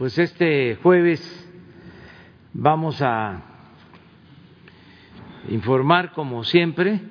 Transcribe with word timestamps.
pues 0.00 0.16
este 0.16 0.76
jueves 0.76 1.20
vamos 2.54 3.02
a 3.02 3.42
informar, 5.50 6.12
como 6.12 6.42
siempre, 6.42 7.02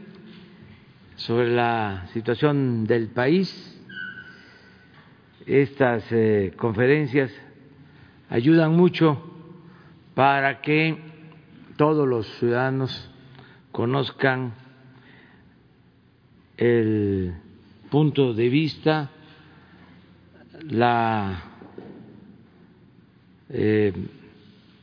sobre 1.15 1.51
la 1.51 2.07
situación 2.13 2.87
del 2.87 3.09
país. 3.09 3.79
Estas 5.45 6.03
eh, 6.11 6.51
conferencias 6.57 7.31
ayudan 8.27 8.75
mucho 8.75 9.21
para 10.15 10.59
que 10.61 10.97
todos 11.77 12.07
los 12.07 12.25
ciudadanos 12.39 13.11
conozcan 13.71 14.55
el 16.57 17.35
punto 17.91 18.33
de 18.33 18.49
vista, 18.49 19.11
la 20.63 21.48
eh, 23.49 23.93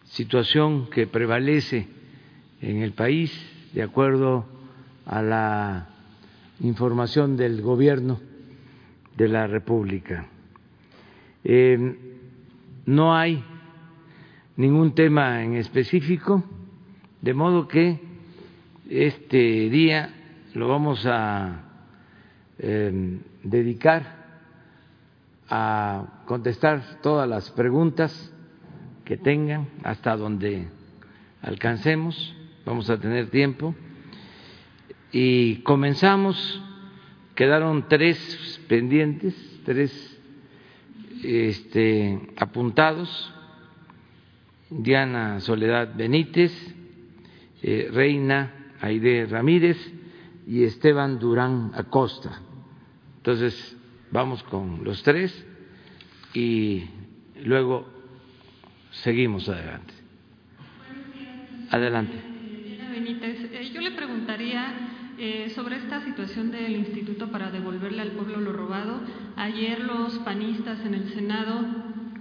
situación 0.05 0.91
que 0.91 1.07
prevalece 1.07 1.87
en 2.61 2.83
el 2.83 2.93
país 2.93 3.33
de 3.73 3.83
acuerdo 3.83 4.47
a 5.05 5.23
la 5.23 5.89
información 6.61 7.37
del 7.37 7.63
gobierno 7.63 8.21
de 9.17 9.29
la 9.29 9.47
República. 9.47 10.27
Eh, 11.45 11.97
no 12.87 13.15
hay 13.15 13.43
ningún 14.57 14.95
tema 14.95 15.43
en 15.43 15.55
específico, 15.55 16.43
de 17.21 17.35
modo 17.35 17.69
que 17.69 18.01
este 18.89 19.69
día 19.71 20.15
lo 20.55 20.69
vamos 20.69 21.05
a 21.07 21.63
eh, 22.59 23.19
dedicar 23.43 24.17
a 25.49 26.23
contestar 26.25 27.01
todas 27.03 27.29
las 27.29 27.51
preguntas 27.51 28.33
que 29.07 29.17
tengan 29.17 29.69
hasta 29.85 30.17
donde 30.17 30.67
alcancemos, 31.41 32.35
vamos 32.67 32.91
a 32.91 32.99
tener 32.99 33.31
tiempo. 33.31 33.75
Y 35.13 35.63
comenzamos, 35.63 36.61
quedaron 37.37 37.87
tres 37.89 38.61
pendientes, 38.69 39.35
tres 39.65 40.19
este, 41.23 42.21
apuntados, 42.37 43.33
Diana 44.69 45.39
Soledad 45.41 45.95
Benítez, 45.97 46.53
eh, 47.63 47.89
Reina 47.93 48.75
Aide 48.81 49.27
Ramírez 49.27 49.79
y 50.49 50.65
Esteban 50.65 51.21
Durán 51.21 51.71
Acosta. 51.75 52.43
Entonces, 53.19 53.77
vamos 54.11 54.43
con 54.43 54.83
los 54.83 55.01
tres 55.05 55.47
y 56.35 56.91
luego 57.45 57.96
seguimos 59.03 59.49
adelante. 59.49 59.95
Adelante. 61.71 62.15
Benítez, 62.93 63.51
eh, 63.53 63.71
yo 63.73 63.81
le 63.81 63.91
preguntaría 63.93 64.73
eh, 65.19 65.51
sobre 65.55 65.77
esta 65.77 66.03
situación 66.05 66.51
del 66.51 66.77
instituto 66.77 67.31
para 67.31 67.51
devolverle 67.51 68.03
al 68.03 68.13
pueblo 68.13 68.41
lo 68.41 68.53
robado. 68.53 69.01
Ayer 69.37 69.81
los 69.81 70.19
panistas 70.21 70.85
en 70.85 70.95
el 70.95 71.13
Senado 71.15 71.65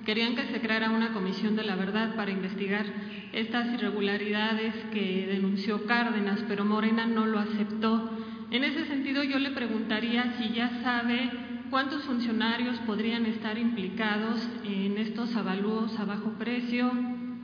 querían 0.06 0.36
que 0.36 0.46
se 0.48 0.62
creara 0.62 0.90
una 0.92 1.14
comisión 1.14 1.56
de 1.56 1.64
la 1.64 1.76
verdad 1.76 2.16
para 2.16 2.32
investigar 2.32 2.86
estas 3.34 3.74
irregularidades 3.74 4.74
que 4.94 5.28
denunció 5.28 5.86
Cárdenas, 5.86 6.44
pero 6.48 6.64
Morena 6.64 7.06
no 7.06 7.26
lo 7.26 7.40
aceptó. 7.40 8.12
En 8.52 8.64
ese 8.64 8.86
sentido, 8.86 9.24
yo 9.24 9.40
le 9.40 9.52
preguntaría 9.52 10.36
si 10.38 10.54
ya 10.54 10.82
sabe 10.84 11.30
cuántos 11.76 12.06
funcionarios 12.06 12.78
podrían 12.88 13.26
estar 13.26 13.58
implicados 13.58 14.48
en 14.64 14.98
estos 14.98 15.36
avalúos 15.36 16.00
a 16.00 16.06
bajo 16.06 16.30
precio 16.40 16.90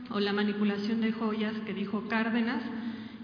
o 0.09 0.21
la 0.21 0.31
manipulación 0.31 1.01
de 1.01 1.11
joyas 1.11 1.53
que 1.65 1.73
dijo 1.73 2.07
Cárdenas 2.07 2.63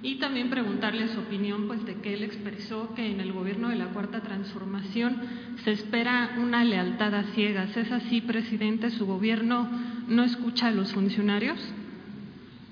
y 0.01 0.15
también 0.19 0.49
preguntarle 0.49 1.07
su 1.07 1.21
opinión 1.21 1.65
pues 1.65 1.85
de 1.85 1.95
que 2.01 2.13
él 2.13 2.23
expresó 2.23 2.93
que 2.93 3.09
en 3.09 3.21
el 3.21 3.31
gobierno 3.31 3.69
de 3.69 3.77
la 3.77 3.85
cuarta 3.93 4.19
transformación 4.19 5.15
se 5.63 5.71
espera 5.71 6.35
una 6.39 6.65
lealtad 6.65 7.15
a 7.15 7.23
ciegas. 7.33 7.77
¿Es 7.77 7.89
así, 7.89 8.19
presidente? 8.19 8.89
¿Su 8.89 9.05
gobierno 9.05 9.65
no 10.09 10.25
escucha 10.25 10.67
a 10.67 10.71
los 10.71 10.91
funcionarios? 10.91 11.57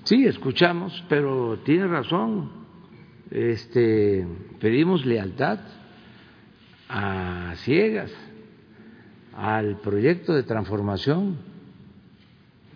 Sí, 0.04 0.26
escuchamos, 0.26 1.02
pero 1.08 1.60
tiene 1.64 1.86
razón. 1.86 2.50
Este, 3.30 4.26
pedimos 4.60 5.06
lealtad 5.06 5.58
a 6.88 7.54
ciegas 7.64 8.12
al 9.36 9.76
proyecto 9.80 10.32
de 10.32 10.42
transformación, 10.42 11.36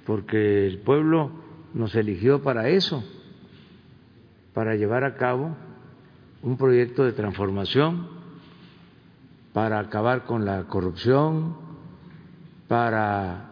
porque 0.04 0.66
el 0.66 0.78
pueblo 0.78 1.31
nos 1.72 1.94
eligió 1.94 2.43
para 2.43 2.69
eso, 2.69 3.03
para 4.53 4.75
llevar 4.75 5.04
a 5.04 5.16
cabo 5.16 5.56
un 6.43 6.56
proyecto 6.56 7.04
de 7.04 7.12
transformación, 7.12 8.09
para 9.53 9.78
acabar 9.78 10.25
con 10.25 10.44
la 10.44 10.65
corrupción, 10.65 11.56
para 12.69 13.50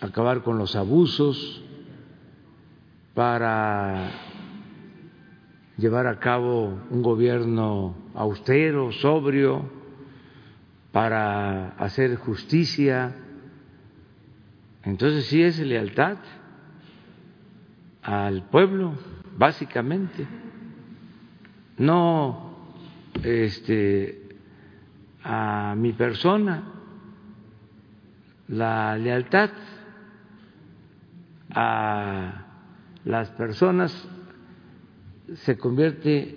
acabar 0.00 0.42
con 0.42 0.58
los 0.58 0.76
abusos, 0.76 1.62
para 3.14 4.10
llevar 5.76 6.06
a 6.06 6.18
cabo 6.18 6.78
un 6.90 7.02
gobierno 7.02 7.94
austero, 8.14 8.92
sobrio, 8.92 9.70
para 10.92 11.70
hacer 11.76 12.16
justicia. 12.16 13.14
Entonces 14.82 15.26
sí 15.26 15.42
es 15.42 15.58
lealtad 15.58 16.16
al 18.02 18.44
pueblo, 18.44 18.94
básicamente. 19.36 20.26
No 21.78 22.46
este 23.22 24.22
a 25.22 25.74
mi 25.76 25.92
persona, 25.92 26.62
la 28.48 28.96
lealtad 28.96 29.50
a 31.50 32.44
las 33.04 33.30
personas 33.30 34.08
se 35.34 35.56
convierte 35.58 36.36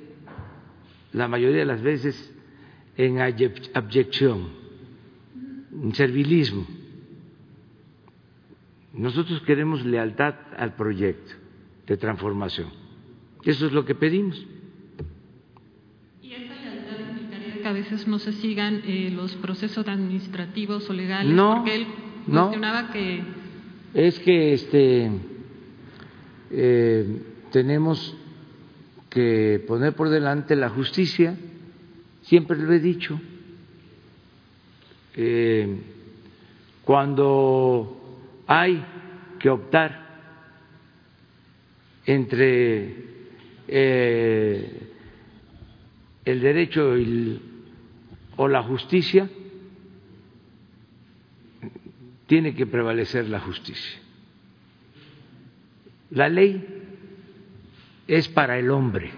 la 1.14 1.28
mayoría 1.28 1.60
de 1.60 1.66
las 1.66 1.82
veces 1.82 2.34
en 2.98 3.20
abyección, 3.20 4.50
en 5.84 5.94
servilismo. 5.96 6.66
Nosotros 8.94 9.42
queremos 9.42 9.86
lealtad 9.86 10.36
al 10.58 10.76
proyecto 10.76 11.34
de 11.88 11.98
transformación. 11.98 12.70
Eso 13.44 13.68
es 13.68 13.72
lo 13.72 13.86
que 13.86 13.96
pedimos. 13.96 14.46
¿Y 16.22 16.34
esa 16.34 16.56
lealtad 16.56 17.00
implicaría 17.12 17.62
que 17.62 17.68
a 17.68 17.72
veces 17.72 18.08
no 18.08 18.20
se 18.20 18.34
sigan 18.34 18.82
eh, 18.86 19.12
los 19.16 19.36
procesos 19.36 19.88
administrativos 19.88 20.90
o 20.90 20.94
legales? 20.94 21.34
No, 21.34 21.56
Porque 21.58 21.76
él 21.76 21.88
no. 22.28 22.42
cuestionaba 22.48 22.92
que... 22.92 23.22
Es 23.94 24.20
que 24.20 24.54
este, 24.54 25.10
eh, 26.52 27.22
tenemos 27.52 28.16
que 29.10 29.64
poner 29.68 29.94
por 29.94 30.10
delante 30.10 30.56
la 30.56 30.70
justicia, 30.70 31.36
siempre 32.22 32.58
lo 32.58 32.72
he 32.72 32.80
dicho. 32.80 33.20
Eh, 35.16 35.78
cuando 36.84 38.44
hay 38.48 38.84
que 39.40 39.50
optar 39.50 40.08
entre 42.06 42.96
eh, 43.68 44.90
el 46.26 46.42
derecho 46.42 46.94
o 48.38 48.48
la 48.48 48.64
justicia, 48.64 49.30
tiene 52.28 52.54
que 52.54 52.68
prevalecer 52.68 53.28
la 53.28 53.40
justicia. 53.40 54.00
La 56.12 56.30
ley 56.30 56.79
es 58.10 58.28
para 58.28 58.58
el 58.58 58.72
hombre, 58.72 59.12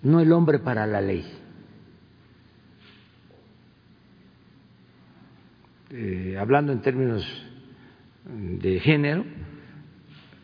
no 0.00 0.20
el 0.20 0.32
hombre 0.32 0.58
para 0.58 0.86
la 0.86 1.02
ley. 1.02 1.30
Eh, 5.90 6.36
hablando 6.40 6.72
en 6.72 6.80
términos 6.80 7.22
de 8.24 8.80
género, 8.80 9.26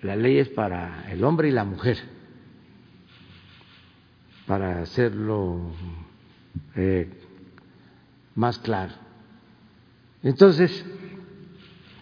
la 0.02 0.14
ley 0.14 0.38
es 0.38 0.50
para 0.50 1.10
el 1.10 1.24
hombre 1.24 1.48
y 1.48 1.52
la 1.52 1.64
mujer, 1.64 1.96
para 4.46 4.82
hacerlo 4.82 5.72
eh, 6.76 7.08
más 8.34 8.58
claro. 8.58 8.92
Entonces, 10.22 10.84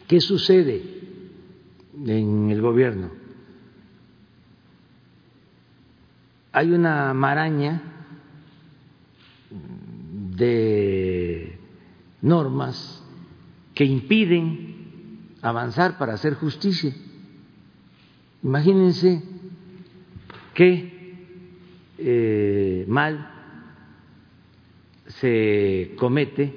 ¿qué 0.09 0.21
sucede 0.21 0.83
en 2.05 2.51
el 2.51 2.61
gobierno? 2.61 3.20
Hay 6.53 6.73
una 6.73 7.15
maraña 7.15 7.81
de 10.37 11.59
normas 12.23 13.05
que 13.75 13.85
impiden 13.85 15.37
avanzar 15.43 15.97
para 15.97 16.15
hacer 16.15 16.35
justicia. 16.35 16.93
Imagínense 18.43 19.23
qué 20.55 21.15
eh, 21.99 22.85
mal 22.89 23.31
se 25.07 25.95
comete 25.99 26.55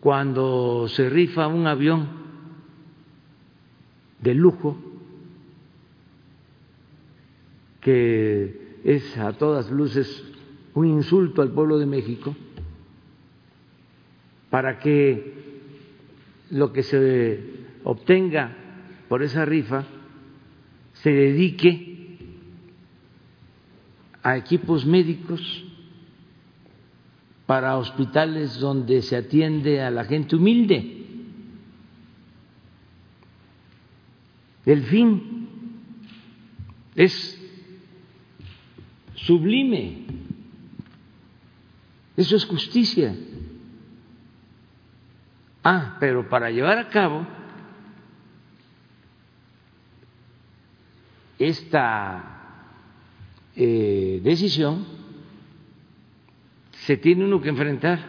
cuando 0.00 0.88
se 0.88 1.08
rifa 1.10 1.46
un 1.46 1.66
avión 1.66 2.08
de 4.20 4.34
lujo 4.34 4.76
que 7.80 8.78
es 8.84 9.16
a 9.18 9.32
todas 9.32 9.70
luces 9.70 10.24
un 10.74 10.86
insulto 10.86 11.42
al 11.42 11.52
pueblo 11.52 11.78
de 11.78 11.86
México 11.86 12.34
para 14.50 14.78
que 14.78 15.34
lo 16.50 16.72
que 16.72 16.82
se 16.82 17.40
obtenga 17.84 18.56
por 19.08 19.22
esa 19.22 19.44
rifa 19.44 19.84
se 20.94 21.10
dedique 21.10 22.16
a 24.22 24.36
equipos 24.36 24.84
médicos 24.84 25.64
para 27.46 27.78
hospitales 27.78 28.58
donde 28.58 29.00
se 29.02 29.16
atiende 29.16 29.80
a 29.80 29.90
la 29.90 30.04
gente 30.04 30.36
humilde. 30.36 31.06
El 34.66 34.82
fin 34.84 35.48
es 36.94 37.37
sublime. 39.24 40.04
Eso 42.16 42.36
es 42.36 42.44
justicia. 42.44 43.14
Ah, 45.62 45.96
pero 46.00 46.28
para 46.28 46.50
llevar 46.50 46.78
a 46.78 46.88
cabo 46.88 47.26
esta 51.38 52.24
eh, 53.54 54.20
decisión 54.22 54.84
se 56.86 56.96
tiene 56.96 57.24
uno 57.24 57.40
que 57.40 57.50
enfrentar 57.50 58.00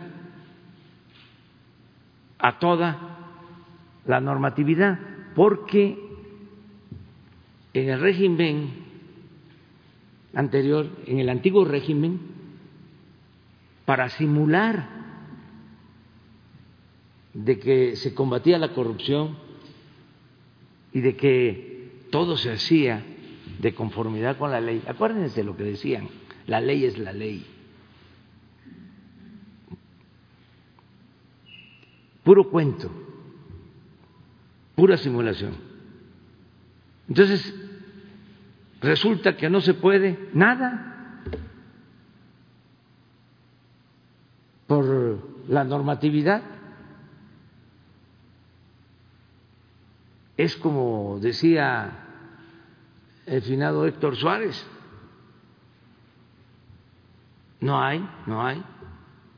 a 2.39 2.57
toda 2.59 2.97
la 4.05 4.21
normatividad, 4.21 4.97
porque 5.35 5.97
en 7.73 7.89
el 7.89 7.99
régimen 7.99 8.88
anterior, 10.33 10.89
en 11.05 11.19
el 11.19 11.29
antiguo 11.29 11.65
régimen, 11.65 12.19
para 13.85 14.09
simular 14.09 14.87
de 17.33 17.59
que 17.59 17.95
se 17.95 18.13
combatía 18.13 18.57
la 18.57 18.73
corrupción 18.73 19.37
y 20.93 21.01
de 21.01 21.15
que 21.15 22.07
todo 22.11 22.37
se 22.37 22.51
hacía 22.51 23.03
de 23.59 23.73
conformidad 23.73 24.37
con 24.37 24.51
la 24.51 24.61
ley. 24.61 24.81
Acuérdense 24.87 25.41
de 25.41 25.43
lo 25.43 25.55
que 25.55 25.63
decían, 25.63 26.09
la 26.47 26.61
ley 26.61 26.85
es 26.85 26.97
la 26.97 27.13
ley. 27.13 27.45
Puro 32.23 32.49
cuento, 32.49 32.91
pura 34.75 34.97
simulación. 34.97 35.53
Entonces, 37.07 37.55
resulta 38.81 39.35
que 39.35 39.49
no 39.49 39.61
se 39.61 39.73
puede 39.73 40.29
nada 40.33 41.23
por 44.67 45.45
la 45.47 45.63
normatividad. 45.63 46.41
Es 50.37 50.55
como 50.57 51.19
decía 51.19 51.91
el 53.25 53.41
finado 53.41 53.85
Héctor 53.85 54.15
Suárez. 54.15 54.65
No 57.59 57.81
hay, 57.81 58.07
no 58.25 58.45
hay. 58.45 58.63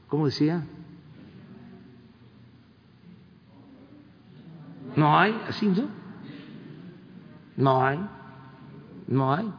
¿Cómo 0.08 0.28
decía? 0.28 0.64
No 4.96 5.18
hay, 5.18 5.42
así 5.48 5.68
no. 5.68 5.88
No 7.58 7.84
hay, 7.84 8.00
no 9.12 9.34
hay. 9.34 9.52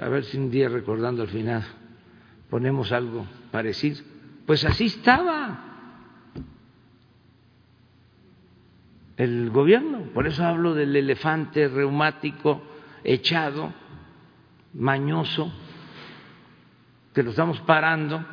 A 0.00 0.08
ver 0.08 0.24
si 0.24 0.38
un 0.38 0.50
día 0.50 0.68
recordando 0.68 1.22
al 1.22 1.28
final 1.28 1.64
ponemos 2.48 2.92
algo 2.92 3.26
parecido. 3.50 4.02
Pues 4.46 4.64
así 4.64 4.86
estaba 4.86 5.64
el 9.16 9.50
gobierno. 9.50 10.04
Por 10.14 10.26
eso 10.26 10.44
hablo 10.44 10.74
del 10.74 10.96
elefante 10.96 11.68
reumático 11.68 12.62
echado, 13.04 13.72
mañoso, 14.74 15.52
que 17.14 17.22
lo 17.22 17.30
estamos 17.30 17.60
parando 17.62 18.24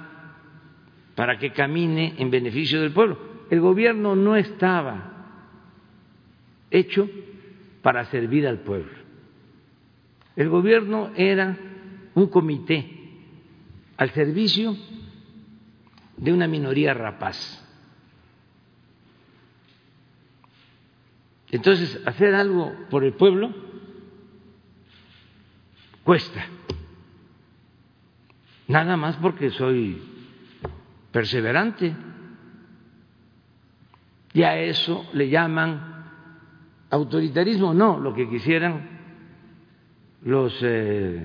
para 1.16 1.38
que 1.38 1.52
camine 1.52 2.16
en 2.18 2.30
beneficio 2.30 2.82
del 2.82 2.92
pueblo. 2.92 3.18
El 3.50 3.62
gobierno 3.62 4.16
no 4.16 4.36
estaba 4.36 5.12
hecho 6.72 7.10
para 7.82 8.06
servir 8.06 8.48
al 8.48 8.60
pueblo. 8.60 9.05
El 10.36 10.50
gobierno 10.50 11.12
era 11.16 11.58
un 12.14 12.28
comité 12.28 12.92
al 13.98 14.12
servicio 14.12 14.76
de 16.18 16.34
una 16.34 16.48
minoría 16.48 16.94
rapaz. 16.94 17.62
Entonces, 21.52 22.02
hacer 22.06 22.36
algo 22.36 22.74
por 22.90 23.04
el 23.04 23.14
pueblo 23.14 23.54
cuesta. 26.04 26.46
Nada 28.68 28.98
más 28.98 29.16
porque 29.18 29.52
soy 29.52 30.02
perseverante. 31.12 31.96
Y 34.34 34.44
a 34.44 34.60
eso 34.60 35.06
le 35.14 35.30
llaman 35.30 36.04
autoritarismo. 36.90 37.74
No, 37.74 38.00
lo 38.00 38.14
que 38.14 38.28
quisieran 38.30 38.95
los 40.26 40.58
eh, 40.64 41.24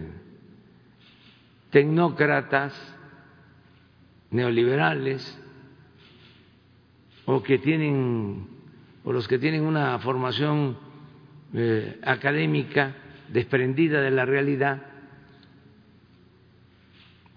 tecnócratas 1.70 2.75
neoliberales 4.31 5.38
o 7.25 7.43
que 7.43 7.58
tienen 7.58 8.47
o 9.02 9.12
los 9.12 9.26
que 9.26 9.38
tienen 9.38 9.62
una 9.62 9.98
formación 10.01 10.77
eh, 11.55 11.98
académica 12.05 12.94
desprendida 13.32 14.03
de 14.03 14.10
la 14.10 14.27
realidad, 14.27 14.82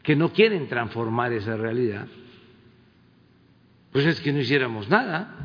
que 0.04 0.18
no 0.18 0.34
quieren 0.34 0.68
transformar 0.68 1.32
esa 1.32 1.56
realidad, 1.56 2.08
pues 3.94 4.06
es 4.06 4.20
que 4.20 4.34
no 4.34 4.40
hiciéramos 4.40 4.90
nada. 4.90 5.40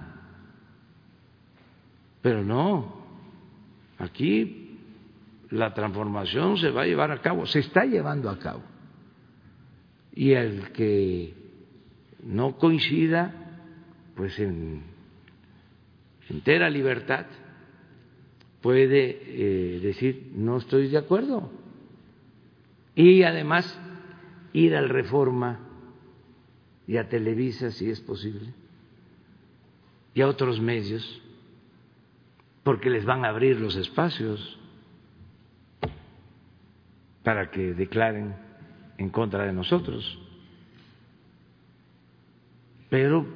Pero 2.20 2.42
no, 2.42 3.06
aquí 3.98 4.67
la 5.50 5.72
transformación 5.72 6.58
se 6.58 6.70
va 6.70 6.82
a 6.82 6.86
llevar 6.86 7.10
a 7.10 7.20
cabo, 7.20 7.46
se 7.46 7.60
está 7.60 7.84
llevando 7.84 8.28
a 8.30 8.38
cabo. 8.38 8.62
Y 10.12 10.32
el 10.32 10.72
que 10.72 11.34
no 12.24 12.56
coincida, 12.56 13.34
pues 14.14 14.38
en 14.38 14.82
entera 16.28 16.68
libertad, 16.68 17.26
puede 18.60 19.18
eh, 19.22 19.80
decir 19.80 20.32
no 20.34 20.58
estoy 20.58 20.88
de 20.88 20.98
acuerdo 20.98 21.50
y 22.94 23.22
además 23.22 23.78
ir 24.52 24.74
al 24.74 24.88
Reforma 24.88 25.60
y 26.86 26.96
a 26.96 27.08
Televisa 27.08 27.70
si 27.70 27.88
es 27.90 28.00
posible 28.00 28.52
y 30.14 30.20
a 30.20 30.28
otros 30.28 30.60
medios 30.60 31.22
porque 32.64 32.90
les 32.90 33.04
van 33.04 33.24
a 33.24 33.28
abrir 33.28 33.60
los 33.60 33.76
espacios 33.76 34.57
para 37.28 37.50
que 37.50 37.74
declaren 37.74 38.34
en 38.96 39.10
contra 39.10 39.44
de 39.44 39.52
nosotros. 39.52 40.18
Pero 42.88 43.26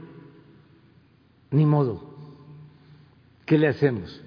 ni 1.51 1.67
modo, 1.67 2.17
¿qué 3.45 3.59
le 3.59 3.69
hacemos? 3.69 4.19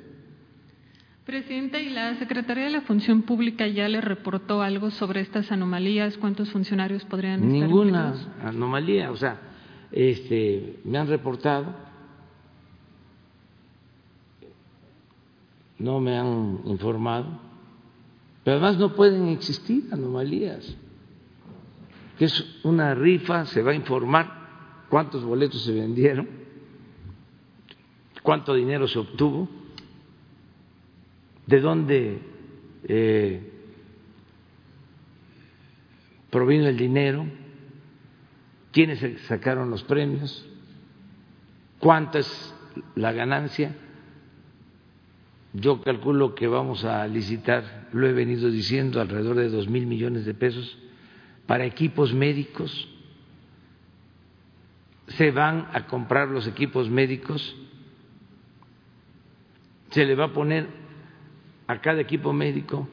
Presidenta, 1.25 1.79
¿y 1.79 1.89
la 1.89 2.13
Secretaría 2.19 2.65
de 2.65 2.69
la 2.69 2.81
Función 2.81 3.23
Pública 3.23 3.65
ya 3.65 3.89
le 3.89 4.01
reportó 4.01 4.61
algo 4.61 4.91
sobre 4.91 5.21
estas 5.21 5.51
anomalías? 5.51 6.15
¿Cuántos 6.19 6.51
funcionarios 6.51 7.03
podrían 7.03 7.43
estar 7.43 7.67
Ninguna 7.67 8.13
anomalía, 8.43 9.09
o 9.09 9.17
sea, 9.17 9.39
este, 9.91 10.75
me 10.83 10.99
han 10.99 11.07
reportado, 11.07 11.73
no 15.79 15.99
me 15.99 16.19
han 16.19 16.59
informado, 16.65 17.54
pero 18.45 18.57
además 18.57 18.77
no 18.77 18.95
pueden 18.95 19.27
existir 19.27 19.89
anomalías, 19.91 20.77
que 22.17 22.25
es 22.25 22.61
una 22.63 22.95
rifa, 22.95 23.45
se 23.45 23.61
va 23.61 23.71
a 23.71 23.75
informar 23.75 24.85
cuántos 24.89 25.25
boletos 25.25 25.65
se 25.65 25.73
vendieron 25.73 26.45
cuánto 28.25 28.55
dinero 28.55 28.87
se 28.87 28.97
obtuvo, 28.97 29.47
de 31.45 31.59
dónde 31.61 32.19
eh, 32.85 33.51
provino 36.31 36.67
el 36.67 36.75
dinero, 36.75 37.27
quiénes 38.71 39.21
sacaron 39.27 39.69
los 39.69 39.83
premios, 39.83 40.43
cuánta 41.77 42.17
es 42.17 42.55
la 42.95 43.11
ganancia. 43.11 43.75
Yo 45.57 45.81
calculo 45.81 46.35
que 46.35 46.47
vamos 46.47 46.83
a 46.83 47.07
licitar, 47.07 47.87
lo 47.93 48.07
he 48.07 48.11
venido 48.11 48.51
diciendo, 48.51 48.99
alrededor 48.99 49.37
de 49.37 49.49
dos 49.49 49.69
mil 49.69 49.85
millones 49.85 50.25
de 50.25 50.33
pesos 50.33 50.77
para 51.47 51.65
equipos 51.65 52.13
médicos. 52.13 52.89
Se 55.07 55.31
van 55.31 55.69
a 55.71 55.87
comprar 55.87 56.27
los 56.27 56.45
equipos 56.45 56.89
médicos, 56.89 57.55
se 59.91 60.05
le 60.05 60.15
va 60.15 60.25
a 60.25 60.33
poner 60.33 60.67
a 61.67 61.79
cada 61.79 62.01
equipo 62.01 62.33
médico 62.33 62.89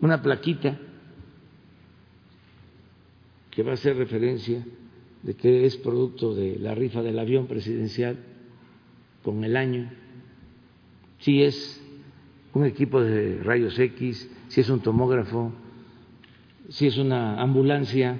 una 0.00 0.20
plaquita 0.20 0.76
que 3.52 3.62
va 3.62 3.70
a 3.70 3.74
hacer 3.74 3.96
referencia 3.96 4.64
de 5.22 5.34
que 5.34 5.64
es 5.64 5.76
producto 5.76 6.34
de 6.34 6.58
la 6.58 6.74
rifa 6.74 7.02
del 7.02 7.20
avión 7.20 7.46
presidencial 7.46 8.18
con 9.22 9.44
el 9.44 9.56
año, 9.56 9.90
si 11.18 11.42
es 11.42 11.82
un 12.52 12.64
equipo 12.64 13.00
de 13.00 13.42
rayos 13.42 13.78
X, 13.78 14.30
si 14.48 14.60
es 14.60 14.68
un 14.68 14.80
tomógrafo, 14.80 15.52
si 16.68 16.86
es 16.86 16.98
una 16.98 17.40
ambulancia, 17.40 18.18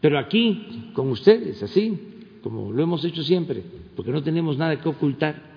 pero 0.00 0.18
aquí, 0.18 0.90
con 0.94 1.08
ustedes, 1.08 1.62
así, 1.62 1.98
como 2.42 2.72
lo 2.72 2.82
hemos 2.82 3.04
hecho 3.04 3.22
siempre, 3.22 3.62
porque 3.96 4.12
no 4.12 4.22
tenemos 4.22 4.56
nada 4.56 4.80
que 4.80 4.88
ocultar. 4.88 5.56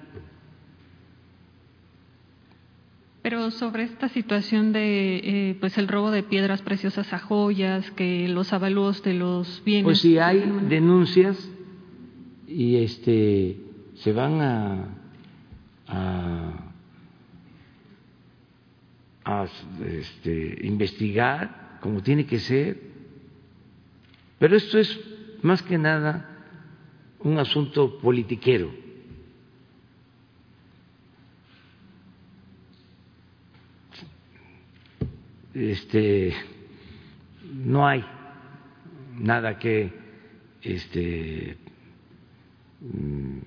Pero 3.21 3.51
sobre 3.51 3.83
esta 3.83 4.09
situación 4.09 4.71
de 4.71 5.17
eh, 5.17 5.57
pues 5.59 5.77
el 5.77 5.87
robo 5.87 6.09
de 6.09 6.23
piedras 6.23 6.61
preciosas 6.61 7.11
a 7.13 7.19
joyas, 7.19 7.91
que 7.91 8.27
los 8.29 8.53
avalúos 8.53 9.03
de 9.03 9.13
los 9.13 9.61
bienes. 9.63 9.83
Pues 9.83 9.99
si 9.99 10.17
hay 10.17 10.39
denuncias 10.67 11.37
y 12.47 12.77
este 12.77 13.57
se 13.95 14.13
van 14.13 14.41
a, 14.41 14.98
a, 15.89 16.65
este, 19.85 20.59
investigar 20.65 21.77
como 21.81 22.01
tiene 22.01 22.25
que 22.25 22.39
ser. 22.39 22.79
Pero 24.37 24.55
esto 24.55 24.77
es 24.79 24.99
más 25.41 25.61
que 25.61 25.77
nada 25.77 26.29
un 27.19 27.37
asunto 27.37 27.99
politiquero. 27.99 28.71
Este, 35.53 36.33
no 37.43 37.85
hay 37.85 38.05
nada 39.17 39.57
que 39.59 39.91
este, 40.61 41.57
mm, 42.79 43.39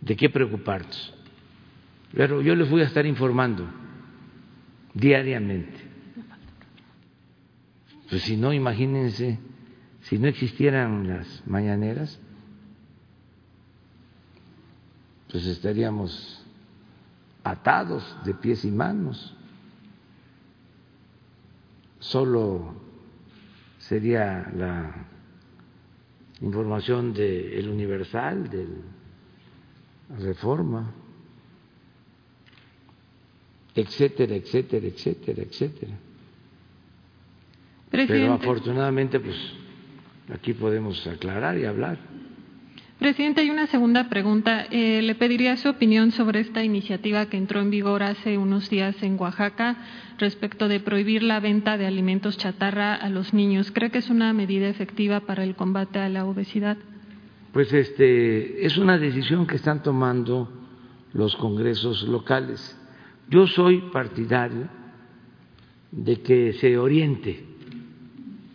de 0.00 0.16
qué 0.16 0.30
preocuparnos. 0.30 1.21
Pero 2.14 2.42
yo 2.42 2.54
les 2.54 2.68
voy 2.68 2.82
a 2.82 2.86
estar 2.86 3.06
informando 3.06 3.66
diariamente. 4.94 5.80
Pues 8.10 8.22
si 8.22 8.36
no, 8.36 8.52
imagínense, 8.52 9.38
si 10.02 10.18
no 10.18 10.28
existieran 10.28 11.08
las 11.08 11.42
mañaneras, 11.46 12.20
pues 15.30 15.46
estaríamos 15.46 16.44
atados 17.42 18.16
de 18.24 18.34
pies 18.34 18.64
y 18.66 18.70
manos. 18.70 19.34
Solo 22.00 22.74
sería 23.78 24.50
la 24.54 25.06
información 26.42 27.14
del 27.14 27.68
Universal, 27.68 28.50
del 28.50 28.82
reforma, 30.18 30.92
etcétera, 33.74 34.34
etcétera, 34.34 34.86
etcétera, 34.86 35.42
etcétera. 35.42 35.92
Pero 37.90 38.32
afortunadamente, 38.32 39.20
pues 39.20 39.36
aquí 40.32 40.54
podemos 40.54 41.06
aclarar 41.06 41.58
y 41.58 41.64
hablar. 41.64 41.98
Presidente, 42.98 43.40
hay 43.40 43.50
una 43.50 43.66
segunda 43.66 44.08
pregunta. 44.08 44.64
Eh, 44.70 45.02
le 45.02 45.14
pediría 45.16 45.56
su 45.56 45.68
opinión 45.68 46.12
sobre 46.12 46.38
esta 46.38 46.62
iniciativa 46.62 47.26
que 47.26 47.36
entró 47.36 47.60
en 47.60 47.68
vigor 47.68 48.02
hace 48.04 48.38
unos 48.38 48.70
días 48.70 48.94
en 49.02 49.18
Oaxaca 49.18 49.76
respecto 50.18 50.68
de 50.68 50.78
prohibir 50.78 51.24
la 51.24 51.40
venta 51.40 51.76
de 51.76 51.86
alimentos 51.86 52.38
chatarra 52.38 52.94
a 52.94 53.08
los 53.08 53.34
niños. 53.34 53.72
¿Cree 53.72 53.90
que 53.90 53.98
es 53.98 54.08
una 54.08 54.32
medida 54.32 54.68
efectiva 54.68 55.20
para 55.20 55.42
el 55.42 55.56
combate 55.56 55.98
a 55.98 56.08
la 56.08 56.24
obesidad? 56.24 56.76
Pues 57.52 57.72
este 57.72 58.64
es 58.64 58.78
una 58.78 58.96
decisión 58.98 59.48
que 59.48 59.56
están 59.56 59.82
tomando 59.82 60.48
los 61.12 61.34
congresos 61.36 62.04
locales. 62.04 62.78
Yo 63.32 63.46
soy 63.46 63.90
partidario 63.90 64.68
de 65.90 66.20
que 66.20 66.52
se 66.52 66.76
oriente, 66.76 67.42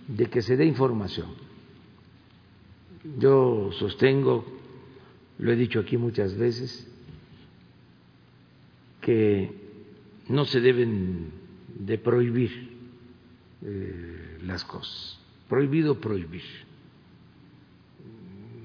de 0.07 0.27
que 0.27 0.43
se 0.43 0.55
dé 0.55 0.65
información. 0.65 1.29
Yo 3.17 3.71
sostengo, 3.73 4.45
lo 5.39 5.51
he 5.51 5.55
dicho 5.55 5.79
aquí 5.79 5.97
muchas 5.97 6.37
veces, 6.37 6.87
que 9.01 9.51
no 10.29 10.45
se 10.45 10.61
deben 10.61 11.31
de 11.79 11.97
prohibir 11.97 12.69
eh, 13.63 14.37
las 14.43 14.63
cosas. 14.63 15.19
Prohibido 15.49 15.99
prohibir 15.99 16.43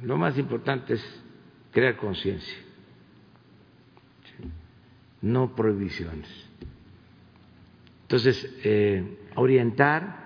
lo 0.03 0.17
más 0.17 0.37
importante 0.37 0.95
es 0.95 1.23
crear 1.71 1.97
conciencia, 1.97 2.57
no 5.23 5.55
prohibiciones. 5.55 6.29
Entonces, 8.03 8.55
eh, 8.65 9.19
orientar 9.37 10.21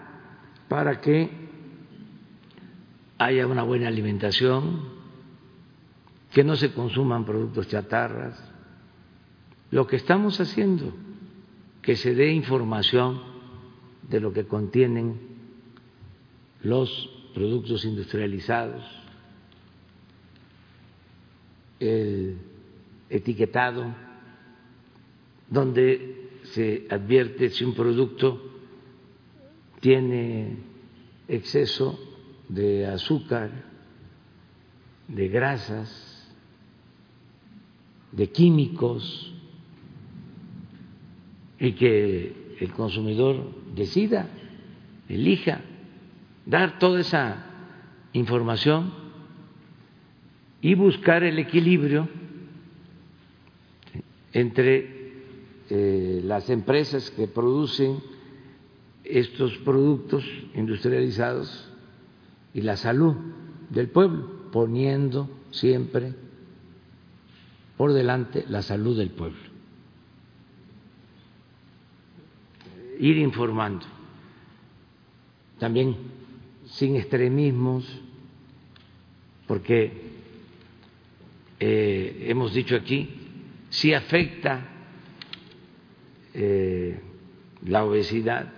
para 0.69 1.01
que 1.01 1.31
haya 3.19 3.47
una 3.47 3.63
buena 3.63 3.89
alimentación, 3.89 4.97
que 6.33 6.43
no 6.43 6.57
se 6.57 6.73
consuman 6.73 7.25
productos 7.25 7.69
chatarras, 7.69 8.43
lo 9.71 9.87
que 9.87 9.97
estamos 9.97 10.41
haciendo, 10.41 10.93
que 11.83 11.97
se 11.97 12.15
dé 12.15 12.33
información 12.33 13.23
de 14.09 14.21
lo 14.21 14.33
que 14.33 14.47
contienen 14.47 15.19
los 16.63 17.11
productos 17.35 17.85
industrializados, 17.85 18.85
el 21.79 22.39
etiquetado, 23.11 23.95
donde 25.49 26.41
se 26.45 26.87
advierte 26.91 27.51
si 27.51 27.65
un 27.65 27.75
producto 27.75 28.43
tiene 29.81 30.57
exceso 31.29 31.99
de 32.49 32.87
azúcar, 32.87 33.51
de 35.09 35.29
grasas, 35.29 36.35
de 38.13 38.31
químicos, 38.31 39.33
y 41.59 41.73
que 41.73 42.57
el 42.61 42.73
consumidor 42.73 43.51
decida, 43.75 44.29
elija, 45.09 45.61
dar 46.45 46.79
toda 46.79 47.01
esa 47.01 47.45
información 48.13 48.93
y 50.61 50.75
buscar 50.75 51.23
el 51.23 51.39
equilibrio 51.39 52.09
entre 54.33 54.96
eh, 55.69 56.21
las 56.25 56.49
empresas 56.51 57.11
que 57.11 57.27
producen 57.27 57.99
estos 59.05 59.57
productos 59.59 60.25
industrializados 60.55 61.69
y 62.55 62.61
la 62.61 62.77
salud 62.77 63.15
del 63.71 63.89
pueblo, 63.89 64.51
poniendo 64.53 65.29
siempre 65.51 66.15
por 67.77 67.93
delante 67.93 68.45
la 68.49 68.63
salud 68.63 68.97
del 68.97 69.11
pueblo. 69.11 69.39
Ir 72.99 73.19
informando, 73.19 73.87
también 75.59 75.97
sin 76.67 76.97
extremismos, 76.97 77.85
porque 79.47 79.93
eh, 81.61 82.27
hemos 82.29 82.55
dicho 82.55 82.77
aquí, 82.77 83.11
si 83.69 83.93
afecta 83.93 84.76
eh, 86.39 87.01
la 87.65 87.83
obesidad, 87.85 88.53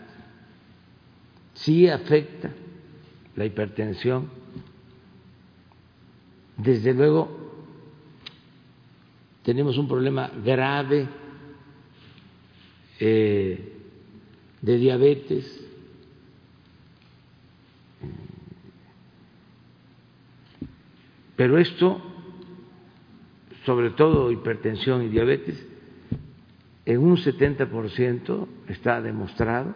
si 1.54 1.88
afecta 1.88 2.50
la 3.36 3.44
hipertensión. 3.44 4.28
Desde 6.56 6.92
luego, 6.92 7.28
tenemos 9.44 9.78
un 9.78 9.86
problema 9.86 10.28
grave 10.44 11.06
eh, 12.98 13.72
de 14.60 14.76
diabetes. 14.76 15.64
Pero 21.36 21.58
esto, 21.58 22.02
sobre 23.64 23.90
todo 23.90 24.32
hipertensión 24.32 25.04
y 25.04 25.08
diabetes, 25.08 25.67
en 26.88 27.00
un 27.00 27.18
70% 27.18 28.48
está 28.66 29.02
demostrado 29.02 29.74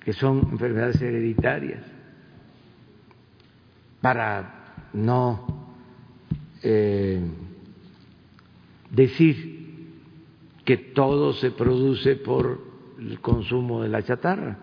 que 0.00 0.12
son 0.12 0.48
enfermedades 0.52 1.00
hereditarias. 1.00 1.82
Para 4.02 4.90
no 4.92 5.46
eh, 6.62 7.22
decir 8.90 9.88
que 10.66 10.76
todo 10.76 11.32
se 11.32 11.50
produce 11.50 12.16
por 12.16 12.60
el 12.98 13.18
consumo 13.20 13.82
de 13.82 13.88
la 13.88 14.02
chatarra. 14.02 14.58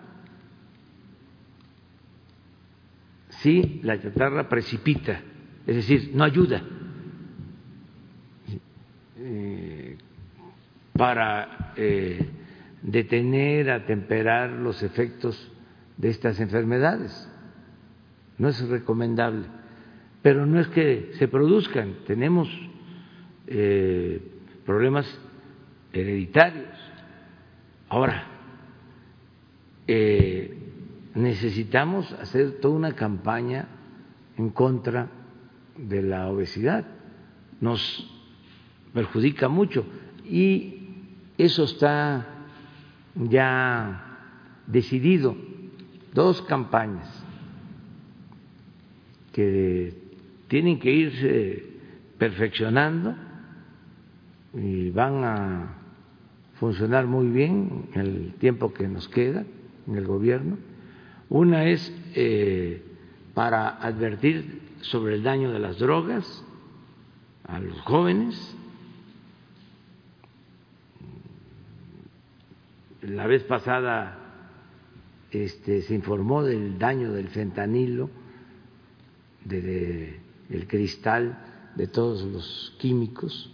Sí, 3.41 3.79
la 3.81 3.99
chatarra 3.99 4.47
precipita, 4.47 5.19
es 5.65 5.77
decir, 5.77 6.11
no 6.13 6.23
ayuda 6.23 6.61
eh, 9.17 9.76
para 10.97 11.73
eh, 11.75 12.25
detener, 12.81 13.69
atemperar 13.69 14.49
los 14.49 14.81
efectos 14.83 15.51
de 15.97 16.09
estas 16.09 16.39
enfermedades. 16.39 17.29
No 18.37 18.49
es 18.49 18.67
recomendable, 18.67 19.45
pero 20.21 20.45
no 20.45 20.59
es 20.59 20.67
que 20.67 21.11
se 21.13 21.27
produzcan, 21.27 21.95
tenemos 22.05 22.49
eh, 23.47 24.21
problemas 24.65 25.07
hereditarios. 25.93 26.67
Ahora, 27.89 28.25
eh, 29.87 30.57
necesitamos 31.15 32.11
hacer 32.13 32.59
toda 32.59 32.75
una 32.75 32.93
campaña 32.93 33.67
en 34.37 34.49
contra 34.49 35.07
de 35.77 36.01
la 36.01 36.27
obesidad. 36.27 36.85
Nos 37.61 38.13
perjudica 38.93 39.47
mucho 39.47 39.85
y 40.25 40.76
eso 41.37 41.63
está 41.63 42.25
ya 43.15 44.17
decidido. 44.67 45.35
Dos 46.13 46.41
campañas 46.43 47.07
que 49.31 49.93
tienen 50.47 50.79
que 50.79 50.91
irse 50.91 51.63
perfeccionando 52.17 53.15
y 54.53 54.89
van 54.89 55.23
a 55.23 55.75
funcionar 56.59 57.05
muy 57.05 57.27
bien 57.27 57.89
en 57.93 58.01
el 58.01 58.33
tiempo 58.39 58.73
que 58.73 58.87
nos 58.87 59.07
queda 59.09 59.45
en 59.87 59.95
el 59.95 60.07
gobierno. 60.07 60.57
Una 61.29 61.65
es 61.65 61.93
eh, 62.15 62.81
para 63.33 63.69
advertir 63.77 64.61
sobre 64.81 65.15
el 65.15 65.23
daño 65.23 65.51
de 65.51 65.59
las 65.59 65.77
drogas 65.77 66.43
a 67.47 67.59
los 67.59 67.79
jóvenes. 67.81 68.56
La 73.07 73.25
vez 73.25 73.43
pasada 73.43 74.17
este, 75.31 75.81
se 75.81 75.95
informó 75.95 76.43
del 76.43 76.77
daño 76.77 77.13
del 77.13 77.29
fentanilo, 77.29 78.09
del 79.45 80.67
cristal, 80.67 81.71
de 81.75 81.87
todos 81.87 82.23
los 82.23 82.75
químicos 82.79 83.49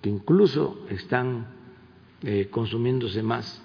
que 0.00 0.10
incluso 0.10 0.84
están 0.90 1.46
eh, 2.22 2.48
consumiéndose 2.50 3.22
más 3.22 3.62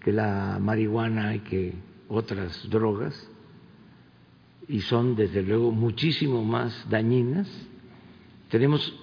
que 0.00 0.12
la 0.12 0.58
marihuana 0.60 1.34
y 1.34 1.38
que 1.38 1.72
otras 2.08 2.68
drogas 2.68 3.30
y 4.68 4.80
son 4.82 5.16
desde 5.16 5.42
luego 5.42 5.70
muchísimo 5.70 6.44
más 6.44 6.86
dañinas. 6.90 7.48
Tenemos 8.50 8.94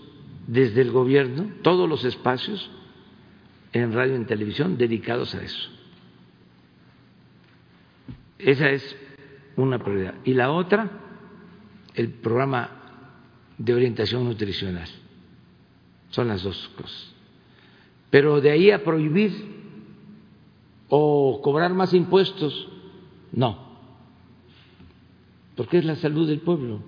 desde 0.45 0.82
el 0.82 0.91
gobierno 0.91 1.48
todos 1.63 1.89
los 1.89 2.06
espacios 2.06 2.69
en 3.74 3.94
radio 3.94 4.14
y 4.14 4.16
en 4.18 4.26
televisión 4.26 4.78
dedicados 4.78 5.36
a 5.36 5.44
eso. 5.44 5.70
Esa 8.40 8.70
es 8.70 8.96
una 9.58 9.80
prioridad. 9.80 10.16
Y 10.24 10.34
la 10.34 10.52
otra, 10.52 10.90
el 11.94 12.10
programa 12.10 12.70
de 13.58 13.74
orientación 13.74 14.24
nutricional. 14.24 14.88
Son 16.10 16.28
las 16.28 16.42
dos 16.44 16.70
cosas. 16.76 17.14
Pero 18.10 18.42
de 18.42 18.52
ahí 18.52 18.72
a 18.72 18.84
prohibir 18.84 19.60
o 20.88 21.42
cobrar 21.44 21.74
más 21.74 21.94
impuestos, 21.94 22.68
no. 23.32 23.70
Porque 25.56 25.78
es 25.78 25.86
la 25.86 25.96
salud 25.96 26.28
del 26.28 26.40
pueblo. 26.40 26.82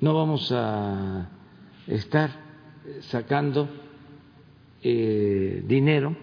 No 0.00 0.14
vamos 0.14 0.50
a 0.52 1.28
estar 1.86 2.30
sacando 3.00 3.68
eh, 4.82 5.62
dinero 5.66 6.16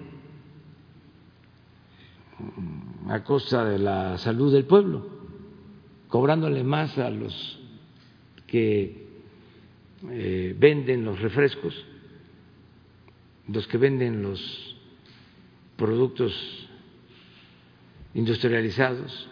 a 3.07 3.23
costa 3.23 3.65
de 3.65 3.79
la 3.79 4.17
salud 4.17 4.51
del 4.51 4.65
pueblo, 4.65 5.07
cobrándole 6.07 6.63
más 6.63 6.97
a 6.97 7.09
los 7.09 7.59
que 8.47 9.05
eh, 10.09 10.55
venden 10.57 11.05
los 11.05 11.19
refrescos, 11.19 11.85
los 13.47 13.67
que 13.67 13.77
venden 13.77 14.21
los 14.23 14.75
productos 15.77 16.33
industrializados, 18.13 19.29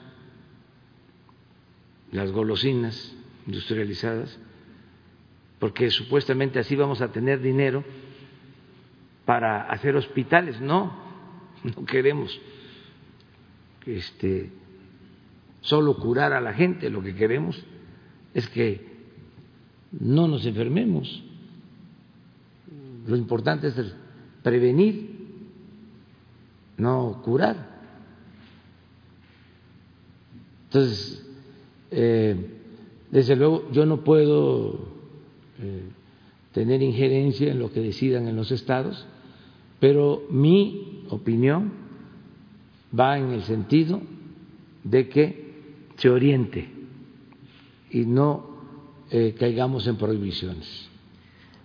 las 2.12 2.32
golosinas 2.32 3.16
industrializadas, 3.48 4.38
porque 5.60 5.90
supuestamente 5.90 6.60
así 6.60 6.76
vamos 6.76 7.02
a 7.02 7.12
tener 7.12 7.42
dinero 7.42 7.84
para 9.26 9.70
hacer 9.70 9.96
hospitales. 9.96 10.60
No, 10.62 10.94
no 11.64 11.86
queremos 11.86 12.40
este, 13.86 14.52
solo 15.62 15.98
curar 15.98 16.34
a 16.34 16.42
la 16.42 16.54
gente, 16.54 16.90
lo 16.90 17.02
que 17.02 17.16
queremos 17.16 17.62
es 18.34 18.48
que 18.50 18.94
no 19.92 20.28
nos 20.28 20.46
enfermemos. 20.46 21.24
Lo 23.08 23.16
importante 23.16 23.68
es 23.68 23.76
prevenir, 24.42 25.12
no 26.78 27.22
curar. 27.24 27.74
Entonces, 30.66 31.24
eh, 31.92 32.36
desde 33.12 33.36
luego, 33.36 33.72
yo 33.72 33.86
no 33.86 34.04
puedo 34.04 34.88
eh, 35.60 35.84
tener 36.52 36.82
injerencia 36.82 37.52
en 37.52 37.60
lo 37.60 37.72
que 37.72 37.82
decidan 37.82 38.28
en 38.28 38.36
los 38.36 38.52
estados, 38.52 39.06
pero 39.84 40.24
mi 40.30 41.04
opinión 41.10 41.74
va 42.98 43.18
en 43.18 43.32
el 43.32 43.44
sentido 43.44 44.02
de 44.82 45.10
que 45.10 45.92
se 45.98 46.10
oriente 46.10 46.70
y 47.92 48.06
no 48.06 48.48
eh, 49.12 49.36
caigamos 49.38 49.86
en 49.86 49.98
prohibiciones. 49.98 50.90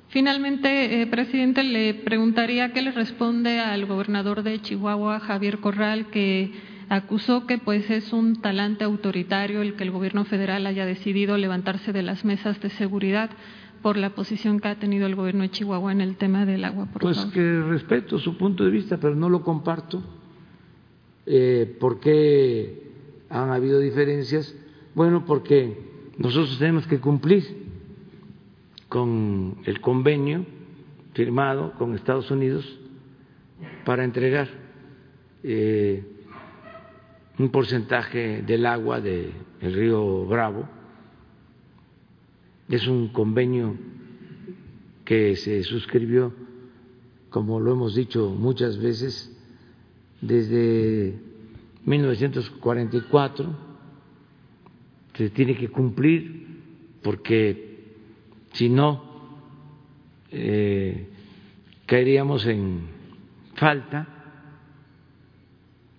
Finalmente, 0.08 1.00
eh, 1.00 1.06
presidente, 1.06 1.62
le 1.62 1.94
preguntaría 1.94 2.72
qué 2.72 2.82
le 2.82 2.90
responde 2.90 3.60
al 3.60 3.86
gobernador 3.86 4.42
de 4.42 4.60
Chihuahua, 4.62 5.20
Javier 5.20 5.60
Corral, 5.60 6.06
que 6.10 6.50
acusó 6.88 7.46
que 7.46 7.58
pues 7.58 7.88
es 7.88 8.12
un 8.12 8.42
talante 8.42 8.82
autoritario 8.82 9.62
el 9.62 9.74
que 9.74 9.84
el 9.84 9.92
gobierno 9.92 10.24
federal 10.24 10.66
haya 10.66 10.86
decidido 10.86 11.36
levantarse 11.36 11.92
de 11.92 12.02
las 12.02 12.24
mesas 12.24 12.60
de 12.60 12.70
seguridad 12.70 13.30
por 13.82 13.96
la 13.96 14.10
posición 14.10 14.60
que 14.60 14.68
ha 14.68 14.76
tenido 14.76 15.06
el 15.06 15.14
gobierno 15.14 15.42
de 15.42 15.50
Chihuahua 15.50 15.92
en 15.92 16.00
el 16.00 16.16
tema 16.16 16.46
del 16.46 16.64
agua. 16.64 16.88
pues 17.00 17.18
que 17.26 17.60
respeto 17.62 18.18
su 18.18 18.36
punto 18.36 18.64
de 18.64 18.70
vista, 18.70 18.98
pero 18.98 19.14
no 19.14 19.28
lo 19.28 19.42
comparto. 19.42 20.02
Eh, 21.26 21.76
¿Por 21.78 22.00
qué 22.00 22.90
han 23.28 23.50
habido 23.50 23.78
diferencias? 23.80 24.54
Bueno, 24.94 25.24
porque 25.24 25.78
nosotros 26.16 26.58
tenemos 26.58 26.86
que 26.86 26.98
cumplir 26.98 27.68
con 28.88 29.58
el 29.64 29.80
convenio 29.80 30.44
firmado 31.14 31.72
con 31.72 31.94
Estados 31.94 32.30
Unidos 32.30 32.78
para 33.84 34.04
entregar 34.04 34.48
eh, 35.42 36.04
un 37.38 37.50
porcentaje 37.50 38.42
del 38.42 38.66
agua 38.66 39.00
del 39.00 39.32
río 39.60 40.24
Bravo. 40.26 40.68
Es 42.68 42.86
un 42.86 43.08
convenio 43.08 43.76
que 45.04 45.36
se 45.36 45.62
suscribió, 45.62 46.34
como 47.30 47.60
lo 47.60 47.72
hemos 47.72 47.94
dicho 47.94 48.30
muchas 48.30 48.78
veces, 48.78 49.34
desde 50.20 51.14
1944 51.84 53.68
se 55.14 55.30
tiene 55.30 55.56
que 55.56 55.68
cumplir 55.68 56.46
porque 57.02 57.94
si 58.52 58.68
no 58.68 59.02
eh, 60.30 61.08
caeríamos 61.86 62.46
en 62.46 62.82
falta 63.54 64.06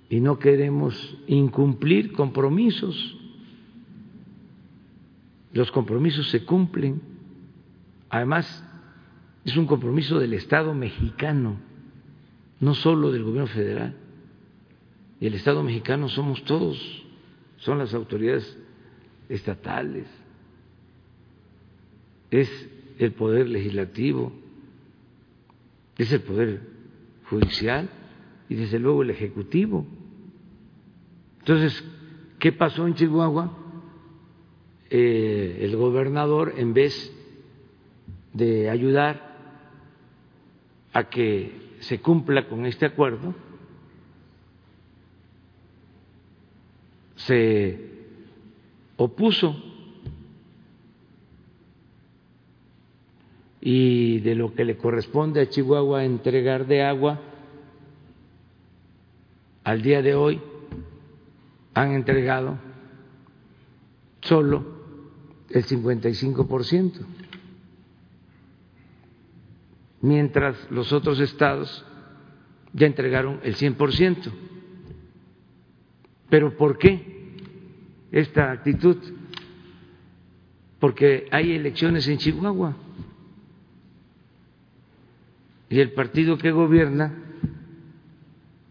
y 0.10 0.20
no 0.20 0.40
queremos 0.40 1.18
incumplir 1.28 2.14
compromisos. 2.14 3.19
Los 5.52 5.72
compromisos 5.72 6.30
se 6.30 6.46
cumplen. 6.46 7.02
Además, 8.10 8.64
es 9.46 9.58
un 9.58 9.66
compromiso 9.66 10.20
del 10.20 10.34
Estado 10.34 10.74
mexicano, 10.74 11.58
no 12.60 12.76
solo 12.76 13.12
del 13.12 13.24
gobierno 13.24 13.48
federal. 13.48 13.96
Y 15.20 15.28
el 15.28 15.34
Estado 15.34 15.64
mexicano 15.64 16.08
somos 16.08 16.44
todos, 16.44 17.04
son 17.58 17.78
las 17.78 17.94
autoridades 17.94 18.58
estatales, 19.28 20.08
es 22.32 22.70
el 23.00 23.12
poder 23.12 23.50
legislativo, 23.50 24.32
es 25.98 26.12
el 26.14 26.22
poder 26.22 26.62
judicial 27.30 27.90
y 28.48 28.56
desde 28.56 28.80
luego 28.80 29.04
el 29.04 29.10
ejecutivo. 29.10 29.86
Entonces, 31.40 31.84
¿qué 32.40 32.52
pasó 32.52 32.88
en 32.88 32.96
Chihuahua? 32.96 33.52
Eh, 34.92 35.60
el 35.62 35.76
gobernador, 35.76 36.54
en 36.58 36.74
vez 36.74 37.16
de 38.34 38.70
ayudar 38.70 39.38
a 40.94 41.04
que 41.10 41.78
se 41.82 42.00
cumpla 42.00 42.48
con 42.48 42.66
este 42.66 42.88
acuerdo, 42.88 43.36
se 47.16 47.80
opuso. 48.98 49.56
Y 53.62 54.20
de 54.22 54.36
lo 54.36 54.56
que 54.56 54.66
le 54.66 54.78
corresponde 54.78 55.42
a 55.42 55.50
Chihuahua 55.50 56.06
entregar 56.06 56.66
de 56.66 56.82
agua, 56.82 57.20
al 59.64 59.82
día 59.84 60.02
de 60.02 60.16
hoy 60.16 60.42
han 61.76 61.92
entregado 61.92 62.58
solo 64.22 64.79
el 65.52 65.66
55%, 65.66 66.92
mientras 70.02 70.56
los 70.72 70.92
otros 70.94 71.20
estados 71.20 71.86
ya 72.74 72.88
entregaron 72.88 73.40
el 73.44 73.56
100%. 73.56 74.32
¿Pero 76.30 76.56
por 76.56 76.78
qué 76.78 77.36
esta 78.12 78.52
actitud? 78.52 78.98
Porque 80.80 81.28
hay 81.32 81.54
elecciones 81.54 82.08
en 82.08 82.18
Chihuahua 82.18 82.76
y 85.70 85.80
el 85.80 85.92
partido 85.94 86.38
que 86.38 86.52
gobierna 86.52 87.14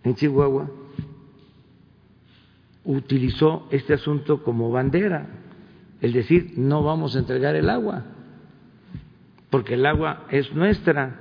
en 0.03 0.15
Chihuahua 0.15 0.71
utilizó 2.85 3.69
este 3.71 3.95
asunto 3.95 4.43
como 4.43 4.71
bandera, 4.71 5.29
el 6.01 6.13
decir 6.13 6.55
no 6.57 6.83
vamos 6.83 7.17
a 7.17 7.21
entregar 7.21 7.57
el 7.57 7.69
agua, 7.69 8.05
porque 9.51 9.75
el 9.75 9.87
agua 9.87 10.27
es 10.31 10.53
nuestra. 10.53 11.21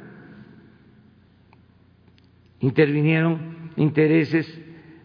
Intervinieron 2.60 3.72
intereses 3.76 4.48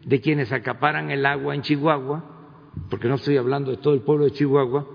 de 0.04 0.20
quienes 0.20 0.52
acaparan 0.52 1.10
el 1.10 1.24
agua 1.26 1.54
en 1.54 1.62
Chihuahua, 1.62 2.24
porque 2.90 3.08
no 3.08 3.16
estoy 3.16 3.36
hablando 3.36 3.70
de 3.70 3.76
todo 3.76 3.94
el 3.94 4.00
pueblo 4.00 4.24
de 4.24 4.32
Chihuahua, 4.32 4.86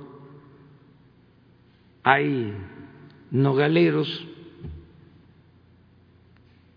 hay 2.04 2.54
nogaleros 3.32 4.28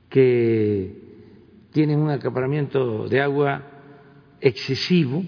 que 0.09 0.97
tienen 1.73 2.01
un 2.01 2.11
acaparamiento 2.11 3.09
de 3.09 3.21
agua 3.21 3.63
excesivo, 4.41 5.23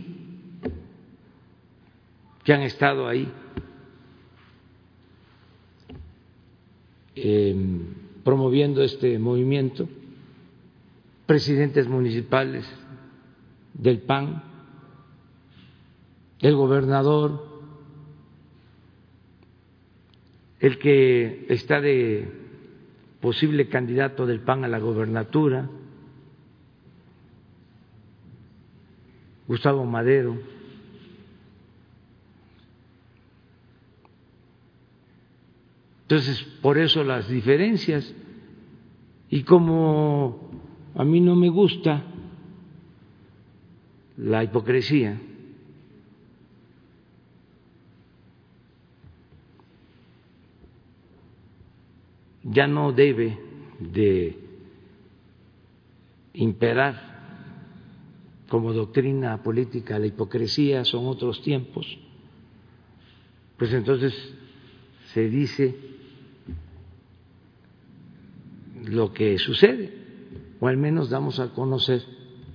que 2.45 2.53
han 2.53 2.63
estado 2.63 3.07
ahí 3.07 3.31
em, 7.15 7.95
promoviendo 8.25 8.83
este 8.83 9.19
movimiento, 9.19 9.89
presidentes 11.27 11.89
municipales 11.89 12.65
del 13.75 14.01
PAN, 14.01 14.43
el 16.41 16.57
gobernador, 16.57 17.47
el 20.59 20.79
que 20.79 21.47
está 21.49 21.81
de 21.81 22.29
posible 23.21 23.69
candidato 23.69 24.27
del 24.27 24.41
PAN 24.41 24.65
a 24.65 24.69
la 24.69 24.79
gobernatura, 24.79 25.69
Gustavo 29.47 29.85
Madero. 29.85 30.52
Entonces, 36.13 36.43
por 36.61 36.77
eso 36.77 37.03
las 37.05 37.27
diferencias. 37.27 38.15
Y 39.31 39.45
como 39.45 40.51
a 40.95 41.05
mí 41.05 41.23
no 41.23 41.35
me 41.35 41.49
gusta 41.49 42.05
la 44.19 44.45
hipocresía, 44.45 45.19
ya 52.43 52.67
no 52.67 52.93
debe 52.93 53.39
de 53.81 54.37
imperar 56.35 57.01
como 58.51 58.75
doctrina 58.75 59.43
política 59.43 59.99
la 59.99 60.09
hipocresía, 60.09 60.85
son 60.85 61.07
otros 61.07 61.41
tiempos, 61.41 61.87
pues 63.57 63.73
entonces 63.73 64.13
se 65.15 65.31
dice 65.31 65.92
lo 68.87 69.13
que 69.13 69.39
sucede, 69.39 69.93
o 70.61 70.69
al 70.69 70.77
menos 70.77 71.11
damos 71.11 71.41
a 71.41 71.49
conocer 71.51 72.03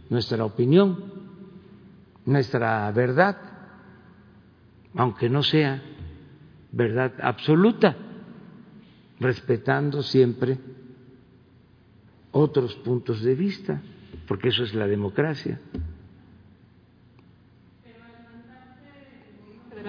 nuestra 0.09 0.43
opinión, 0.45 1.13
nuestra 2.25 2.91
verdad, 2.91 3.37
aunque 4.95 5.29
no 5.29 5.43
sea 5.43 5.81
verdad 6.71 7.13
absoluta, 7.21 7.95
respetando 9.19 10.03
siempre 10.03 10.57
otros 12.31 12.75
puntos 12.75 13.21
de 13.23 13.35
vista, 13.35 13.81
porque 14.27 14.49
eso 14.49 14.63
es 14.63 14.73
la 14.73 14.87
democracia. 14.87 15.59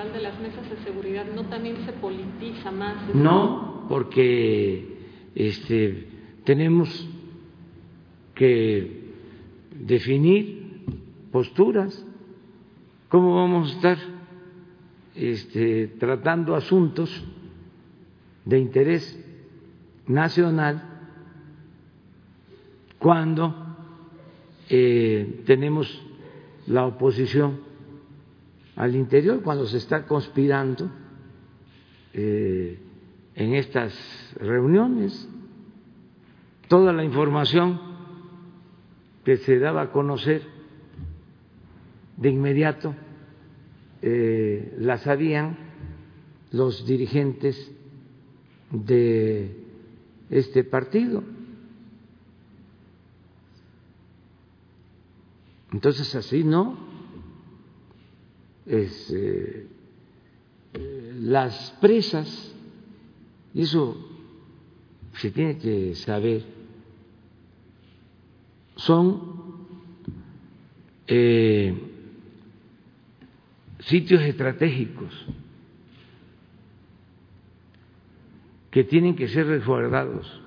de 0.05 0.21
las 0.21 0.39
mesas 0.39 0.71
de 0.71 0.77
seguridad 0.85 1.27
no 1.35 1.45
también 1.47 1.85
se 1.85 1.93
politiza 1.93 2.71
más? 2.71 3.13
No, 3.15 3.87
porque 3.89 4.99
este, 5.35 6.07
tenemos 6.49 7.07
que 8.35 9.13
definir 9.85 10.81
posturas. 11.31 12.03
¿Cómo 13.11 13.35
vamos 13.35 13.71
a 13.71 13.75
estar 13.75 13.99
este, 15.15 15.89
tratando 15.99 16.57
asuntos 16.57 17.23
de 18.47 18.59
interés 18.61 19.23
nacional 20.07 20.83
cuando 22.99 23.55
eh, 24.71 25.43
tenemos 25.45 26.03
la 26.67 26.87
oposición 26.87 27.61
al 28.75 28.97
interior 28.97 29.43
cuando 29.43 29.67
se 29.67 29.77
está 29.77 30.07
conspirando 30.07 30.91
eh, 32.15 32.79
en 33.35 33.55
estas 33.55 33.93
reuniones. 34.41 35.29
Toda 36.69 36.93
la 36.93 37.05
información 37.05 37.81
que 39.25 39.39
se 39.39 39.59
daba 39.59 39.83
a 39.83 39.91
conocer 39.91 40.43
de 42.17 42.31
inmediato 42.31 42.95
eh, 44.03 44.75
la 44.79 44.99
sabían 44.99 45.57
los 46.53 46.87
dirigentes 46.87 47.73
de 48.71 49.57
este 50.31 50.65
partido. 50.65 51.23
Entonces 55.73 56.15
así 56.15 56.45
no, 56.45 56.79
es, 58.67 59.11
eh, 59.15 59.67
las 61.21 61.77
presas, 61.81 62.55
y 63.53 63.63
eso 63.63 63.97
se 65.15 65.31
tiene 65.31 65.59
que 65.59 65.95
saber, 65.95 66.58
son 68.79 69.67
eh, 71.09 71.75
sitios 73.81 74.23
estratégicos 74.23 75.27
que 78.71 78.85
tienen 78.85 79.17
que 79.17 79.29
ser 79.29 79.47
resguardados. 79.47 80.43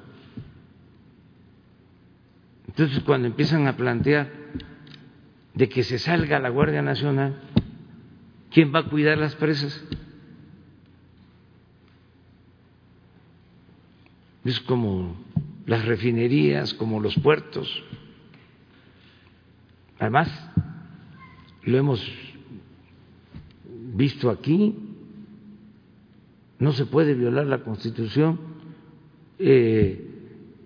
Entonces, 2.68 3.04
cuando 3.04 3.28
empiezan 3.28 3.68
a 3.68 3.76
plantear 3.76 4.32
de 5.54 5.68
que 5.68 5.84
se 5.84 6.00
salga 6.00 6.40
la 6.40 6.50
Guardia 6.50 6.82
Nacional, 6.82 7.36
¿quién 8.50 8.74
va 8.74 8.80
a 8.80 8.90
cuidar 8.90 9.18
las 9.18 9.36
presas? 9.36 9.84
Es 14.46 14.60
como 14.62 15.18
las 15.66 15.84
refinerías, 15.84 16.74
como 16.74 17.02
los 17.02 17.16
puertos. 17.20 17.84
Además, 20.02 20.30
lo 21.62 21.78
hemos 21.78 22.04
visto 23.94 24.32
aquí, 24.32 24.76
no 26.58 26.72
se 26.72 26.88
puede 26.88 27.14
violar 27.14 27.46
la 27.46 27.64
Constitución 27.64 28.40
eh, 29.38 30.04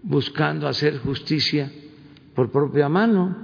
buscando 0.03 0.69
hacer 0.69 0.99
justicia 0.99 1.69
por 2.33 2.49
propia 2.49 2.87
mano. 2.87 3.35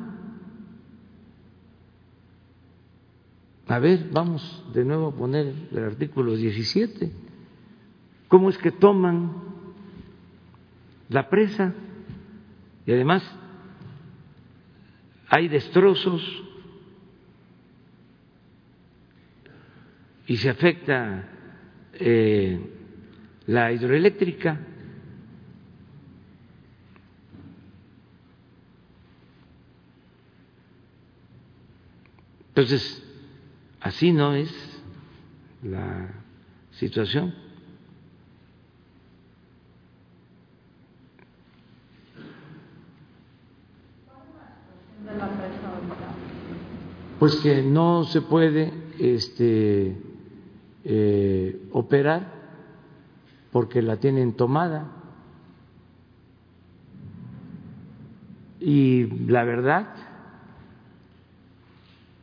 A 3.67 3.77
ver, 3.79 4.07
vamos 4.13 4.63
de 4.73 4.85
nuevo 4.85 5.07
a 5.07 5.15
poner 5.15 5.53
el 5.73 5.83
artículo 5.83 6.37
17. 6.37 7.11
¿Cómo 8.29 8.49
es 8.49 8.57
que 8.57 8.71
toman 8.71 9.33
la 11.09 11.27
presa? 11.27 11.73
Y 12.85 12.93
además 12.93 13.23
hay 15.33 15.47
destrozos 15.47 16.21
y 20.27 20.35
se 20.35 20.49
afecta 20.49 21.25
eh, 21.93 22.59
la 23.47 23.71
hidroeléctrica. 23.71 24.59
Entonces, 32.49 33.01
así 33.79 34.11
no 34.11 34.35
es 34.35 34.51
la 35.63 36.09
situación. 36.71 37.33
Pues 47.19 47.35
que 47.37 47.61
no 47.61 48.03
se 48.05 48.21
puede 48.21 48.73
este, 48.99 49.95
eh, 50.83 51.61
operar 51.71 52.33
porque 53.51 53.81
la 53.81 53.97
tienen 53.97 54.33
tomada. 54.33 54.91
Y 58.59 59.05
la 59.27 59.43
verdad, 59.43 59.87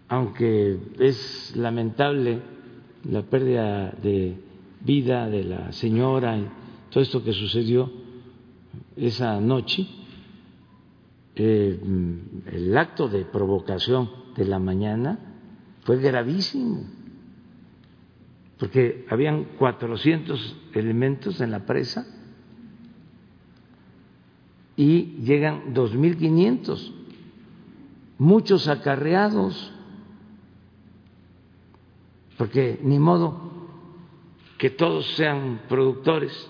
aunque 0.08 0.78
es 0.98 1.54
lamentable 1.56 2.40
la 3.04 3.22
pérdida 3.22 3.90
de 3.90 4.36
vida 4.80 5.28
de 5.28 5.44
la 5.44 5.72
señora 5.72 6.38
y 6.38 6.46
todo 6.90 7.02
esto 7.02 7.22
que 7.22 7.32
sucedió 7.32 7.90
esa 8.96 9.40
noche, 9.40 9.86
eh, 11.38 11.80
el 12.52 12.76
acto 12.76 13.08
de 13.08 13.24
provocación 13.24 14.10
de 14.36 14.44
la 14.44 14.58
mañana 14.58 15.18
fue 15.84 15.98
gravísimo, 15.98 16.84
porque 18.58 19.06
habían 19.08 19.44
400 19.58 20.56
elementos 20.74 21.40
en 21.40 21.50
la 21.50 21.64
presa 21.64 22.06
y 24.76 25.16
llegan 25.22 25.74
2.500, 25.74 26.92
muchos 28.18 28.68
acarreados 28.68 29.72
porque 32.38 32.78
ni 32.82 32.98
modo 33.00 33.36
que 34.56 34.70
todos 34.70 35.06
sean 35.16 35.62
productores 35.68 36.48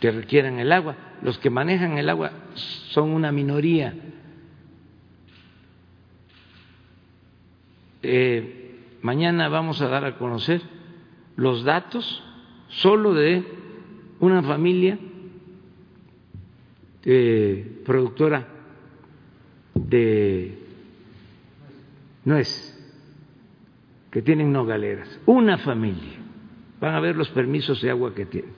que 0.00 0.10
requieran 0.10 0.58
el 0.58 0.72
agua. 0.72 0.96
Los 1.22 1.38
que 1.38 1.50
manejan 1.50 1.98
el 1.98 2.08
agua 2.08 2.32
son 2.90 3.10
una 3.10 3.32
minoría. 3.32 3.94
Eh, 8.02 8.98
mañana 9.02 9.48
vamos 9.48 9.80
a 9.82 9.88
dar 9.88 10.04
a 10.04 10.16
conocer 10.16 10.62
los 11.36 11.64
datos 11.64 12.22
solo 12.68 13.14
de 13.14 13.44
una 14.20 14.42
familia 14.42 14.98
eh, 17.04 17.82
productora 17.84 18.46
de 19.74 20.58
nuez 22.24 22.74
que 24.10 24.22
tienen 24.22 24.52
nogaleras, 24.52 25.20
una 25.26 25.58
familia. 25.58 26.18
Van 26.80 26.94
a 26.94 27.00
ver 27.00 27.16
los 27.16 27.28
permisos 27.30 27.80
de 27.82 27.90
agua 27.90 28.14
que 28.14 28.26
tienen, 28.26 28.52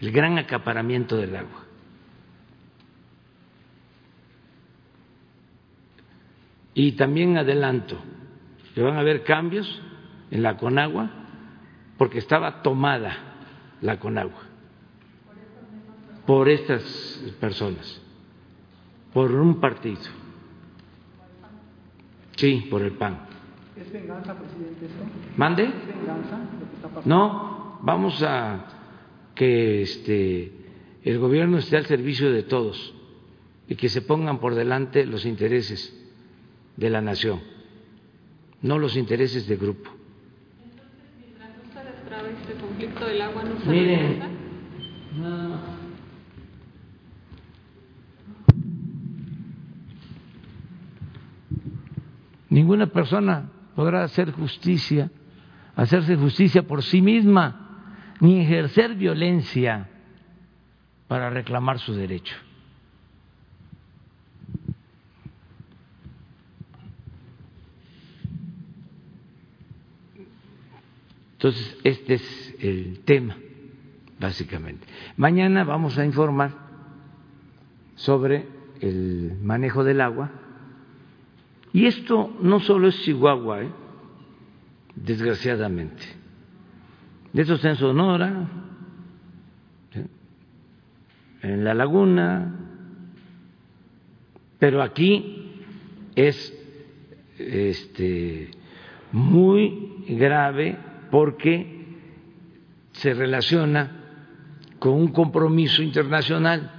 el 0.00 0.12
gran 0.12 0.38
acaparamiento 0.38 1.16
del 1.16 1.36
agua. 1.36 1.64
Y 6.74 6.92
también 6.92 7.36
adelanto, 7.36 7.98
que 8.74 8.82
van 8.82 8.96
a 8.96 9.00
haber 9.00 9.24
cambios 9.24 9.82
en 10.30 10.42
la 10.42 10.56
Conagua 10.56 11.10
porque 11.96 12.18
estaba 12.18 12.62
tomada 12.62 13.16
la 13.80 13.98
Conagua 13.98 14.42
por 16.24 16.48
estas 16.48 16.82
personas, 17.40 18.00
por 19.12 19.32
un 19.32 19.58
partido. 19.60 20.02
Sí, 22.36 22.68
por 22.70 22.82
el 22.82 22.92
PAN. 22.92 23.18
¿Es 23.74 23.90
venganza, 23.90 24.34
presidente? 24.34 24.86
¿Mande? 25.36 25.64
¿Es 25.64 25.86
venganza? 25.86 26.38
No, 27.04 27.78
vamos 27.82 28.22
a 28.22 28.77
que 29.38 29.82
este, 29.82 30.52
el 31.04 31.18
gobierno 31.20 31.58
esté 31.58 31.76
al 31.76 31.86
servicio 31.86 32.32
de 32.32 32.42
todos 32.42 32.92
y 33.68 33.76
que 33.76 33.88
se 33.88 34.02
pongan 34.02 34.40
por 34.40 34.56
delante 34.56 35.06
los 35.06 35.24
intereses 35.24 35.94
de 36.76 36.90
la 36.90 37.00
nación, 37.00 37.40
no 38.62 38.80
los 38.80 38.96
intereses 38.96 39.46
de 39.46 39.56
grupo. 39.56 39.90
Entonces, 40.64 40.90
mientras 41.20 41.50
no 41.56 41.72
se 41.72 41.88
destrabe 41.88 42.32
este 42.32 42.54
conflicto 42.54 43.06
del 43.06 43.22
agua, 43.22 43.44
no 43.44 43.60
se 43.60 43.70
Miren, 43.70 44.18
no. 45.20 45.78
Ninguna 52.50 52.88
persona 52.88 53.52
podrá 53.76 54.02
hacer 54.02 54.32
justicia, 54.32 55.12
hacerse 55.76 56.16
justicia 56.16 56.66
por 56.66 56.82
sí 56.82 57.00
misma, 57.00 57.67
ni 58.20 58.40
ejercer 58.40 58.94
violencia 58.94 59.88
para 61.06 61.30
reclamar 61.30 61.78
su 61.78 61.94
derecho. 61.94 62.36
Entonces, 71.34 71.78
este 71.84 72.14
es 72.14 72.54
el 72.58 73.00
tema, 73.04 73.36
básicamente. 74.18 74.86
Mañana 75.16 75.62
vamos 75.62 75.96
a 75.96 76.04
informar 76.04 76.50
sobre 77.94 78.48
el 78.80 79.38
manejo 79.40 79.84
del 79.84 80.00
agua. 80.00 80.32
Y 81.72 81.86
esto 81.86 82.36
no 82.42 82.58
solo 82.58 82.88
es 82.88 83.00
Chihuahua, 83.02 83.62
¿eh? 83.62 83.70
desgraciadamente. 84.96 86.02
Esto 87.34 87.54
está 87.54 87.70
en 87.70 87.76
Sonora, 87.76 88.48
en 91.42 91.64
la 91.64 91.74
laguna, 91.74 92.54
pero 94.58 94.82
aquí 94.82 95.52
es 96.16 96.52
este, 97.38 98.50
muy 99.12 100.04
grave 100.08 100.78
porque 101.10 101.96
se 102.92 103.14
relaciona 103.14 103.92
con 104.78 104.94
un 104.94 105.08
compromiso 105.08 105.82
internacional. 105.82 106.74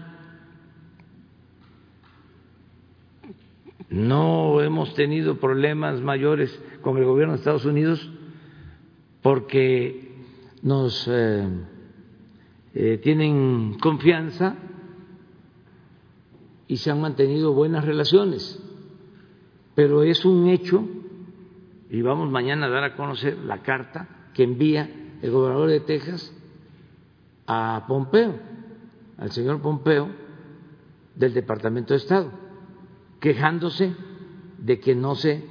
No 3.89 4.62
hemos 4.62 4.93
tenido 4.95 5.39
problemas 5.39 6.01
mayores 6.01 6.62
con 6.81 6.97
el 6.97 7.05
gobierno 7.05 7.33
de 7.33 7.39
Estados 7.39 7.65
Unidos 7.65 8.09
porque 9.21 10.09
nos 10.62 11.08
eh, 11.08 11.48
eh, 12.74 13.00
tienen 13.02 13.78
confianza 13.80 14.56
y 16.67 16.78
se 16.78 16.91
han 16.91 17.02
mantenido 17.02 17.54
buenas 17.54 17.86
relaciones. 17.86 18.62
Pero 19.76 20.04
es 20.04 20.24
un 20.26 20.48
hecho, 20.48 20.88
y 21.89 22.02
vamos 22.02 22.30
mañana 22.30 22.67
a 22.67 22.69
dar 22.69 22.84
a 22.84 22.95
conocer 22.95 23.38
la 23.39 23.62
carta 23.63 24.30
que 24.34 24.43
envía 24.43 25.17
el 25.22 25.32
gobernador 25.32 25.69
de 25.69 25.80
Texas 25.80 26.34
a 27.48 27.86
Pompeo, 27.88 28.36
al 29.17 29.32
señor 29.32 29.62
Pompeo 29.62 30.10
del 31.15 31.34
Departamento 31.34 31.93
de 31.93 31.98
Estado, 31.98 32.32
quejándose 33.19 33.95
de 34.60 34.80
que 34.80 34.95
no 34.95 35.15
se 35.15 35.43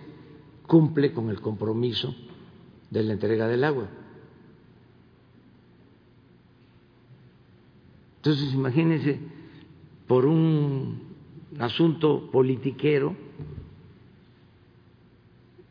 cumple 0.67 1.13
con 1.13 1.31
el 1.31 1.41
compromiso 1.41 2.15
de 2.91 3.03
la 3.03 3.15
entrega 3.15 3.49
del 3.49 3.65
agua. 3.65 3.89
Entonces, 8.19 8.53
imagínense, 8.53 9.19
por 10.07 10.27
un 10.27 11.01
asunto 11.59 12.31
politiquero, 12.31 13.15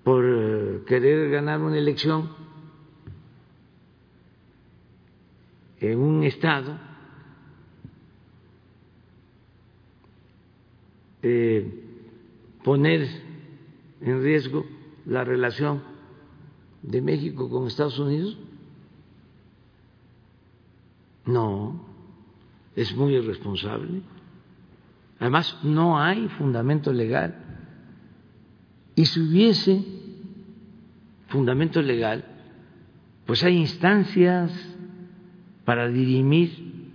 por 0.03 0.23
eh, 0.25 0.81
querer 0.88 1.29
ganar 1.29 1.60
una 1.60 1.77
elección 1.77 2.29
en 5.79 5.99
un 5.99 6.23
estado, 6.23 6.79
eh, 11.21 11.83
poner 12.63 13.07
en 13.99 14.23
riesgo 14.23 14.65
la 15.05 15.25
relación 15.25 15.83
de 16.81 17.01
México 17.01 17.49
con 17.49 17.67
Estados 17.67 17.99
Unidos? 17.99 18.38
No, 21.25 21.87
es 22.77 22.95
muy 22.95 23.15
irresponsable. 23.15 24.01
Además, 25.19 25.57
no 25.63 25.99
hay 25.99 26.27
fundamento 26.29 26.93
legal. 26.93 27.35
Y 28.95 29.05
si 29.07 29.19
hubiese 29.19 29.83
fundamento 31.27 31.81
legal, 31.81 32.23
pues 33.25 33.43
hay 33.43 33.57
instancias 33.57 34.51
para 35.65 35.89
dirimir 35.89 36.91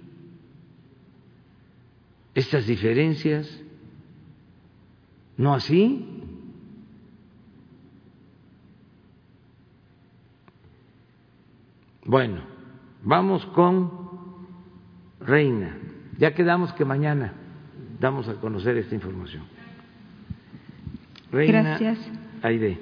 estas 2.36 2.64
diferencias. 2.64 3.60
No 5.36 5.52
así. 5.52 6.06
Bueno, 12.04 12.42
vamos 13.02 13.44
con 13.46 14.01
Reina. 15.26 15.76
Ya 16.18 16.34
quedamos 16.34 16.72
que 16.74 16.84
mañana 16.84 17.32
damos 18.00 18.28
a 18.28 18.34
conocer 18.34 18.76
esta 18.76 18.94
información. 18.94 19.42
Reina 21.30 21.62
Gracias. 21.62 21.98
Aide. 22.42 22.78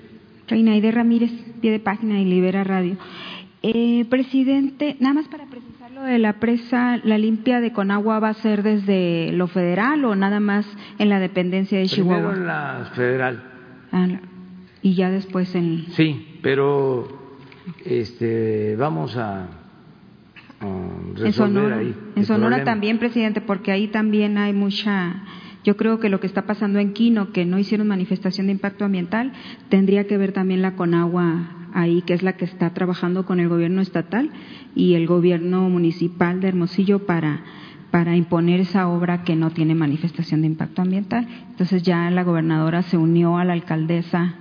Reina 0.49 0.73
Aide 0.73 0.91
Ramírez, 0.91 1.31
pie 1.61 1.71
de 1.71 1.79
página 1.79 2.21
y 2.21 2.25
Libera 2.25 2.65
Radio. 2.65 2.97
Eh, 3.63 4.07
presidente, 4.09 4.97
nada 5.01 5.15
más 5.15 5.29
para 5.29 5.45
precisar 5.47 5.91
lo 5.91 6.03
de 6.03 6.19
la 6.19 6.35
presa, 6.41 6.99
¿la 7.05 7.19
limpia 7.19 7.61
de 7.61 7.73
Conagua 7.73 8.19
va 8.19 8.31
a 8.31 8.35
ser 8.35 8.63
desde 8.63 9.33
lo 9.33 9.49
federal 9.49 10.05
o 10.07 10.17
nada 10.17 10.41
más 10.41 10.67
en 10.99 11.11
la 11.11 11.21
dependencia 11.21 11.79
de 11.79 11.87
Chihuahua? 11.87 12.33
Primero 12.33 12.41
en 12.41 12.47
la 12.47 12.91
federal. 12.95 13.43
Ah, 13.93 14.09
y 14.83 14.95
ya 14.95 15.11
después 15.11 15.55
en. 15.55 15.87
Sí, 15.91 16.39
pero 16.43 17.07
este, 17.85 18.77
vamos 18.77 19.17
a 19.17 19.47
en 20.61 21.33
Sonora, 21.33 21.81
en 21.81 22.25
Sonora 22.25 22.65
también, 22.65 22.99
presidente, 22.99 23.41
porque 23.41 23.73
ahí 23.73 23.89
también 23.89 24.39
hay 24.39 24.53
mucha. 24.53 25.25
Yo 25.65 25.77
creo 25.77 26.01
que 26.01 26.09
lo 26.09 26.21
que 26.21 26.27
está 26.27 26.47
pasando 26.47 26.79
en 26.79 26.93
Quino, 26.93 27.33
que 27.33 27.45
no 27.45 27.59
hicieron 27.59 27.89
manifestación 27.89 28.47
de 28.47 28.53
impacto 28.53 28.85
ambiental, 28.85 29.33
tendría 29.69 30.07
que 30.07 30.17
ver 30.17 30.33
también 30.33 30.63
la 30.63 30.77
Conagua 30.77 31.69
ahí, 31.73 32.03
que 32.03 32.15
es 32.15 32.23
la 32.23 32.35
que 32.35 32.45
está 32.45 32.71
trabajando 32.71 33.27
con 33.27 33.41
el 33.41 33.49
gobierno 33.49 33.81
estatal 33.81 34.31
y 34.75 34.95
el 34.95 35.07
gobierno 35.07 35.69
municipal 35.69 36.41
de 36.41 36.49
Hermosillo 36.49 37.07
para 37.07 37.43
para 37.91 38.15
imponer 38.15 38.61
esa 38.61 38.89
obra 38.89 39.25
que 39.25 39.35
no 39.35 39.51
tiene 39.51 39.75
manifestación 39.75 40.43
de 40.43 40.47
impacto 40.47 40.83
ambiental. 40.83 41.27
Entonces 41.51 41.83
ya 41.83 42.09
la 42.11 42.23
gobernadora 42.23 42.83
se 42.83 42.97
unió 42.97 43.37
a 43.37 43.45
la 43.45 43.53
alcaldesa 43.53 44.35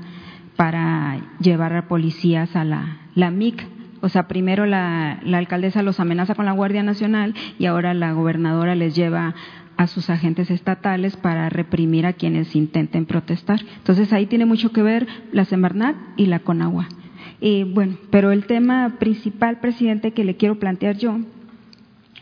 para 0.56 1.20
llevar 1.40 1.76
a 1.76 1.88
policías 1.88 2.56
a 2.56 2.64
la, 2.64 3.00
la 3.16 3.32
MIC 3.32 3.66
o 4.02 4.10
sea, 4.10 4.28
primero 4.28 4.66
la, 4.66 5.20
alcaldesa 5.34 5.84
los 5.84 6.00
amenaza 6.00 6.36
con 6.36 6.46
la 6.46 6.52
Guardia 6.52 6.84
Nacional 6.84 7.34
y 7.58 7.66
ahora 7.66 7.94
la 7.94 8.14
gobernadora 8.14 8.76
les 8.76 8.96
lleva 8.96 9.36
a 9.78 9.88
sus 9.88 10.10
agentes 10.10 10.52
estatales 10.52 11.16
para 11.16 11.50
reprimir 11.50 12.06
a 12.06 12.14
quienes 12.14 12.56
intenten 12.56 13.06
protestar. 13.06 13.62
Entonces 13.78 14.12
ahí 14.12 14.26
tiene 14.26 14.46
mucho 14.46 14.72
que 14.72 14.84
ver 14.84 15.08
la 15.32 15.46
Semarnat 15.46 15.96
y 16.18 16.26
la 16.26 16.40
Conagua. 16.40 16.88
Eh, 17.42 17.66
bueno, 17.66 17.98
pero 18.10 18.32
el 18.32 18.46
tema 18.46 18.98
principal, 19.00 19.60
presidente, 19.60 20.12
que 20.12 20.26
le 20.26 20.36
quiero 20.36 20.60
plantear 20.60 20.98
yo 20.98 21.20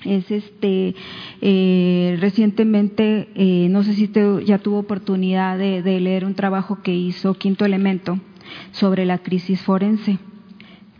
es 0.06 0.30
este 0.30 0.94
eh, 1.42 2.18
recientemente 2.20 3.30
eh, 3.34 3.68
no 3.70 3.82
sé 3.82 3.94
si 3.94 4.04
usted 4.04 4.42
ya 4.42 4.60
tuvo 4.60 4.78
oportunidad 4.78 5.58
de, 5.58 5.82
de 5.82 6.00
leer 6.00 6.24
un 6.24 6.36
trabajo 6.36 6.84
que 6.84 6.94
hizo 6.94 7.34
Quinto 7.34 7.66
Elemento 7.66 8.20
sobre 8.72 9.06
la 9.06 9.18
crisis 9.18 9.60
forense 9.64 10.20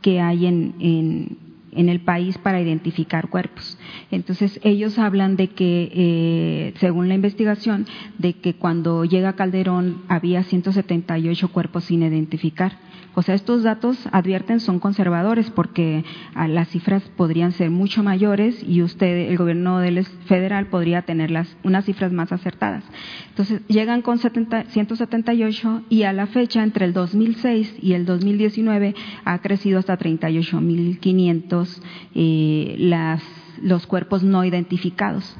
que 0.02 0.22
hay 0.22 0.46
en, 0.46 0.76
en, 0.80 1.90
el 1.90 2.00
país 2.00 2.38
para 2.38 2.60
identificar 2.60 3.30
cuerpos. 3.30 3.77
Entonces, 4.12 4.60
ellos 4.64 5.00
hablan 5.00 5.36
de 5.36 5.50
que, 5.50 5.92
eh, 5.94 6.74
según 6.80 7.08
la 7.08 7.16
investigación, 7.16 7.86
de 8.18 8.34
que 8.34 8.56
cuando 8.56 9.06
llega 9.06 9.34
Calderón 9.34 10.04
había 10.08 10.44
178 10.44 11.48
cuerpos 11.50 11.86
sin 11.86 12.04
identificar 12.04 12.88
o 13.18 13.24
sea, 13.24 13.34
estos 13.34 13.64
datos, 13.64 13.98
advierten, 14.12 14.60
son 14.60 14.78
conservadores 14.78 15.50
porque 15.50 16.06
ah, 16.36 16.48
las 16.48 16.68
cifras 16.68 17.02
podrían 17.18 17.52
ser 17.52 17.72
mucho 17.72 18.04
mayores 18.04 18.64
y 18.64 18.84
usted, 18.84 19.32
el 19.32 19.38
gobierno 19.38 19.82
federal, 20.28 20.68
podría 20.68 21.02
tener 21.02 21.34
unas 21.64 21.86
cifras 21.86 22.12
más 22.12 22.32
acertadas. 22.32 22.84
Entonces, 23.30 23.64
llegan 23.68 24.04
con 24.04 24.20
178 24.20 25.82
y 25.90 26.04
a 26.04 26.14
la 26.14 26.28
fecha, 26.28 26.62
entre 26.62 26.86
el 26.86 26.94
2006 26.94 27.78
y 27.82 27.94
el 27.94 28.06
2019, 28.06 28.94
ha 29.26 29.40
crecido 29.40 29.80
hasta 29.80 29.98
38.500 29.98 31.82
eh, 32.14 32.76
las, 32.78 33.24
los 33.62 33.88
cuerpos 33.88 34.24
no 34.24 34.44
identificados. 34.44 35.36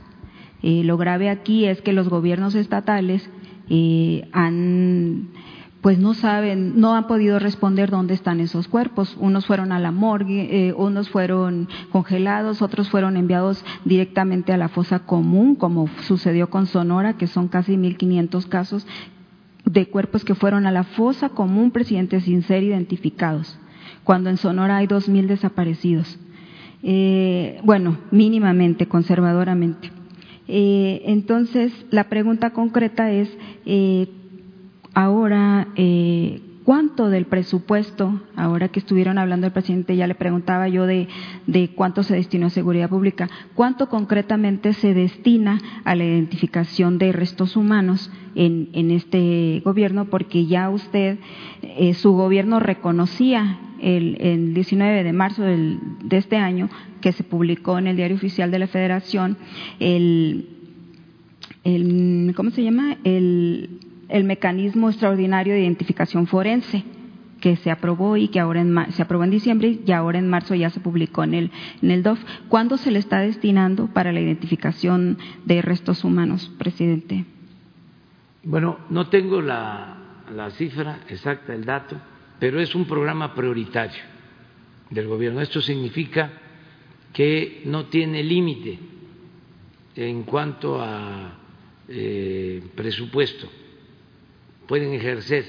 Eh, 0.64 0.84
lo 0.84 0.98
grave 0.98 1.30
aquí 1.30 1.66
es 1.66 1.82
que 1.82 1.94
los 1.94 2.10
gobiernos 2.10 2.56
estatales 2.56 3.30
eh, 3.70 4.28
han 4.32 5.30
pues 5.82 6.00
no 6.00 6.14
saben, 6.16 6.80
no 6.82 6.96
han 6.96 7.08
podido 7.08 7.40
responder 7.40 7.90
dónde 7.90 8.14
están 8.14 8.40
esos 8.40 8.68
cuerpos. 8.68 9.16
Unos 9.20 9.46
fueron 9.46 9.72
a 9.72 9.80
la 9.80 9.92
morgue, 9.92 10.68
eh, 10.68 10.74
unos 10.74 11.10
fueron 11.10 11.70
congelados, 11.92 12.62
otros 12.62 12.90
fueron 12.90 13.16
enviados 13.16 13.64
directamente 13.86 14.52
a 14.52 14.58
la 14.58 14.70
fosa 14.70 15.00
común, 15.00 15.56
como 15.56 15.88
sucedió 16.02 16.50
con 16.50 16.66
Sonora, 16.66 17.14
que 17.14 17.28
son 17.28 17.48
casi 17.48 17.78
1.500 17.78 18.48
casos 18.48 18.88
de 19.66 19.88
cuerpos 19.88 20.26
que 20.26 20.36
fueron 20.36 20.66
a 20.66 20.72
la 20.72 20.84
fosa 20.84 21.30
común, 21.30 21.72
presidente, 21.72 22.20
sin 22.22 22.42
ser 22.42 22.64
identificados, 22.64 23.58
cuando 24.04 24.30
en 24.30 24.38
Sonora 24.38 24.78
hay 24.78 24.88
2.000 24.88 25.28
desaparecidos. 25.28 26.20
Eh, 26.90 27.60
bueno, 27.66 27.98
mínimamente, 28.12 28.88
conservadoramente. 28.88 29.92
Eh, 30.48 31.02
entonces, 31.06 31.74
la 31.92 32.06
pregunta 32.06 32.52
concreta 32.52 33.12
es, 33.12 33.30
eh, 33.66 34.08
Ahora, 34.94 35.68
eh, 35.76 36.42
¿cuánto 36.64 37.12
del 37.12 37.28
presupuesto, 37.28 38.20
ahora 38.36 38.70
que 38.70 38.80
estuvieron 38.80 39.20
hablando 39.20 39.46
el 39.46 39.54
presidente, 39.54 39.96
ya 39.96 40.08
le 40.08 40.16
preguntaba 40.16 40.68
yo 40.70 40.88
de, 40.88 41.08
cuánto 41.76 42.02
se 42.02 42.16
destinó 42.16 42.48
a 42.48 42.50
seguridad 42.50 42.90
pública, 42.90 43.30
cuánto 43.54 43.90
concretamente 43.90 44.74
se 44.74 44.96
destina 44.96 45.60
a 45.84 45.94
la 45.94 46.04
identificación 46.04 46.98
de 46.98 47.12
restos 47.12 47.56
humanos 47.56 48.10
en, 48.34 48.90
este 48.90 49.62
gobierno? 49.64 50.06
Porque 50.06 50.48
ya 50.48 50.68
usted, 50.72 51.20
su 51.94 52.14
gobierno 52.14 52.60
reconocía 52.60 53.60
el, 53.82 54.54
19 54.54 55.04
de 55.04 55.14
marzo 55.14 55.44
de 55.44 56.18
este 56.18 56.38
año, 56.38 56.70
que 57.02 57.12
se 57.12 57.24
publicó 57.24 57.78
en 57.78 57.88
el 57.88 57.96
Diario 57.96 58.18
Oficial 58.18 58.52
de 58.52 58.60
la 58.60 58.68
Federación, 58.68 59.38
el, 59.80 60.50
el 61.64 62.34
¿cómo 62.36 62.52
se 62.52 62.64
llama? 62.64 62.98
El 63.04 63.80
el 64.10 64.24
mecanismo 64.24 64.90
extraordinario 64.90 65.54
de 65.54 65.62
identificación 65.62 66.28
forense 66.28 66.84
que 67.42 67.56
se 67.56 67.70
aprobó 67.70 68.18
y 68.18 68.30
que 68.30 68.40
ahora 68.40 68.62
en, 68.62 68.92
se 68.94 69.02
aprobó 69.02 69.24
en 69.24 69.30
diciembre 69.30 69.80
y 69.86 69.92
ahora 69.92 70.18
en 70.18 70.28
marzo 70.28 70.56
ya 70.56 70.70
se 70.72 70.80
publicó 70.80 71.24
en 71.24 71.36
el, 71.36 71.52
en 71.84 71.92
el 71.92 72.02
DOF. 72.02 72.20
¿Cuándo 72.48 72.78
se 72.78 72.90
le 72.90 72.98
está 72.98 73.20
destinando 73.20 73.88
para 73.88 74.12
la 74.12 74.20
identificación 74.20 75.20
de 75.46 75.62
restos 75.62 76.04
humanos, 76.04 76.52
presidente? 76.58 77.26
Bueno, 78.44 78.80
no 78.90 79.10
tengo 79.10 79.42
la, 79.42 79.98
la 80.34 80.50
cifra 80.52 81.02
exacta, 81.10 81.54
el 81.54 81.66
dato, 81.66 81.98
pero 82.40 82.60
es 82.60 82.74
un 82.76 82.86
programa 82.86 83.34
prioritario 83.34 84.02
del 84.90 85.08
gobierno. 85.08 85.42
Esto 85.42 85.62
significa 85.62 86.32
que 87.14 87.62
no 87.66 87.86
tiene 87.86 88.24
límite 88.24 88.78
en 89.96 90.24
cuanto 90.24 90.80
a 90.82 91.40
eh, 91.88 92.62
presupuesto 92.76 93.50
pueden 94.68 94.94
ejercer 94.94 95.46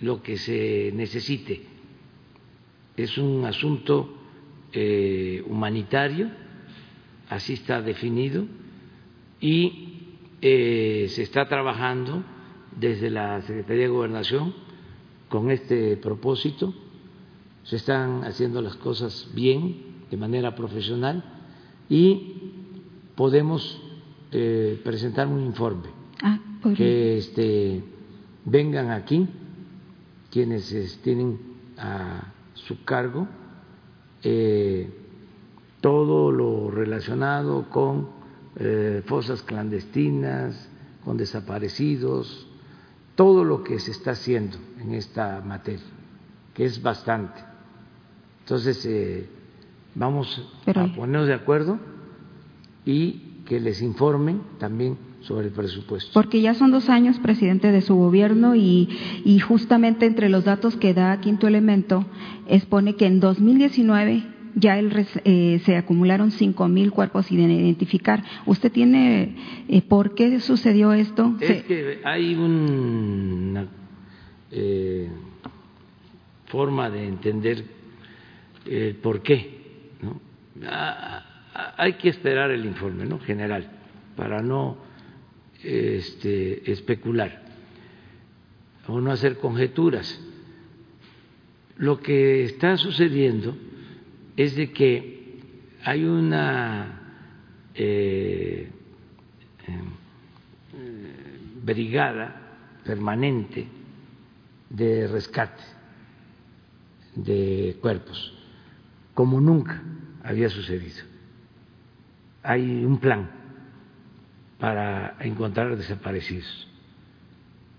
lo 0.00 0.22
que 0.22 0.36
se 0.36 0.92
necesite. 0.94 1.62
Es 2.96 3.18
un 3.18 3.44
asunto 3.44 4.16
eh, 4.72 5.42
humanitario 5.46 6.30
así 7.28 7.54
está 7.54 7.82
definido 7.82 8.46
y 9.40 10.16
eh, 10.40 11.06
se 11.08 11.22
está 11.22 11.48
trabajando 11.48 12.22
desde 12.76 13.10
la 13.10 13.40
Secretaría 13.42 13.84
de 13.84 13.88
Gobernación 13.88 14.54
con 15.28 15.50
este 15.50 15.96
propósito. 15.96 16.74
Se 17.64 17.76
están 17.76 18.24
haciendo 18.24 18.62
las 18.62 18.76
cosas 18.76 19.28
bien, 19.34 20.06
de 20.10 20.16
manera 20.16 20.54
profesional 20.54 21.24
y 21.88 22.52
podemos 23.14 23.80
eh, 24.30 24.80
presentar 24.84 25.26
un 25.26 25.44
informe. 25.44 25.88
Ah, 26.22 26.38
que 26.76 27.18
este, 27.18 27.84
vengan 28.44 28.90
aquí 28.90 29.28
quienes 30.30 30.98
tienen 31.02 31.38
a 31.78 32.32
su 32.54 32.82
cargo 32.84 33.28
eh, 34.22 34.90
todo 35.80 36.32
lo 36.32 36.70
relacionado 36.70 37.68
con 37.70 38.08
eh, 38.56 39.02
fosas 39.06 39.42
clandestinas, 39.42 40.68
con 41.04 41.16
desaparecidos, 41.16 42.48
todo 43.14 43.44
lo 43.44 43.62
que 43.62 43.78
se 43.78 43.92
está 43.92 44.12
haciendo 44.12 44.56
en 44.86 44.94
esta 44.94 45.42
materia, 45.44 45.84
que 46.54 46.64
es 46.64 46.80
bastante. 46.80 47.40
Entonces, 48.40 48.84
eh, 48.86 49.28
vamos 49.94 50.40
a 50.66 50.86
ponernos 50.94 51.26
de 51.26 51.34
acuerdo 51.34 51.78
y 52.84 53.42
que 53.44 53.60
les 53.60 53.82
informen 53.82 54.40
también 54.58 54.96
sobre 55.22 55.48
el 55.48 55.52
presupuesto. 55.52 56.12
Porque 56.14 56.40
ya 56.40 56.54
son 56.54 56.70
dos 56.70 56.88
años, 56.88 57.18
presidente, 57.18 57.72
de 57.72 57.82
su 57.82 57.96
gobierno 57.96 58.54
y, 58.54 58.88
y 59.24 59.40
justamente 59.40 60.06
entre 60.06 60.28
los 60.28 60.44
datos 60.44 60.76
que 60.76 60.94
da 60.94 61.20
Quinto 61.20 61.48
Elemento 61.48 62.04
expone 62.46 62.94
que 62.94 63.06
en 63.06 63.18
2019 63.18 64.36
ya 64.54 64.78
eh, 64.78 65.60
se 65.64 65.76
acumularon 65.76 66.30
cinco 66.30 66.66
mil 66.68 66.90
cuerpos 66.90 67.26
sin 67.26 67.40
identificar. 67.50 68.22
¿Usted 68.46 68.72
tiene 68.72 69.36
eh, 69.68 69.82
por 69.82 70.14
qué 70.14 70.40
sucedió 70.40 70.92
esto? 70.92 71.34
Es 71.40 71.64
que 71.64 72.00
hay 72.04 72.34
una 72.34 73.66
eh, 74.50 75.08
forma 76.46 76.90
de 76.90 77.06
entender 77.06 77.64
el 78.64 78.96
por 78.96 79.22
qué. 79.22 79.60
hay 81.76 81.92
que 81.94 82.08
esperar 82.08 82.50
el 82.50 82.64
informe 82.64 83.04
¿no? 83.04 83.18
general 83.20 83.70
para 84.16 84.42
no 84.42 84.78
este, 85.62 86.70
especular 86.70 87.42
o 88.88 89.00
no 89.00 89.10
hacer 89.10 89.38
conjeturas. 89.38 90.20
Lo 91.76 92.00
que 92.00 92.44
está 92.44 92.76
sucediendo 92.76 93.56
es 94.36 94.56
de 94.56 94.70
que 94.72 95.40
hay 95.82 96.04
una 96.04 97.00
eh, 97.74 98.68
eh, 99.66 99.80
brigada 101.62 102.42
permanente 102.84 103.66
de 104.76 105.06
rescate 105.08 105.62
de 107.14 107.78
cuerpos, 107.80 108.34
como 109.14 109.40
nunca 109.40 109.82
había 110.22 110.50
sucedido. 110.50 111.02
Hay 112.42 112.84
un 112.84 112.98
plan 112.98 113.30
para 114.58 115.16
encontrar 115.20 115.76
desaparecidos 115.76 116.68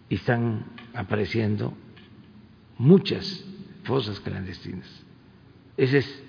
y 0.10 0.16
están 0.16 0.66
apareciendo 0.94 1.74
muchas 2.80 3.46
fosas 3.84 4.20
clandestinas. 4.20 4.88
Ese 5.78 6.00
es 6.00 6.24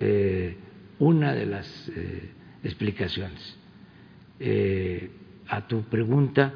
eh, 0.00 0.56
una 0.98 1.32
de 1.32 1.46
las 1.46 1.88
eh, 1.94 2.30
explicaciones. 2.64 3.56
Eh, 4.40 5.10
a 5.48 5.66
tu 5.68 5.82
pregunta, 5.82 6.52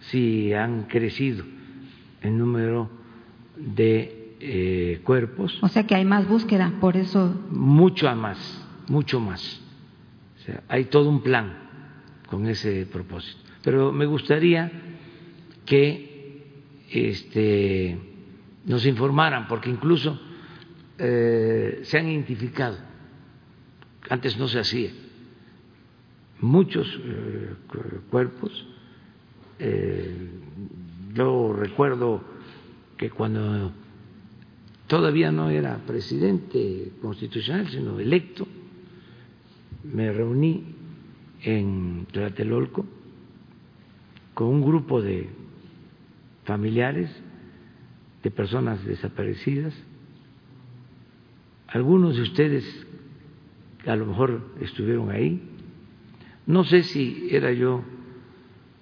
si 0.00 0.54
han 0.54 0.84
crecido 0.84 1.44
el 2.22 2.38
número 2.38 2.90
de 3.56 5.00
cuerpos. 5.04 5.58
O 5.62 5.68
sea 5.68 5.86
que 5.86 5.94
hay 5.94 6.04
más 6.04 6.26
búsqueda, 6.28 6.72
por 6.80 6.96
eso. 6.96 7.34
Mucho 7.50 8.14
más, 8.16 8.38
mucho 8.88 9.20
más. 9.20 9.60
O 10.38 10.44
sea, 10.44 10.62
hay 10.68 10.86
todo 10.86 11.08
un 11.08 11.22
plan 11.22 11.62
con 12.26 12.48
ese 12.48 12.86
propósito. 12.86 13.38
Pero 13.62 13.92
me 13.92 14.06
gustaría 14.06 14.72
que 15.64 16.44
este, 16.90 17.98
nos 18.64 18.84
informaran, 18.86 19.46
porque 19.48 19.70
incluso 19.70 20.20
eh, 20.98 21.80
se 21.84 21.98
han 21.98 22.08
identificado, 22.08 22.78
antes 24.08 24.36
no 24.36 24.48
se 24.48 24.58
hacía, 24.58 24.90
muchos 26.40 26.88
eh, 27.04 27.54
cuerpos. 28.10 28.66
Yo 31.14 31.52
recuerdo 31.52 32.22
que 32.96 33.10
cuando 33.10 33.72
todavía 34.86 35.30
no 35.32 35.50
era 35.50 35.78
presidente 35.78 36.92
constitucional, 37.00 37.68
sino 37.68 37.98
electo, 37.98 38.46
me 39.84 40.12
reuní 40.12 40.64
en 41.42 42.06
Tlatelolco 42.12 42.86
con 44.34 44.48
un 44.48 44.62
grupo 44.62 45.02
de 45.02 45.28
familiares 46.44 47.10
de 48.22 48.30
personas 48.30 48.84
desaparecidas 48.84 49.74
algunos 51.72 52.16
de 52.16 52.22
ustedes 52.22 52.86
a 53.86 53.96
lo 53.96 54.06
mejor 54.06 54.42
estuvieron 54.60 55.10
ahí. 55.10 55.42
No 56.46 56.64
sé 56.64 56.82
si 56.82 57.28
era 57.30 57.50
yo 57.52 57.82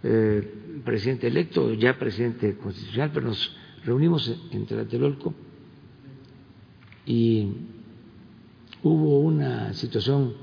eh, 0.02 0.59
presidente 0.84 1.26
electo 1.26 1.72
ya 1.74 1.98
presidente 1.98 2.56
constitucional, 2.56 3.10
pero 3.12 3.28
nos 3.28 3.56
reunimos 3.84 4.32
en 4.50 4.66
Tlatelolco 4.66 5.34
y 7.06 7.52
hubo 8.82 9.20
una 9.20 9.72
situación 9.74 10.34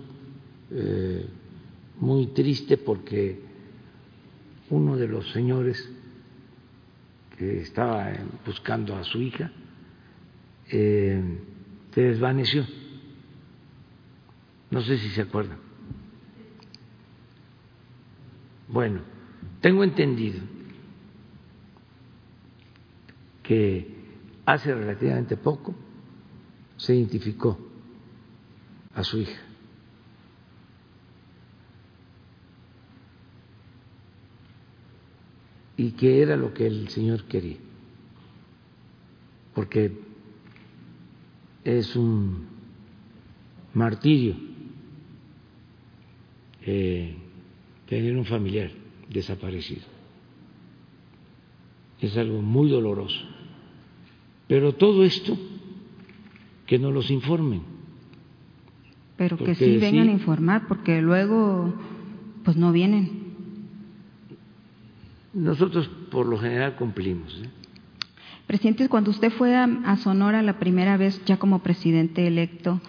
eh, 0.71 1.25
muy 1.99 2.27
triste 2.27 2.77
porque 2.77 3.39
uno 4.69 4.97
de 4.97 5.07
los 5.07 5.31
señores 5.31 5.89
que 7.38 7.61
estaba 7.61 8.11
buscando 8.45 8.95
a 8.95 9.03
su 9.03 9.21
hija 9.21 9.51
eh, 10.69 11.21
se 11.93 12.01
desvaneció. 12.01 12.65
No 14.69 14.81
sé 14.81 14.97
si 14.97 15.09
se 15.09 15.21
acuerdan. 15.21 15.57
Bueno, 18.67 19.01
tengo 19.62 19.84
entendido 19.84 20.39
que 23.43 23.88
hace 24.45 24.74
relativamente 24.74 25.38
poco 25.38 25.74
se 26.76 26.95
identificó 26.95 27.58
a 28.93 29.03
su 29.03 29.20
hija. 29.20 29.41
Y 35.76 35.91
que 35.91 36.22
era 36.22 36.36
lo 36.36 36.53
que 36.53 36.66
el 36.66 36.89
Señor 36.89 37.24
quería. 37.26 37.58
Porque 39.53 39.91
es 41.64 41.95
un 41.95 42.47
martirio 43.74 44.36
eh, 46.62 47.16
tener 47.88 48.18
un 48.18 48.26
familiar 48.26 48.86
desaparecido. 49.10 49.84
Es 52.01 52.16
algo 52.18 52.41
muy 52.41 52.70
doloroso. 52.70 53.20
Pero 54.47 54.74
todo 54.74 55.03
esto, 55.03 55.38
que 56.66 56.80
no 56.80 56.91
los 56.91 57.10
informen. 57.10 57.62
Pero 59.18 59.38
que 59.38 59.55
sí 59.55 59.78
vengan 59.78 60.10
a 60.10 60.12
informar, 60.12 60.68
porque 60.68 61.01
luego, 61.01 61.74
pues 62.43 62.55
no 62.55 62.72
vienen. 62.72 63.28
Nosotros 65.34 65.89
por 66.12 66.26
lo 66.26 66.38
general 66.38 66.76
cumplimos. 66.76 67.41
¿eh? 67.43 67.49
Presidente, 68.47 68.88
cuando 68.88 69.12
usted 69.12 69.32
fue 69.32 69.55
a, 69.55 69.97
Sonora 69.97 70.41
la 70.41 70.58
primera 70.58 70.97
vez 70.97 71.22
ya 71.26 71.38
como 71.38 71.60
presidente 71.60 72.28
electo, 72.28 72.80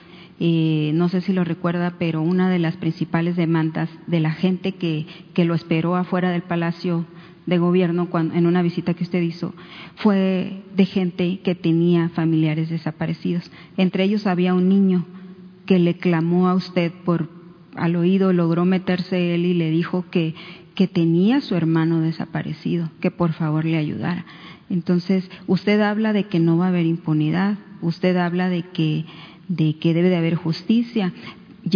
eh, 0.40 0.92
no 0.94 1.08
sé 1.08 1.20
si 1.20 1.32
lo 1.32 1.44
recuerda, 1.44 1.94
pero 1.98 2.22
una 2.22 2.48
de 2.48 2.58
las 2.58 2.76
principales 2.76 3.36
demandas 3.36 3.90
de 4.06 4.20
la 4.20 4.30
gente 4.30 4.72
que, 4.72 5.06
que 5.34 5.44
lo 5.44 5.54
esperó 5.54 5.96
afuera 5.96 6.30
del 6.30 6.42
Palacio 6.42 7.06
de 7.46 7.58
Gobierno 7.58 8.08
en 8.12 8.46
una 8.46 8.60
visita 8.60 8.92
que 8.92 9.04
usted 9.04 9.22
hizo 9.22 9.54
fue 9.96 10.62
de 10.76 10.84
gente 10.84 11.40
que 11.40 11.54
tenía 11.54 12.10
familiares 12.10 12.68
desaparecidos. 12.68 13.50
Entre 13.78 14.04
ellos 14.04 14.26
había 14.26 14.54
un 14.54 14.68
niño 14.68 15.06
que 15.64 15.78
le 15.78 15.96
clamó 15.96 16.48
a 16.48 16.54
usted 16.54 16.92
por 17.04 17.30
al 17.74 17.96
oído, 17.96 18.32
logró 18.32 18.64
meterse 18.64 19.34
él 19.34 19.46
y 19.46 19.54
le 19.54 19.70
dijo 19.70 20.04
que, 20.10 20.34
que 20.74 20.88
tenía 20.88 21.40
su 21.40 21.54
hermano 21.54 22.00
desaparecido, 22.00 22.90
que 23.00 23.10
por 23.10 23.32
favor 23.32 23.64
le 23.64 23.78
ayudara. 23.78 24.26
Entonces, 24.68 25.30
usted 25.46 25.80
habla 25.80 26.12
de 26.12 26.24
que 26.24 26.40
no 26.40 26.58
va 26.58 26.66
a 26.66 26.68
haber 26.68 26.86
impunidad, 26.86 27.56
usted 27.80 28.16
habla 28.16 28.48
de 28.48 28.62
que, 28.62 29.06
de 29.48 29.76
que 29.78 29.94
debe 29.94 30.08
de 30.08 30.16
haber 30.16 30.34
justicia, 30.34 31.12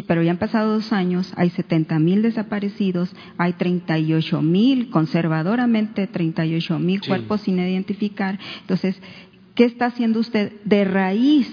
pero 0.07 0.23
ya 0.23 0.31
han 0.31 0.39
pasado 0.39 0.73
dos 0.73 0.93
años, 0.93 1.33
hay 1.37 1.51
70 1.51 1.99
mil 1.99 2.23
desaparecidos, 2.23 3.15
hay 3.37 3.53
38 3.53 4.41
mil, 4.41 4.91
conservadoramente 4.91 6.07
38 6.07 6.79
mil 6.79 7.01
cuerpos 7.03 7.43
sin 7.43 7.59
identificar. 7.59 8.39
Entonces, 8.61 9.01
¿qué 9.55 9.65
está 9.65 9.87
haciendo 9.87 10.21
usted 10.21 10.53
de 10.65 10.85
raíz? 10.85 11.53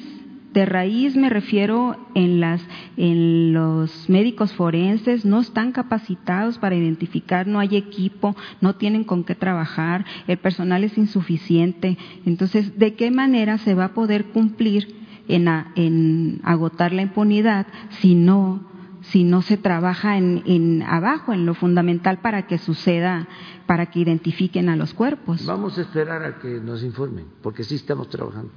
De 0.54 0.66
raíz 0.66 1.16
me 1.16 1.30
refiero 1.30 2.10
en 2.16 2.40
las 2.40 2.62
en 2.98 3.54
los 3.54 4.10
médicos 4.10 4.52
forenses 4.54 5.24
no 5.24 5.42
están 5.42 5.72
capacitados 5.72 6.58
para 6.58 6.76
identificar, 6.76 7.46
no 7.46 7.60
hay 7.60 7.76
equipo, 7.76 8.36
no 8.60 8.76
tienen 8.76 9.04
con 9.04 9.24
qué 9.24 9.36
trabajar, 9.36 10.06
el 10.28 10.38
personal 10.38 10.84
es 10.84 10.98
insuficiente. 10.98 11.98
Entonces, 12.26 12.80
¿de 12.80 12.96
qué 12.96 13.12
manera 13.12 13.60
se 13.60 13.76
va 13.76 13.86
a 13.86 13.94
poder 13.94 14.26
cumplir 14.26 14.99
en, 15.30 15.48
en 15.76 16.42
agotar 16.44 16.92
la 16.92 17.04
impunidad 17.04 17.68
si 18.02 18.16
no 18.16 18.68
si 19.02 19.24
no 19.24 19.42
se 19.42 19.58
trabaja 19.58 20.18
en, 20.18 20.44
en, 20.46 20.84
abajo, 20.84 21.32
en 21.34 21.46
lo 21.46 21.54
fundamental 21.54 22.20
para 22.20 22.48
que 22.48 22.58
suceda, 22.58 23.28
para 23.66 23.88
que 23.88 24.00
identifiquen 24.00 24.68
a 24.70 24.76
los 24.76 24.94
cuerpos. 24.94 25.46
Vamos 25.46 25.78
a 25.78 25.82
esperar 25.82 26.22
a 26.24 26.38
que 26.40 26.60
nos 26.60 26.84
informen, 26.84 27.26
porque 27.42 27.64
sí 27.64 27.76
estamos 27.76 28.10
trabajando. 28.10 28.52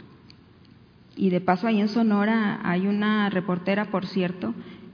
Y 1.16 1.30
de 1.30 1.40
paso, 1.40 1.66
ahí 1.66 1.80
en 1.80 1.88
Sonora 1.88 2.60
hay 2.64 2.86
una 2.86 3.30
reportera, 3.30 3.86
por 3.86 4.06
cierto, 4.06 4.52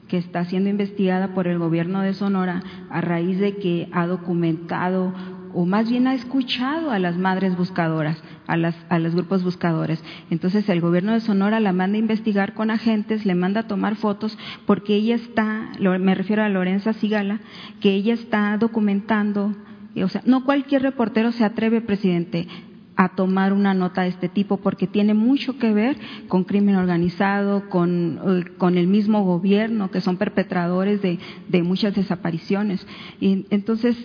que 0.09 0.19
está 0.19 0.45
siendo 0.45 0.69
investigada 0.69 1.35
por 1.35 1.47
el 1.47 1.59
gobierno 1.59 2.03
de 2.03 2.15
Sonora 2.15 2.63
a 2.91 3.01
raíz 3.01 3.39
de 3.39 3.57
que 3.57 3.89
ha 3.93 4.07
documentado 4.07 5.13
o 5.55 5.65
más 5.65 5.89
bien 5.89 6.07
ha 6.07 6.15
escuchado 6.15 6.91
a 6.91 6.99
las 6.99 7.17
madres 7.17 7.57
buscadoras, 7.57 8.23
a, 8.49 8.57
las, 8.57 8.75
a 8.89 8.99
los 8.99 9.15
grupos 9.15 9.45
buscadores. 9.45 10.03
Entonces 10.31 10.69
el 10.69 10.81
gobierno 10.81 11.13
de 11.13 11.21
Sonora 11.21 11.61
la 11.61 11.73
manda 11.73 11.97
a 11.97 12.01
investigar 12.01 12.55
con 12.55 12.73
agentes, 12.73 13.25
le 13.25 13.37
manda 13.37 13.61
a 13.61 13.69
tomar 13.69 13.95
fotos 13.95 14.37
porque 14.67 14.97
ella 14.97 15.15
está, 15.15 15.71
me 15.79 16.15
refiero 16.17 16.43
a 16.43 16.49
Lorenza 16.49 16.93
Sigala, 16.95 17.41
que 17.81 17.93
ella 17.93 18.15
está 18.15 18.57
documentando, 18.59 19.55
o 20.03 20.09
sea, 20.09 20.23
no 20.25 20.45
cualquier 20.45 20.83
reportero 20.83 21.31
se 21.31 21.45
atreve, 21.45 21.81
presidente, 21.81 22.49
a 22.97 23.11
tomar 23.11 23.53
una 23.53 23.75
nota 23.75 24.03
de 24.03 24.09
este 24.09 24.29
tipo 24.29 24.57
porque 24.57 24.89
tiene 24.89 25.15
mucho 25.15 25.57
que 25.57 25.73
ver 25.73 25.97
con 26.27 26.43
crimen 26.43 26.75
organizado, 26.75 27.69
con, 27.69 28.19
eh, 28.27 28.45
con 28.59 28.77
el 28.77 28.89
mismo 28.89 29.25
gobierno, 29.25 29.93
que 29.93 30.01
son 30.01 30.17
perpetradores 30.17 31.01
de, 31.01 31.21
de 31.49 31.63
muchas 31.63 31.95
desapariciones. 31.95 32.85
Y 33.21 33.47
entonces, 33.51 33.97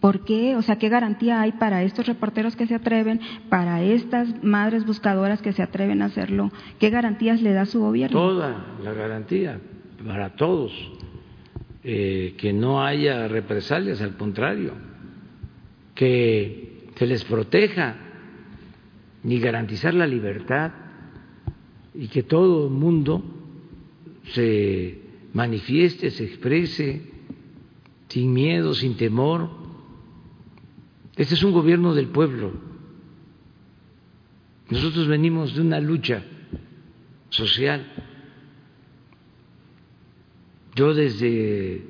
¿Por 0.00 0.24
qué? 0.24 0.54
O 0.54 0.62
sea, 0.62 0.76
¿qué 0.76 0.88
garantía 0.88 1.40
hay 1.40 1.52
para 1.52 1.82
estos 1.82 2.06
reporteros 2.06 2.54
que 2.54 2.66
se 2.66 2.74
atreven, 2.74 3.20
para 3.48 3.82
estas 3.82 4.42
madres 4.44 4.86
buscadoras 4.86 5.42
que 5.42 5.52
se 5.52 5.62
atreven 5.62 6.02
a 6.02 6.06
hacerlo? 6.06 6.52
¿Qué 6.78 6.90
garantías 6.90 7.42
le 7.42 7.52
da 7.52 7.66
su 7.66 7.80
gobierno? 7.80 8.18
Toda 8.18 8.76
la 8.82 8.92
garantía 8.92 9.60
para 10.06 10.36
todos, 10.36 10.72
eh, 11.82 12.34
que 12.38 12.52
no 12.52 12.84
haya 12.84 13.26
represalias, 13.26 14.00
al 14.00 14.16
contrario, 14.16 14.72
que 15.94 16.90
se 16.94 17.06
les 17.06 17.24
proteja 17.24 17.96
ni 19.24 19.40
garantizar 19.40 19.94
la 19.94 20.06
libertad 20.06 20.70
y 21.92 22.06
que 22.06 22.22
todo 22.22 22.68
el 22.68 22.72
mundo 22.72 23.24
se 24.32 25.00
manifieste, 25.32 26.10
se 26.10 26.24
exprese 26.24 27.02
sin 28.06 28.32
miedo, 28.32 28.74
sin 28.74 28.96
temor 28.96 29.57
este 31.18 31.34
es 31.34 31.42
un 31.42 31.50
gobierno 31.52 31.94
del 31.94 32.06
pueblo. 32.06 32.52
Nosotros 34.70 35.08
venimos 35.08 35.52
de 35.54 35.62
una 35.62 35.80
lucha 35.80 36.22
social. 37.28 37.84
Yo 40.76 40.94
desde 40.94 41.82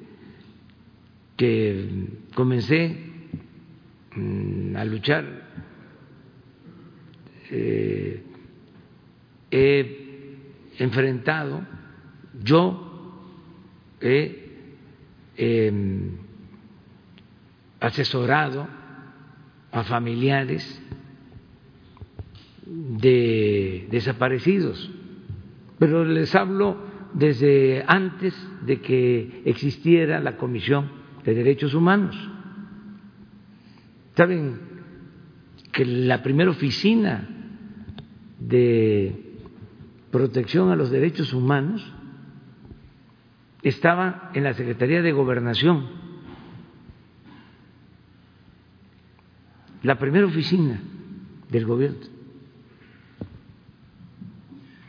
que 1.36 2.06
comencé 2.34 2.96
mm, 4.16 4.74
a 4.76 4.84
luchar 4.86 5.26
eh, 7.50 8.22
he 9.50 10.38
enfrentado, 10.78 11.66
yo 12.42 13.20
he 14.00 14.56
em, 15.36 16.16
asesorado 17.78 18.77
a 19.72 19.84
familiares 19.84 20.82
de 22.66 23.86
desaparecidos, 23.90 24.90
pero 25.78 26.04
les 26.04 26.34
hablo 26.34 26.76
desde 27.14 27.84
antes 27.86 28.34
de 28.66 28.80
que 28.80 29.42
existiera 29.44 30.20
la 30.20 30.36
Comisión 30.36 30.90
de 31.24 31.34
Derechos 31.34 31.74
Humanos. 31.74 32.16
Saben 34.14 34.58
que 35.72 35.84
la 35.84 36.22
primera 36.22 36.50
oficina 36.50 37.28
de 38.38 39.28
protección 40.10 40.70
a 40.70 40.76
los 40.76 40.90
derechos 40.90 41.32
humanos 41.32 41.92
estaba 43.62 44.30
en 44.34 44.44
la 44.44 44.54
Secretaría 44.54 45.02
de 45.02 45.12
Gobernación 45.12 45.97
la 49.88 49.98
primera 49.98 50.26
oficina 50.26 50.78
del 51.48 51.64
gobierno. 51.64 52.00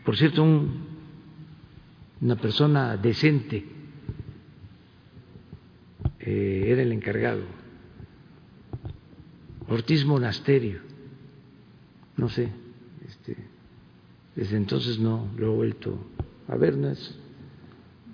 Por 0.04 0.18
cierto, 0.18 0.43
una 2.20 2.36
persona 2.36 2.97
decente 2.97 3.66
eh, 6.20 6.66
era 6.68 6.82
el 6.82 6.91
encargado, 6.91 7.43
Ortiz 9.70 10.04
Monasterio, 10.04 10.82
no 12.18 12.28
sé, 12.28 12.50
este, 13.08 13.38
desde 14.36 14.58
entonces 14.58 15.00
no 15.00 15.30
lo 15.38 15.54
he 15.54 15.56
vuelto 15.56 15.97
a 16.50 16.58
ver, 16.58 16.76
no 16.76 16.89
es 16.89 17.18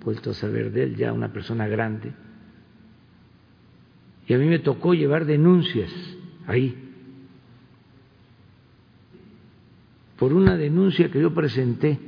vuelto 0.04 0.30
a 0.30 0.34
saber 0.34 0.70
de 0.70 0.84
él, 0.84 0.94
ya 0.94 1.12
una 1.12 1.32
persona 1.32 1.66
grande. 1.66 2.12
Y 4.28 4.34
a 4.34 4.38
mí 4.38 4.46
me 4.46 4.60
tocó 4.60 4.94
llevar 4.94 5.24
denuncias 5.24 5.90
ahí, 6.46 6.86
por 10.18 10.32
una 10.32 10.56
denuncia 10.56 11.10
que 11.10 11.20
yo 11.20 11.34
presenté 11.34 11.98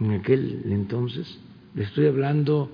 en 0.00 0.12
aquel 0.12 0.62
entonces, 0.66 1.38
le 1.74 1.82
estoy 1.84 2.06
hablando 2.06 2.70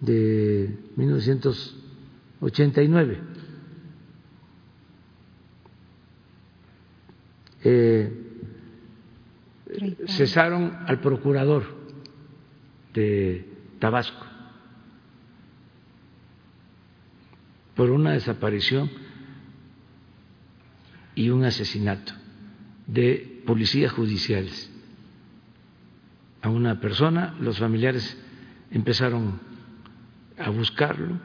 de 0.00 0.76
1989. 0.96 3.18
Eh, 7.64 8.12
cesaron 10.08 10.78
al 10.86 11.00
procurador 11.00 11.62
de 12.92 13.46
Tabasco 13.78 14.31
por 17.74 17.90
una 17.90 18.12
desaparición 18.12 18.90
y 21.14 21.30
un 21.30 21.44
asesinato 21.44 22.12
de 22.86 23.42
policías 23.46 23.92
judiciales. 23.92 24.70
A 26.42 26.48
una 26.48 26.80
persona, 26.80 27.34
los 27.40 27.58
familiares 27.58 28.16
empezaron 28.70 29.40
a 30.38 30.50
buscarlo, 30.50 31.18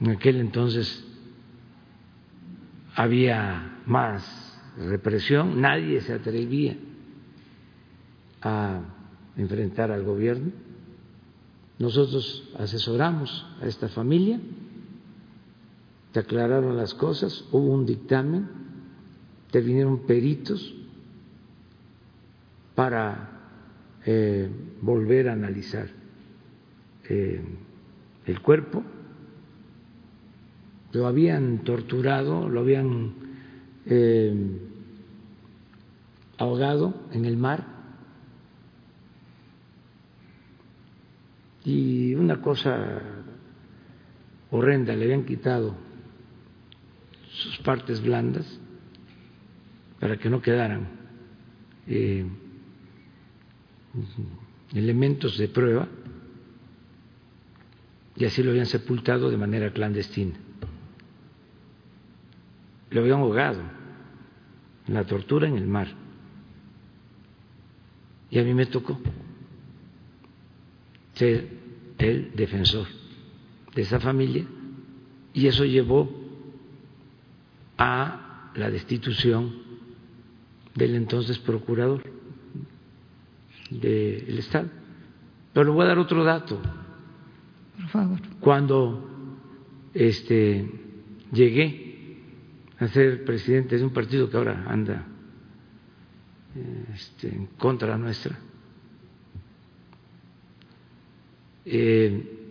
en 0.00 0.10
aquel 0.10 0.40
entonces 0.40 1.04
había 2.94 3.80
más 3.86 4.60
represión, 4.76 5.60
nadie 5.60 6.00
se 6.00 6.14
atrevía 6.14 6.76
a 8.40 8.80
enfrentar 9.36 9.92
al 9.92 10.02
gobierno. 10.02 10.50
Nosotros 11.78 12.48
asesoramos 12.58 13.46
a 13.60 13.66
esta 13.66 13.88
familia 13.88 14.40
te 16.12 16.20
aclararon 16.20 16.76
las 16.76 16.94
cosas, 16.94 17.44
hubo 17.50 17.72
un 17.72 17.86
dictamen, 17.86 18.48
te 19.50 19.60
vinieron 19.60 20.06
peritos 20.06 20.74
para 22.74 23.30
eh, 24.04 24.48
volver 24.80 25.28
a 25.28 25.32
analizar 25.32 25.88
eh, 27.08 27.42
el 28.26 28.40
cuerpo, 28.40 28.82
lo 30.92 31.06
habían 31.06 31.64
torturado, 31.64 32.48
lo 32.48 32.60
habían 32.60 33.14
eh, 33.86 34.60
ahogado 36.36 36.94
en 37.12 37.24
el 37.24 37.38
mar. 37.38 37.64
Y 41.64 42.14
una 42.14 42.42
cosa 42.42 43.00
horrenda, 44.50 44.94
le 44.94 45.04
habían 45.04 45.24
quitado 45.24 45.74
sus 47.32 47.58
partes 47.58 48.02
blandas 48.02 48.60
para 50.00 50.16
que 50.16 50.28
no 50.28 50.42
quedaran 50.42 50.88
eh, 51.86 52.26
elementos 54.74 55.38
de 55.38 55.48
prueba 55.48 55.88
y 58.16 58.24
así 58.24 58.42
lo 58.42 58.50
habían 58.50 58.66
sepultado 58.66 59.30
de 59.30 59.36
manera 59.36 59.72
clandestina. 59.72 60.34
Lo 62.90 63.00
habían 63.00 63.20
ahogado 63.20 63.62
en 64.86 64.94
la 64.94 65.04
tortura 65.04 65.48
en 65.48 65.56
el 65.56 65.66
mar. 65.66 65.88
Y 68.30 68.38
a 68.38 68.44
mí 68.44 68.52
me 68.52 68.66
tocó 68.66 69.00
ser 71.14 71.48
el 71.98 72.32
defensor 72.34 72.86
de 73.74 73.82
esa 73.82 74.00
familia 74.00 74.44
y 75.32 75.46
eso 75.46 75.64
llevó 75.64 76.21
a 77.84 78.52
la 78.54 78.70
destitución 78.70 79.52
del 80.72 80.94
entonces 80.94 81.36
procurador 81.40 82.00
del 83.70 84.38
Estado. 84.38 84.68
Pero 85.52 85.64
le 85.64 85.70
voy 85.72 85.84
a 85.84 85.88
dar 85.88 85.98
otro 85.98 86.22
dato. 86.22 86.60
Por 87.76 87.88
favor. 87.88 88.20
Cuando 88.38 89.36
este, 89.92 90.70
llegué 91.32 92.20
a 92.78 92.86
ser 92.86 93.24
presidente 93.24 93.76
de 93.76 93.82
un 93.82 93.92
partido 93.92 94.30
que 94.30 94.36
ahora 94.36 94.64
anda 94.68 95.04
este, 96.94 97.34
en 97.34 97.46
contra 97.58 97.98
nuestra, 97.98 98.38
eh, 101.64 102.41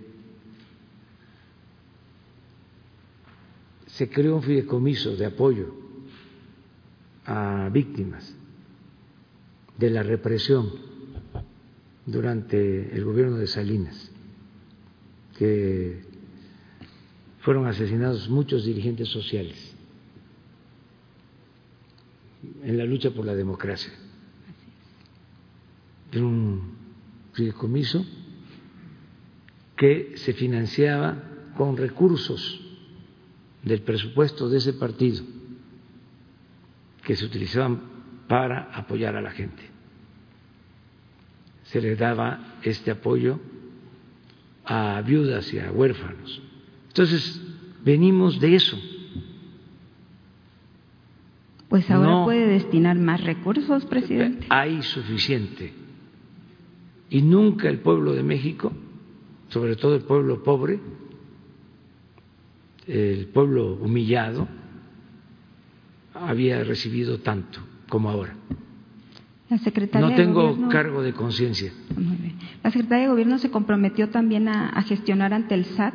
se 4.01 4.09
creó 4.09 4.37
un 4.37 4.41
fideicomiso 4.41 5.15
de 5.15 5.27
apoyo 5.27 5.75
a 7.23 7.69
víctimas 7.71 8.35
de 9.77 9.91
la 9.91 10.01
represión 10.01 10.71
durante 12.07 12.95
el 12.97 13.05
gobierno 13.05 13.37
de 13.37 13.45
Salinas, 13.45 14.11
que 15.37 16.01
fueron 17.41 17.67
asesinados 17.67 18.27
muchos 18.27 18.65
dirigentes 18.65 19.07
sociales 19.07 19.75
en 22.63 22.79
la 22.79 22.85
lucha 22.85 23.11
por 23.11 23.23
la 23.23 23.35
democracia. 23.35 23.93
Era 26.11 26.25
un 26.25 26.73
fideicomiso 27.33 28.03
que 29.77 30.13
se 30.15 30.33
financiaba 30.33 31.21
con 31.55 31.77
recursos 31.77 32.60
del 33.63 33.81
presupuesto 33.81 34.49
de 34.49 34.57
ese 34.57 34.73
partido 34.73 35.23
que 37.03 37.15
se 37.15 37.25
utilizaban 37.25 37.81
para 38.27 38.69
apoyar 38.73 39.15
a 39.15 39.21
la 39.21 39.31
gente. 39.31 39.63
Se 41.63 41.81
le 41.81 41.95
daba 41.95 42.57
este 42.63 42.91
apoyo 42.91 43.39
a 44.65 45.01
viudas 45.01 45.51
y 45.53 45.59
a 45.59 45.71
huérfanos. 45.71 46.41
Entonces, 46.87 47.41
venimos 47.83 48.39
de 48.39 48.55
eso. 48.55 48.77
Pues 51.69 51.89
ahora 51.89 52.25
puede 52.25 52.47
destinar 52.47 52.97
más 52.97 53.23
recursos, 53.23 53.85
presidente. 53.85 54.45
Hay 54.49 54.81
suficiente. 54.81 55.73
Y 57.09 57.21
nunca 57.21 57.69
el 57.69 57.79
pueblo 57.79 58.13
de 58.13 58.23
México, 58.23 58.73
sobre 59.47 59.75
todo 59.77 59.95
el 59.95 60.01
pueblo 60.01 60.43
pobre, 60.43 60.79
el 62.87 63.27
pueblo 63.27 63.75
humillado, 63.75 64.47
había 66.13 66.63
recibido 66.63 67.19
tanto 67.19 67.59
como 67.89 68.09
ahora. 68.09 68.35
No 69.99 70.15
tengo 70.15 70.69
cargo 70.69 71.03
de 71.03 71.13
conciencia. 71.13 71.71
La 72.63 72.71
Secretaría 72.71 73.03
de 73.03 73.09
Gobierno 73.09 73.37
se 73.37 73.51
comprometió 73.51 74.09
también 74.09 74.47
a, 74.47 74.81
gestionar 74.83 75.33
ante 75.33 75.55
el 75.55 75.65
SAT 75.65 75.93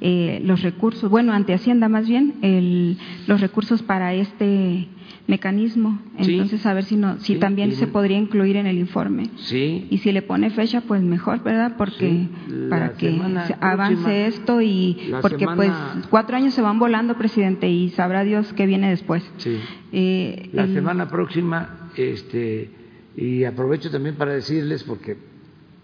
eh, 0.00 0.40
los 0.44 0.62
recursos, 0.62 1.10
bueno, 1.10 1.32
ante 1.32 1.54
Hacienda 1.54 1.88
más 1.88 2.08
bien, 2.08 2.34
el, 2.42 2.98
los 3.26 3.40
recursos 3.40 3.82
para 3.82 4.12
este 4.14 4.88
mecanismo. 5.26 6.00
Entonces, 6.18 6.64
a 6.66 6.74
ver 6.74 6.84
si, 6.84 6.96
no, 6.96 7.18
si 7.20 7.36
también 7.36 7.72
se 7.72 7.86
podría 7.86 8.16
incluir 8.16 8.56
en 8.56 8.66
el 8.66 8.78
informe. 8.78 9.30
Sí. 9.36 9.86
Y 9.90 9.98
si 9.98 10.12
le 10.12 10.22
pone 10.22 10.50
fecha, 10.50 10.80
pues 10.80 11.02
mejor, 11.02 11.42
¿verdad? 11.42 11.74
Porque 11.76 12.26
para 12.70 12.94
que 12.94 13.20
avance 13.60 14.26
esto 14.26 14.60
y 14.60 15.12
porque 15.22 15.46
pues 15.46 15.72
cuatro 16.10 16.36
años 16.36 16.54
se 16.54 16.62
van 16.62 16.78
volando, 16.78 17.16
presidente, 17.16 17.68
y 17.68 17.90
sabrá 17.90 18.24
Dios 18.24 18.52
qué 18.52 18.66
viene 18.66 18.90
después. 18.90 19.22
Sí. 19.38 19.58
Eh, 19.92 20.50
la 20.52 20.66
semana 20.66 21.08
próxima, 21.08 21.90
este, 21.96 22.70
y 23.16 23.44
aprovecho 23.44 23.90
también 23.90 24.16
para 24.16 24.34
decirles 24.34 24.84
porque 24.84 25.16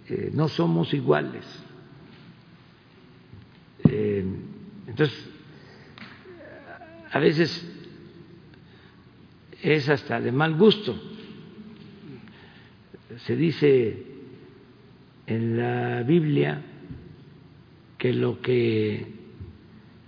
eh, 0.09 0.31
no 0.35 0.49
somos 0.49 0.93
iguales. 0.93 1.45
Eh, 3.89 4.25
entonces, 4.87 5.29
a 7.11 7.19
veces 7.19 7.67
es 9.63 9.89
hasta 9.89 10.21
de 10.21 10.31
mal 10.31 10.57
gusto. 10.57 10.95
Se 13.25 13.35
dice 13.35 14.07
en 15.27 15.57
la 15.57 16.03
Biblia 16.03 16.63
que 17.97 18.13
lo 18.13 18.41
que 18.41 19.07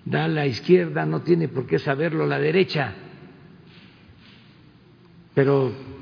da 0.04 0.28
la 0.28 0.46
izquierda 0.46 1.06
no 1.06 1.22
tiene 1.22 1.48
por 1.48 1.66
qué 1.66 1.78
saberlo 1.78 2.26
la 2.26 2.38
derecha, 2.38 2.92
pero 5.34 5.93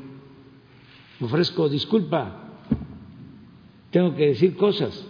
ofrezco 1.23 1.69
disculpa, 1.69 2.43
tengo 3.91 4.15
que 4.15 4.29
decir 4.29 4.57
cosas. 4.57 5.07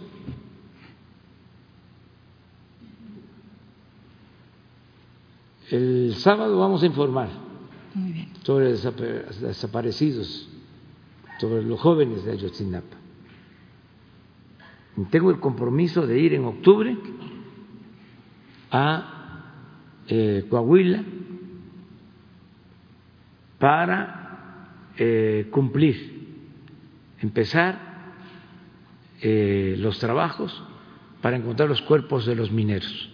El 5.71 6.15
sábado 6.17 6.59
vamos 6.59 6.83
a 6.83 6.87
informar 6.87 7.31
sobre 8.43 8.73
desaparecidos, 8.73 10.49
sobre 11.41 11.63
los 11.63 11.81
jóvenes 11.81 12.25
de 12.25 12.33
Ayotzinapa. 12.33 12.97
Tengo 15.11 15.31
el 15.31 15.41
compromiso 15.41 16.07
de 16.07 16.19
ir 16.19 16.35
en 16.35 16.45
octubre 16.45 16.97
a 18.71 19.45
eh, 20.09 20.45
Coahuila 20.51 21.03
para 23.59 24.22
eh, 24.99 25.49
cumplir, 25.51 26.29
empezar 27.21 27.93
eh, 29.21 29.77
los 29.79 29.99
trabajos 29.99 30.63
para 31.21 31.37
encontrar 31.37 31.69
los 31.69 31.81
cuerpos 31.83 32.27
de 32.27 32.35
los 32.35 32.51
mineros. 32.51 33.11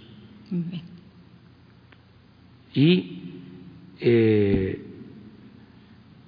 Y 2.75 3.23
eh, 4.01 4.85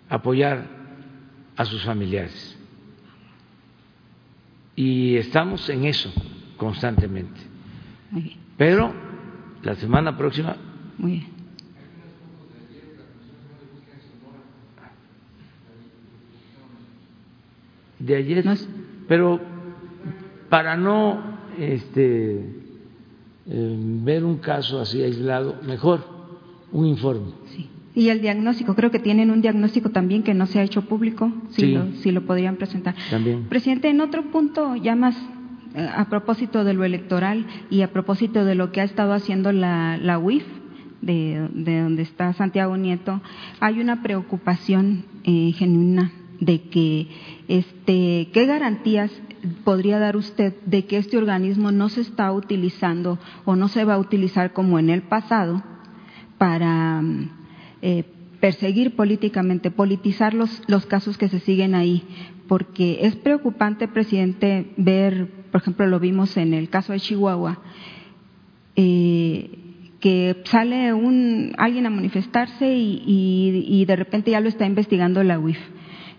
apoyar 0.09 0.67
a 1.57 1.65
sus 1.65 1.83
familiares. 1.85 2.59
Y 4.77 5.17
estamos 5.17 5.69
en 5.69 5.85
eso 5.85 6.13
constantemente. 6.57 7.41
Pero 8.57 8.93
la 9.63 9.75
semana 9.77 10.17
próxima. 10.17 10.57
De 18.01 18.17
ayer, 18.17 18.45
pero 19.07 19.41
para 20.49 20.77
no 20.77 21.23
este, 21.59 22.61
eh, 23.47 23.77
ver 24.03 24.25
un 24.25 24.39
caso 24.39 24.81
así 24.81 25.03
aislado, 25.03 25.57
mejor 25.67 26.05
un 26.73 26.87
informe. 26.87 27.33
Y 27.95 28.09
el 28.09 28.21
diagnóstico, 28.21 28.75
creo 28.75 28.91
que 28.91 29.01
tienen 29.01 29.31
un 29.31 29.41
diagnóstico 29.41 29.91
también 29.91 30.23
que 30.23 30.35
no 30.35 30.47
se 30.47 30.61
ha 30.61 30.63
hecho 30.63 30.83
público, 30.83 31.33
si, 31.51 31.73
lo, 31.73 31.93
si 31.97 32.13
lo 32.13 32.25
podrían 32.25 32.57
presentar. 32.57 32.95
También. 33.11 33.45
Presidente, 33.45 33.89
en 33.89 34.01
otro 34.01 34.31
punto, 34.31 34.77
ya 34.77 34.95
más 34.95 35.17
eh, 35.75 35.89
a 35.95 36.09
propósito 36.09 36.65
de 36.65 36.75
lo 36.75 36.85
electoral 36.85 37.47
y 37.69 37.83
a 37.83 37.93
propósito 37.93 38.45
de 38.45 38.55
lo 38.55 38.71
que 38.73 38.81
ha 38.81 38.85
estado 38.85 39.13
haciendo 39.13 39.53
la, 39.53 39.97
la 39.97 40.19
UIF, 40.19 40.45
de, 41.03 41.49
de, 41.53 41.81
donde 41.81 42.03
está 42.03 42.33
Santiago 42.35 42.77
Nieto, 42.77 43.21
hay 43.59 43.81
una 43.81 44.03
preocupación 44.03 45.05
eh, 45.25 45.53
genuina 45.53 46.13
de 46.41 46.63
que, 46.63 47.07
este, 47.49 48.29
¿qué 48.33 48.47
garantías 48.47 49.13
podría 49.65 49.99
dar 49.99 50.17
usted 50.17 50.55
de 50.67 50.85
que 50.87 50.99
este 50.99 51.17
organismo 51.17 51.73
no 51.73 51.89
se 51.89 52.01
está 52.01 52.33
utilizando 52.33 53.19
o 53.45 53.57
no 53.57 53.69
se 53.69 53.85
va 53.85 53.95
a 53.95 53.99
utilizar 53.99 54.53
como 54.53 54.79
en 54.79 54.91
el 54.91 55.03
pasado 55.03 55.63
para 56.39 57.03
eh, 57.83 58.05
perseguir 58.41 58.97
políticamente, 58.97 59.71
politizar 59.71 60.35
los, 60.35 60.63
los 60.67 60.87
casos 60.87 61.19
que 61.19 61.29
se 61.29 61.41
siguen 61.41 61.75
ahí, 61.75 62.03
porque 62.49 63.01
es 63.03 63.17
preocupante, 63.17 63.87
presidente, 63.87 64.73
ver, 64.77 65.29
por 65.53 65.61
ejemplo, 65.61 65.87
lo 65.87 66.01
vimos 66.01 66.37
en 66.37 66.55
el 66.55 66.69
caso 66.69 66.93
de 66.93 67.01
Chihuahua, 67.01 67.61
eh, 68.77 69.51
que 70.01 70.43
sale 70.45 70.95
un, 70.95 71.53
alguien 71.59 71.87
a 71.87 71.91
manifestarse 71.91 72.75
y, 72.75 73.03
y, 73.07 73.85
de 73.85 73.97
repente 73.97 74.31
ya 74.31 74.41
lo 74.41 74.49
está 74.49 74.65
investigando 74.65 75.23
la 75.23 75.39
UIF. 75.39 75.59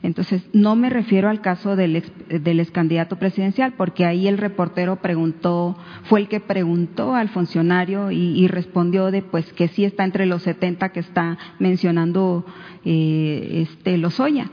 Entonces, 0.04 0.42
no 0.52 0.76
me 0.76 0.90
refiero 0.90 1.30
al 1.30 1.42
caso 1.42 1.76
del 1.76 1.98
ex, 1.98 2.12
del 2.28 2.60
ex 2.60 2.72
candidato 2.72 3.18
presidencial, 3.18 3.74
porque 3.74 4.06
ahí 4.06 4.28
el 4.28 4.40
reportero 4.40 4.96
preguntó, 4.96 5.78
fue 6.04 6.22
el 6.22 6.28
que 6.28 6.40
preguntó 6.40 7.14
al 7.14 7.30
funcionario 7.30 8.10
y, 8.10 8.48
respondió 8.48 9.12
de 9.12 9.22
pues 9.22 9.54
que 9.54 9.68
sí 9.68 9.86
está 9.86 10.04
entre 10.04 10.26
los 10.26 10.42
70 10.42 10.90
que 10.90 11.00
está 11.02 11.38
mencionando 11.60 12.46
eh, 12.84 13.68
este 13.70 13.98
Lozoya. 13.98 14.50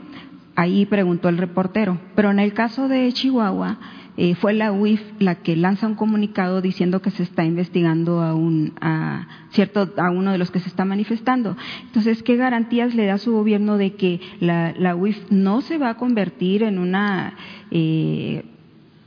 Ahí 0.55 0.85
preguntó 0.85 1.29
el 1.29 1.37
reportero. 1.37 1.97
Pero 2.15 2.31
en 2.31 2.39
el 2.39 2.53
caso 2.53 2.87
de 2.87 3.11
Chihuahua, 3.11 3.79
eh, 4.21 4.35
fue 4.35 4.53
la 4.53 4.73
UIF 4.73 5.01
la 5.19 5.35
que 5.35 5.55
lanza 5.55 5.87
un 5.87 5.95
comunicado 5.95 6.59
diciendo 6.59 7.01
que 7.01 7.09
se 7.09 7.23
está 7.23 7.45
investigando 7.45 8.21
a, 8.21 8.35
un, 8.35 8.73
a, 8.81 9.25
cierto, 9.51 9.93
a 9.95 10.11
uno 10.11 10.33
de 10.33 10.37
los 10.37 10.51
que 10.51 10.59
se 10.59 10.67
está 10.67 10.83
manifestando. 10.83 11.55
Entonces, 11.85 12.21
¿qué 12.21 12.35
garantías 12.35 12.93
le 12.95 13.05
da 13.05 13.17
su 13.17 13.31
gobierno 13.31 13.77
de 13.77 13.93
que 13.93 14.19
la, 14.41 14.93
UIF 14.93 15.17
no 15.31 15.61
se 15.61 15.77
va 15.77 15.91
a 15.91 15.93
convertir 15.97 16.63
en 16.63 16.79
una 16.79 17.33
eh, 17.71 18.43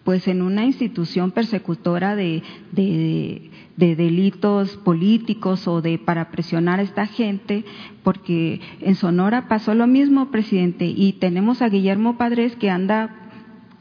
pues 0.03 0.27
en 0.29 0.41
una 0.41 0.65
institución 0.65 1.31
persecutora 1.31 2.17
de, 2.17 2.43
de, 2.73 3.51
de, 3.77 3.95
delitos 3.97 4.79
políticos 4.79 5.69
o 5.69 5.83
de 5.83 5.99
para 5.99 6.31
presionar 6.31 6.81
a 6.81 6.85
esta 6.85 7.07
gente, 7.07 7.67
porque 8.03 8.63
en 8.81 8.95
Sonora 8.95 9.47
pasó 9.47 9.75
lo 9.75 9.87
mismo, 9.87 10.31
presidente, 10.31 10.87
y 10.87 11.13
tenemos 11.13 11.61
a 11.61 11.69
Guillermo 11.69 12.17
Padres 12.17 12.57
que 12.57 12.71
anda 12.71 13.22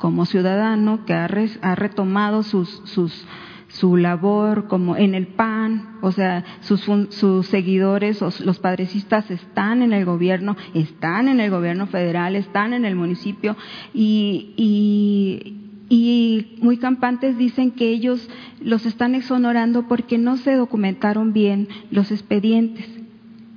como 0.02 0.26
ciudadano 0.26 1.06
que 1.06 1.14
ha, 1.14 1.30
ha 1.62 1.76
retomado 1.76 2.42
sus, 2.42 2.82
sus, 2.86 3.24
su 3.68 3.98
labor 3.98 4.68
como 4.68 4.98
en 4.98 5.14
el 5.14 5.28
PAN, 5.28 6.00
o 6.02 6.12
sea, 6.12 6.44
sus, 6.62 6.82
sus 7.10 7.46
seguidores, 7.46 8.20
los 8.42 8.58
padrecistas 8.58 9.30
están 9.30 9.84
en 9.84 9.94
el 9.94 10.04
gobierno, 10.04 10.58
están 10.74 11.28
en 11.28 11.40
el 11.40 11.52
gobierno 11.52 11.86
federal, 11.86 12.36
están 12.36 12.74
en 12.74 12.84
el 12.84 12.96
municipio 12.96 13.56
y, 13.94 14.54
y, 14.58 15.86
y 15.88 16.58
muy 16.64 16.78
campantes 16.78 17.38
dicen 17.38 17.70
que 17.70 17.90
ellos 17.90 18.28
los 18.60 18.88
están 18.88 19.14
exonerando 19.14 19.88
porque 19.88 20.18
no 20.18 20.36
se 20.38 20.56
documentaron 20.56 21.32
bien 21.32 21.68
los 21.92 22.12
expedientes. 22.12 22.90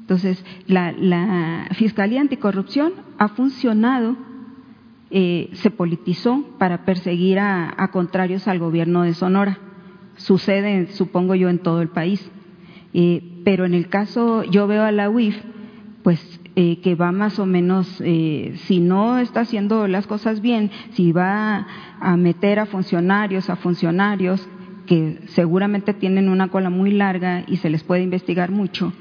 Entonces, 0.03 0.45
la, 0.66 0.92
la 0.92 1.68
Fiscalía 1.72 2.20
Anticorrupción 2.20 2.92
ha 3.16 3.28
funcionado 3.28 4.34
eh, 5.11 5.50
se 5.55 5.70
politizó 5.70 6.44
para 6.59 6.84
perseguir 6.84 7.38
a, 7.38 7.88
contrarios 7.92 8.48
al 8.48 8.59
gobierno 8.59 9.02
de 9.02 9.14
Sonora. 9.14 9.59
Sucede, 10.16 10.88
supongo 10.92 11.34
yo, 11.34 11.48
en 11.48 11.59
todo 11.59 11.82
el 11.82 11.88
país. 11.88 12.30
Eh, 12.92 13.40
pero 13.44 13.64
en 13.64 13.74
el 13.74 13.88
caso, 13.88 14.44
yo 14.44 14.66
veo 14.66 14.84
a 14.84 14.92
la 14.92 15.11
UIF, 15.11 15.36
pues 16.02 16.40
eh, 16.57 16.80
que 16.80 16.94
va 16.94 17.12
más 17.12 17.38
o 17.38 17.46
menos, 17.46 17.86
si 17.88 18.80
no 18.80 19.18
está 19.18 19.40
haciendo 19.40 19.88
las 19.88 20.07
cosas 20.07 20.40
bien, 20.40 20.70
si 20.92 21.12
va 21.12 21.66
a 22.00 22.16
meter 22.16 22.59
a 22.59 22.66
funcionarios, 22.66 23.50
a 23.50 23.57
funcionarios 23.57 24.48
que 24.86 25.20
seguramente 25.28 25.94
tienen 25.94 26.28
una 26.28 26.48
cola 26.48 26.70
muy 26.70 26.90
larga 26.92 27.44
y 27.46 27.57
se 27.57 27.70
les 27.70 27.82
puede 27.82 28.02
investigar 28.02 28.50
mucho, 28.50 28.92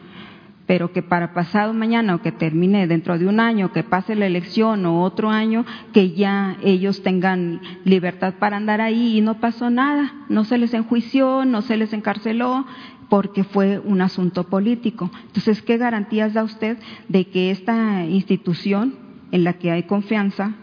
pero 0.73 0.91
que 0.91 1.03
para 1.03 1.35
pasado 1.35 1.71
mañana 1.71 2.15
o 2.15 2.21
que 2.23 2.31
termine 2.31 2.87
dentro 2.87 3.19
de 3.19 3.27
un 3.27 3.39
año, 3.39 3.71
que 3.71 3.83
pase 3.83 4.15
la 4.15 4.25
elección 4.25 4.87
o 4.87 5.03
otro 5.03 5.29
año, 5.29 5.67
que 5.93 6.13
ya 6.13 6.57
ellos 6.63 7.03
tengan 7.03 7.61
libertad 7.85 8.33
para 8.39 8.57
andar 8.57 8.81
ahí 8.81 9.19
y 9.19 9.21
no 9.21 9.39
pasó 9.39 9.69
nada, 9.69 10.25
no 10.29 10.45
se 10.45 10.57
les 10.57 10.73
enjuició, 10.73 11.45
no 11.45 11.61
se 11.61 11.77
les 11.77 11.93
encarceló, 11.93 12.65
porque 13.07 13.43
fue 13.43 13.77
un 13.77 14.01
asunto 14.01 14.45
político. 14.45 15.11
Entonces, 15.27 15.61
¿qué 15.61 15.77
garantías 15.77 16.33
da 16.33 16.43
usted 16.43 16.79
de 17.07 17.25
que 17.25 17.51
esta 17.51 18.07
institución 18.07 18.95
en 19.31 19.43
la 19.43 19.53
que 19.53 19.69
hay 19.69 19.83
confianza 19.83 20.55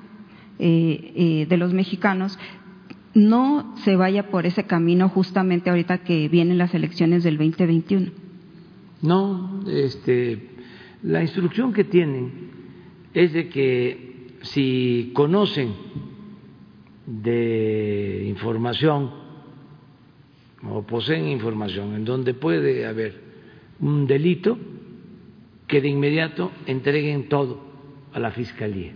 eh, 0.58 1.12
eh, 1.14 1.46
de 1.48 1.56
los 1.56 1.72
mexicanos 1.72 2.36
no 3.14 3.76
se 3.84 3.94
vaya 3.94 4.28
por 4.28 4.44
ese 4.44 4.64
camino 4.64 5.08
justamente 5.08 5.70
ahorita 5.70 5.98
que 5.98 6.28
vienen 6.28 6.58
las 6.58 6.74
elecciones 6.74 7.22
del 7.22 7.38
2021? 7.38 8.19
No, 9.02 9.62
este, 9.66 10.38
la 11.02 11.22
instrucción 11.22 11.72
que 11.72 11.84
tienen 11.84 12.50
es 13.14 13.32
de 13.32 13.48
que 13.48 14.36
si 14.42 15.12
conocen 15.14 15.74
de 17.06 18.26
información 18.28 19.10
o 20.62 20.82
poseen 20.82 21.28
información 21.28 21.94
en 21.94 22.04
donde 22.04 22.34
puede 22.34 22.86
haber 22.86 23.30
un 23.80 24.06
delito, 24.06 24.58
que 25.66 25.80
de 25.80 25.88
inmediato 25.88 26.50
entreguen 26.66 27.28
todo 27.28 27.60
a 28.12 28.18
la 28.18 28.32
Fiscalía 28.32 28.92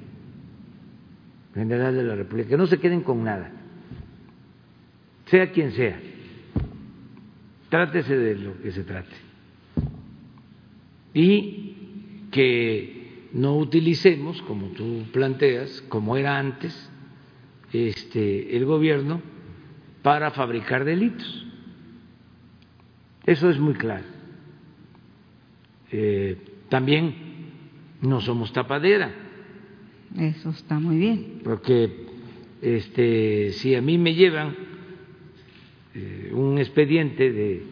General 1.55 1.95
de 1.95 2.03
la 2.03 2.17
República, 2.17 2.51
que 2.51 2.57
no 2.57 2.67
se 2.67 2.79
queden 2.79 3.03
con 3.03 3.23
nada, 3.23 3.51
sea 5.27 5.53
quien 5.53 5.71
sea, 5.71 5.99
trátese 7.69 8.19
de 8.19 8.35
lo 8.35 8.61
que 8.61 8.73
se 8.73 8.83
trate 8.83 9.24
y 11.15 12.27
que 12.31 13.29
no 13.33 13.57
utilicemos, 13.57 14.43
como 14.43 14.69
tú 14.69 15.05
planteas, 15.13 15.83
como 15.89 16.17
era 16.17 16.39
antes, 16.39 16.91
este, 17.73 18.57
el 18.57 18.65
gobierno 18.65 19.23
para 20.03 20.33
fabricar 20.33 20.85
delitos. 20.85 21.47
Eso 23.25 23.49
es 23.49 23.59
muy 23.59 23.75
claro. 23.75 24.05
Eh, 25.91 26.37
también 26.69 27.15
no 28.03 28.21
somos 28.21 28.53
tapadera. 28.53 29.13
Eso 30.19 30.51
está 30.51 30.79
muy 30.79 30.99
bien. 30.99 31.41
Porque 31.43 32.07
este, 32.61 33.53
si 33.53 33.75
a 33.75 33.81
mí 33.81 33.99
me 33.99 34.15
llevan 34.15 34.55
eh, 35.95 36.31
un 36.35 36.59
expediente 36.59 37.33
de 37.33 37.63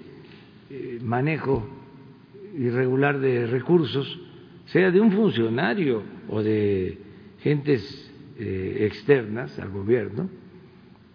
eh, 0.70 0.98
manejo 1.02 1.81
irregular 2.56 3.18
de 3.18 3.46
recursos, 3.46 4.20
sea 4.66 4.90
de 4.90 5.00
un 5.00 5.12
funcionario 5.12 6.02
o 6.28 6.42
de 6.42 6.98
gentes 7.40 8.10
eh, 8.38 8.86
externas 8.86 9.58
al 9.58 9.70
gobierno, 9.70 10.28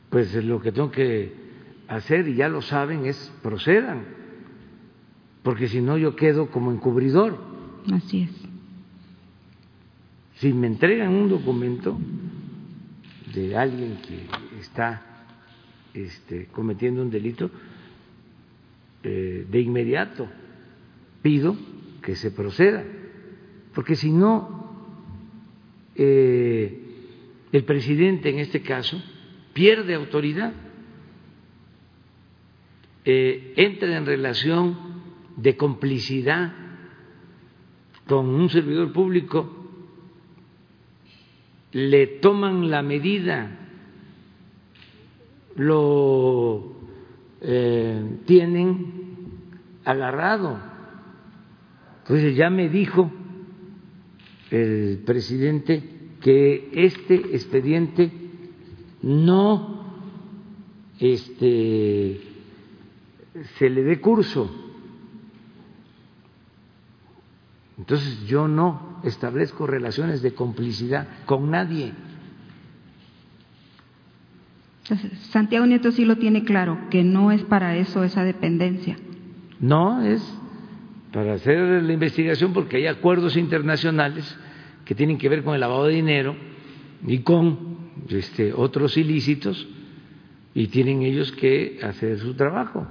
pues 0.09 0.33
lo 0.43 0.61
que 0.61 0.71
tengo 0.71 0.91
que 0.91 1.33
hacer, 1.87 2.27
y 2.27 2.35
ya 2.35 2.49
lo 2.49 2.61
saben, 2.61 3.05
es 3.05 3.33
procedan, 3.41 4.03
porque 5.43 5.67
si 5.67 5.81
no 5.81 5.97
yo 5.97 6.15
quedo 6.15 6.49
como 6.49 6.71
encubridor. 6.71 7.37
Así 7.93 8.23
es. 8.23 8.31
Si 10.35 10.53
me 10.53 10.67
entregan 10.67 11.13
un 11.13 11.29
documento 11.29 11.97
de 13.33 13.55
alguien 13.57 13.97
que 13.97 14.59
está 14.59 15.01
este, 15.93 16.47
cometiendo 16.47 17.01
un 17.01 17.09
delito, 17.09 17.49
eh, 19.03 19.47
de 19.49 19.61
inmediato 19.61 20.27
pido 21.27 21.57
que 22.01 22.15
se 22.15 22.31
proceda, 22.31 22.85
porque 23.75 23.97
si 23.97 24.13
no, 24.13 25.11
eh, 25.93 26.81
el 27.51 27.65
presidente 27.65 28.29
en 28.29 28.39
este 28.39 28.61
caso 28.61 28.97
pierde 29.51 29.93
autoridad, 29.93 30.53
eh, 33.03 33.55
entra 33.57 33.97
en 33.97 34.05
relación 34.05 34.77
de 35.35 35.57
complicidad 35.57 36.53
con 38.07 38.27
un 38.27 38.49
servidor 38.49 38.93
público, 38.93 39.53
le 41.73 42.07
toman 42.21 42.69
la 42.71 42.81
medida, 42.83 43.51
lo 45.57 46.71
eh, 47.41 48.17
tienen 48.25 48.93
agarrado 49.83 50.76
entonces 52.07 52.37
ya 52.37 52.49
me 52.49 52.69
dijo 52.69 53.11
el 54.49 54.99
presidente 55.05 55.83
que 56.21 56.69
este 56.73 57.15
expediente 57.35 58.09
no 59.01 59.83
este, 60.99 62.21
se 63.57 63.69
le 63.69 63.83
dé 63.83 63.99
curso. 63.99 64.49
Entonces 67.77 68.25
yo 68.25 68.47
no 68.47 69.01
establezco 69.03 69.67
relaciones 69.67 70.21
de 70.21 70.33
complicidad 70.33 71.25
con 71.25 71.51
nadie. 71.51 71.91
Santiago 75.31 75.65
Nieto 75.65 75.91
sí 75.91 76.05
lo 76.05 76.15
tiene 76.15 76.45
claro, 76.45 76.87
que 76.89 77.03
no 77.03 77.33
es 77.33 77.43
para 77.43 77.75
eso 77.75 78.05
esa 78.05 78.23
dependencia. 78.23 78.95
No, 79.59 80.01
es 80.01 80.36
para 81.11 81.33
hacer 81.33 81.83
la 81.83 81.93
investigación 81.93 82.53
porque 82.53 82.77
hay 82.77 82.87
acuerdos 82.87 83.37
internacionales 83.37 84.37
que 84.85 84.95
tienen 84.95 85.17
que 85.17 85.29
ver 85.29 85.43
con 85.43 85.53
el 85.53 85.61
lavado 85.61 85.85
de 85.85 85.95
dinero 85.95 86.35
y 87.05 87.19
con 87.19 87.77
este, 88.09 88.53
otros 88.53 88.97
ilícitos 88.97 89.67
y 90.53 90.67
tienen 90.67 91.03
ellos 91.03 91.31
que 91.31 91.79
hacer 91.83 92.19
su 92.19 92.33
trabajo. 92.33 92.87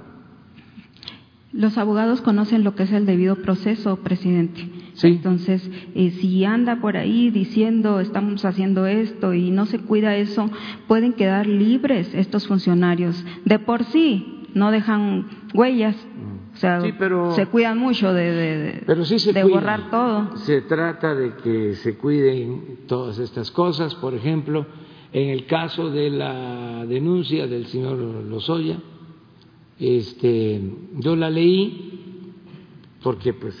Los 1.53 1.77
abogados 1.77 2.21
conocen 2.21 2.63
lo 2.63 2.75
que 2.75 2.83
es 2.83 2.91
el 2.91 3.05
debido 3.05 3.37
proceso, 3.37 3.97
presidente. 3.97 4.69
Entonces, 5.01 5.69
eh, 5.95 6.11
si 6.11 6.43
anda 6.43 6.81
por 6.81 6.97
ahí 6.97 7.29
diciendo 7.29 7.99
estamos 7.99 8.45
haciendo 8.45 8.85
esto 8.85 9.33
y 9.33 9.51
no 9.51 9.65
se 9.65 9.79
cuida 9.79 10.15
eso, 10.15 10.49
pueden 10.87 11.13
quedar 11.13 11.47
libres 11.47 12.13
estos 12.13 12.47
funcionarios. 12.47 13.23
De 13.45 13.59
por 13.59 13.85
sí, 13.85 14.43
no 14.53 14.71
dejan 14.71 15.25
huellas. 15.53 15.95
O 16.57 16.59
sea, 16.59 16.81
se 17.35 17.45
cuidan 17.45 17.77
mucho 17.77 18.11
de, 18.11 18.83
de, 18.83 19.43
borrar 19.43 19.91
todo. 19.91 20.35
Se 20.37 20.61
trata 20.61 21.13
de 21.13 21.35
que 21.35 21.75
se 21.75 21.95
cuiden 21.97 22.79
todas 22.87 23.19
estas 23.19 23.51
cosas. 23.51 23.93
Por 23.93 24.15
ejemplo, 24.15 24.65
en 25.13 25.29
el 25.29 25.45
caso 25.45 25.91
de 25.91 26.09
la 26.09 26.83
denuncia 26.87 27.45
del 27.45 27.67
señor 27.67 27.99
Lozoya, 27.99 28.79
este, 29.79 30.59
yo 30.95 31.15
la 31.15 31.29
leí 31.29 32.23
porque 33.03 33.33
pues 33.33 33.55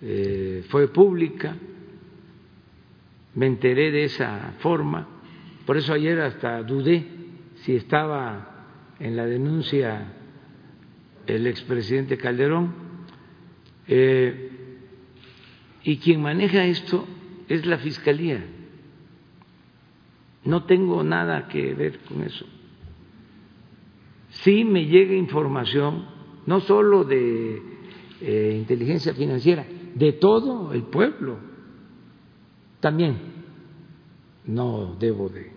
eh, 0.00 0.64
fue 0.68 0.86
pública, 0.86 1.56
me 3.34 3.46
enteré 3.46 3.90
de 3.90 4.04
esa 4.04 4.54
forma, 4.60 5.08
por 5.66 5.76
eso 5.76 5.92
ayer 5.92 6.20
hasta 6.20 6.62
dudé 6.62 7.04
si 7.64 7.74
estaba 7.74 8.52
en 9.00 9.16
la 9.16 9.26
denuncia 9.26 10.15
el 11.26 11.46
expresidente 11.46 12.16
Calderón, 12.16 12.72
eh, 13.88 14.50
y 15.84 15.98
quien 15.98 16.20
maneja 16.20 16.64
esto 16.64 17.06
es 17.48 17.66
la 17.66 17.78
Fiscalía. 17.78 18.44
No 20.44 20.64
tengo 20.64 21.02
nada 21.02 21.48
que 21.48 21.74
ver 21.74 22.00
con 22.00 22.22
eso. 22.22 22.46
Sí 24.30 24.64
me 24.64 24.86
llega 24.86 25.14
información, 25.14 26.06
no 26.46 26.60
solo 26.60 27.04
de 27.04 27.62
eh, 28.20 28.56
inteligencia 28.58 29.14
financiera, 29.14 29.66
de 29.94 30.12
todo 30.12 30.72
el 30.72 30.84
pueblo. 30.84 31.38
También, 32.80 33.16
no 34.44 34.96
debo 34.98 35.28
de 35.28 35.52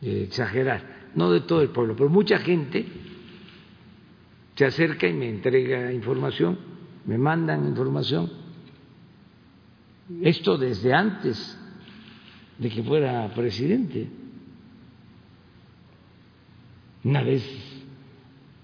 exagerar, 0.00 1.10
no 1.14 1.30
de 1.30 1.40
todo 1.40 1.60
el 1.62 1.70
pueblo, 1.70 1.94
pero 1.96 2.08
mucha 2.08 2.38
gente 2.38 2.86
se 4.58 4.66
acerca 4.66 5.06
y 5.06 5.12
me 5.12 5.28
entrega 5.28 5.92
información, 5.92 6.58
me 7.06 7.16
mandan 7.16 7.64
información. 7.64 8.28
Esto 10.20 10.58
desde 10.58 10.92
antes 10.92 11.56
de 12.58 12.68
que 12.68 12.82
fuera 12.82 13.32
presidente. 13.34 14.08
Una 17.04 17.22
vez 17.22 17.44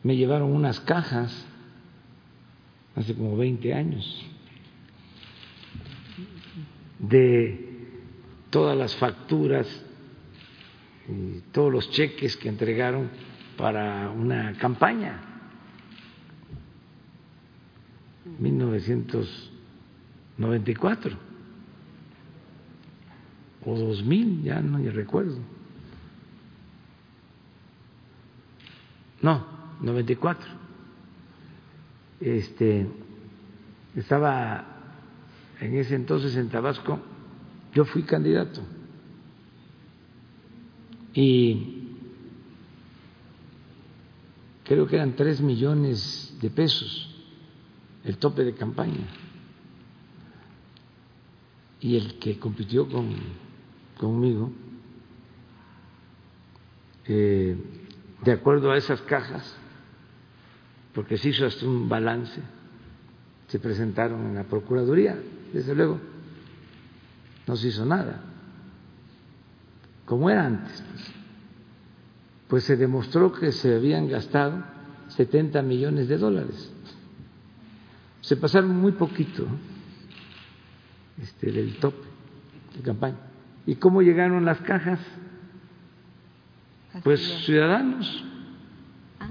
me 0.02 0.16
llevaron 0.16 0.50
unas 0.50 0.80
cajas, 0.80 1.46
hace 2.96 3.14
como 3.14 3.36
20 3.36 3.72
años, 3.72 4.26
de 6.98 7.86
todas 8.50 8.76
las 8.76 8.96
facturas 8.96 9.68
y 11.08 11.38
todos 11.52 11.70
los 11.70 11.88
cheques 11.90 12.36
que 12.36 12.48
entregaron 12.48 13.10
para 13.56 14.10
una 14.10 14.54
campaña 14.54 15.30
1994 18.24 21.16
o 23.64 23.78
2000, 23.78 24.42
ya 24.42 24.60
no 24.60 24.78
me 24.78 24.90
recuerdo. 24.90 25.38
No, 29.22 29.46
94. 29.80 30.64
Este 32.20 32.86
estaba 33.96 34.64
en 35.60 35.76
ese 35.76 35.94
entonces 35.94 36.36
en 36.36 36.48
Tabasco, 36.48 36.98
yo 37.74 37.84
fui 37.84 38.02
candidato. 38.02 38.60
Y 41.14 41.92
creo 44.64 44.86
que 44.86 44.96
eran 44.96 45.14
tres 45.14 45.40
millones 45.40 46.36
de 46.40 46.50
pesos 46.50 47.13
el 48.04 48.18
tope 48.18 48.44
de 48.44 48.54
campaña. 48.54 49.06
Y 51.80 51.96
el 51.96 52.18
que 52.18 52.38
compitió 52.38 52.88
con, 52.88 53.14
conmigo, 53.98 54.52
eh, 57.06 57.56
de 58.22 58.32
acuerdo 58.32 58.70
a 58.70 58.76
esas 58.76 59.00
cajas, 59.02 59.56
porque 60.94 61.18
se 61.18 61.30
hizo 61.30 61.46
hasta 61.46 61.66
un 61.66 61.88
balance, 61.88 62.40
se 63.48 63.58
presentaron 63.58 64.26
en 64.26 64.34
la 64.34 64.44
Procuraduría, 64.44 65.18
desde 65.52 65.74
luego, 65.74 65.98
no 67.46 67.56
se 67.56 67.68
hizo 67.68 67.84
nada, 67.84 68.22
como 70.06 70.30
era 70.30 70.46
antes. 70.46 70.82
Pues, 70.90 71.12
pues 72.48 72.64
se 72.64 72.76
demostró 72.76 73.32
que 73.32 73.52
se 73.52 73.74
habían 73.74 74.08
gastado 74.08 74.62
70 75.08 75.60
millones 75.62 76.08
de 76.08 76.18
dólares 76.18 76.73
se 78.24 78.36
pasaron 78.38 78.74
muy 78.74 78.92
poquito 78.92 79.46
este, 81.20 81.52
del 81.52 81.76
tope 81.76 82.06
de 82.74 82.82
campaña. 82.82 83.18
¿Y 83.66 83.74
cómo 83.74 84.00
llegaron 84.00 84.46
las 84.46 84.60
cajas? 84.62 84.98
Pues 87.02 87.20
ciudadanos. 87.44 88.24
Ah. 89.20 89.28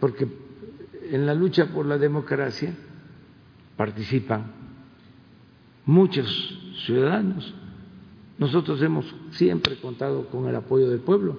Porque 0.00 0.26
en 1.10 1.26
la 1.26 1.34
lucha 1.34 1.66
por 1.66 1.84
la 1.84 1.98
democracia 1.98 2.74
participan 3.76 4.50
muchos 5.84 6.26
ciudadanos. 6.86 7.52
Nosotros 8.38 8.80
hemos 8.80 9.04
siempre 9.32 9.76
contado 9.76 10.28
con 10.30 10.48
el 10.48 10.56
apoyo 10.56 10.88
del 10.88 11.00
pueblo. 11.00 11.38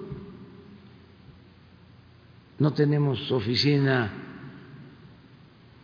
No 2.60 2.72
tenemos 2.74 3.32
oficina 3.32 4.31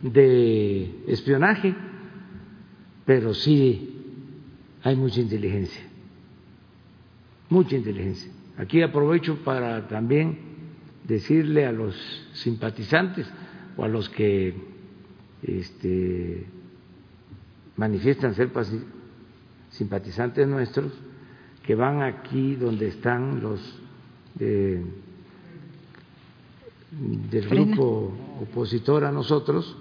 de 0.01 1.03
espionaje, 1.07 1.75
pero 3.05 3.33
sí 3.33 3.95
hay 4.83 4.95
mucha 4.95 5.19
inteligencia, 5.19 5.81
mucha 7.49 7.75
inteligencia. 7.75 8.31
Aquí 8.57 8.81
aprovecho 8.81 9.37
para 9.43 9.87
también 9.87 10.37
decirle 11.03 11.65
a 11.65 11.71
los 11.71 11.95
simpatizantes 12.33 13.27
o 13.77 13.83
a 13.83 13.87
los 13.87 14.09
que 14.09 14.53
este, 15.43 16.45
manifiestan 17.77 18.35
ser 18.35 18.51
simpatizantes 19.69 20.47
nuestros, 20.47 20.91
que 21.63 21.75
van 21.75 22.01
aquí 22.01 22.55
donde 22.55 22.87
están 22.87 23.41
los 23.41 23.59
del 24.35 24.83
grupo 27.49 28.11
opositor 28.41 29.05
a 29.05 29.11
nosotros, 29.11 29.77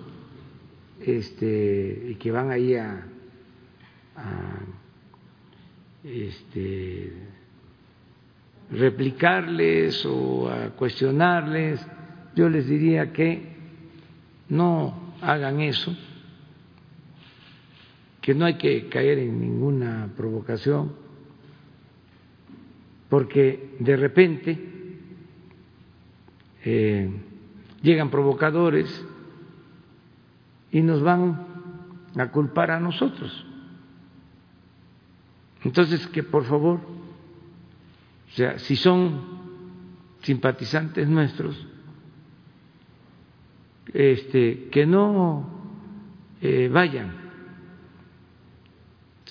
este, 1.17 2.07
y 2.11 2.15
que 2.17 2.31
van 2.31 2.51
ahí 2.51 2.75
a, 2.75 3.07
este, 6.05 7.13
replicarles 8.71 10.05
o 10.07 10.51
a 10.51 10.71
cuestionarles, 10.71 11.85
yo 12.35 12.49
les 12.49 12.67
diría 12.67 13.13
que 13.13 13.57
no 14.49 15.15
hagan 15.21 15.61
eso, 15.61 15.97
que 18.21 18.35
no 18.35 18.45
hay 18.45 18.55
que 18.55 18.89
caer 18.89 19.19
en 19.19 19.41
ninguna 19.41 20.13
provocación, 20.17 20.93
porque 23.09 23.77
de 23.79 23.97
repente 23.97 24.59
eh, 26.65 27.11
llegan 27.83 28.11
provocadores 28.11 29.05
y 30.71 30.83
nos 30.83 31.03
van 31.03 31.47
a 32.17 32.31
culpar 32.31 32.71
a 32.71 32.81
nosotros. 32.81 33.47
Entonces, 35.65 36.07
que 36.09 36.23
por 36.23 36.45
favor, 36.45 36.81
o 38.29 38.31
sea, 38.35 38.59
si 38.59 38.77
son 38.77 39.39
simpatizantes 40.23 41.09
nuestros, 41.09 41.67
este, 43.93 44.69
que 44.71 44.87
no 44.87 45.49
eh, 46.41 46.69
vayan, 46.69 47.13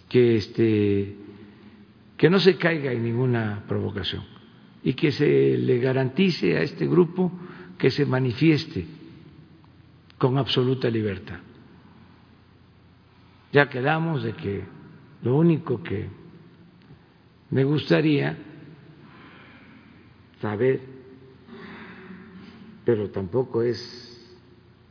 que 0.10 0.38
este, 0.38 1.16
que 2.18 2.30
no 2.30 2.40
se 2.40 2.58
caiga 2.58 2.92
en 2.92 3.04
ninguna 3.04 3.64
provocación 3.68 4.24
y 4.84 4.94
que 4.94 5.12
se 5.12 5.58
le 5.58 5.80
garantice 5.80 6.58
a 6.58 6.62
este 6.62 6.88
grupo 6.88 7.32
que 7.78 7.92
se 7.92 8.06
manifieste 8.06 8.97
con 10.18 10.38
absoluta 10.38 10.90
libertad. 10.90 11.40
Ya 13.52 13.70
quedamos 13.70 14.24
de 14.24 14.34
que 14.34 14.64
lo 15.22 15.36
único 15.36 15.82
que 15.82 16.10
me 17.50 17.64
gustaría 17.64 18.38
saber, 20.42 20.82
pero 22.84 23.10
tampoco 23.10 23.62
es 23.62 24.38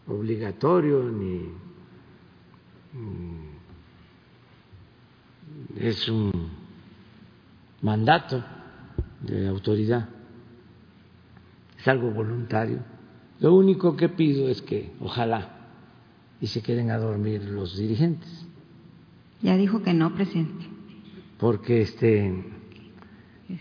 obligatorio 0.06 1.04
ni 1.04 1.50
es 5.76 6.08
un 6.08 6.50
mandato 7.82 8.42
de 9.20 9.48
autoridad, 9.48 10.08
es 11.78 11.88
algo 11.88 12.10
voluntario. 12.10 12.95
Lo 13.40 13.54
único 13.54 13.96
que 13.96 14.08
pido 14.08 14.48
es 14.48 14.62
que 14.62 14.90
ojalá 15.00 15.50
y 16.40 16.46
se 16.46 16.62
queden 16.62 16.90
a 16.90 16.98
dormir 16.98 17.44
los 17.44 17.76
dirigentes. 17.76 18.46
Ya 19.42 19.56
dijo 19.56 19.82
que 19.82 19.92
no, 19.92 20.14
presidente. 20.14 20.66
Porque 21.38 21.82
este 21.82 22.44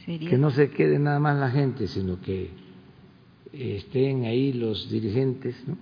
que 0.06 0.38
no 0.38 0.50
se 0.50 0.72
quede 0.72 0.98
nada 0.98 1.20
más 1.20 1.38
la 1.38 1.52
gente, 1.52 1.88
sino 1.88 2.20
que 2.20 2.50
estén 3.54 4.26
ahí 4.26 4.52
los 4.54 4.90
dirigentes, 4.90 5.56
¿no? 5.68 5.78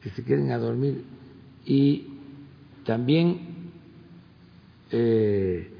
que 0.00 0.10
se 0.10 0.24
queden 0.24 0.52
a 0.52 0.58
dormir 0.58 1.02
y 1.66 2.06
también 2.84 3.40
eh, 4.90 5.70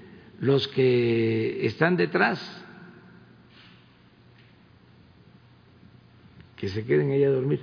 los 0.41 0.68
que 0.68 1.64
están 1.66 1.97
detrás, 1.97 2.41
que 6.59 6.69
se 6.69 6.85
queden 6.85 7.11
ahí 7.11 7.25
a 7.25 7.31
dormir. 7.31 7.61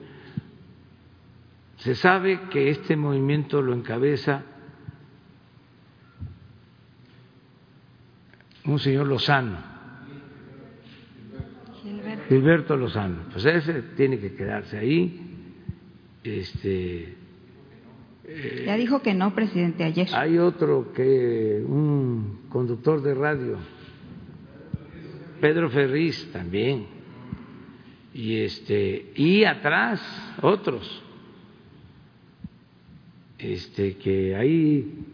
Se 1.78 1.96
sabe 1.96 2.42
que 2.50 2.70
este 2.70 2.96
movimiento 2.96 3.62
lo 3.62 3.74
encabeza 3.74 4.44
un 8.66 8.80
señor 8.80 9.08
Lozano, 9.08 9.58
Gilberto 12.30 12.76
Lozano. 12.76 13.24
Pues 13.32 13.46
ese 13.46 13.82
tiene 13.96 14.18
que 14.18 14.34
quedarse 14.34 14.78
ahí. 14.78 15.22
Este, 16.24 17.16
ya 18.66 18.76
dijo 18.76 19.02
que 19.02 19.14
no, 19.14 19.36
presidente, 19.36 19.84
ayer. 19.84 20.08
Hay 20.14 20.40
otro 20.40 20.92
que, 20.94 21.64
un 21.64 22.48
conductor 22.50 23.02
de 23.04 23.14
radio, 23.14 23.58
Pedro 25.40 25.70
Ferriz 25.70 26.32
también. 26.32 26.95
Y, 28.16 28.38
este, 28.38 29.12
y 29.16 29.44
atrás 29.44 30.02
otros, 30.42 31.04
este, 33.38 33.98
que 33.98 34.36
ahí 34.36 35.06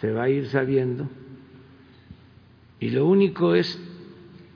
se 0.00 0.12
va 0.12 0.24
a 0.24 0.28
ir 0.28 0.46
sabiendo 0.48 1.08
y 2.78 2.90
lo 2.90 3.06
único 3.06 3.54
es 3.54 3.82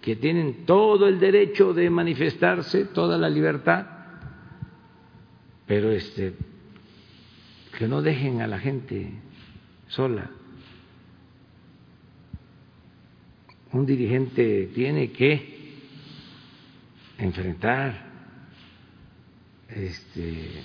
que 0.03 0.15
tienen 0.17 0.67
todo 0.67 1.09
el 1.09 1.19
derecho 1.19 1.73
de 1.73 1.89
manifestarse, 1.89 2.85
toda 2.85 3.17
la 3.17 3.31
libertad, 3.31 3.87
pero 5.67 5.91
este 5.91 6.35
que 7.79 7.89
no 7.89 8.03
dejen 8.03 8.43
a 8.43 8.47
la 8.47 8.59
gente 8.59 9.11
sola. 9.87 10.31
Un 13.73 13.87
dirigente 13.87 14.69
tiene 14.75 15.11
que 15.13 15.58
enfrentar 17.19 18.07
este, 19.69 20.63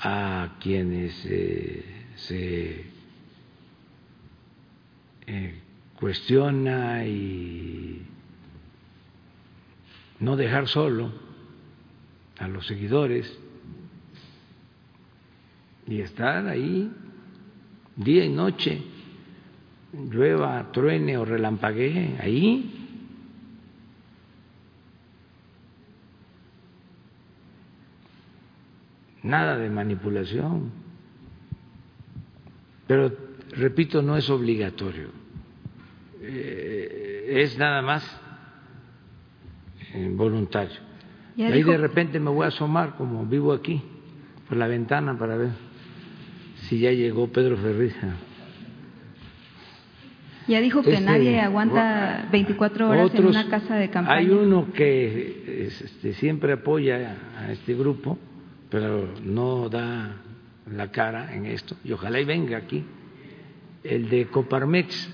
a 0.00 0.56
quienes 0.60 1.24
eh, 1.26 1.84
se 2.16 2.84
eh, 5.26 5.60
cuestiona 5.98 7.06
y 7.06 8.06
no 10.20 10.36
dejar 10.36 10.68
solo 10.68 11.12
a 12.38 12.48
los 12.48 12.66
seguidores 12.66 13.38
y 15.86 16.00
estar 16.00 16.46
ahí 16.46 16.90
día 17.96 18.24
y 18.24 18.28
noche, 18.28 18.82
llueva, 19.92 20.70
truene 20.72 21.16
o 21.16 21.24
relampaguee, 21.24 22.16
ahí. 22.20 22.73
Nada 29.24 29.56
de 29.56 29.68
manipulación. 29.70 30.70
Pero 32.86 33.10
repito, 33.56 34.02
no 34.02 34.16
es 34.16 34.28
obligatorio, 34.30 35.08
eh, 36.20 37.40
es 37.42 37.56
nada 37.58 37.82
más 37.82 38.20
eh, 39.94 40.10
voluntario. 40.12 40.76
Y 41.36 41.42
ahí 41.42 41.62
de 41.62 41.78
repente 41.78 42.20
me 42.20 42.30
voy 42.30 42.44
a 42.44 42.48
asomar, 42.48 42.96
como 42.96 43.24
vivo 43.26 43.52
aquí, 43.52 43.82
por 44.48 44.58
la 44.58 44.68
ventana 44.68 45.18
para 45.18 45.36
ver 45.36 45.50
si 46.68 46.78
ya 46.78 46.92
llegó 46.92 47.28
Pedro 47.28 47.56
Ferriz. 47.56 47.94
Ya 50.46 50.60
dijo 50.60 50.82
que 50.82 50.92
este, 50.92 51.04
nadie 51.04 51.40
aguanta 51.40 52.28
24 52.30 52.90
horas 52.90 53.14
en 53.14 53.26
una 53.26 53.48
casa 53.48 53.76
de 53.76 53.88
campaña. 53.88 54.18
Hay 54.18 54.28
uno 54.28 54.70
que 54.72 55.66
este, 55.66 56.12
siempre 56.12 56.52
apoya 56.52 57.16
a 57.38 57.50
este 57.50 57.74
grupo, 57.74 58.18
pero 58.74 59.06
no 59.22 59.68
da 59.68 60.16
la 60.66 60.90
cara 60.90 61.32
en 61.32 61.46
esto, 61.46 61.76
y 61.84 61.92
ojalá 61.92 62.18
y 62.18 62.24
venga 62.24 62.56
aquí 62.56 62.84
el 63.84 64.08
de 64.08 64.26
Coparmex, 64.26 65.10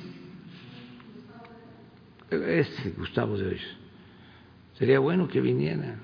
este 2.30 2.90
Gustavo 2.96 3.36
de 3.36 3.48
Hoyos. 3.48 3.76
Sería 4.78 4.98
bueno 4.98 5.28
que 5.28 5.42
viniera. 5.42 5.96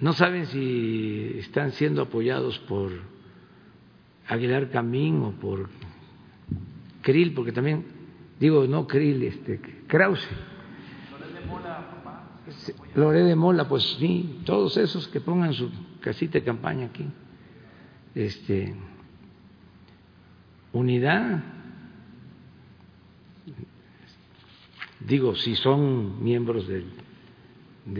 No 0.00 0.14
saben 0.14 0.46
si 0.46 1.36
están 1.38 1.70
siendo 1.70 2.02
apoyados 2.02 2.58
por 2.58 2.90
Aguilar 4.26 4.68
Camín 4.70 5.22
o 5.22 5.30
por 5.30 5.68
Krill, 7.02 7.34
porque 7.34 7.52
también, 7.52 7.84
digo, 8.40 8.66
no 8.66 8.88
Krill, 8.88 9.22
este, 9.22 9.60
Krause. 9.86 10.28
Loré 12.94 13.22
de 13.24 13.34
Mola, 13.34 13.68
pues 13.68 13.82
sí, 13.98 14.40
todos 14.44 14.76
esos 14.76 15.08
que 15.08 15.20
pongan 15.20 15.52
su 15.52 15.70
casita 16.00 16.38
de 16.38 16.44
campaña 16.44 16.86
aquí. 16.86 17.06
Este, 18.14 18.74
unidad. 20.72 21.42
Digo, 25.00 25.34
si 25.34 25.56
son 25.56 26.22
miembros 26.22 26.68
de 26.68 26.84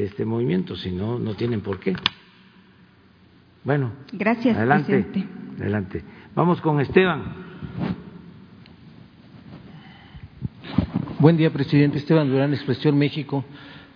este 0.05 0.25
movimiento, 0.25 0.77
si 0.77 0.91
no, 0.91 1.19
no 1.19 1.35
tienen 1.35 1.61
por 1.61 1.81
qué. 1.81 1.95
Bueno, 3.65 3.93
gracias. 4.13 4.57
Adelante, 4.57 5.07
adelante. 5.59 6.05
Vamos 6.35 6.61
con 6.61 6.81
Esteban. 6.81 7.45
Buen 11.19 11.39
día, 11.39 11.51
presidente. 11.51 11.97
Esteban 11.97 12.29
Durán, 12.29 12.53
Expresión 12.53 12.99
México. 12.99 13.43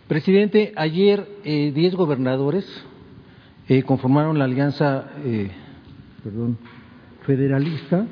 Presidente, 0.08 0.72
ayer 0.74 1.28
eh, 1.44 1.70
diez 1.74 1.94
gobernadores 1.94 2.64
eh, 3.68 3.82
conformaron 3.82 4.38
la 4.38 4.46
alianza 4.46 5.10
eh, 5.22 5.50
federalista 7.26 8.06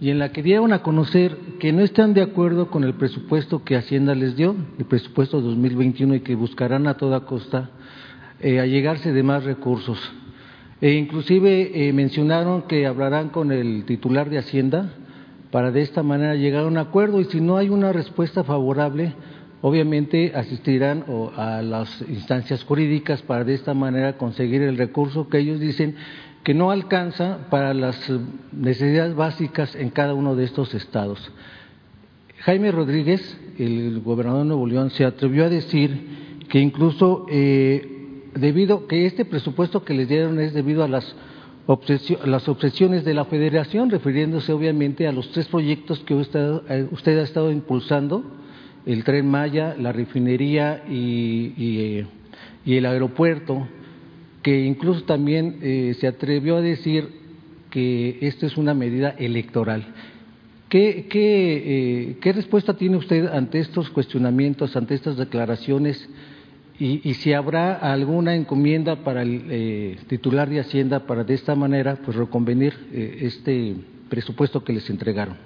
y 0.00 0.08
en 0.08 0.18
la 0.18 0.32
que 0.32 0.42
dieron 0.42 0.72
a 0.72 0.82
conocer 0.82 1.36
que 1.58 1.74
no 1.74 1.82
están 1.82 2.14
de 2.14 2.22
acuerdo 2.22 2.70
con 2.70 2.84
el 2.84 2.94
presupuesto 2.94 3.64
que 3.64 3.76
Hacienda 3.76 4.14
les 4.14 4.34
dio, 4.34 4.56
el 4.78 4.86
presupuesto 4.86 5.42
2021, 5.42 6.14
y 6.14 6.20
que 6.20 6.34
buscarán 6.34 6.86
a 6.86 6.96
toda 6.96 7.26
costa 7.26 7.68
eh, 8.40 8.58
allegarse 8.58 9.12
de 9.12 9.22
más 9.22 9.44
recursos. 9.44 9.98
E 10.80 10.92
inclusive 10.92 11.88
eh, 11.88 11.92
mencionaron 11.92 12.62
que 12.62 12.86
hablarán 12.86 13.28
con 13.28 13.52
el 13.52 13.84
titular 13.84 14.30
de 14.30 14.38
Hacienda 14.38 14.90
para 15.50 15.70
de 15.70 15.82
esta 15.82 16.02
manera 16.02 16.34
llegar 16.34 16.64
a 16.64 16.68
un 16.68 16.78
acuerdo 16.78 17.20
y 17.20 17.24
si 17.24 17.42
no 17.42 17.58
hay 17.58 17.68
una 17.68 17.92
respuesta 17.92 18.42
favorable, 18.42 19.14
obviamente 19.66 20.30
asistirán 20.32 21.04
a 21.36 21.60
las 21.60 22.00
instancias 22.02 22.62
jurídicas 22.62 23.22
para 23.22 23.42
de 23.42 23.54
esta 23.54 23.74
manera 23.74 24.16
conseguir 24.16 24.62
el 24.62 24.78
recurso 24.78 25.28
que 25.28 25.38
ellos 25.38 25.58
dicen 25.58 25.96
que 26.44 26.54
no 26.54 26.70
alcanza 26.70 27.48
para 27.50 27.74
las 27.74 27.98
necesidades 28.52 29.16
básicas 29.16 29.74
en 29.74 29.90
cada 29.90 30.14
uno 30.14 30.36
de 30.36 30.44
estos 30.44 30.72
estados. 30.72 31.32
Jaime 32.42 32.70
Rodríguez, 32.70 33.40
el 33.58 34.02
gobernador 34.02 34.42
de 34.42 34.48
Nuevo 34.50 34.68
León, 34.68 34.90
se 34.90 35.04
atrevió 35.04 35.46
a 35.46 35.48
decir 35.48 36.44
que 36.48 36.60
incluso 36.60 37.26
eh, 37.28 38.22
debido 38.36 38.86
que 38.86 39.04
este 39.06 39.24
presupuesto 39.24 39.82
que 39.82 39.94
les 39.94 40.08
dieron 40.08 40.38
es 40.38 40.54
debido 40.54 40.84
a 40.84 40.88
las, 40.88 41.12
obsesiones 41.66 43.04
de 43.04 43.14
la 43.14 43.24
Federación, 43.24 43.90
refiriéndose 43.90 44.52
obviamente 44.52 45.08
a 45.08 45.12
los 45.12 45.28
tres 45.32 45.48
proyectos 45.48 45.98
que 46.06 46.14
usted, 46.14 46.60
eh, 46.68 46.86
usted 46.92 47.18
ha 47.18 47.24
estado 47.24 47.50
impulsando, 47.50 48.45
el 48.86 49.02
tren 49.02 49.28
Maya, 49.28 49.74
la 49.78 49.92
refinería 49.92 50.84
y, 50.88 51.52
eh, 51.58 52.06
el 52.64 52.86
aeropuerto 52.86 53.68
que 54.42 54.64
incluso 54.64 55.02
también 55.02 55.58
eh, 55.60 55.96
se 55.98 56.06
atrevió 56.06 56.56
a 56.56 56.60
decir 56.60 57.08
que 57.70 58.18
esto 58.20 58.46
es 58.46 58.56
una 58.56 58.74
medida 58.74 59.10
electoral. 59.10 59.84
¿Qué, 60.68 61.08
eh, 61.12 62.16
¿Qué, 62.20 62.32
respuesta 62.32 62.76
tiene 62.76 62.96
usted 62.96 63.26
ante 63.26 63.58
estos 63.58 63.90
cuestionamientos, 63.90 64.76
ante 64.76 64.94
estas 64.94 65.16
declaraciones 65.16 66.08
y, 66.78 67.14
si 67.14 67.32
habrá 67.32 67.74
alguna 67.74 68.36
encomienda 68.36 68.96
para 68.96 69.22
el 69.22 69.98
titular 70.08 70.48
de 70.50 70.60
Hacienda 70.60 71.06
para 71.06 71.24
de 71.24 71.34
esta 71.34 71.54
manera 71.54 71.96
pues 72.04 72.16
reconvenir 72.16 72.74
este 72.92 73.74
presupuesto 74.10 74.62
que 74.62 74.74
les 74.74 74.90
entregaron. 74.90 75.36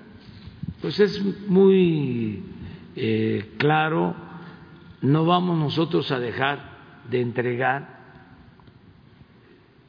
Pues 0.83 0.99
es 0.99 1.23
muy 1.47 2.43
eh, 2.97 3.55
claro, 3.59 4.15
no 5.03 5.25
vamos 5.25 5.59
nosotros 5.59 6.11
a 6.13 6.19
dejar 6.19 6.61
de 7.11 7.21
entregar 7.21 8.01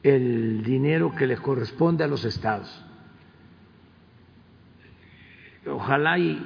el 0.02 0.62
dinero 0.62 1.14
que 1.14 1.26
les 1.26 1.40
corresponde 1.40 2.04
a 2.04 2.08
los 2.08 2.24
estados. 2.24 2.84
Ojalá 5.66 6.18
y 6.18 6.44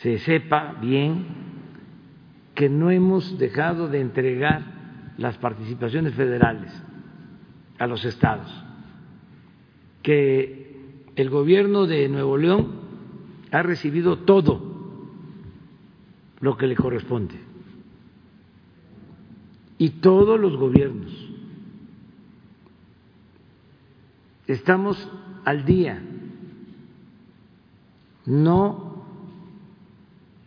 se 0.00 0.18
sepa 0.18 0.74
bien 0.80 1.26
que 2.54 2.68
no 2.68 2.90
hemos 2.90 3.38
dejado 3.38 3.88
de 3.88 4.00
entregar 4.00 4.62
las 5.18 5.36
participaciones 5.38 6.14
federales 6.14 6.72
a 7.78 7.86
los 7.86 8.04
estados, 8.04 8.50
que 10.02 11.04
el 11.16 11.30
gobierno 11.30 11.86
de 11.86 12.08
Nuevo 12.08 12.36
León 12.36 12.80
ha 13.52 13.62
recibido 13.62 14.18
todo 14.20 14.75
lo 16.40 16.56
que 16.56 16.66
le 16.66 16.76
corresponde 16.76 17.56
y 19.78 19.90
todos 19.90 20.40
los 20.40 20.56
gobiernos. 20.56 21.12
Estamos 24.46 25.10
al 25.44 25.64
día, 25.64 26.00
no 28.26 29.04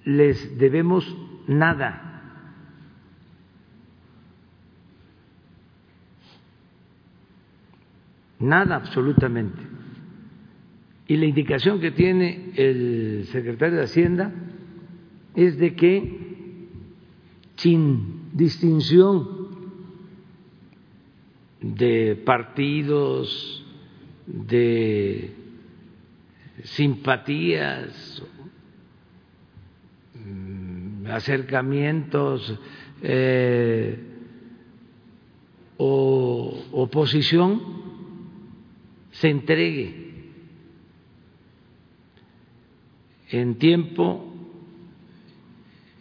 les 0.06 0.58
debemos 0.58 1.06
nada. 1.48 2.06
Nada 8.40 8.78
absolutamente. 8.78 9.62
Y 11.08 11.18
la 11.18 11.26
indicación 11.26 11.82
que 11.82 11.92
tiene 11.92 12.54
el 12.56 13.26
secretario 13.32 13.80
de 13.80 13.84
Hacienda 13.84 14.32
es 15.36 15.58
de 15.58 15.76
que 15.76 16.30
sin 17.56 18.30
distinción 18.34 19.50
de 21.62 22.16
partidos, 22.26 23.66
de 24.26 25.34
simpatías 26.64 28.24
acercamientos 31.08 32.60
eh, 33.02 33.98
o 35.78 36.66
oposición 36.72 37.62
se 39.12 39.30
entregue 39.30 40.10
en 43.32 43.56
tiempo, 43.56 44.29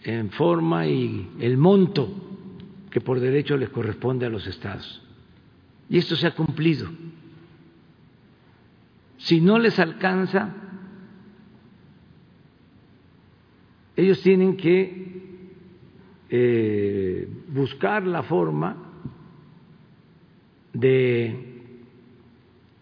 en 0.08 0.30
forma 0.30 0.86
y 0.86 1.32
el 1.38 1.58
monto 1.58 2.08
que 2.90 3.02
por 3.02 3.20
derecho 3.20 3.58
les 3.58 3.68
corresponde 3.68 4.24
a 4.24 4.30
los 4.30 4.46
estados. 4.46 5.02
Y 5.90 5.98
esto 5.98 6.16
se 6.16 6.26
ha 6.26 6.34
cumplido. 6.34 6.88
Si 9.18 9.42
no 9.42 9.58
les 9.58 9.78
alcanza, 9.78 10.54
ellos 13.96 14.22
tienen 14.22 14.56
que 14.56 15.50
eh, 16.30 17.28
buscar 17.48 18.06
la 18.06 18.22
forma 18.22 18.76
de 20.72 21.64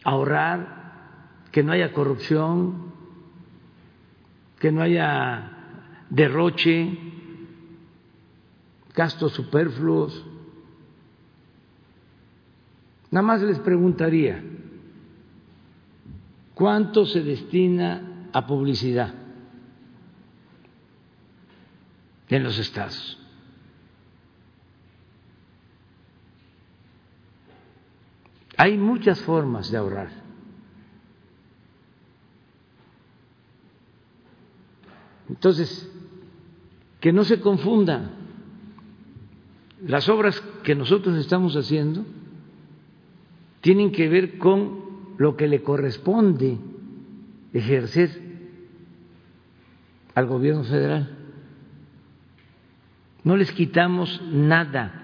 ahorrar, 0.04 1.42
que 1.50 1.64
no 1.64 1.72
haya 1.72 1.92
corrupción, 1.92 2.92
que 4.60 4.70
no 4.70 4.82
haya 4.82 5.50
derroche, 6.10 7.05
gastos 8.96 9.32
superfluos. 9.32 10.24
Nada 13.10 13.26
más 13.26 13.42
les 13.42 13.60
preguntaría, 13.60 14.42
¿cuánto 16.54 17.06
se 17.06 17.22
destina 17.22 18.28
a 18.32 18.46
publicidad? 18.46 19.26
en 22.28 22.42
los 22.42 22.58
estados. 22.58 23.18
Hay 28.56 28.78
muchas 28.78 29.20
formas 29.20 29.70
de 29.70 29.76
ahorrar. 29.76 30.10
Entonces, 35.28 35.90
que 37.00 37.12
no 37.12 37.24
se 37.24 37.40
confunda. 37.40 38.10
Las 39.86 40.08
obras 40.08 40.40
que 40.62 40.74
nosotros 40.74 41.16
estamos 41.16 41.54
haciendo 41.56 42.04
tienen 43.60 43.92
que 43.92 44.08
ver 44.08 44.38
con 44.38 44.84
lo 45.18 45.36
que 45.36 45.48
le 45.48 45.62
corresponde 45.62 46.58
ejercer 47.52 48.10
al 50.14 50.26
gobierno 50.26 50.64
federal 50.64 51.16
no 53.26 53.36
les 53.36 53.50
quitamos 53.50 54.22
nada 54.30 55.02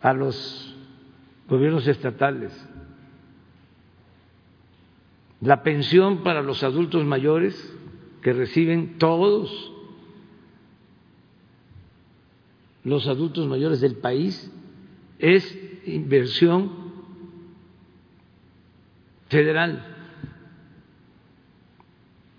a 0.00 0.12
los 0.12 0.72
gobiernos 1.48 1.84
estatales. 1.88 2.52
La 5.40 5.64
pensión 5.64 6.22
para 6.22 6.42
los 6.42 6.62
adultos 6.62 7.04
mayores 7.04 7.76
que 8.22 8.32
reciben 8.32 8.98
todos 8.98 9.72
los 12.90 13.06
adultos 13.06 13.46
mayores 13.46 13.80
del 13.80 13.94
país 13.94 14.52
es 15.20 15.56
inversión 15.86 16.72
federal. 19.28 19.86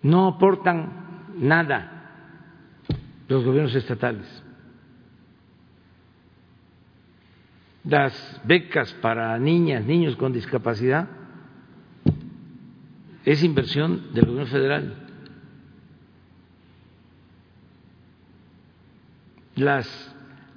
No 0.04 0.28
aportan 0.28 1.30
nada 1.38 2.50
los 3.30 3.46
gobiernos 3.46 3.74
estatales. 3.76 4.28
Las 7.86 8.42
becas 8.44 8.92
para 8.96 9.40
niñas, 9.40 9.86
niños 9.86 10.18
con 10.18 10.34
discapacidad 10.34 11.08
es 13.24 13.42
inversión 13.42 14.14
del 14.14 14.26
gobierno 14.26 14.52
federal. 14.52 14.96
Las 19.56 20.11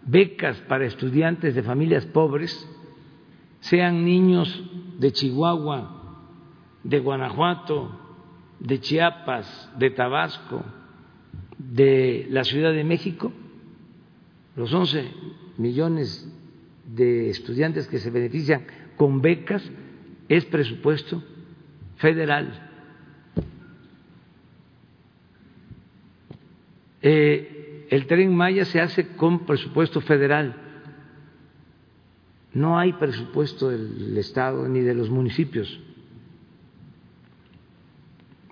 becas 0.07 0.59
para 0.69 0.87
estudiantes 0.87 1.55
de 1.55 1.63
familias 1.63 2.07
pobres, 2.07 2.69
sean 3.61 4.05
niños 4.05 4.63
de 4.99 5.13
Chihuahua, 5.13 6.21
de 6.83 7.01
Guanajuato, 7.01 8.01
de 8.61 8.81
Chiapas, 8.81 9.71
de 9.79 9.91
Tabasco, 9.91 10.63
de 11.59 12.27
la 12.31 12.45
Ciudad 12.45 12.73
de 12.73 12.85
México, 12.85 13.33
los 14.57 14.73
11 14.73 15.11
millones 15.59 16.31
de 16.87 17.31
estudiantes 17.31 17.89
que 17.89 17.99
se 17.99 18.11
benefician 18.11 18.67
con 18.97 19.21
becas 19.21 19.63
es 20.29 20.45
presupuesto 20.45 21.23
federal. 21.97 22.71
Eh, 27.03 27.54
el 27.95 28.09
tren 28.09 28.35
Maya 28.35 28.65
se 28.65 28.81
hace 28.81 29.15
con 29.15 29.47
presupuesto 29.47 30.01
federal. 30.01 30.57
No 32.53 32.77
hay 32.77 32.93
presupuesto 32.95 33.69
del 33.69 34.19
Estado 34.19 34.67
ni 34.69 34.81
de 34.81 34.95
los 34.95 35.11
municipios. 35.11 35.79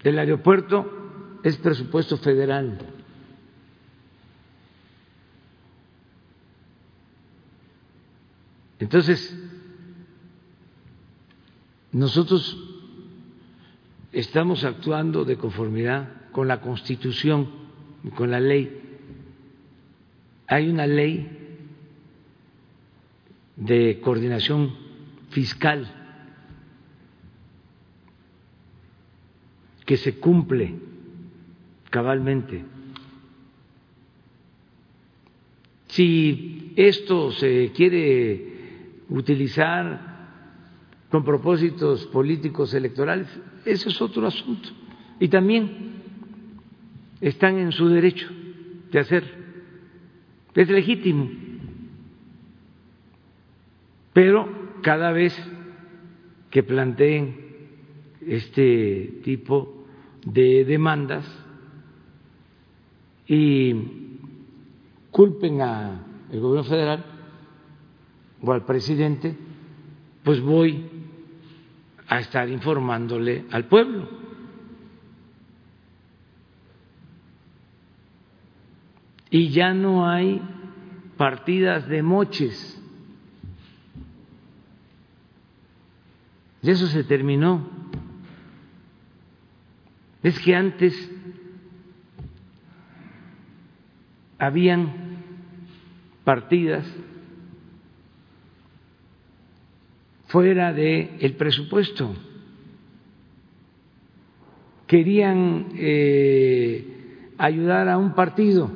El 0.05 0.17
aeropuerto 0.21 1.41
es 1.43 1.57
presupuesto 1.57 2.19
federal. 2.19 2.79
Entonces, 8.79 9.37
nosotros 11.91 12.57
estamos 14.13 14.63
actuando 14.63 15.25
de 15.25 15.37
conformidad 15.37 16.31
con 16.31 16.47
la 16.47 16.61
Constitución 16.61 17.51
y 18.05 18.11
con 18.11 18.31
la 18.31 18.39
ley. 18.39 18.82
Hay 20.53 20.69
una 20.69 20.87
ley 20.87 21.31
de 23.57 24.01
coordinación 24.03 24.75
fiscal 25.31 25.91
que 29.87 29.97
se 29.97 30.19
cumple 30.19 30.75
cabalmente. 31.89 32.67
Si 35.87 36.75
esto 36.77 37.33
se 37.33 37.73
quiere 37.75 38.99
utilizar 39.09 40.37
con 41.11 41.25
propósitos 41.25 42.05
políticos 42.09 42.75
electorales, 42.75 43.27
ese 43.65 43.89
es 43.89 44.03
otro 44.03 44.27
asunto. 44.27 44.69
Y 45.19 45.29
también 45.29 45.93
están 47.23 47.57
en 47.57 47.73
su 47.73 47.89
derecho 47.89 48.29
de 48.91 48.99
hacer. 48.99 49.42
Es 50.55 50.69
legítimo. 50.69 51.31
Pero 54.13 54.49
cada 54.83 55.13
vez 55.13 55.35
que 56.51 56.63
planteen 56.63 57.37
este 58.27 59.21
tipo 59.25 59.87
de 60.25 60.65
demandas 60.65 61.27
y 63.27 63.75
culpen 65.11 65.63
al 65.63 66.05
gobierno 66.31 66.65
federal 66.65 67.05
o 68.43 68.53
al 68.53 68.65
presidente, 68.65 69.35
pues 70.23 70.41
voy 70.41 70.85
a 72.09 72.19
estar 72.19 72.49
informándole 72.49 73.47
al 73.51 73.67
pueblo. 73.67 74.22
Y 79.33 79.49
ya 79.49 79.73
no 79.73 80.07
hay 80.07 80.43
partidas 81.17 81.89
de 81.89 82.03
moches. 82.03 82.79
Y 86.61 86.71
eso 86.71 86.87
se 86.87 87.03
terminó. 87.03 87.67
Es 90.23 90.39
que 90.39 90.55
antes 90.55 91.11
habían 94.39 94.93
partidas 96.25 96.87
fuera 100.27 100.75
del 100.75 101.17
el 101.21 101.37
presupuesto. 101.37 102.15
Querían 104.87 105.73
eh, 105.75 107.33
ayudar 107.39 107.89
a 107.89 107.97
un 107.97 108.15
partido, 108.15 108.71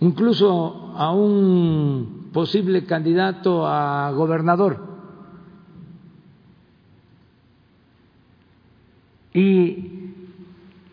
incluso 0.00 0.92
a 0.96 1.12
un 1.12 2.30
posible 2.32 2.84
candidato 2.84 3.66
a 3.66 4.10
gobernador. 4.12 4.96
Y 9.32 10.12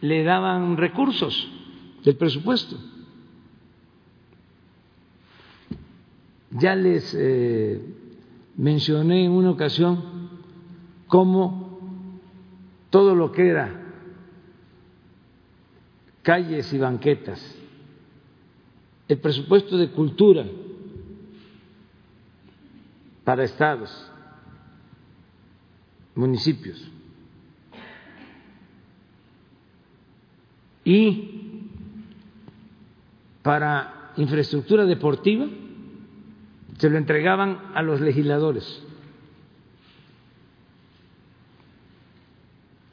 le 0.02 0.24
daban 0.24 0.78
recursos 0.78 1.48
del 2.04 2.18
presupuesto. 2.18 2.78
Ya 6.52 6.76
les 6.76 7.16
eh, 7.18 7.82
mencioné 8.58 9.26
en 9.26 9.32
una 9.32 9.52
ocasión 9.52 10.30
cómo 11.08 11.80
todo 12.90 13.16
lo 13.16 13.32
que 13.32 13.48
era 13.48 13.84
calles 16.22 16.72
y 16.74 16.78
banquetas, 16.78 17.40
el 19.08 19.18
presupuesto 19.18 19.78
de 19.78 19.90
cultura 19.90 20.46
para 23.24 23.44
estados, 23.44 24.12
municipios 26.16 26.90
y 30.86 31.70
para 33.42 34.12
infraestructura 34.18 34.86
deportiva 34.86 35.48
se 36.78 36.90
lo 36.90 36.98
entregaban 36.98 37.72
a 37.76 37.82
los 37.82 38.02
legisladores. 38.02 38.84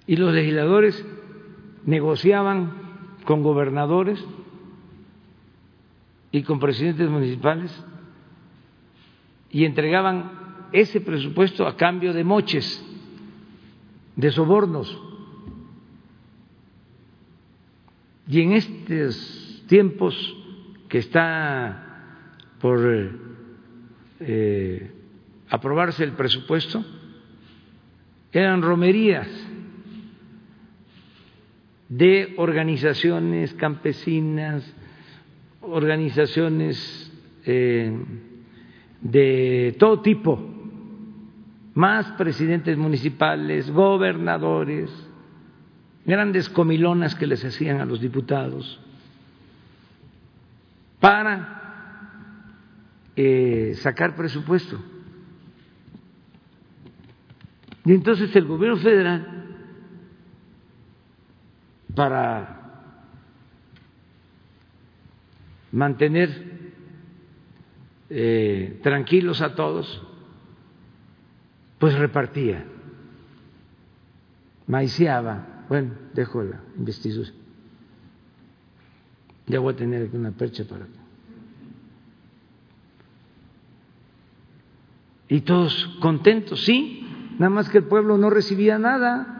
Y 0.07 0.17
los 0.17 0.35
legisladores 0.35 1.05
negociaban 1.85 2.73
con 3.25 3.43
gobernadores 3.43 4.23
y 6.33 6.43
con 6.43 6.59
presidentes 6.59 7.09
municipales 7.09 7.73
y 9.51 9.65
entregaban 9.65 10.69
ese 10.73 11.01
presupuesto 11.01 11.67
a 11.67 11.77
cambio 11.77 12.13
de 12.13 12.23
moches, 12.23 12.85
de 14.15 14.31
sobornos. 14.31 15.03
Y 18.29 18.43
en 18.43 18.53
estos 18.53 19.65
tiempos 19.67 20.15
que 20.89 20.99
está 20.99 21.87
por 22.61 22.81
eh, 24.21 24.93
aprobarse 25.49 26.05
el 26.05 26.13
presupuesto, 26.13 26.85
eran 28.33 28.63
romerías 28.63 29.29
de 31.89 32.35
organizaciones 32.37 33.53
campesinas, 33.55 34.63
organizaciones 35.61 37.13
eh, 37.45 37.93
de 39.01 39.77
todo 39.79 40.01
tipo, 40.01 40.39
más 41.75 42.07
presidentes 42.13 42.77
municipales, 42.77 43.71
gobernadores, 43.71 44.91
grandes 46.05 46.49
comilonas 46.49 47.15
que 47.15 47.27
les 47.27 47.45
hacían 47.45 47.81
a 47.81 47.85
los 47.85 48.01
diputados, 48.01 48.81
para 50.99 51.61
eh, 53.17 53.75
sacar 53.77 54.17
presupuesto. 54.17 54.79
Y 57.85 57.93
entonces 57.93 58.35
el 58.37 58.45
gobierno 58.45 58.77
federal, 58.77 59.47
para 61.95 62.60
mantener 65.73 66.51
eh, 68.09 68.81
tranquilos 68.83 69.41
a 69.41 69.55
todos, 69.55 70.03
pues 71.79 71.99
repartía, 71.99 72.65
maiciaba. 74.67 75.65
Bueno, 75.69 75.93
dejo 76.15 76.43
la 76.43 76.61
investidura. 76.77 77.31
Ya 79.47 79.61
voy 79.61 79.75
a 79.75 79.77
tener 79.77 80.07
aquí 80.07 80.17
una 80.17 80.33
percha 80.33 80.65
para 80.65 80.87
Y 85.29 85.43
todos 85.43 85.97
contentos, 86.01 86.65
sí, 86.65 87.07
nada 87.39 87.51
más 87.51 87.69
que 87.69 87.79
el 87.79 87.85
pueblo 87.85 88.19
no 88.19 88.31
recibía 88.31 88.81
nada. 88.81 89.37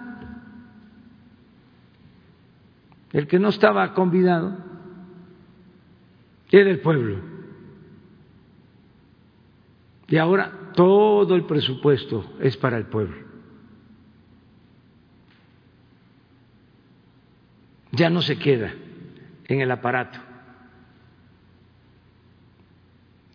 El 3.13 3.27
que 3.27 3.41
no 3.41 3.49
estaba 3.49 3.93
convidado 3.93 4.70
era 6.51 6.71
el 6.71 6.81
pueblo. 6.81 7.19
Y 10.09 10.17
ahora 10.17 10.73
todo 10.75 11.35
el 11.37 11.45
presupuesto 11.45 12.37
es 12.41 12.57
para 12.57 12.77
el 12.77 12.87
pueblo. 12.87 13.17
Ya 17.93 18.11
no 18.11 18.23
se 18.23 18.39
queda 18.39 18.73
en 19.47 19.61
el 19.61 19.71
aparato 19.71 20.19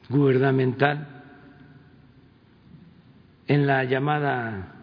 gubernamental 0.10 1.16
en 3.48 3.68
la 3.68 3.84
llamada 3.84 4.74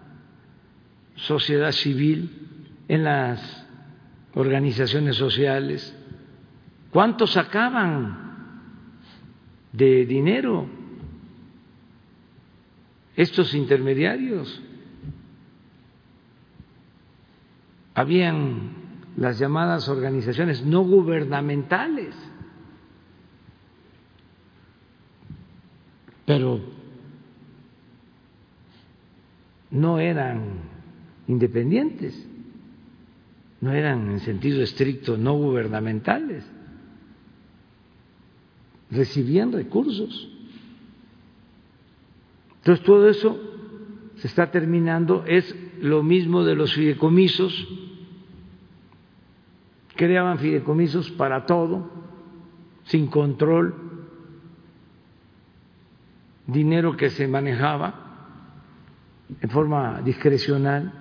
sociedad 1.17 1.73
civil, 1.73 2.31
en 2.89 3.05
las 3.05 3.67
organizaciones 4.35 5.17
sociales. 5.17 5.97
¿Cuánto 6.93 7.27
sacaban 7.27 8.19
de 9.73 10.05
dinero 10.05 10.67
estos 13.17 13.55
intermediarios? 13.55 14.63
Habían 17.95 18.73
las 19.17 19.39
llamadas 19.39 19.89
organizaciones 19.89 20.67
no 20.67 20.83
gubernamentales, 20.85 22.15
pero 26.27 26.61
no 29.71 29.99
eran 29.99 30.43
independientes, 31.27 32.29
no 33.63 33.73
eran 33.73 34.11
en 34.11 34.21
sentido 34.21 34.63
estricto 34.63 35.17
no 35.17 35.33
gubernamentales, 35.39 36.45
recibían 38.93 39.53
recursos. 39.53 40.29
Entonces 42.59 42.85
todo 42.85 43.09
eso 43.09 43.39
se 44.17 44.29
está 44.29 44.51
terminando, 44.51 45.25
es 45.27 45.55
lo 45.81 46.03
mismo 46.03 46.45
de 46.45 46.55
los 46.55 46.73
fideicomisos, 46.75 47.69
creaban 49.97 50.39
fideicomisos 50.39 51.11
para 51.13 51.45
todo, 51.47 51.91
sin 52.85 53.09
control 53.09 53.75
dinero 56.47 56.97
que 56.97 57.11
se 57.11 57.27
manejaba 57.27 58.03
en 59.41 59.51
forma 59.51 60.03
discrecional. 60.03 60.93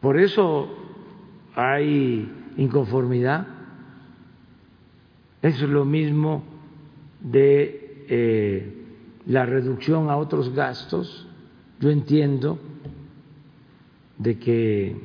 Por 0.00 0.18
eso 0.18 0.68
hay 1.54 2.30
inconformidad. 2.56 3.53
Es 5.44 5.60
lo 5.60 5.84
mismo 5.84 6.42
de 7.20 8.06
eh, 8.08 8.72
la 9.26 9.44
reducción 9.44 10.08
a 10.08 10.16
otros 10.16 10.54
gastos. 10.54 11.28
Yo 11.80 11.90
entiendo 11.90 12.58
de 14.16 14.38
que 14.38 14.96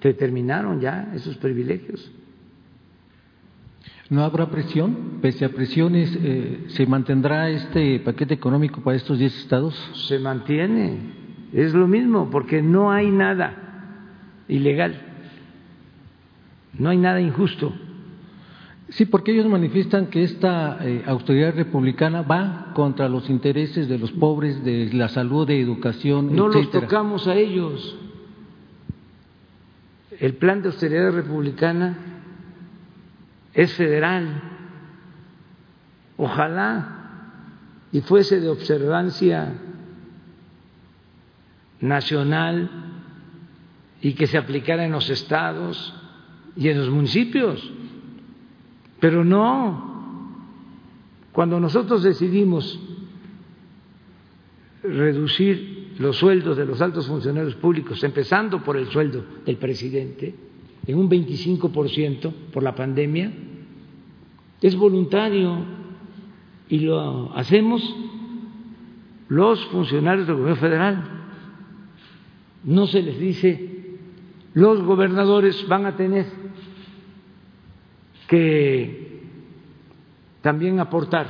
se 0.00 0.14
terminaron 0.14 0.80
ya 0.80 1.10
esos 1.16 1.36
privilegios. 1.36 2.12
¿No 4.08 4.22
habrá 4.22 4.48
presión? 4.50 5.18
Pese 5.20 5.44
a 5.44 5.48
presiones, 5.48 6.16
eh, 6.22 6.66
¿se 6.68 6.86
mantendrá 6.86 7.50
este 7.50 7.98
paquete 7.98 8.34
económico 8.34 8.82
para 8.82 8.96
estos 8.96 9.18
10 9.18 9.36
estados? 9.36 9.74
Se 10.06 10.20
mantiene, 10.20 10.96
es 11.52 11.74
lo 11.74 11.88
mismo, 11.88 12.30
porque 12.30 12.62
no 12.62 12.92
hay 12.92 13.10
nada 13.10 14.44
ilegal, 14.46 14.94
no 16.78 16.90
hay 16.90 16.98
nada 16.98 17.20
injusto. 17.20 17.74
Sí, 18.92 19.06
porque 19.06 19.32
ellos 19.32 19.46
manifiestan 19.46 20.08
que 20.08 20.22
esta 20.22 20.78
eh, 20.82 21.02
autoridad 21.06 21.54
republicana 21.54 22.20
va 22.20 22.72
contra 22.74 23.08
los 23.08 23.30
intereses 23.30 23.88
de 23.88 23.98
los 23.98 24.12
pobres, 24.12 24.62
de 24.64 24.92
la 24.92 25.08
salud, 25.08 25.46
de 25.46 25.58
educación. 25.58 26.36
No 26.36 26.48
los 26.48 26.70
tocamos 26.70 27.26
a 27.26 27.34
ellos. 27.34 27.96
El 30.18 30.34
plan 30.34 30.60
de 30.60 30.68
austeridad 30.68 31.10
republicana 31.10 31.96
es 33.54 33.72
federal. 33.72 34.42
Ojalá 36.18 36.98
y 37.92 38.02
fuese 38.02 38.40
de 38.40 38.50
observancia 38.50 39.54
nacional 41.80 42.70
y 44.02 44.12
que 44.12 44.26
se 44.26 44.36
aplicara 44.36 44.84
en 44.84 44.92
los 44.92 45.08
estados 45.08 45.94
y 46.56 46.68
en 46.68 46.78
los 46.78 46.90
municipios. 46.90 47.72
Pero 49.02 49.24
no, 49.24 50.30
cuando 51.32 51.58
nosotros 51.58 52.04
decidimos 52.04 52.78
reducir 54.84 55.96
los 55.98 56.18
sueldos 56.18 56.56
de 56.56 56.64
los 56.64 56.80
altos 56.80 57.08
funcionarios 57.08 57.56
públicos, 57.56 58.04
empezando 58.04 58.62
por 58.62 58.76
el 58.76 58.86
sueldo 58.86 59.24
del 59.44 59.56
presidente, 59.56 60.32
en 60.86 60.96
un 60.96 61.10
25% 61.10 62.32
por 62.52 62.62
la 62.62 62.76
pandemia, 62.76 63.32
es 64.60 64.76
voluntario 64.76 65.64
y 66.68 66.78
lo 66.78 67.36
hacemos 67.36 67.82
los 69.28 69.64
funcionarios 69.64 70.28
del 70.28 70.36
gobierno 70.36 70.60
federal. 70.60 71.04
No 72.62 72.86
se 72.86 73.02
les 73.02 73.18
dice, 73.18 73.96
los 74.54 74.80
gobernadores 74.80 75.66
van 75.66 75.86
a 75.86 75.96
tener 75.96 76.26
que 78.28 79.22
también 80.42 80.80
aportar. 80.80 81.26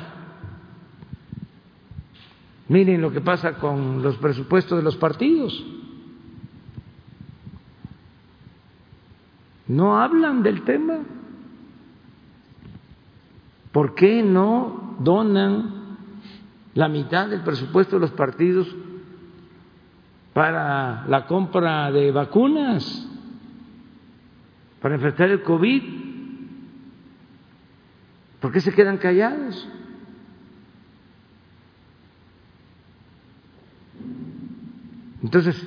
Miren 2.69 3.03
lo 3.03 3.13
que 3.13 3.21
pasa 3.21 3.55
con 3.55 4.03
los 4.03 4.17
presupuestos 4.17 4.79
de 4.79 4.83
los 4.83 4.97
partidos. 4.97 5.65
No 9.69 10.01
hablan 10.01 10.43
del 10.43 10.63
tema. 10.63 11.01
¿Por 13.73 13.95
qué 13.95 14.23
no 14.23 14.97
donan 15.01 15.97
la 16.75 16.89
mitad 16.89 17.29
del 17.29 17.43
presupuesto 17.43 17.97
de 17.97 18.01
los 18.01 18.11
partidos 18.13 18.75
para 20.33 21.07
la 21.09 21.27
compra 21.27 21.91
de 21.91 22.11
vacunas, 22.11 23.09
para 24.81 24.95
enfrentar 24.95 25.31
el 25.31 25.43
COVID? 25.43 26.12
¿Por 28.43 28.51
qué 28.51 28.61
se 28.61 28.73
quedan 28.73 28.99
callados? 28.99 29.69
Entonces, 35.23 35.65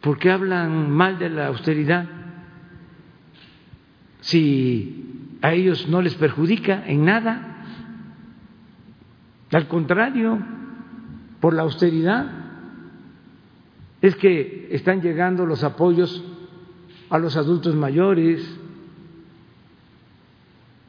¿por 0.00 0.18
qué 0.18 0.30
hablan 0.30 0.90
mal 0.90 1.18
de 1.18 1.28
la 1.28 1.48
austeridad 1.48 2.06
si 4.20 5.36
a 5.42 5.52
ellos 5.52 5.86
no 5.88 6.00
les 6.00 6.14
perjudica 6.14 6.82
en 6.86 7.04
nada? 7.04 7.66
Al 9.52 9.68
contrario, 9.68 10.38
por 11.38 11.52
la 11.52 11.62
austeridad 11.62 12.30
es 14.00 14.16
que 14.16 14.68
están 14.70 15.02
llegando 15.02 15.44
los 15.44 15.62
apoyos 15.64 16.24
a 17.10 17.18
los 17.18 17.36
adultos 17.36 17.74
mayores, 17.74 18.57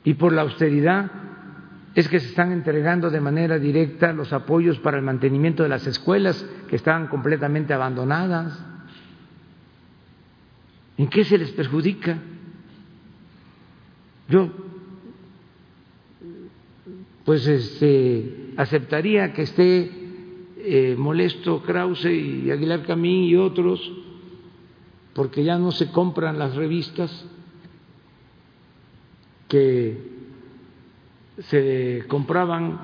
y 0.04 0.14
por 0.14 0.34
la 0.34 0.42
austeridad 0.44 1.12
es 1.96 2.08
que 2.08 2.20
se 2.20 2.28
están 2.28 2.52
entregando 2.52 3.10
de 3.10 3.20
manera 3.20 3.60
directa 3.60 4.14
los 4.14 4.32
apoyos 4.32 4.80
para 4.80 4.98
el 4.98 5.04
mantenimiento 5.04 5.64
de 5.64 5.70
las 5.70 5.86
escuelas 5.88 6.46
que 6.70 6.76
estaban 6.76 7.08
completamente 7.08 7.74
abandonadas. 7.74 8.58
¿En 10.98 11.08
qué 11.08 11.24
se 11.24 11.38
les 11.38 11.52
perjudica? 11.52 12.18
Yo 14.30 14.50
pues 17.26 17.46
este, 17.48 18.54
aceptaría 18.58 19.34
que 19.34 19.44
esté 19.44 19.92
eh, 20.58 20.96
molesto 20.98 21.62
Krause 21.62 22.06
y 22.06 22.50
Aguilar 22.50 22.84
Camín 22.86 23.26
y 23.26 23.36
otros 23.36 23.80
porque 25.14 25.44
ya 25.44 25.58
no 25.58 25.72
se 25.72 25.92
compran 25.92 26.40
las 26.40 26.56
revistas 26.56 27.26
que 29.50 29.98
se 31.40 32.06
compraban 32.08 32.80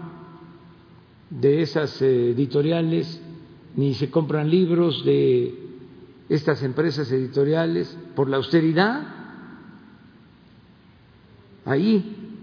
de 1.30 1.62
esas 1.62 2.02
editoriales, 2.02 3.22
ni 3.76 3.94
se 3.94 4.10
compran 4.10 4.50
libros 4.50 5.06
de 5.06 5.54
estas 6.28 6.64
empresas 6.64 7.12
editoriales 7.12 7.98
por 8.16 8.30
la 8.30 8.38
austeridad. 8.38 9.08
Ahí, 11.66 12.40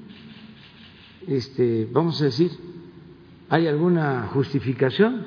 este, 1.26 1.88
vamos 1.90 2.20
a 2.22 2.26
decir, 2.26 2.50
hay 3.48 3.66
alguna 3.66 4.28
justificación, 4.28 5.26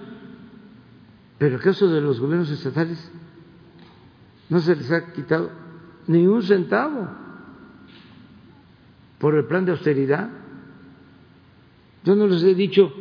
pero 1.37 1.55
el 1.55 1.61
caso 1.61 1.89
de 1.89 2.01
los 2.01 2.19
gobiernos 2.19 2.49
estatales 2.49 3.11
no 4.49 4.59
se 4.61 4.75
les 4.75 4.89
ha 4.91 5.11
quitado 5.11 5.49
ni 6.07 6.25
un 6.27 6.43
centavo 6.43 7.24
por 9.25 9.33
el 9.33 9.45
plan 9.45 9.65
de 9.65 9.71
austeridad. 9.71 10.29
Yo 12.03 12.13
no 12.15 12.27
les 12.27 12.43
he 12.43 12.53
dicho 12.53 12.93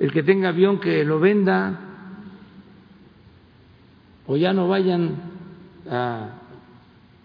el 0.00 0.10
que 0.10 0.24
tenga 0.24 0.48
avión 0.48 0.80
que 0.80 1.04
lo 1.04 1.20
venda 1.20 1.78
o 4.26 4.36
ya 4.36 4.52
no 4.52 4.66
vayan 4.66 5.14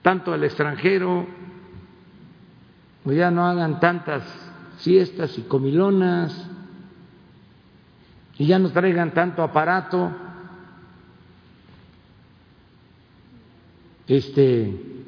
tanto 0.04 0.34
al 0.34 0.44
extranjero 0.44 1.26
o 3.04 3.12
ya 3.12 3.32
no 3.32 3.44
hagan 3.44 3.80
tantas 3.80 4.22
fiestas 4.78 5.36
y 5.40 5.42
comilonas 5.42 6.48
y 8.38 8.46
ya 8.46 8.60
no 8.60 8.72
traigan 8.72 9.16
tanto 9.16 9.42
aparato 9.42 10.12
este 14.06 15.03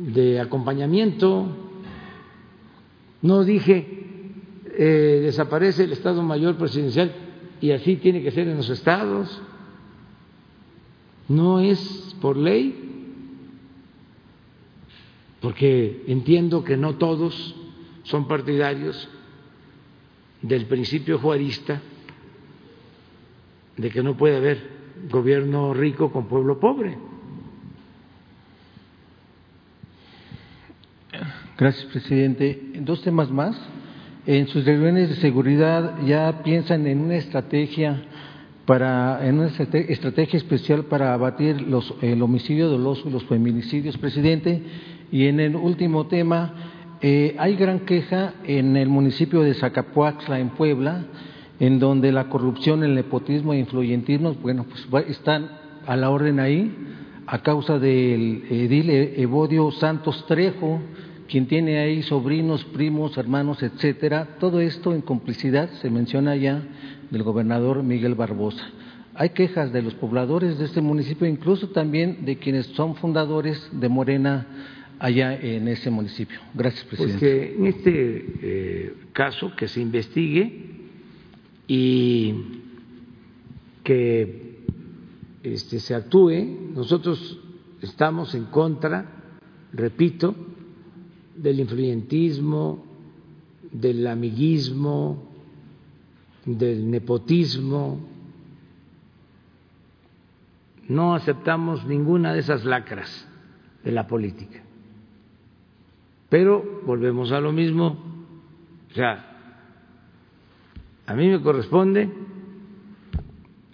de 0.00 0.40
acompañamiento, 0.40 1.46
no 3.20 3.44
dije 3.44 4.00
eh, 4.82 5.20
desaparece 5.22 5.84
el 5.84 5.92
Estado 5.92 6.22
Mayor 6.22 6.56
Presidencial 6.56 7.12
y 7.60 7.72
así 7.72 7.96
tiene 7.96 8.22
que 8.22 8.30
ser 8.30 8.48
en 8.48 8.56
los 8.56 8.70
estados, 8.70 9.42
no 11.28 11.60
es 11.60 12.16
por 12.22 12.38
ley, 12.38 12.74
porque 15.40 16.04
entiendo 16.06 16.64
que 16.64 16.78
no 16.78 16.96
todos 16.96 17.54
son 18.04 18.26
partidarios 18.26 19.08
del 20.40 20.64
principio 20.64 21.18
juarista 21.18 21.82
de 23.76 23.90
que 23.90 24.02
no 24.02 24.16
puede 24.16 24.36
haber 24.38 24.80
gobierno 25.10 25.74
rico 25.74 26.10
con 26.10 26.26
pueblo 26.26 26.58
pobre. 26.58 27.09
Gracias, 31.60 31.84
presidente. 31.92 32.58
Dos 32.80 33.02
temas 33.02 33.30
más. 33.30 33.54
En 34.26 34.48
sus 34.48 34.64
reuniones 34.64 35.10
de 35.10 35.16
seguridad 35.16 35.96
ya 36.06 36.42
piensan 36.42 36.86
en 36.86 37.00
una 37.00 37.16
estrategia 37.16 38.02
para 38.64 39.20
en 39.28 39.40
una 39.40 39.48
estrategia 39.48 40.38
especial 40.38 40.84
para 40.84 41.12
abatir 41.12 41.60
los, 41.60 41.92
el 42.00 42.22
homicidio 42.22 42.70
doloso 42.70 43.06
y 43.10 43.12
los 43.12 43.24
feminicidios, 43.24 43.98
presidente. 43.98 44.62
Y 45.12 45.26
en 45.26 45.38
el 45.38 45.54
último 45.54 46.06
tema, 46.06 46.54
Eh, 47.02 47.34
hay 47.38 47.56
gran 47.56 47.80
queja 47.80 48.34
en 48.44 48.76
el 48.76 48.90
municipio 48.90 49.40
de 49.40 49.54
Zacapuaxla, 49.54 50.38
en 50.38 50.50
Puebla, 50.50 51.04
en 51.58 51.78
donde 51.78 52.12
la 52.12 52.28
corrupción, 52.28 52.84
el 52.84 52.94
nepotismo 52.94 53.54
e 53.54 53.58
influyentismo, 53.58 54.34
bueno, 54.34 54.66
pues 54.90 55.08
están 55.08 55.48
a 55.86 55.96
la 55.96 56.10
orden 56.10 56.40
ahí, 56.40 56.70
a 57.26 57.38
causa 57.38 57.78
del 57.78 58.44
edil 58.50 58.90
Evodio 59.16 59.70
Santos 59.70 60.26
Trejo, 60.26 60.82
quien 61.30 61.46
tiene 61.46 61.78
ahí 61.78 62.02
sobrinos, 62.02 62.64
primos, 62.64 63.16
hermanos, 63.16 63.62
etcétera. 63.62 64.36
Todo 64.40 64.60
esto 64.60 64.92
en 64.92 65.00
complicidad, 65.00 65.70
se 65.80 65.88
menciona 65.88 66.34
ya, 66.34 66.62
del 67.10 67.22
gobernador 67.22 67.82
Miguel 67.82 68.14
Barbosa. 68.16 68.68
Hay 69.14 69.30
quejas 69.30 69.72
de 69.72 69.82
los 69.82 69.94
pobladores 69.94 70.58
de 70.58 70.64
este 70.64 70.80
municipio, 70.80 71.26
incluso 71.26 71.68
también 71.68 72.24
de 72.24 72.36
quienes 72.36 72.66
son 72.66 72.96
fundadores 72.96 73.68
de 73.72 73.88
Morena 73.88 74.46
allá 74.98 75.34
en 75.34 75.68
ese 75.68 75.90
municipio. 75.90 76.40
Gracias, 76.52 76.84
pues 76.84 77.00
presidente. 77.00 77.26
Pues 77.26 77.30
que 77.30 77.56
en 77.56 77.66
este 77.66 78.26
eh, 78.42 78.94
caso 79.12 79.54
que 79.56 79.68
se 79.68 79.80
investigue 79.80 80.66
y 81.68 82.34
que 83.84 84.58
este, 85.42 85.78
se 85.78 85.94
actúe. 85.94 86.72
Nosotros 86.74 87.38
estamos 87.80 88.34
en 88.34 88.46
contra, 88.46 89.06
repito, 89.72 90.34
del 91.42 91.60
influyentismo, 91.60 92.84
del 93.72 94.06
amiguismo, 94.06 95.22
del 96.44 96.90
nepotismo. 96.90 97.98
No 100.88 101.14
aceptamos 101.14 101.86
ninguna 101.86 102.32
de 102.32 102.40
esas 102.40 102.64
lacras 102.64 103.26
de 103.84 103.92
la 103.92 104.06
política. 104.06 104.62
Pero 106.28 106.82
volvemos 106.84 107.32
a 107.32 107.40
lo 107.40 107.52
mismo, 107.52 107.96
o 108.90 108.94
sea, 108.94 109.26
a 111.06 111.14
mí 111.14 111.28
me 111.28 111.40
corresponde 111.40 112.08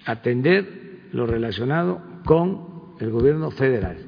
atender 0.06 1.08
lo 1.12 1.26
relacionado 1.26 2.00
con 2.24 2.94
el 2.98 3.10
gobierno 3.10 3.50
federal, 3.50 3.98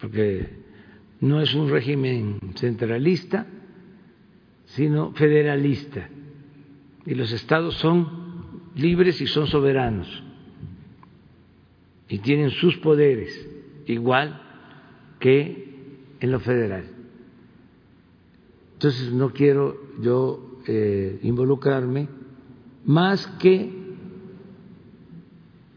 porque 0.00 0.48
no 1.20 1.40
es 1.40 1.54
un 1.54 1.68
régimen 1.70 2.38
centralista, 2.56 3.46
sino 4.66 5.12
federalista, 5.12 6.08
y 7.04 7.14
los 7.14 7.32
estados 7.32 7.74
son 7.76 8.70
libres 8.76 9.20
y 9.20 9.26
son 9.26 9.46
soberanos, 9.46 10.22
y 12.08 12.18
tienen 12.18 12.50
sus 12.50 12.76
poderes, 12.78 13.48
igual 13.86 14.40
que 15.18 15.70
en 16.20 16.30
lo 16.30 16.40
federal. 16.40 16.84
Entonces 18.74 19.12
no 19.12 19.30
quiero 19.30 19.76
yo 20.00 20.60
eh, 20.66 21.18
involucrarme 21.22 22.08
más 22.84 23.26
que 23.38 23.70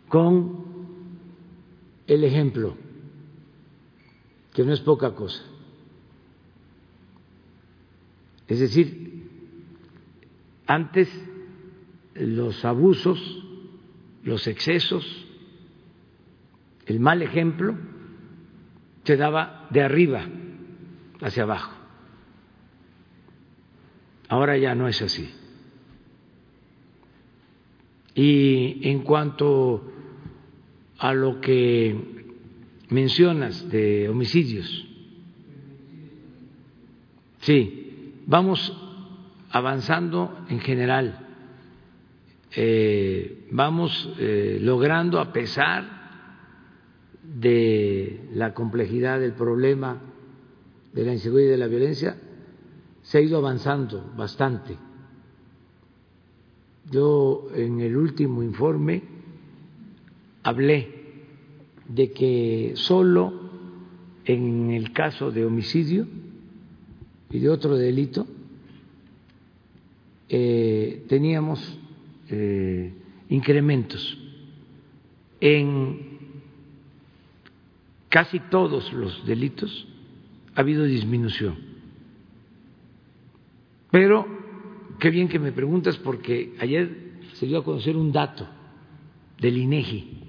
con 0.07 0.63
el 2.07 2.23
ejemplo, 2.23 2.75
que 4.53 4.63
no 4.63 4.73
es 4.73 4.81
poca 4.81 5.15
cosa. 5.15 5.43
Es 8.47 8.59
decir, 8.59 9.29
antes 10.67 11.09
los 12.13 12.63
abusos, 12.63 13.19
los 14.23 14.47
excesos, 14.47 15.05
el 16.85 16.99
mal 16.99 17.21
ejemplo 17.21 17.75
se 19.03 19.17
daba 19.17 19.67
de 19.71 19.81
arriba 19.81 20.25
hacia 21.21 21.43
abajo. 21.43 21.73
Ahora 24.29 24.57
ya 24.57 24.75
no 24.75 24.87
es 24.87 25.01
así. 25.01 25.29
Y 28.15 28.87
en 28.89 29.03
cuanto 29.03 29.83
a 30.99 31.13
lo 31.13 31.41
que 31.41 32.22
mencionas 32.93 33.69
de 33.69 34.07
homicidios, 34.07 34.87
sí, 37.39 38.21
vamos 38.27 38.71
avanzando 39.49 40.45
en 40.47 40.59
general, 40.59 41.27
eh, 42.55 43.47
vamos 43.49 44.09
eh, 44.19 44.59
logrando, 44.61 45.19
a 45.19 45.33
pesar 45.33 46.03
de 47.23 48.29
la 48.35 48.53
complejidad 48.53 49.19
del 49.19 49.33
problema 49.33 49.99
de 50.93 51.03
la 51.03 51.13
inseguridad 51.13 51.47
y 51.47 51.51
de 51.51 51.57
la 51.57 51.67
violencia, 51.67 52.15
se 53.01 53.17
ha 53.17 53.21
ido 53.21 53.39
avanzando 53.39 54.13
bastante. 54.15 54.77
Yo 56.91 57.47
en 57.55 57.79
el 57.81 57.97
último 57.97 58.43
informe 58.43 59.01
hablé 60.43 61.02
de 61.93 62.11
que 62.11 62.71
solo 62.75 63.33
en 64.25 64.71
el 64.71 64.91
caso 64.93 65.31
de 65.31 65.45
homicidio 65.45 66.07
y 67.29 67.39
de 67.39 67.49
otro 67.49 67.75
delito 67.75 68.25
eh, 70.29 71.05
teníamos 71.07 71.59
eh, 72.29 72.93
incrementos 73.29 74.17
en 75.39 76.13
casi 78.09 78.39
todos 78.39 78.91
los 78.93 79.25
delitos 79.27 79.87
ha 80.55 80.61
habido 80.61 80.85
disminución. 80.85 81.57
Pero 83.91 84.25
qué 84.99 85.09
bien 85.09 85.27
que 85.27 85.39
me 85.39 85.51
preguntas 85.51 85.97
porque 85.97 86.55
ayer 86.59 87.11
se 87.33 87.45
dio 87.45 87.59
a 87.59 87.63
conocer 87.63 87.97
un 87.97 88.11
dato 88.11 88.47
del 89.39 89.57
INEGI 89.57 90.22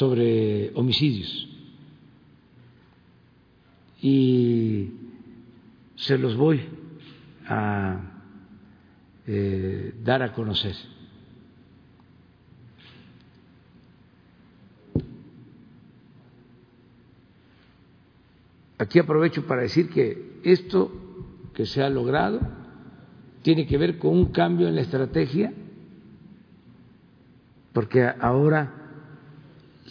sobre 0.00 0.72
homicidios 0.76 1.46
y 4.00 4.94
se 5.94 6.16
los 6.16 6.38
voy 6.38 6.62
a 7.46 8.00
eh, 9.26 9.92
dar 10.02 10.22
a 10.22 10.32
conocer. 10.32 10.74
Aquí 18.78 18.98
aprovecho 18.98 19.46
para 19.46 19.60
decir 19.60 19.90
que 19.90 20.40
esto 20.44 20.90
que 21.52 21.66
se 21.66 21.82
ha 21.82 21.90
logrado 21.90 22.40
tiene 23.42 23.66
que 23.66 23.76
ver 23.76 23.98
con 23.98 24.12
un 24.12 24.32
cambio 24.32 24.66
en 24.66 24.76
la 24.76 24.80
estrategia, 24.80 25.52
porque 27.74 28.10
ahora 28.18 28.79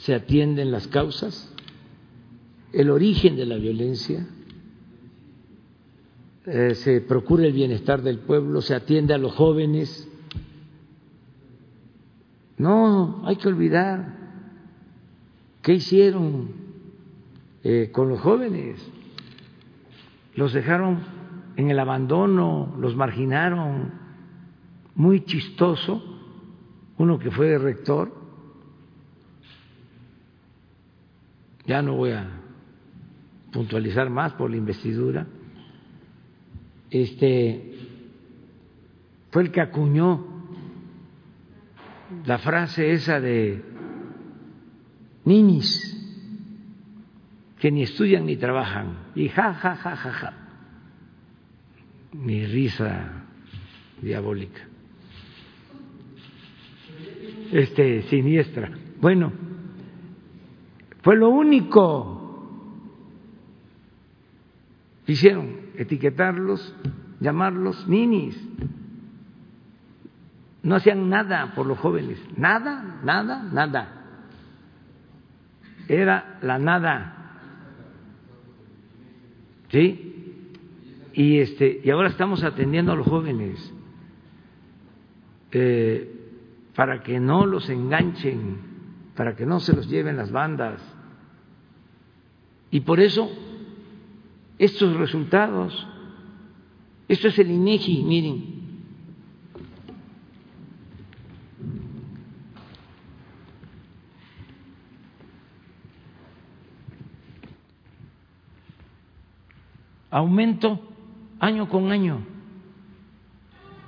se 0.01 0.13
atienden 0.13 0.71
las 0.71 0.88
causas, 0.88 1.53
el 2.71 2.89
origen 2.89 3.35
de 3.35 3.45
la 3.45 3.57
violencia, 3.57 4.26
eh, 6.45 6.73
se 6.76 7.01
procura 7.01 7.45
el 7.45 7.53
bienestar 7.53 8.01
del 8.01 8.19
pueblo, 8.19 8.61
se 8.61 8.76
atiende 8.76 9.13
a 9.13 9.17
los 9.17 9.34
jóvenes. 9.34 10.07
No, 12.57 13.23
hay 13.26 13.35
que 13.35 13.47
olvidar 13.49 14.17
qué 15.61 15.73
hicieron 15.73 16.49
eh, 17.63 17.89
con 17.91 18.07
los 18.07 18.21
jóvenes. 18.21 18.81
Los 20.35 20.53
dejaron 20.53 20.99
en 21.57 21.69
el 21.69 21.80
abandono, 21.80 22.73
los 22.80 22.95
marginaron. 22.95 23.91
Muy 24.95 25.26
chistoso, 25.26 26.01
uno 26.97 27.19
que 27.19 27.31
fue 27.31 27.57
rector, 27.57 28.18
ya 31.69 31.83
no 31.83 31.93
voy 31.93 32.13
a 32.13 32.27
puntualizar 33.51 34.09
más 34.09 34.33
por 34.33 34.49
la 34.49 34.57
investidura, 34.57 35.27
este 36.89 37.75
fue 39.29 39.43
el 39.43 39.51
que 39.51 39.61
acuñó 39.61 40.25
la 42.25 42.39
frase 42.39 42.91
esa 42.91 43.19
de 43.19 43.63
ninis 45.25 45.95
que 47.59 47.69
ni 47.69 47.83
estudian 47.83 48.25
ni 48.25 48.35
trabajan. 48.35 49.11
Y 49.13 49.29
ja, 49.29 49.53
ja, 49.53 49.75
ja, 49.75 49.95
ja, 49.95 50.11
ja. 50.11 50.33
Mi 52.13 52.47
risa 52.47 53.25
diabólica. 54.01 54.61
Este, 57.51 58.01
siniestra. 58.03 58.71
Bueno, 58.99 59.48
fue 61.01 61.15
lo 61.15 61.30
único 61.30 62.17
que 65.05 65.13
hicieron, 65.13 65.57
etiquetarlos, 65.76 66.76
llamarlos 67.19 67.88
ninis. 67.88 68.38
No 70.61 70.76
hacían 70.76 71.09
nada 71.09 71.53
por 71.55 71.65
los 71.65 71.80
jóvenes, 71.80 72.19
nada, 72.38 72.99
nada, 73.03 73.43
nada. 73.43 73.95
Era 75.88 76.38
la 76.41 76.59
nada 76.59 77.19
¿Sí? 79.69 80.55
Y, 81.13 81.39
este, 81.39 81.81
y 81.84 81.89
ahora 81.89 82.09
estamos 82.09 82.43
atendiendo 82.43 82.91
a 82.91 82.95
los 82.95 83.07
jóvenes 83.07 83.73
eh, 85.51 86.11
para 86.76 87.03
que 87.03 87.19
no 87.19 87.45
los 87.45 87.69
enganchen, 87.69 88.57
para 89.19 89.35
que 89.35 89.45
no 89.45 89.59
se 89.59 89.73
los 89.73 89.89
lleven 89.89 90.15
las 90.15 90.31
bandas. 90.31 90.81
Y 92.71 92.79
por 92.79 93.01
eso 93.01 93.29
estos 94.57 94.95
resultados, 94.95 95.85
esto 97.09 97.27
es 97.27 97.37
el 97.37 97.51
INEGI, 97.51 98.03
miren. 98.05 98.59
Aumento 110.11 110.79
año 111.41 111.67
con 111.67 111.91
año. 111.91 112.25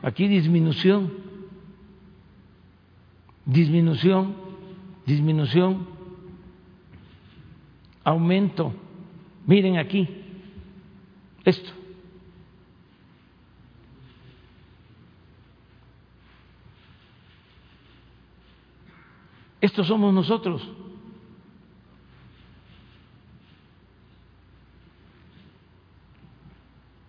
Aquí 0.04 0.28
disminución, 0.28 1.10
disminución, 3.46 4.51
disminución, 5.06 5.88
aumento. 8.04 8.74
Miren 9.46 9.78
aquí, 9.78 10.08
esto. 11.44 11.72
Estos 19.60 19.88
somos 19.88 20.12
nosotros. 20.14 20.68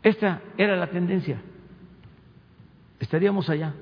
Esta 0.02 0.42
era 0.58 0.76
la 0.76 0.90
tendencia. 0.90 1.40
Estaríamos 3.00 3.48
allá. 3.48 3.74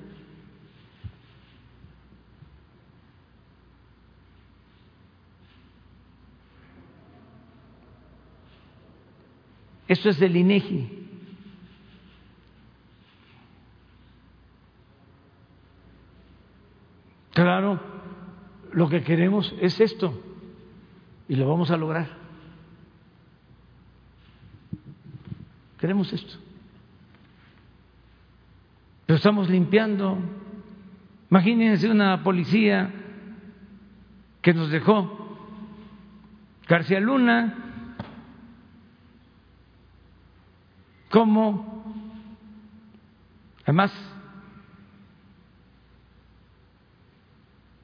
Esto 9.90 10.08
es 10.08 10.20
del 10.20 10.36
INEGI. 10.36 10.88
Claro, 17.32 17.80
lo 18.72 18.88
que 18.88 19.02
queremos 19.02 19.52
es 19.60 19.80
esto 19.80 20.16
y 21.28 21.34
lo 21.34 21.48
vamos 21.48 21.72
a 21.72 21.76
lograr. 21.76 22.06
Queremos 25.80 26.12
esto. 26.12 26.38
Pero 29.06 29.16
estamos 29.16 29.50
limpiando. 29.50 30.18
Imagínense 31.32 31.90
una 31.90 32.22
policía 32.22 32.94
que 34.40 34.54
nos 34.54 34.70
dejó 34.70 35.36
García 36.68 37.00
Luna 37.00 37.69
como 41.10 41.84
además 43.64 43.92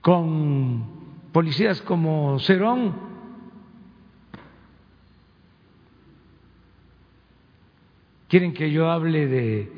con 0.01 0.85
policías 1.32 1.82
como 1.82 2.39
Cerón 2.39 3.07
¿Quieren 8.28 8.55
que 8.55 8.73
yo 8.73 8.90
hable 8.90 9.28
de 9.28 9.73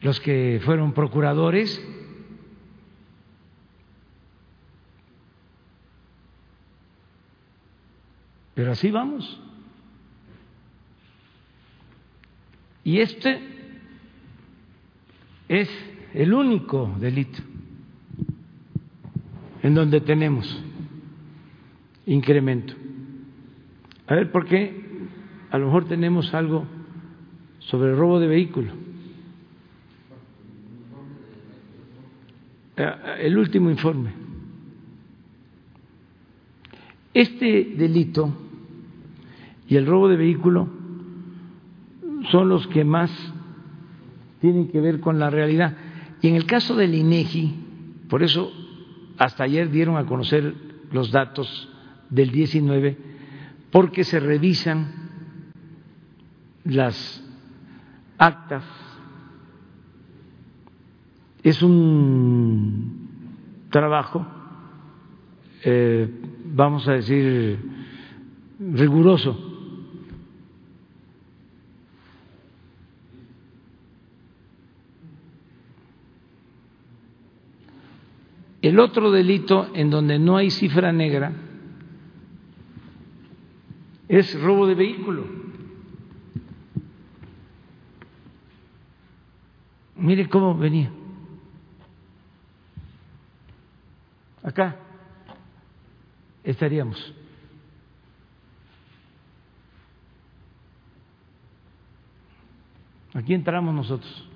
los 0.00 0.20
que 0.20 0.60
fueron 0.64 0.92
procuradores? 0.92 1.84
Pero 8.54 8.70
así 8.70 8.92
vamos. 8.92 9.40
Y 12.84 13.00
este 13.00 13.40
es 15.48 15.68
el 16.12 16.32
único 16.34 16.94
delito 17.00 17.42
en 19.62 19.74
donde 19.74 20.02
tenemos 20.02 20.62
incremento. 22.06 22.74
A 24.06 24.14
ver, 24.14 24.30
¿por 24.30 24.46
qué? 24.46 24.84
A 25.50 25.56
lo 25.56 25.66
mejor 25.66 25.88
tenemos 25.88 26.34
algo 26.34 26.66
sobre 27.60 27.90
el 27.90 27.96
robo 27.96 28.20
de 28.20 28.26
vehículo. 28.26 28.72
Eh, 32.76 32.92
el 33.20 33.38
último 33.38 33.70
informe. 33.70 34.12
Este 37.14 37.72
delito 37.76 38.34
y 39.68 39.76
el 39.76 39.86
robo 39.86 40.08
de 40.08 40.16
vehículo 40.16 40.68
son 42.34 42.48
los 42.48 42.66
que 42.66 42.82
más 42.82 43.12
tienen 44.40 44.66
que 44.66 44.80
ver 44.80 44.98
con 44.98 45.20
la 45.20 45.30
realidad. 45.30 45.76
Y 46.20 46.26
en 46.26 46.34
el 46.34 46.46
caso 46.46 46.74
del 46.74 46.92
INEGI, 46.92 47.54
por 48.08 48.24
eso 48.24 48.50
hasta 49.16 49.44
ayer 49.44 49.70
dieron 49.70 49.96
a 49.96 50.04
conocer 50.04 50.52
los 50.90 51.12
datos 51.12 51.68
del 52.10 52.32
19, 52.32 52.98
porque 53.70 54.02
se 54.02 54.18
revisan 54.18 54.88
las 56.64 57.24
actas. 58.18 58.64
Es 61.44 61.62
un 61.62 63.10
trabajo, 63.70 64.26
eh, 65.62 66.10
vamos 66.46 66.88
a 66.88 66.94
decir, 66.94 67.60
riguroso. 68.58 69.53
El 78.64 78.80
otro 78.80 79.10
delito 79.10 79.70
en 79.74 79.90
donde 79.90 80.18
no 80.18 80.38
hay 80.38 80.50
cifra 80.50 80.90
negra 80.90 81.34
es 84.08 84.40
robo 84.40 84.66
de 84.66 84.74
vehículo. 84.74 85.26
Mire 89.96 90.30
cómo 90.30 90.56
venía. 90.56 90.90
Acá 94.42 94.78
estaríamos. 96.42 97.12
Aquí 103.12 103.34
entramos 103.34 103.74
nosotros. 103.74 104.26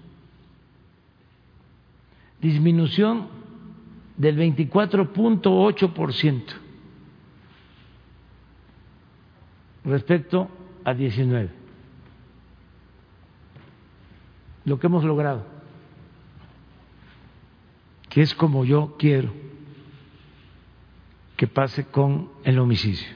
Disminución 2.43 3.48
del 4.19 4.37
24.8% 4.37 6.43
respecto 9.85 10.51
a 10.85 10.93
19. 10.93 11.49
Lo 14.67 14.79
que 14.79 14.87
hemos 14.87 15.05
logrado 15.05 15.57
que 18.09 18.23
es 18.23 18.35
como 18.35 18.65
yo 18.65 18.97
quiero 18.99 19.33
que 21.37 21.47
pase 21.47 21.85
con 21.87 22.31
el 22.43 22.59
homicidio. 22.59 23.07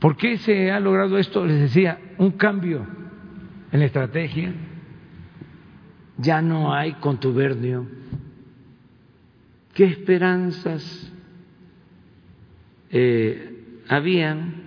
¿Por 0.00 0.16
qué 0.16 0.36
se 0.38 0.72
ha 0.72 0.80
logrado 0.80 1.16
esto? 1.16 1.46
Les 1.46 1.60
decía, 1.60 2.00
un 2.18 2.32
cambio 2.32 2.84
en 3.70 3.78
la 3.78 3.86
estrategia, 3.86 4.52
ya 6.18 6.42
no 6.42 6.74
hay 6.74 6.94
contubernio. 6.94 7.86
¿Qué 9.74 9.84
esperanzas 9.84 11.12
eh, 12.90 13.82
habían 13.88 14.62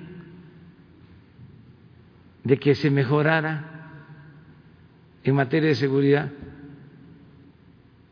de 2.44 2.58
que 2.58 2.76
se 2.76 2.92
mejorara 2.92 3.76
en 5.24 5.36
materia 5.36 5.70
de 5.70 5.76
seguridad, 5.76 6.32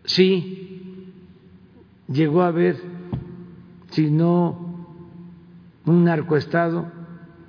sí 0.04 1.12
llegó 2.08 2.42
a 2.42 2.48
haber, 2.48 2.78
si 3.92 4.10
no 4.10 4.88
un 5.86 6.04
narcoestado, 6.04 6.92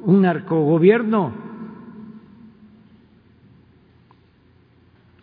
un 0.00 0.20
narcogobierno. 0.20 1.43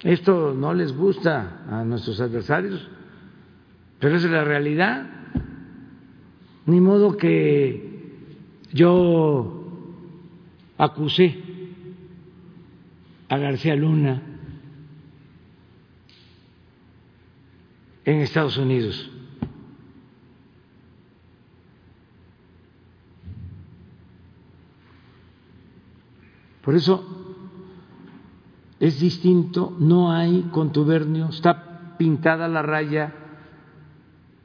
Esto 0.03 0.53
no 0.53 0.73
les 0.73 0.95
gusta 0.95 1.64
a 1.69 1.84
nuestros 1.84 2.19
adversarios, 2.19 2.88
pero 3.99 4.15
es 4.15 4.23
la 4.23 4.44
realidad. 4.44 5.06
Ni 6.65 6.80
modo 6.80 7.18
que 7.18 7.91
yo 8.73 9.61
acusé 10.78 11.40
a 13.30 13.38
García 13.38 13.76
Luna 13.76 14.22
en 18.06 18.22
Estados 18.22 18.57
Unidos. 18.57 19.10
Por 26.64 26.76
eso 26.76 27.20
es 28.81 28.99
distinto, 28.99 29.73
no 29.79 30.11
hay 30.11 30.49
contubernio, 30.51 31.29
está 31.29 31.95
pintada 31.97 32.49
la 32.49 32.61
raya. 32.61 33.13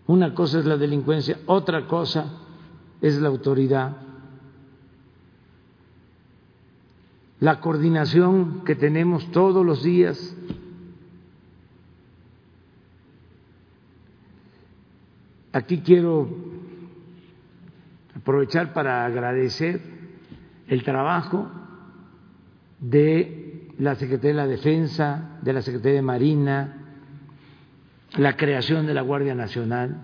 Una 0.06 0.32
cosa 0.32 0.60
es 0.60 0.66
la 0.66 0.76
delincuencia, 0.76 1.40
otra 1.46 1.88
cosa 1.88 2.26
es 3.02 3.20
la 3.20 3.28
autoridad. 3.28 3.96
La 7.40 7.60
coordinación 7.60 8.62
que 8.64 8.76
tenemos 8.76 9.28
todos 9.32 9.66
los 9.66 9.82
días 9.82 10.36
Aquí 15.56 15.78
quiero 15.78 16.28
aprovechar 18.14 18.74
para 18.74 19.06
agradecer 19.06 19.80
el 20.68 20.84
trabajo 20.84 21.50
de 22.78 23.45
la 23.78 23.94
Secretaría 23.94 24.30
de 24.30 24.36
la 24.36 24.46
Defensa, 24.46 25.38
de 25.42 25.52
la 25.52 25.62
Secretaría 25.62 25.96
de 25.96 26.02
Marina, 26.02 26.86
la 28.16 28.36
creación 28.36 28.86
de 28.86 28.94
la 28.94 29.02
Guardia 29.02 29.34
Nacional, 29.34 30.02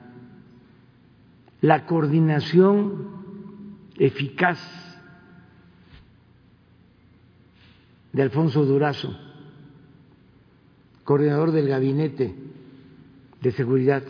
la 1.60 1.86
coordinación 1.86 3.22
eficaz 3.96 4.58
de 8.12 8.22
Alfonso 8.22 8.64
Durazo, 8.64 9.16
coordinador 11.04 11.52
del 11.52 11.68
Gabinete 11.68 12.34
de 13.40 13.52
Seguridad, 13.52 14.02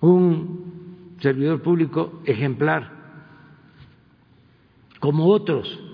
un 0.00 1.14
servidor 1.20 1.62
público 1.62 2.20
ejemplar, 2.24 2.90
como 4.98 5.26
otros. 5.26 5.91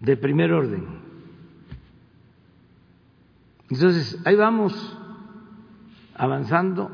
De 0.00 0.16
primer 0.16 0.52
orden. 0.52 0.86
Entonces, 3.70 4.18
ahí 4.24 4.34
vamos 4.34 4.98
avanzando. 6.14 6.90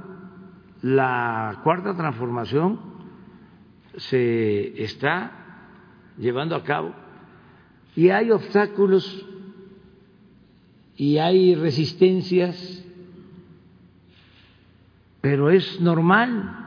La 0.82 1.60
cuarta 1.64 1.96
transformación 1.96 2.78
se 3.96 4.82
está 4.82 5.32
llevando 6.18 6.54
a 6.54 6.62
cabo 6.62 6.92
y 7.94 8.10
hay 8.10 8.30
obstáculos 8.30 9.26
y 10.96 11.18
hay 11.18 11.54
resistencias, 11.54 12.84
pero 15.20 15.50
es 15.50 15.80
normal. 15.80 16.64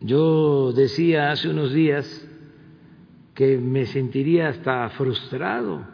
Yo 0.00 0.72
decía 0.72 1.30
hace 1.30 1.48
unos 1.48 1.72
días 1.72 2.28
que 3.34 3.58
me 3.58 3.86
sentiría 3.86 4.48
hasta 4.48 4.88
frustrado 4.90 5.84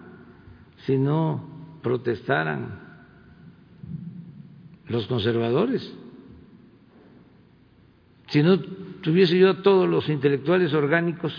si 0.84 0.98
no 0.98 1.78
protestaran 1.82 2.80
los 4.86 5.06
conservadores, 5.06 5.96
si 8.28 8.42
no 8.42 8.60
tuviese 8.60 9.38
yo 9.38 9.50
a 9.50 9.62
todos 9.62 9.88
los 9.88 10.08
intelectuales 10.08 10.74
orgánicos 10.74 11.34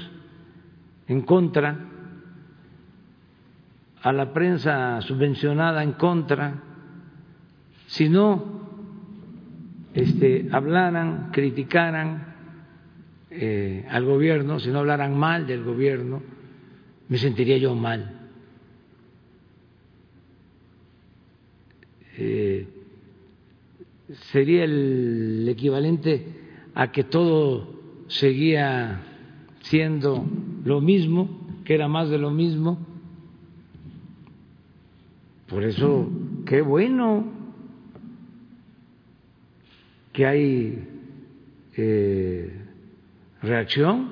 en 1.08 1.22
contra 1.22 1.92
a 4.02 4.12
la 4.12 4.34
prensa 4.34 5.00
subvencionada 5.02 5.84
en 5.84 5.94
contra, 5.94 6.56
si 7.88 8.10
no 8.10 8.62
este, 9.94 10.50
hablaran, 10.52 11.30
criticaran 11.32 12.31
eh, 13.32 13.86
al 13.90 14.06
gobierno, 14.06 14.60
si 14.60 14.70
no 14.70 14.80
hablaran 14.80 15.18
mal 15.18 15.48
del 15.48 15.64
gobierno, 15.64 16.22
me 17.08 17.18
sentiría 17.18 17.58
yo 17.58 17.74
mal. 17.76 18.20
Eh, 22.18 22.68
sería 24.32 24.66
el 24.66 25.48
equivalente 25.50 26.26
a 26.76 26.92
que 26.92 27.04
todo 27.04 28.04
seguía 28.08 29.02
siendo 29.62 30.26
lo 30.64 30.82
mismo, 30.82 31.48
que 31.64 31.74
era 31.74 31.88
más 31.88 32.10
de 32.10 32.18
lo 32.18 32.32
mismo, 32.32 32.86
por 35.52 35.66
eso, 35.66 36.10
qué 36.46 36.62
bueno 36.62 37.26
que 40.14 40.26
hay 40.26 40.88
eh, 41.76 42.61
reacción. 43.42 44.10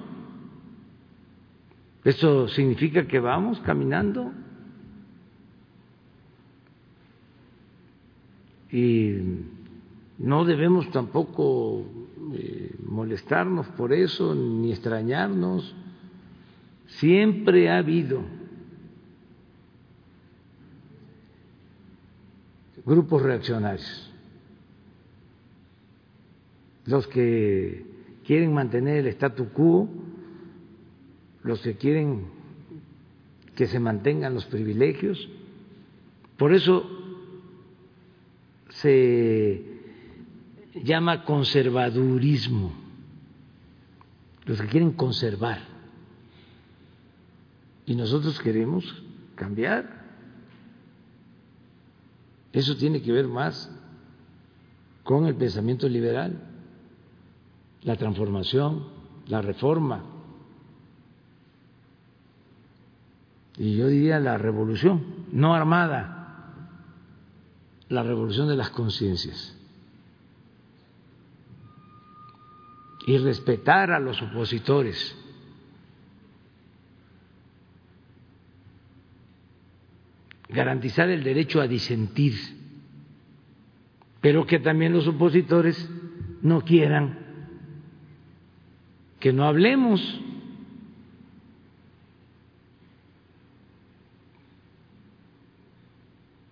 Esto 2.04 2.48
significa 2.48 3.08
que 3.08 3.20
vamos 3.20 3.60
caminando 3.60 4.32
y 8.72 9.18
no 10.18 10.46
debemos 10.46 10.90
tampoco 10.92 11.86
eh, 12.34 12.76
molestarnos 12.86 13.68
por 13.70 13.94
eso 13.94 14.34
ni 14.34 14.72
extrañarnos. 14.72 15.76
Siempre 16.88 17.70
ha 17.70 17.78
habido 17.78 18.22
grupos 22.86 23.22
reaccionarios, 23.22 24.12
los 26.86 27.06
que 27.08 27.89
quieren 28.30 28.54
mantener 28.54 28.98
el 28.98 29.08
statu 29.08 29.50
quo, 29.50 29.90
los 31.42 31.62
que 31.62 31.78
quieren 31.78 32.28
que 33.56 33.66
se 33.66 33.80
mantengan 33.80 34.36
los 34.36 34.46
privilegios. 34.46 35.28
Por 36.38 36.54
eso 36.54 36.88
se 38.70 39.64
llama 40.76 41.26
conservadurismo, 41.26 42.72
los 44.46 44.62
que 44.62 44.68
quieren 44.68 44.92
conservar. 44.92 45.62
Y 47.88 47.96
nosotros 47.96 48.40
queremos 48.40 48.86
cambiar. 49.34 50.06
Eso 52.54 52.78
tiene 52.78 53.02
que 53.02 53.12
ver 53.12 53.28
más 53.28 53.76
con 55.04 55.26
el 55.26 55.34
pensamiento 55.34 55.90
liberal, 55.90 56.49
la 57.84 57.96
transformación, 57.96 58.88
la 59.28 59.42
reforma. 59.42 60.04
Y 63.58 63.76
yo 63.76 63.88
diría 63.88 64.20
la 64.20 64.38
revolución, 64.38 65.04
no 65.32 65.54
armada, 65.54 66.54
la 67.90 68.04
revolución 68.04 68.48
de 68.48 68.56
las 68.56 68.70
conciencias. 68.70 69.56
Y 73.08 73.18
respetar 73.18 73.92
a 73.92 74.00
los 74.00 74.22
opositores. 74.22 75.16
garantizar 80.50 81.10
el 81.10 81.24
derecho 81.24 81.62
a 81.62 81.68
disentir, 81.68 82.34
pero 84.20 84.46
que 84.46 84.60
también 84.60 84.94
los 84.94 85.08
opositores 85.08 85.90
no 86.42 86.62
quieran 86.62 87.29
que 89.20 89.34
no 89.34 89.46
hablemos. 89.46 90.22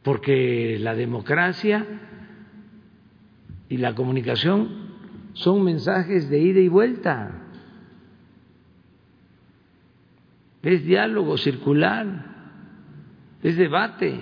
Porque 0.04 0.78
la 0.80 0.96
democracia 0.96 1.86
y 3.70 3.78
la 3.78 3.94
comunicación 3.96 4.88
son 5.34 5.64
mensajes 5.64 6.30
de 6.30 6.40
ida 6.40 6.60
y 6.60 6.68
vuelta. 6.68 7.44
Es 10.64 10.84
diálogo 10.84 11.38
circular 11.38 12.38
es 13.44 13.58
debate. 13.58 14.20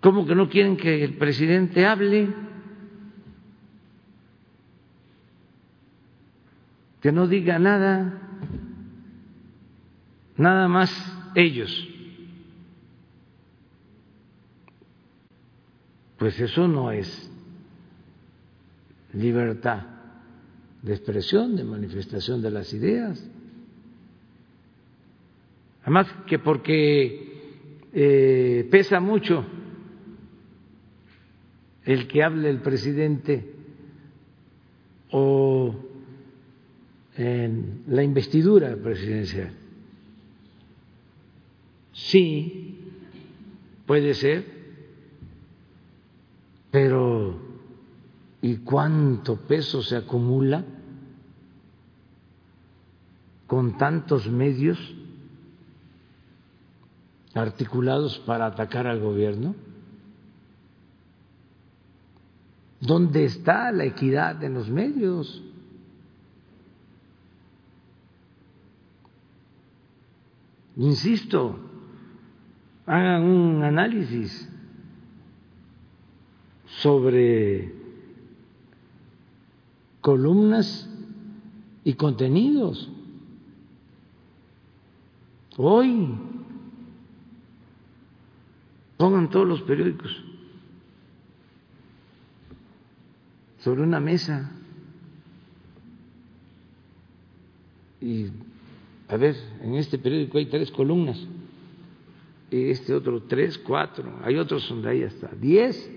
¿Cómo 0.00 0.26
que 0.26 0.34
no 0.34 0.48
quieren 0.48 0.76
que 0.76 1.02
el 1.02 1.14
presidente 1.14 1.84
hable? 1.84 2.28
Que 7.00 7.12
no 7.12 7.26
diga 7.26 7.58
nada. 7.58 8.20
nada 10.36 10.68
más 10.68 10.90
ellos. 11.34 11.88
Pues 16.18 16.40
eso 16.40 16.66
no 16.66 16.90
es 16.90 17.30
libertad 19.12 19.86
de 20.82 20.94
expresión, 20.94 21.56
de 21.56 21.64
manifestación 21.64 22.42
de 22.42 22.50
las 22.50 22.72
ideas. 22.72 23.24
Además 25.82 26.06
que 26.26 26.38
porque 26.38 27.86
eh, 27.92 28.68
pesa 28.70 29.00
mucho 29.00 29.44
el 31.84 32.06
que 32.06 32.22
hable 32.22 32.50
el 32.50 32.60
presidente 32.60 33.54
o 35.10 35.87
en 37.18 37.82
la 37.88 38.04
investidura 38.04 38.76
presidencial. 38.76 39.50
Sí, 41.92 42.78
puede 43.86 44.14
ser, 44.14 44.46
pero 46.70 47.36
¿y 48.40 48.58
cuánto 48.58 49.34
peso 49.34 49.82
se 49.82 49.96
acumula 49.96 50.64
con 53.48 53.76
tantos 53.76 54.30
medios 54.30 54.78
articulados 57.34 58.20
para 58.20 58.46
atacar 58.46 58.86
al 58.86 59.00
gobierno? 59.00 59.56
¿Dónde 62.80 63.24
está 63.24 63.72
la 63.72 63.86
equidad 63.86 64.40
en 64.44 64.54
los 64.54 64.70
medios? 64.70 65.42
Insisto, 70.78 71.58
hagan 72.86 73.24
un 73.24 73.64
análisis 73.64 74.48
sobre 76.66 77.74
columnas 80.00 80.88
y 81.82 81.94
contenidos. 81.94 82.88
Hoy 85.56 86.14
pongan 88.96 89.30
todos 89.30 89.48
los 89.48 89.62
periódicos 89.62 90.24
sobre 93.58 93.82
una 93.82 93.98
mesa 93.98 94.52
y 98.00 98.28
a 99.08 99.16
ver, 99.16 99.36
en 99.62 99.74
este 99.74 99.98
periódico 99.98 100.38
hay 100.38 100.46
tres 100.46 100.70
columnas, 100.70 101.18
y 102.50 102.70
este 102.70 102.94
otro 102.94 103.22
tres, 103.22 103.58
cuatro, 103.58 104.20
hay 104.22 104.36
otros 104.36 104.68
donde 104.68 104.90
hay 104.90 105.02
hasta 105.02 105.28
diez. 105.28 105.90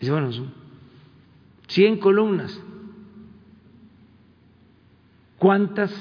Dice, 0.00 0.12
bueno, 0.12 0.32
son 0.32 0.52
100 1.68 1.98
columnas. 1.98 2.58
¿Cuántas 5.38 5.92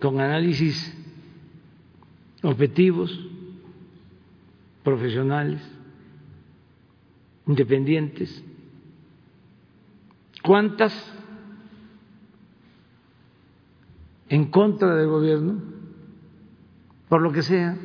con 0.00 0.20
análisis 0.20 0.94
objetivos, 2.42 3.18
profesionales, 4.84 5.60
independientes? 7.46 8.42
¿Cuántas 10.42 11.15
en 14.28 14.50
contra 14.50 14.94
del 14.94 15.08
gobierno, 15.08 15.60
por 17.08 17.22
lo 17.22 17.32
que 17.32 17.42
sea? 17.42 17.76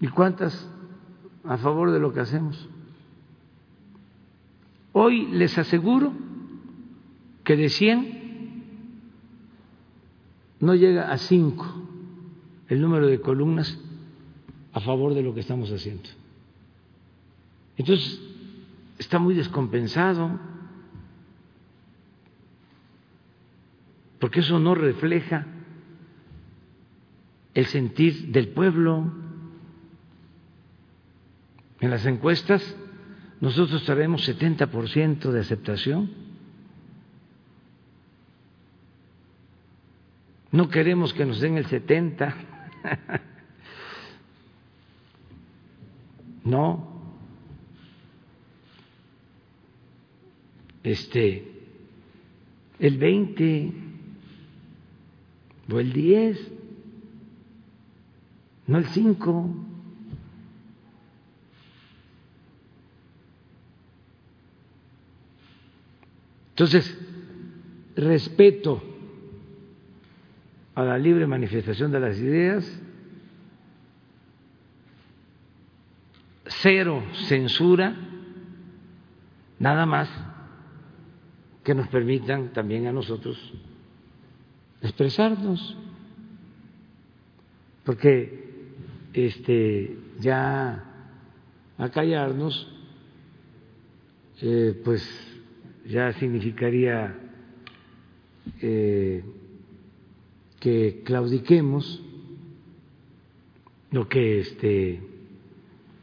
¿Y 0.00 0.08
cuántas 0.08 0.68
a 1.46 1.56
favor 1.58 1.90
de 1.90 2.00
lo 2.00 2.12
que 2.12 2.20
hacemos. 2.20 2.68
Hoy 4.92 5.26
les 5.28 5.56
aseguro 5.58 6.12
que 7.44 7.56
de 7.56 7.68
100 7.68 8.64
no 10.60 10.74
llega 10.74 11.12
a 11.12 11.18
5 11.18 11.82
el 12.68 12.80
número 12.80 13.06
de 13.06 13.20
columnas 13.20 13.78
a 14.72 14.80
favor 14.80 15.14
de 15.14 15.22
lo 15.22 15.34
que 15.34 15.40
estamos 15.40 15.70
haciendo. 15.70 16.08
Entonces, 17.76 18.20
está 18.98 19.18
muy 19.18 19.34
descompensado, 19.34 20.38
porque 24.18 24.40
eso 24.40 24.58
no 24.58 24.74
refleja 24.74 25.46
el 27.54 27.66
sentir 27.66 28.28
del 28.28 28.48
pueblo. 28.48 29.12
En 31.80 31.90
las 31.90 32.06
encuestas 32.06 32.76
nosotros 33.40 33.84
tenemos 33.84 34.28
70% 34.28 35.30
de 35.30 35.40
aceptación. 35.40 36.10
No 40.52 40.68
queremos 40.68 41.12
que 41.12 41.26
nos 41.26 41.40
den 41.40 41.58
el 41.58 41.66
70. 41.66 42.34
no. 46.44 46.94
Este 50.82 51.56
el 52.78 52.98
20 52.98 53.85
o 55.70 55.80
el 55.80 55.92
10, 55.92 56.52
no 58.66 58.78
el 58.78 58.86
5. 58.86 59.50
Entonces, 66.50 66.98
respeto 67.96 68.82
a 70.74 70.84
la 70.84 70.98
libre 70.98 71.26
manifestación 71.26 71.90
de 71.92 72.00
las 72.00 72.18
ideas, 72.18 72.82
cero 76.46 77.02
censura, 77.28 77.94
nada 79.58 79.86
más 79.86 80.08
que 81.62 81.74
nos 81.74 81.88
permitan 81.88 82.52
también 82.52 82.86
a 82.86 82.92
nosotros 82.92 83.52
expresarnos, 84.86 85.76
porque 87.84 88.46
este 89.12 89.96
ya 90.20 90.84
acallarnos, 91.78 92.66
eh, 94.40 94.80
pues 94.84 95.02
ya 95.86 96.12
significaría 96.14 97.18
eh, 98.60 99.24
que 100.60 101.02
claudiquemos 101.04 102.02
lo 103.90 104.08
que 104.08 104.40
este, 104.40 105.00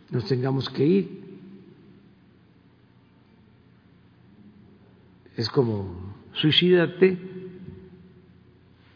nos 0.09 0.25
tengamos 0.27 0.69
que 0.69 0.85
ir. 0.85 1.23
Es 5.35 5.49
como 5.49 6.15
suicídate 6.33 7.32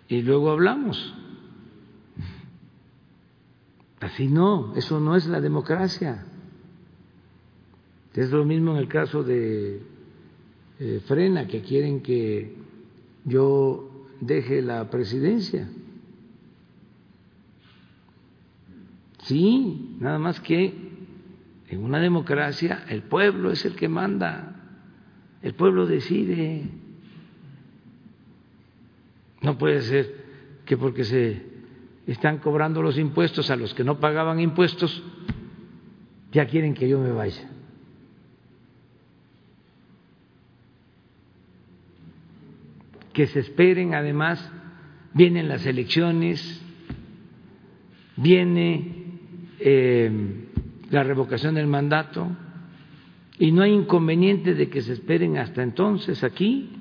y 0.08 0.22
luego 0.22 0.52
hablamos. 0.52 1.14
Así 4.00 4.28
no, 4.28 4.76
eso 4.76 5.00
no 5.00 5.16
es 5.16 5.26
la 5.28 5.42
democracia. 5.42 6.26
Es 8.14 8.32
lo 8.32 8.46
mismo 8.46 8.72
en 8.72 8.78
el 8.78 8.88
caso 8.88 9.24
de 9.24 9.80
eh, 10.80 11.02
frena, 11.06 11.48
que 11.48 11.62
quieren 11.62 12.02
que 12.02 12.56
yo 13.26 14.08
deje 14.22 14.64
la 14.64 14.90
presidencia. 14.90 15.70
Sí, 19.24 19.98
nada 20.00 20.18
más 20.18 20.40
que 20.40 20.74
en 21.68 21.84
una 21.84 22.00
democracia 22.00 22.86
el 22.90 23.04
pueblo 23.04 23.52
es 23.52 23.66
el 23.66 23.76
que 23.76 23.88
manda, 23.88 24.56
el 25.42 25.54
pueblo 25.54 25.86
decide. 25.86 26.64
No 29.42 29.58
puede 29.58 29.82
ser 29.82 30.16
que 30.66 30.78
porque 30.78 31.04
se 31.04 31.42
están 32.06 32.40
cobrando 32.40 32.82
los 32.82 32.98
impuestos 32.98 33.50
a 33.50 33.56
los 33.56 33.74
que 33.74 33.84
no 33.84 34.00
pagaban 34.00 34.40
impuestos, 34.40 35.04
ya 36.32 36.46
quieren 36.46 36.74
que 36.74 36.88
yo 36.88 37.00
me 37.00 37.12
vaya. 37.12 37.52
que 43.18 43.26
se 43.26 43.40
esperen, 43.40 43.96
además, 43.96 44.48
vienen 45.16 45.48
las 45.48 45.66
elecciones, 45.66 46.62
viene 48.16 49.18
eh, 49.60 50.12
la 50.92 51.02
revocación 51.02 51.56
del 51.56 51.66
mandato 51.66 52.28
y 53.40 53.52
no 53.52 53.64
hay 53.64 53.72
inconveniente 53.74 54.54
de 54.54 54.70
que 54.70 54.84
se 54.84 54.94
esperen 54.94 55.40
hasta 55.40 55.64
entonces 55.64 56.24
aquí 56.24 56.77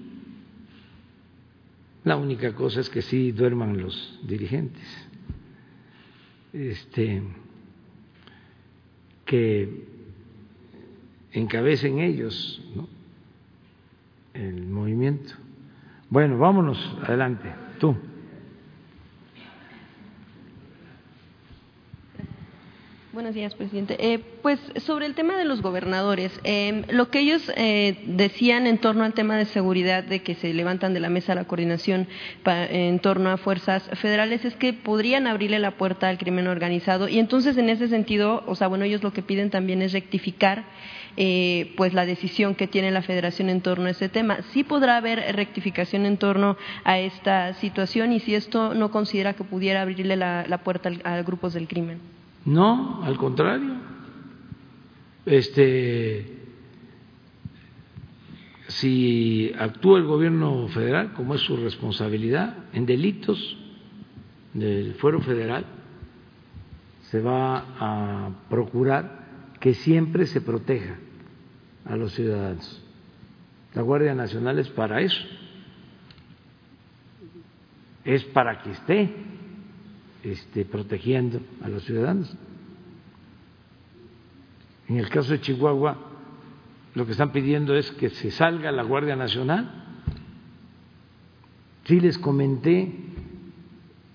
La 2.06 2.16
única 2.16 2.54
cosa 2.54 2.78
es 2.78 2.88
que 2.88 3.02
sí 3.02 3.32
duerman 3.32 3.82
los 3.82 4.20
dirigentes, 4.22 4.86
este, 6.52 7.20
que 9.24 9.88
encabecen 11.32 11.98
ellos 11.98 12.62
el 14.34 14.66
movimiento. 14.68 15.34
Bueno, 16.08 16.38
vámonos, 16.38 16.78
adelante, 17.02 17.52
tú. 17.80 17.96
Buenos 23.16 23.34
días, 23.34 23.54
presidente. 23.54 23.96
Eh, 23.98 24.18
pues 24.42 24.60
sobre 24.84 25.06
el 25.06 25.14
tema 25.14 25.38
de 25.38 25.46
los 25.46 25.62
gobernadores, 25.62 26.38
eh, 26.44 26.84
lo 26.90 27.08
que 27.08 27.20
ellos 27.20 27.50
eh, 27.56 27.96
decían 28.04 28.66
en 28.66 28.76
torno 28.76 29.04
al 29.04 29.14
tema 29.14 29.38
de 29.38 29.46
seguridad, 29.46 30.04
de 30.04 30.20
que 30.20 30.34
se 30.34 30.52
levantan 30.52 30.92
de 30.92 31.00
la 31.00 31.08
mesa 31.08 31.34
la 31.34 31.44
coordinación 31.44 32.08
en 32.44 32.98
torno 32.98 33.30
a 33.30 33.38
fuerzas 33.38 33.88
federales, 33.94 34.44
es 34.44 34.54
que 34.56 34.74
podrían 34.74 35.26
abrirle 35.26 35.58
la 35.60 35.78
puerta 35.78 36.10
al 36.10 36.18
crimen 36.18 36.46
organizado. 36.46 37.08
Y 37.08 37.18
entonces, 37.18 37.56
en 37.56 37.70
ese 37.70 37.88
sentido, 37.88 38.44
o 38.46 38.54
sea, 38.54 38.68
bueno, 38.68 38.84
ellos 38.84 39.02
lo 39.02 39.14
que 39.14 39.22
piden 39.22 39.48
también 39.48 39.80
es 39.80 39.94
rectificar 39.94 40.64
pues 41.78 41.94
la 41.94 42.04
decisión 42.04 42.54
que 42.54 42.66
tiene 42.66 42.90
la 42.90 43.00
Federación 43.00 43.48
en 43.48 43.62
torno 43.62 43.86
a 43.86 43.92
ese 43.92 44.10
tema. 44.10 44.40
Sí 44.52 44.62
podrá 44.62 44.98
haber 44.98 45.34
rectificación 45.34 46.04
en 46.04 46.18
torno 46.18 46.58
a 46.84 46.98
esta 46.98 47.54
situación 47.54 48.12
y 48.12 48.20
si 48.20 48.34
esto 48.34 48.74
no 48.74 48.90
considera 48.90 49.32
que 49.32 49.44
pudiera 49.44 49.80
abrirle 49.80 50.16
la, 50.16 50.60
puerta 50.62 50.90
a 51.04 51.22
grupos 51.22 51.54
del 51.54 51.66
crimen. 51.66 52.25
No, 52.46 53.02
al 53.02 53.16
contrario. 53.18 53.74
Este, 55.26 56.38
si 58.68 59.52
actúa 59.58 59.98
el 59.98 60.04
gobierno 60.04 60.68
federal, 60.68 61.12
como 61.12 61.34
es 61.34 61.40
su 61.40 61.56
responsabilidad, 61.56 62.56
en 62.72 62.86
delitos 62.86 63.56
del 64.54 64.94
fuero 64.94 65.20
federal, 65.20 65.64
se 67.10 67.20
va 67.20 67.64
a 67.78 68.30
procurar 68.48 69.26
que 69.58 69.74
siempre 69.74 70.26
se 70.26 70.40
proteja 70.40 70.96
a 71.84 71.96
los 71.96 72.12
ciudadanos. 72.14 72.82
La 73.74 73.82
Guardia 73.82 74.14
Nacional 74.14 74.60
es 74.60 74.68
para 74.68 75.00
eso, 75.00 75.22
es 78.04 78.22
para 78.24 78.62
que 78.62 78.70
esté 78.70 79.14
este, 80.26 80.64
protegiendo 80.64 81.40
a 81.62 81.68
los 81.68 81.84
ciudadanos. 81.84 82.36
En 84.88 84.96
el 84.96 85.08
caso 85.08 85.32
de 85.32 85.40
Chihuahua, 85.40 85.96
lo 86.94 87.06
que 87.06 87.12
están 87.12 87.30
pidiendo 87.30 87.76
es 87.76 87.90
que 87.92 88.10
se 88.10 88.32
salga 88.32 88.72
la 88.72 88.82
Guardia 88.82 89.14
Nacional. 89.14 89.84
Sí 91.84 92.00
les 92.00 92.18
comenté 92.18 92.92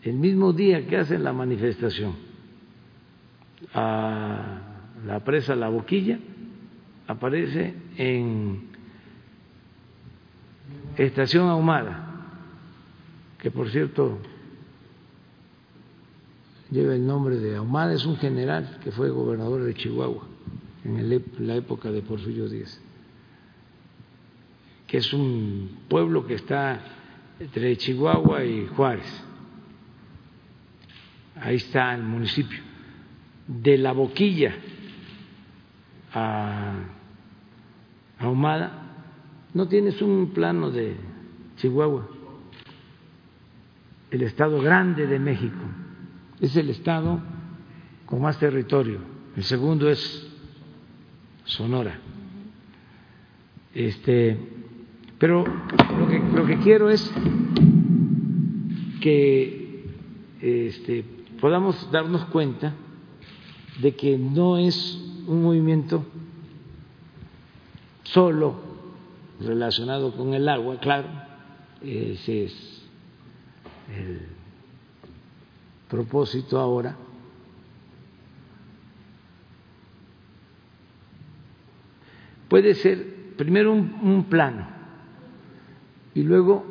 el 0.03 0.15
mismo 0.15 0.51
día 0.51 0.85
que 0.85 0.97
hacen 0.97 1.23
la 1.23 1.31
manifestación 1.31 2.15
a 3.73 4.59
la 5.05 5.23
presa 5.23 5.55
La 5.55 5.69
Boquilla, 5.69 6.19
aparece 7.07 7.73
en 7.95 8.69
Estación 10.97 11.47
Ahumada, 11.47 12.07
que 13.39 13.49
por 13.49 13.69
cierto 13.69 14.19
lleva 16.71 16.95
el 16.95 17.05
nombre 17.05 17.37
de 17.37 17.57
Ahumada, 17.57 17.93
es 17.93 18.05
un 18.05 18.15
general 18.17 18.79
que 18.83 18.91
fue 18.91 19.09
gobernador 19.09 19.63
de 19.63 19.73
Chihuahua 19.73 20.25
en 20.83 21.47
la 21.47 21.55
época 21.55 21.91
de 21.91 22.01
Porfirio 22.01 22.47
Díaz, 22.49 22.81
que 24.87 24.97
es 24.97 25.13
un 25.13 25.79
pueblo 25.87 26.25
que 26.25 26.35
está 26.35 26.79
entre 27.39 27.77
Chihuahua 27.77 28.43
y 28.45 28.67
Juárez. 28.67 29.23
Ahí 31.35 31.55
está 31.55 31.93
el 31.93 32.03
municipio. 32.03 32.59
De 33.47 33.77
la 33.77 33.91
boquilla 33.91 34.53
a 36.13 36.73
Ahumada, 38.19 38.71
no 39.53 39.67
tienes 39.67 40.01
un 40.01 40.31
plano 40.33 40.71
de 40.71 40.95
Chihuahua, 41.57 42.07
el 44.09 44.21
estado 44.23 44.61
grande 44.61 45.07
de 45.07 45.19
México 45.19 45.65
es 46.41 46.55
el 46.55 46.69
estado 46.71 47.19
con 48.07 48.21
más 48.21 48.39
territorio. 48.39 48.99
El 49.37 49.43
segundo 49.43 49.89
es 49.89 50.27
Sonora. 51.45 51.99
Este, 53.73 54.37
pero 55.17 55.45
lo 55.45 56.07
que, 56.07 56.19
lo 56.19 56.45
que 56.45 56.57
quiero 56.59 56.89
es 56.89 57.09
que 58.99 59.85
este, 60.41 61.05
podamos 61.39 61.89
darnos 61.91 62.25
cuenta 62.25 62.73
de 63.79 63.95
que 63.95 64.17
no 64.17 64.57
es 64.57 64.99
un 65.27 65.43
movimiento 65.43 66.05
solo 68.03 68.59
relacionado 69.39 70.11
con 70.15 70.33
el 70.33 70.49
agua, 70.49 70.79
claro, 70.79 71.07
ese 71.81 72.45
es 72.45 72.83
el 73.95 74.40
propósito 75.91 76.57
ahora. 76.57 76.95
Puede 82.47 82.75
ser 82.75 83.33
primero 83.37 83.73
un, 83.73 84.25
plano 84.29 84.67
y 86.15 86.23
luego 86.23 86.65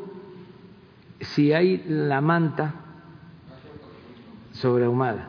si 1.20 1.52
hay 1.52 1.84
la 1.86 2.20
manta 2.22 2.74
sobreahumada 4.52 5.28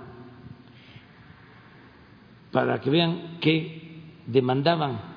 para 2.51 2.80
que 2.80 2.89
vean 2.89 3.39
que 3.41 4.03
demandaban 4.27 5.11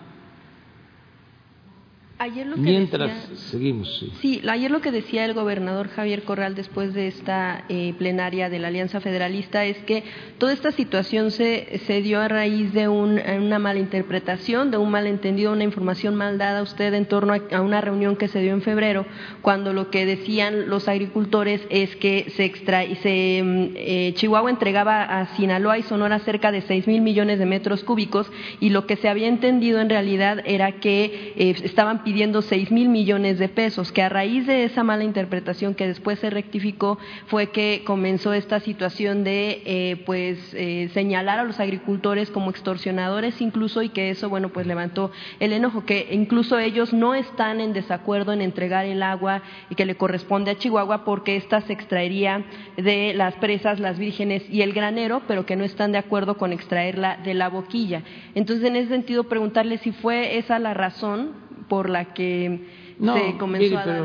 Ayer 2.16 2.47
lo 2.47 2.55
que 2.55 2.62
Mientras 2.62 3.11
seguimos. 3.51 4.07
Sí. 4.20 4.41
ayer 4.49 4.70
lo 4.70 4.81
que 4.81 4.93
decía 4.93 5.24
el 5.24 5.35
gobernador 5.35 5.89
Javier 5.89 6.23
Corral 6.23 6.55
después 6.55 6.95
de 6.95 7.09
esta 7.09 7.65
eh, 7.69 7.93
plenaria 7.99 8.49
de 8.49 8.61
la 8.61 8.69
Alianza 8.69 9.01
Federalista 9.01 9.65
es 9.65 9.77
que 9.78 10.05
toda 10.39 10.53
esta 10.53 10.70
situación 10.70 11.32
se, 11.32 11.81
se 11.86 12.03
dio 12.03 12.20
a 12.20 12.28
raíz 12.28 12.73
de 12.73 12.86
una 12.86 13.59
mala 13.59 13.81
interpretación, 13.81 14.70
de 14.70 14.77
un 14.77 14.93
malentendido, 14.93 15.51
una 15.51 15.65
información 15.65 16.15
mal 16.15 16.39
dada 16.39 16.61
a 16.61 16.62
usted 16.62 16.95
en 16.95 17.07
torno 17.07 17.35
a, 17.35 17.61
una 17.61 17.81
reunión 17.81 18.15
que 18.15 18.28
se 18.28 18.41
dio 18.41 18.53
en 18.53 18.62
febrero, 18.62 19.07
cuando 19.43 19.73
lo 19.73 19.91
que 19.91 20.07
decían 20.07 20.69
los 20.69 20.86
agricultores 20.86 21.66
es 21.69 21.97
que 21.97 22.31
se 22.36 22.45
extrae, 22.45 22.95
se, 22.97 23.43
mm, 23.43 23.66
eh, 23.74 24.12
Chihuahua 24.15 24.51
entregaba 24.51 25.03
a 25.03 25.35
Sinaloa 25.35 25.78
y 25.78 25.82
Sonora 25.82 26.20
cerca 26.20 26.53
de 26.53 26.61
seis 26.61 26.86
mil 26.86 27.03
millones 27.03 27.41
de 27.41 27.47
metros 27.47 27.82
cúbicos 27.82 28.31
y 28.61 28.70
lo 28.70 28.86
que 28.86 28.95
se 28.95 29.09
había 29.09 29.27
entendido 29.27 29.81
en 29.81 29.91
realidad 29.91 30.41
era 30.47 30.78
que 30.78 31.32
eh, 31.36 31.57
estaban 31.65 32.03
pidiendo 32.05 32.43
seis 32.43 32.70
mil 32.70 32.89
millones 32.89 33.39
de 33.39 33.48
pesos, 33.48 33.90
que 33.93 34.02
a 34.02 34.09
raíz 34.09 34.47
de 34.47 34.64
esa 34.64 34.85
mala 34.85 35.05
interpretación 35.05 35.74
que 35.74 35.86
después 35.86 36.18
se 36.18 36.31
rectificó 36.31 36.98
fue 37.26 37.51
que 37.51 37.82
comenzó 37.85 38.32
esta 38.32 38.60
situación 38.60 39.24
de 39.24 39.62
eh, 39.64 40.02
pues 40.06 40.39
eh, 40.55 40.90
señalar 40.94 41.39
a 41.39 41.44
los 41.44 41.60
agricultores 41.60 42.31
como 42.31 42.51
extorsionadores 42.51 43.40
incluso 43.40 43.82
y 43.82 43.89
que 43.89 44.10
eso 44.10 44.28
bueno 44.28 44.51
pues 44.51 44.66
levantó 44.66 45.10
el 45.40 45.52
enojo, 45.52 45.85
que 45.85 46.09
incluso 46.12 46.59
ellos 46.59 46.93
no 46.93 47.14
están 47.14 47.60
en 47.60 47.72
desacuerdo 47.72 48.32
en 48.32 48.43
entregar 48.43 48.86
el 48.86 49.02
agua 49.02 49.43
y 49.70 49.74
que 49.74 49.86
le 49.86 49.97
corresponde 49.97 50.51
a 50.51 50.59
Chihuahua 50.59 51.05
porque 51.05 51.36
ésta 51.36 51.60
se 51.62 51.72
extraería 51.72 52.44
de 52.76 53.14
las 53.14 53.35
presas, 53.36 53.81
las 53.81 53.98
vírgenes 53.98 54.44
y 54.51 54.62
el 54.62 54.72
granero, 54.72 55.22
pero 55.26 55.47
que 55.47 55.56
no 55.56 55.64
están 55.64 55.93
de 55.93 55.98
acuerdo 55.98 56.36
con 56.36 56.52
extraerla 56.52 57.18
de 57.24 57.35
la 57.35 57.48
boquilla. 57.48 58.02
Entonces, 58.35 58.66
en 58.66 58.76
ese 58.76 58.89
sentido, 58.89 59.24
preguntarle 59.24 59.78
si 59.78 59.93
fue 59.93 60.39
esa 60.39 60.59
la 60.59 60.74
razón 60.74 61.32
por 61.68 61.89
la 61.89 62.12
que 62.14 62.60
se 62.98 63.39
comenzó 63.39 63.78
a 63.78 63.86
dar. 63.86 64.05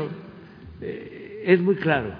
Eh, 0.80 1.44
es 1.46 1.60
muy 1.60 1.76
claro, 1.76 2.14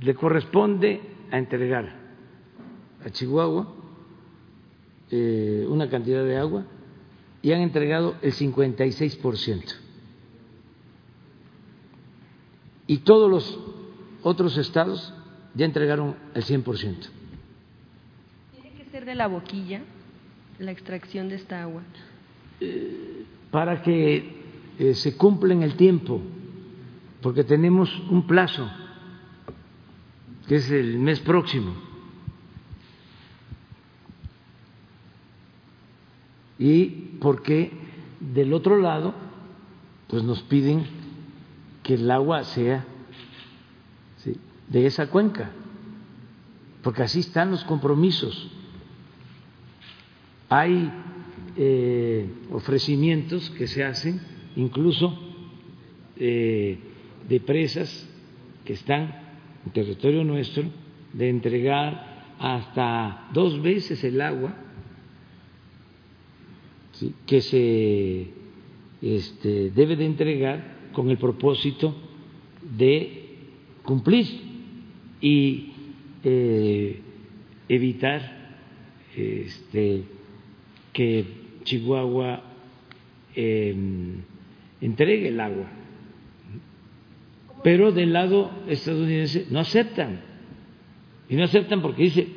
le 0.00 0.14
corresponde 0.14 1.00
a 1.30 1.38
entregar 1.38 1.92
a 3.04 3.10
Chihuahua 3.10 3.72
eh, 5.10 5.66
una 5.68 5.88
cantidad 5.90 6.24
de 6.24 6.36
agua 6.36 6.64
y 7.42 7.52
han 7.52 7.60
entregado 7.60 8.14
el 8.22 8.32
56%. 8.32 9.74
Y 12.86 12.98
todos 12.98 13.30
los 13.30 13.58
otros 14.22 14.56
estados 14.56 15.12
ya 15.54 15.66
entregaron 15.66 16.16
el 16.34 16.44
100%. 16.44 17.08
¿Tiene 18.52 18.72
que 18.76 18.84
ser 18.90 19.04
de 19.04 19.14
la 19.14 19.26
boquilla 19.26 19.82
la 20.58 20.70
extracción 20.70 21.28
de 21.28 21.36
esta 21.36 21.62
agua? 21.62 21.82
Eh, 22.60 23.24
para 23.52 23.82
que 23.82 24.42
eh, 24.78 24.94
se 24.94 25.16
cumpla 25.16 25.52
en 25.52 25.62
el 25.62 25.76
tiempo, 25.76 26.20
porque 27.20 27.44
tenemos 27.44 27.96
un 28.08 28.26
plazo, 28.26 28.68
que 30.48 30.56
es 30.56 30.70
el 30.70 30.98
mes 30.98 31.20
próximo. 31.20 31.74
Y 36.58 36.86
porque 37.20 37.72
del 38.18 38.54
otro 38.54 38.78
lado, 38.78 39.14
pues 40.08 40.24
nos 40.24 40.42
piden 40.42 40.86
que 41.82 41.94
el 41.94 42.10
agua 42.10 42.44
sea 42.44 42.86
de 44.68 44.86
esa 44.86 45.08
cuenca, 45.08 45.50
porque 46.82 47.02
así 47.02 47.20
están 47.20 47.50
los 47.50 47.64
compromisos. 47.64 48.50
Hay 50.48 50.90
eh, 51.56 52.26
ofrecimientos 52.50 53.50
que 53.50 53.66
se 53.66 53.84
hacen, 53.84 54.20
incluso 54.56 55.18
eh, 56.16 56.78
de 57.28 57.40
presas 57.40 58.08
que 58.64 58.74
están 58.74 59.22
en 59.66 59.72
territorio 59.72 60.24
nuestro, 60.24 60.64
de 61.12 61.28
entregar 61.28 62.34
hasta 62.38 63.28
dos 63.32 63.60
veces 63.62 64.02
el 64.04 64.20
agua 64.20 64.56
que 67.26 67.40
se 67.40 68.28
este, 69.00 69.70
debe 69.70 69.96
de 69.96 70.06
entregar 70.06 70.90
con 70.92 71.10
el 71.10 71.18
propósito 71.18 71.94
de 72.76 73.22
cumplir 73.82 74.26
y 75.20 75.72
eh, 76.22 77.00
evitar 77.68 78.56
este, 79.16 80.04
que 80.92 81.41
Chihuahua 81.64 82.42
em, 83.34 84.22
entregue 84.80 85.28
el 85.28 85.40
agua. 85.40 85.66
Pero 87.62 87.92
del 87.92 88.12
lado 88.12 88.50
estadounidense 88.66 89.46
no 89.50 89.60
aceptan. 89.60 90.20
Y 91.28 91.36
no 91.36 91.44
aceptan 91.44 91.80
porque 91.80 92.02
dice, 92.02 92.28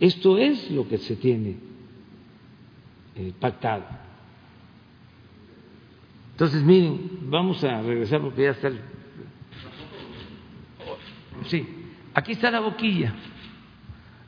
esto 0.00 0.38
es 0.38 0.70
lo 0.70 0.88
que 0.88 0.98
se 0.98 1.16
tiene 1.16 1.56
eh, 3.16 3.32
pactado. 3.38 3.84
Entonces, 6.32 6.62
miren, 6.62 6.98
vamos 7.30 7.62
a 7.64 7.82
regresar 7.82 8.20
porque 8.20 8.42
ya 8.42 8.50
está 8.50 8.68
el... 8.68 8.80
Sí, 11.46 11.66
aquí 12.14 12.32
está 12.32 12.50
la 12.50 12.60
boquilla, 12.60 13.14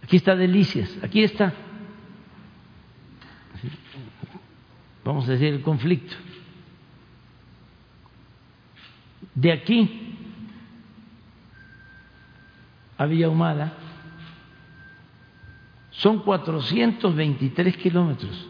aquí 0.02 0.16
está 0.16 0.36
Delicias, 0.36 0.98
aquí 1.02 1.22
está. 1.22 1.52
Vamos 5.04 5.28
a 5.28 5.32
decir 5.32 5.54
el 5.54 5.62
conflicto. 5.62 6.14
De 9.34 9.50
aquí 9.52 10.16
a 12.98 13.06
Villa 13.06 13.28
Humada 13.28 13.72
son 15.90 16.20
423 16.20 17.76
kilómetros. 17.76 18.48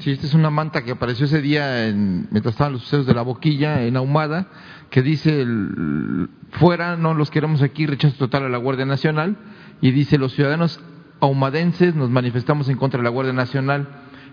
Sí, 0.01 0.13
esta 0.13 0.27
es 0.27 0.33
una 0.33 0.49
manta 0.49 0.83
que 0.83 0.93
apareció 0.93 1.27
ese 1.27 1.43
día 1.43 1.87
en, 1.87 2.27
mientras 2.31 2.55
estaban 2.55 2.73
los 2.73 2.81
sucesos 2.85 3.05
de 3.05 3.13
la 3.13 3.21
boquilla 3.21 3.83
en 3.83 3.99
Ahumada, 3.99 4.47
que 4.89 5.03
dice 5.03 5.47
fuera, 6.53 6.97
no 6.97 7.13
los 7.13 7.31
queremos 7.31 7.61
aquí, 7.61 7.85
rechazo 7.85 8.17
total 8.17 8.45
a 8.45 8.49
la 8.49 8.57
Guardia 8.57 8.87
Nacional, 8.87 9.37
y 9.83 9.91
dice 9.91 10.17
los 10.17 10.33
ciudadanos 10.33 10.81
ahumadenses 11.21 11.95
nos 11.95 12.09
manifestamos 12.09 12.71
en 12.71 12.79
contra 12.79 12.97
de 12.97 13.05
la 13.05 13.11
Guardia 13.11 13.35
Nacional. 13.35 13.89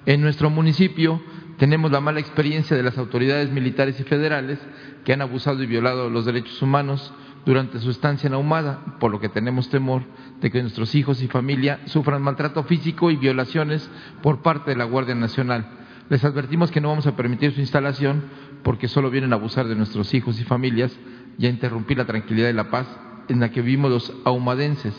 En 0.06 0.22
nuestro 0.22 0.50
municipio 0.50 1.22
tenemos 1.58 1.92
la 1.92 2.00
mala 2.00 2.22
experiencia 2.22 2.78
de 2.78 2.84
las 2.84 2.98
autoridades 2.98 3.52
militares 3.52 4.00
y 4.00 4.04
federales 4.04 4.60
que 5.04 5.12
han 5.12 5.22
abusado 5.22 5.62
y 5.62 5.66
violado 5.66 6.10
los 6.10 6.24
derechos 6.24 6.62
humanos 6.62 7.14
durante 7.48 7.80
su 7.80 7.90
estancia 7.90 8.28
en 8.28 8.34
Ahumada, 8.34 8.98
por 9.00 9.10
lo 9.10 9.22
que 9.22 9.30
tenemos 9.30 9.70
temor 9.70 10.04
de 10.42 10.52
que 10.52 10.62
nuestros 10.62 10.94
hijos 10.96 11.24
y 11.24 11.30
familia 11.30 11.80
sufran 11.86 12.22
maltrato 12.22 12.62
físico 12.66 13.10
y 13.10 13.16
violaciones 13.16 13.90
por 14.22 14.42
parte 14.42 14.72
de 14.72 14.76
la 14.76 14.84
Guardia 14.84 15.16
Nacional. 15.16 15.66
Les 16.10 16.26
advertimos 16.26 16.72
que 16.72 16.82
no 16.82 16.90
vamos 16.90 17.08
a 17.08 17.16
permitir 17.16 17.54
su 17.54 17.62
instalación 17.62 18.26
porque 18.64 18.90
solo 18.90 19.10
vienen 19.10 19.32
a 19.32 19.38
abusar 19.38 19.66
de 19.70 19.76
nuestros 19.76 20.14
hijos 20.14 20.42
y 20.42 20.44
familias 20.44 20.94
y 21.40 21.46
a 21.46 21.50
interrumpir 21.50 21.98
la 21.98 22.06
tranquilidad 22.06 22.50
y 22.50 22.54
la 22.54 22.70
paz 22.70 22.86
en 23.30 23.40
la 23.40 23.50
que 23.50 23.62
vivimos 23.62 23.92
los 23.92 24.14
ahumadenses. 24.26 24.94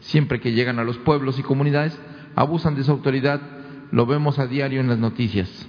Siempre 0.00 0.40
que 0.40 0.52
llegan 0.52 0.78
a 0.78 0.84
los 0.84 0.96
pueblos 0.96 1.38
y 1.38 1.42
comunidades, 1.42 2.00
abusan 2.34 2.74
de 2.74 2.84
su 2.84 2.90
autoridad, 2.90 3.42
lo 3.90 4.06
vemos 4.06 4.38
a 4.38 4.46
diario 4.46 4.80
en 4.80 4.88
las 4.88 4.98
noticias. 4.98 5.68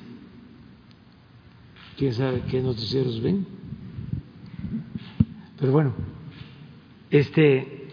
¿Quién 1.98 2.14
sabe 2.14 2.44
qué 2.50 2.62
noticieros 2.62 3.22
ven? 3.22 3.46
Pero 5.60 5.74
bueno, 5.74 5.94
este, 7.14 7.90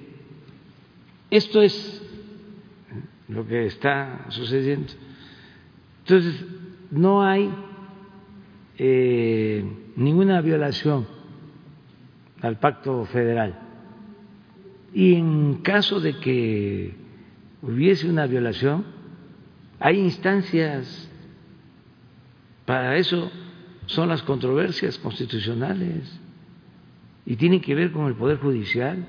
esto 1.30 1.60
es 1.60 2.02
lo 3.28 3.46
que 3.46 3.66
está 3.66 4.26
sucediendo. 4.30 4.92
Entonces, 6.00 6.42
no 6.90 7.22
hay 7.22 7.50
eh, 8.78 9.62
ninguna 9.96 10.40
violación 10.40 11.06
al 12.40 12.58
pacto 12.58 13.04
federal. 13.04 13.58
Y 14.94 15.14
en 15.14 15.56
caso 15.56 16.00
de 16.00 16.16
que 16.16 16.94
hubiese 17.60 18.08
una 18.08 18.26
violación, 18.26 18.86
hay 19.78 19.98
instancias 19.98 21.10
para 22.64 22.96
eso 22.96 23.30
son 23.84 24.08
las 24.08 24.22
controversias 24.22 24.96
constitucionales 24.98 26.19
y 27.26 27.36
tienen 27.36 27.60
que 27.60 27.74
ver 27.74 27.92
con 27.92 28.06
el 28.06 28.14
Poder 28.14 28.38
Judicial. 28.38 29.06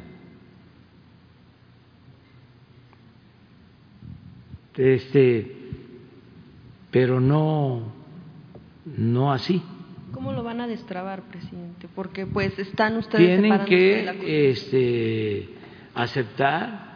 Este, 4.75 5.55
pero 6.91 7.19
no, 7.19 7.83
no 8.97 9.31
así. 9.31 9.61
¿Cómo 10.13 10.33
lo 10.33 10.43
van 10.43 10.61
a 10.61 10.67
destrabar, 10.67 11.23
presidente? 11.23 11.87
Porque 11.95 12.25
pues 12.25 12.57
están 12.59 12.97
ustedes 12.97 13.39
tienen 13.39 13.65
que 13.65 14.49
este, 14.49 15.49
aceptar 15.93 16.91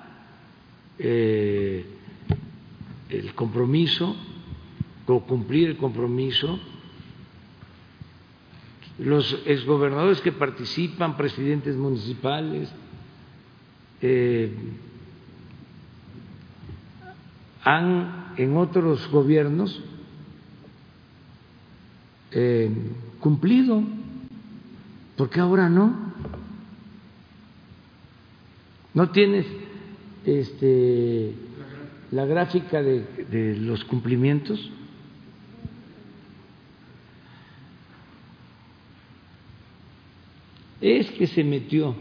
eh, 1.00 1.86
el 3.10 3.34
compromiso 3.34 4.16
o 5.08 5.20
cumplir 5.22 5.70
el 5.70 5.78
compromiso 5.78 6.60
los 8.98 9.42
exgobernadores 9.46 10.22
que 10.22 10.32
participan, 10.32 11.18
presidentes 11.18 11.76
municipales, 11.76 12.70
eh, 14.02 14.54
han 17.64 18.34
en 18.38 18.58
otros 18.58 19.10
gobiernos 19.10 19.82
eh, 22.32 22.70
cumplido, 23.20 23.84
porque 25.18 25.40
ahora 25.40 25.70
no. 25.70 26.14
No 28.94 29.10
tienes 29.10 29.46
este, 30.26 31.34
la 32.12 32.26
gráfica 32.26 32.82
de 32.82 33.58
los 33.60 33.84
cumplimientos. 33.84 34.72
Es 40.86 41.10
que 41.12 41.26
se 41.26 41.44
metió 41.44 41.96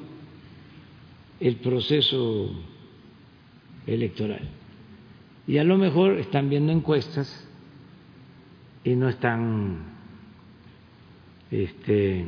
el 1.40 1.56
proceso 1.56 2.50
electoral. 3.86 4.48
Y 5.46 5.56
a 5.56 5.64
lo 5.64 5.78
mejor 5.78 6.18
están 6.18 6.50
viendo 6.50 6.70
encuestas 6.70 7.48
y 8.84 8.94
no 8.94 9.08
están 9.08 9.78
este, 11.50 12.26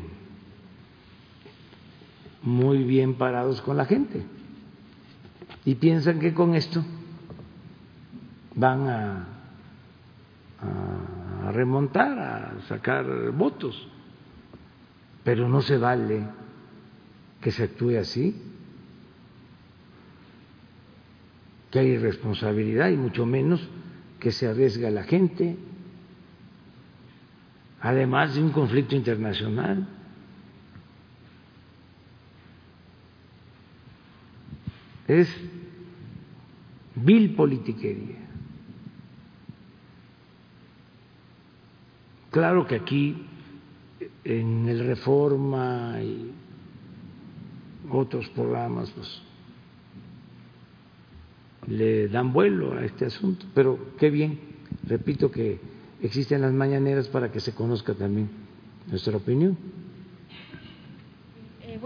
muy 2.43 2.85
bien 2.85 3.15
parados 3.15 3.61
con 3.61 3.77
la 3.77 3.85
gente. 3.85 4.23
Y 5.67 5.75
piensan 5.75 6.21
que 6.21 6.33
con 6.33 6.55
esto 6.55 6.83
van 8.55 8.89
a, 8.89 9.29
a 11.45 11.53
remontar, 11.53 12.19
a 12.19 12.61
sacar 12.67 13.31
votos. 13.33 13.89
pero 15.27 15.49
no 15.49 15.61
se 15.61 15.77
vale 15.77 16.25
que 17.47 17.53
se 17.53 17.63
actúe 17.63 17.97
así, 17.97 18.35
que 21.71 21.79
hay 21.79 21.91
irresponsabilidad 21.91 22.89
y 22.89 22.97
mucho 22.97 23.25
menos 23.25 23.61
que 24.19 24.33
se 24.33 24.49
arriesga 24.49 24.91
la 24.91 25.05
gente, 25.05 25.57
además 27.81 28.35
de 28.35 28.43
un 28.43 28.51
conflicto 28.51 28.97
internacional. 28.97 29.87
Es 35.07 35.33
vil 36.97 37.33
politiquería. 37.37 38.27
Claro 42.33 42.67
que 42.67 42.75
aquí 42.75 43.25
en 44.25 44.69
el 44.69 44.85
Reforma 44.85 46.01
y 46.03 46.33
otros 47.91 48.29
programas 48.31 48.91
pues, 48.91 49.23
le 51.69 52.09
dan 52.09 52.33
vuelo 52.33 52.75
a 52.75 52.85
este 52.85 53.07
asunto, 53.07 53.47
pero 53.55 53.79
qué 53.99 54.11
bien, 54.11 54.39
repito 54.87 55.31
que 55.31 55.59
existen 56.01 56.43
las 56.43 56.53
mañaneras 56.53 57.09
para 57.09 57.31
que 57.31 57.41
se 57.41 57.53
conozca 57.53 57.95
también 57.95 58.29
nuestra 58.89 59.17
opinión. 59.17 59.57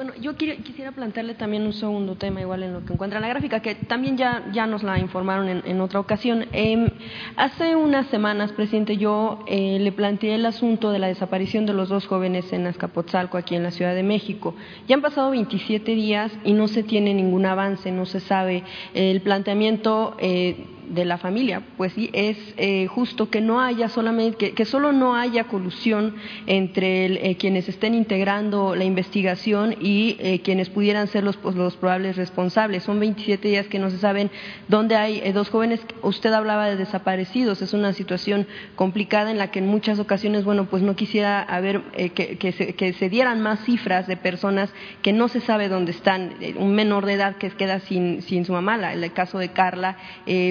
Bueno, 0.00 0.14
yo 0.18 0.34
quisiera 0.34 0.92
plantearle 0.92 1.34
también 1.34 1.66
un 1.66 1.74
segundo 1.74 2.14
tema, 2.14 2.40
igual 2.40 2.62
en 2.62 2.72
lo 2.72 2.86
que 2.86 2.94
encuentra 2.94 3.18
en 3.18 3.20
la 3.20 3.28
gráfica, 3.28 3.60
que 3.60 3.74
también 3.74 4.16
ya, 4.16 4.46
ya 4.50 4.66
nos 4.66 4.82
la 4.82 4.98
informaron 4.98 5.62
en, 5.62 5.80
otra 5.82 6.00
ocasión. 6.00 6.46
Em, 6.52 6.88
hace 7.36 7.76
unas 7.76 8.06
semanas, 8.06 8.50
presidente, 8.52 8.96
yo 8.96 9.44
eh, 9.46 9.76
le 9.78 9.92
planteé 9.92 10.36
el 10.36 10.46
asunto 10.46 10.90
de 10.90 11.00
la 11.00 11.08
desaparición 11.08 11.66
de 11.66 11.74
los 11.74 11.90
dos 11.90 12.06
jóvenes 12.06 12.50
en 12.54 12.66
Azcapotzalco, 12.66 13.36
aquí 13.36 13.54
en 13.56 13.62
la 13.62 13.72
Ciudad 13.72 13.94
de 13.94 14.02
México. 14.02 14.54
Ya 14.88 14.96
han 14.96 15.02
pasado 15.02 15.32
27 15.32 15.94
días 15.94 16.32
y 16.44 16.54
no 16.54 16.66
se 16.66 16.82
tiene 16.82 17.12
ningún 17.12 17.44
avance, 17.44 17.92
no 17.92 18.06
se 18.06 18.20
sabe. 18.20 18.64
El 18.94 19.20
planteamiento. 19.20 20.16
Eh, 20.18 20.64
de 20.90 21.04
la 21.04 21.18
familia, 21.18 21.62
pues 21.76 21.92
sí, 21.92 22.10
es 22.12 22.36
eh, 22.56 22.88
justo 22.88 23.30
que 23.30 23.40
no 23.40 23.60
haya 23.60 23.88
solamente, 23.88 24.52
que, 24.52 24.64
solo 24.64 24.92
no 24.92 25.14
haya 25.14 25.44
colusión 25.44 26.16
entre 26.46 27.30
eh, 27.30 27.36
quienes 27.36 27.68
estén 27.68 27.94
integrando 27.94 28.74
la 28.74 28.82
investigación 28.82 29.76
y 29.80 30.16
eh, 30.18 30.40
quienes 30.42 30.68
pudieran 30.68 31.06
ser 31.06 31.22
los, 31.22 31.36
pues, 31.36 31.54
los 31.54 31.76
probables 31.76 32.16
responsables. 32.16 32.82
Son 32.82 32.98
27 32.98 33.46
días 33.46 33.68
que 33.68 33.78
no 33.78 33.90
se 33.90 33.98
saben 33.98 34.30
dónde 34.66 34.96
hay 34.96 35.32
dos 35.32 35.48
jóvenes. 35.48 35.80
Usted 36.02 36.32
hablaba 36.32 36.68
de 36.68 36.76
desaparecidos, 36.76 37.62
es 37.62 37.72
una 37.72 37.92
situación 37.92 38.48
complicada 38.74 39.30
en 39.30 39.38
la 39.38 39.52
que 39.52 39.60
en 39.60 39.68
muchas 39.68 40.00
ocasiones, 40.00 40.44
bueno, 40.44 40.64
pues 40.64 40.82
no 40.82 40.96
quisiera 40.96 41.40
haber 41.40 41.82
que, 42.14 42.36
que, 42.36 42.52
se, 42.52 42.74
que 42.74 43.08
dieran 43.08 43.40
más 43.40 43.64
cifras 43.64 44.08
de 44.08 44.16
personas 44.16 44.72
que 45.02 45.12
no 45.12 45.28
se 45.28 45.40
sabe 45.40 45.68
dónde 45.68 45.92
están. 45.92 46.34
Un 46.56 46.74
menor 46.74 47.06
de 47.06 47.12
edad 47.12 47.36
que 47.36 47.50
queda 47.50 47.78
sin, 47.78 48.22
sin 48.22 48.44
su 48.44 48.52
mamá, 48.52 48.92
en 48.92 49.04
el 49.04 49.12
caso 49.12 49.38
de 49.38 49.50
Carla, 49.50 49.96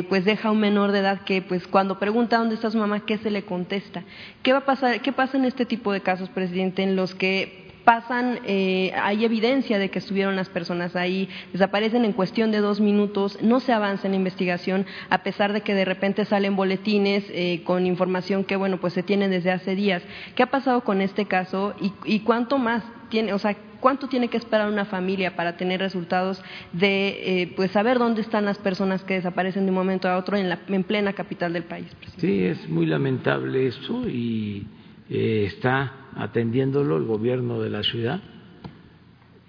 pues 0.08 0.29
deja 0.30 0.52
un 0.52 0.60
menor 0.60 0.92
de 0.92 1.00
edad 1.00 1.22
que, 1.22 1.42
pues, 1.42 1.66
cuando 1.68 1.98
pregunta 1.98 2.38
dónde 2.38 2.54
está 2.54 2.70
su 2.70 2.78
mamá, 2.78 3.00
¿qué 3.00 3.18
se 3.18 3.32
le 3.32 3.44
contesta? 3.44 4.04
¿Qué 4.44 4.52
va 4.52 4.60
a 4.60 4.66
pasar? 4.66 5.02
¿Qué 5.02 5.12
pasa 5.12 5.38
en 5.38 5.46
este 5.46 5.66
tipo 5.66 5.92
de 5.92 6.02
casos, 6.02 6.30
presidente, 6.30 6.84
en 6.84 6.96
los 6.96 7.16
que 7.16 7.68
pasan, 7.84 8.42
eh, 8.46 8.92
hay 9.02 9.26
evidencia 9.26 9.80
de 9.80 9.90
que 9.90 9.98
estuvieron 9.98 10.36
las 10.36 10.48
personas 10.50 10.96
ahí, 10.96 11.28
desaparecen 11.54 12.06
en 12.06 12.14
cuestión 12.14 12.52
de 12.52 12.60
dos 12.60 12.80
minutos, 12.80 13.40
no 13.42 13.60
se 13.60 13.74
avanza 13.74 14.06
en 14.06 14.12
la 14.12 14.18
investigación, 14.18 14.86
a 15.10 15.24
pesar 15.24 15.54
de 15.54 15.62
que 15.62 15.74
de 15.74 15.86
repente 15.86 16.26
salen 16.26 16.56
boletines 16.56 17.24
eh, 17.30 17.64
con 17.64 17.88
información 17.88 18.44
que, 18.44 18.56
bueno, 18.56 18.78
pues 18.78 18.94
se 18.94 19.02
tiene 19.02 19.28
desde 19.28 19.50
hace 19.50 19.74
días. 19.74 20.04
¿Qué 20.36 20.44
ha 20.44 20.52
pasado 20.52 20.82
con 20.82 21.02
este 21.02 21.26
caso 21.26 21.74
y, 21.82 21.92
y 22.06 22.20
cuánto 22.20 22.60
más 22.60 22.84
tiene, 23.10 23.34
o 23.34 23.40
sea, 23.40 23.56
cuánto 23.80 24.08
tiene 24.08 24.28
que 24.28 24.38
esperar 24.38 24.72
una 24.72 24.86
familia 24.86 25.36
para 25.36 25.58
tener 25.58 25.80
resultados 25.80 26.42
de 26.74 27.42
eh, 27.42 27.54
pues 27.56 27.72
saber 27.72 28.00
dónde 28.00 28.22
están 28.22 28.46
las 28.46 28.58
personas 28.58 29.04
que 29.04 29.16
desaparecen 29.16 29.66
de 29.66 29.72
un 29.72 29.76
momento 29.76 30.08
a 30.08 30.18
otro 30.18 30.38
en, 30.38 30.50
la, 30.50 30.60
en 30.68 30.84
plena 30.84 31.14
capital 31.14 31.54
del 31.54 31.64
país. 31.64 31.88
Sí, 32.18 32.44
es 32.44 32.68
muy 32.70 32.86
lamentable 32.86 33.68
eso 33.68 34.08
y 34.08 34.68
eh, 35.10 35.46
está 35.48 36.08
atendiéndolo 36.16 36.98
el 36.98 37.06
gobierno 37.06 37.62
de 37.62 37.70
la 37.70 37.84
ciudad 37.84 38.22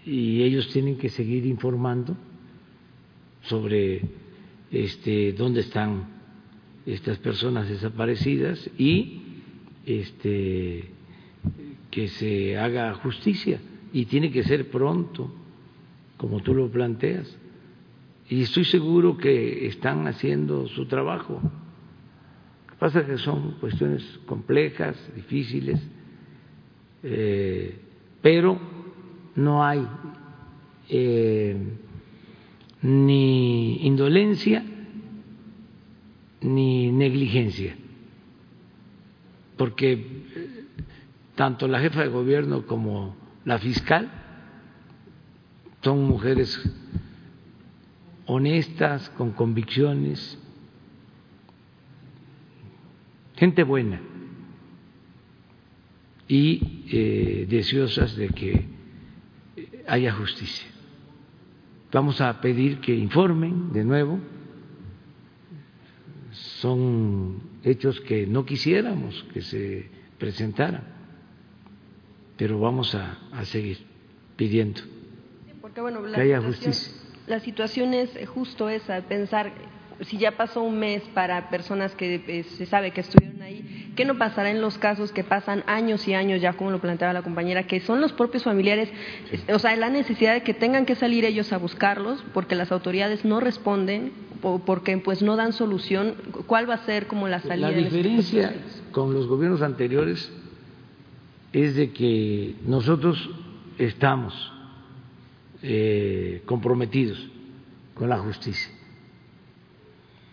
y 0.04 0.42
ellos 0.42 0.68
tienen 0.68 0.96
que 0.96 1.08
seguir 1.08 1.46
informando 1.46 2.16
sobre 3.42 4.02
este 4.70 5.32
dónde 5.32 5.60
están 5.60 6.04
estas 6.86 7.18
personas 7.18 7.68
desaparecidas 7.68 8.70
y 8.78 9.22
este 9.86 10.90
que 11.90 12.08
se 12.08 12.56
haga 12.58 12.94
justicia 12.94 13.60
y 13.92 14.04
tiene 14.06 14.30
que 14.30 14.42
ser 14.44 14.70
pronto, 14.70 15.30
como 16.16 16.40
tú 16.40 16.54
lo 16.54 16.70
planteas. 16.70 17.36
Y 18.28 18.42
estoy 18.42 18.64
seguro 18.64 19.16
que 19.16 19.66
están 19.66 20.06
haciendo 20.06 20.68
su 20.68 20.86
trabajo. 20.86 21.40
Lo 21.42 22.72
que 22.72 22.78
pasa 22.78 23.00
es 23.00 23.06
que 23.06 23.18
son 23.18 23.56
cuestiones 23.60 24.20
complejas, 24.26 24.96
difíciles, 25.16 25.80
eh, 27.02 27.76
pero 28.22 28.58
no 29.34 29.64
hay 29.64 29.86
eh, 30.88 31.56
ni 32.82 33.86
indolencia 33.86 34.64
ni 36.42 36.90
negligencia, 36.90 37.76
porque 39.56 40.06
tanto 41.34 41.68
la 41.68 41.80
jefa 41.80 42.02
de 42.02 42.08
gobierno 42.08 42.66
como 42.66 43.14
la 43.44 43.58
fiscal, 43.58 44.10
son 45.82 46.04
mujeres 46.04 46.60
honestas, 48.26 49.10
con 49.10 49.32
convicciones, 49.32 50.38
gente 53.36 53.62
buena 53.62 54.00
y 56.28 56.84
eh, 56.92 57.46
deseosas 57.48 58.14
de 58.14 58.28
que 58.28 58.66
haya 59.88 60.12
justicia. 60.12 60.68
Vamos 61.90 62.20
a 62.20 62.40
pedir 62.40 62.78
que 62.80 62.94
informen 62.94 63.72
de 63.72 63.84
nuevo. 63.84 64.20
Son 66.30 67.40
hechos 67.64 68.00
que 68.02 68.26
no 68.26 68.44
quisiéramos 68.44 69.24
que 69.32 69.40
se 69.40 69.90
presentaran 70.18 70.99
pero 72.40 72.58
vamos 72.58 72.94
a, 72.94 73.18
seguir 73.44 73.84
pidiendo 74.34 74.80
porque, 75.60 75.82
bueno, 75.82 76.00
que 76.02 76.22
haya 76.22 76.40
justicia. 76.40 76.90
La 77.26 77.38
situación 77.38 77.92
es 77.92 78.10
justo 78.26 78.70
esa, 78.70 79.02
pensar 79.02 79.52
si 80.00 80.16
ya 80.16 80.38
pasó 80.38 80.62
un 80.62 80.78
mes 80.78 81.02
para 81.12 81.50
personas 81.50 81.94
que 81.94 82.14
eh, 82.26 82.42
se 82.44 82.64
sabe 82.64 82.92
que 82.92 83.02
estuvieron 83.02 83.42
ahí, 83.42 83.92
¿qué 83.94 84.06
no 84.06 84.16
pasará 84.16 84.50
en 84.50 84.62
los 84.62 84.78
casos 84.78 85.12
que 85.12 85.22
pasan 85.22 85.62
años 85.66 86.08
y 86.08 86.14
años 86.14 86.40
ya, 86.40 86.54
como 86.54 86.70
lo 86.70 86.80
planteaba 86.80 87.12
la 87.12 87.20
compañera, 87.20 87.66
que 87.66 87.78
son 87.80 88.00
los 88.00 88.14
propios 88.14 88.44
familiares, 88.44 88.88
o 89.52 89.58
sea, 89.58 89.76
la 89.76 89.90
necesidad 89.90 90.32
de 90.32 90.42
que 90.42 90.54
tengan 90.54 90.86
que 90.86 90.94
salir 90.94 91.26
ellos 91.26 91.52
a 91.52 91.58
buscarlos 91.58 92.24
porque 92.32 92.54
las 92.54 92.72
autoridades 92.72 93.22
no 93.26 93.40
responden, 93.40 94.12
o 94.42 94.60
porque 94.60 94.96
pues 94.96 95.20
no 95.20 95.36
dan 95.36 95.52
solución? 95.52 96.14
¿Cuál 96.46 96.70
va 96.70 96.74
a 96.74 96.86
ser 96.86 97.06
como 97.06 97.28
la 97.28 97.40
salida? 97.40 97.70
La 97.70 97.76
diferencia 97.76 98.54
con 98.92 99.12
los 99.12 99.26
gobiernos 99.26 99.60
anteriores 99.60 100.32
es 101.52 101.74
de 101.74 101.92
que 101.92 102.56
nosotros 102.66 103.30
estamos 103.78 104.52
eh, 105.62 106.42
comprometidos 106.46 107.18
con 107.94 108.08
la 108.08 108.18
justicia. 108.18 108.72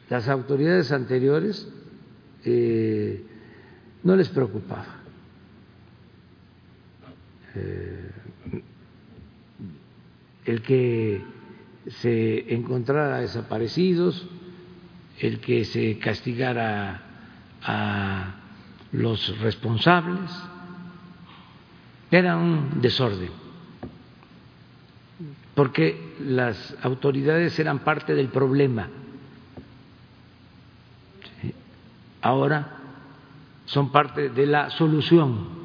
Las 0.10 0.30
autoridades 0.30 0.92
anteriores 0.92 1.68
eh, 2.46 3.24
no 4.04 4.16
les 4.16 4.30
preocupaba 4.30 5.02
eh, 7.56 8.12
el 10.46 10.62
que 10.62 11.22
se 11.88 12.54
encontrara 12.54 13.20
desaparecidos, 13.20 14.28
el 15.20 15.40
que 15.40 15.66
se 15.66 15.98
castigara 15.98 17.02
a 17.64 18.36
los 18.92 19.40
responsables 19.40 20.32
era 22.12 22.38
un 22.38 22.82
desorden, 22.82 23.32
porque 25.56 26.14
las 26.22 26.76
autoridades 26.82 27.58
eran 27.60 27.80
parte 27.80 28.14
del 28.14 28.30
problema. 28.30 28.88
Ahora 32.22 32.78
son 33.66 33.92
parte 33.92 34.30
de 34.30 34.46
la 34.46 34.70
solución. 34.70 35.58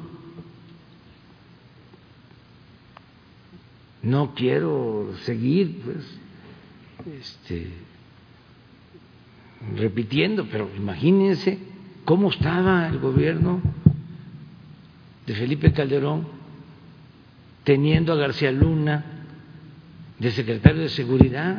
No 4.01 4.33
quiero 4.35 5.13
seguir, 5.23 5.81
pues, 5.83 6.19
este, 7.21 7.71
repitiendo, 9.77 10.45
pero 10.51 10.69
imagínense 10.75 11.57
cómo 12.03 12.29
estaba 12.29 12.87
el 12.89 12.99
gobierno 12.99 13.61
de 15.25 15.33
Felipe 15.33 15.71
Calderón 15.71 16.27
teniendo 17.63 18.13
a 18.13 18.17
García 18.17 18.51
Luna 18.51 19.03
de 20.19 20.31
secretario 20.31 20.81
de 20.81 20.89
Seguridad. 20.89 21.57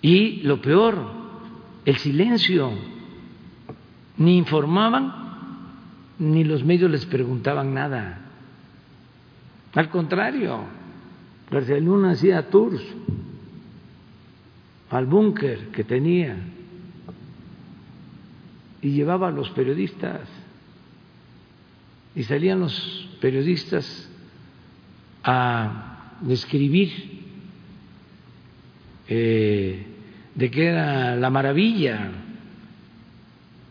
Y 0.00 0.42
lo 0.42 0.60
peor, 0.60 1.10
el 1.84 1.96
silencio. 1.96 2.72
Ni 4.16 4.36
informaban, 4.36 5.12
ni 6.18 6.42
los 6.42 6.64
medios 6.64 6.90
les 6.90 7.06
preguntaban 7.06 7.72
nada. 7.72 8.18
Al 9.74 9.88
contrario, 9.90 10.64
García 11.50 11.78
Luna 11.78 12.10
hacía 12.12 12.48
tours 12.48 12.82
al 14.90 15.06
búnker 15.06 15.68
que 15.68 15.84
tenía 15.84 16.36
y 18.82 18.90
llevaba 18.90 19.28
a 19.28 19.32
los 19.32 19.50
periodistas 19.50 20.20
y 22.14 22.22
salían 22.24 22.60
los 22.60 23.08
periodistas 23.20 24.08
a 25.22 26.16
describir 26.20 27.22
eh, 29.08 29.86
de 30.34 30.50
qué 30.50 30.66
era 30.66 31.16
la 31.16 31.30
maravilla 31.30 32.10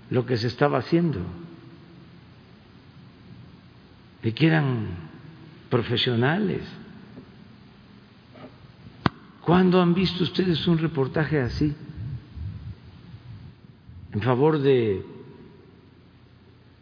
lo 0.09 0.25
que 0.25 0.37
se 0.37 0.47
estaba 0.47 0.79
haciendo, 0.79 1.19
de 4.23 4.33
que 4.33 4.47
eran 4.47 4.87
profesionales. 5.69 6.61
¿Cuándo 9.41 9.81
han 9.81 9.93
visto 9.93 10.23
ustedes 10.23 10.67
un 10.67 10.77
reportaje 10.77 11.41
así 11.41 11.73
en 14.17 14.23
favor 14.23 14.57
de 14.57 15.05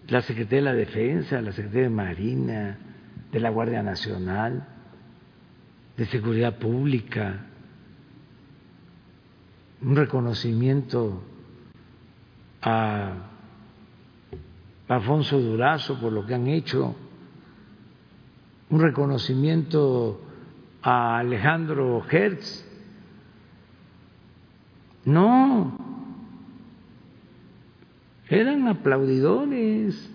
la 0.07 0.21
Secretaría 0.21 0.59
de 0.59 0.61
la 0.61 0.73
Defensa, 0.73 1.41
la 1.41 1.51
Secretaría 1.51 1.83
de 1.83 1.89
Marina, 1.89 2.77
de 3.29 3.39
la 3.41 3.49
Guardia 3.49 3.83
Nacional, 3.83 4.65
de 5.97 6.05
Seguridad 6.05 6.57
Pública? 6.57 7.45
Un 9.81 9.97
reconocimiento 9.97 11.23
a 12.61 13.11
Alfonso 14.87 15.37
Durazo 15.37 15.99
por 15.99 16.13
lo 16.13 16.25
que 16.25 16.35
han 16.35 16.47
hecho, 16.47 16.95
un 18.69 18.79
reconocimiento 18.79 20.21
a 20.81 21.17
Alejandro 21.17 22.01
Hertz. 22.09 22.65
No, 25.03 25.84
eran 28.35 28.67
aplaudidores 28.67 30.11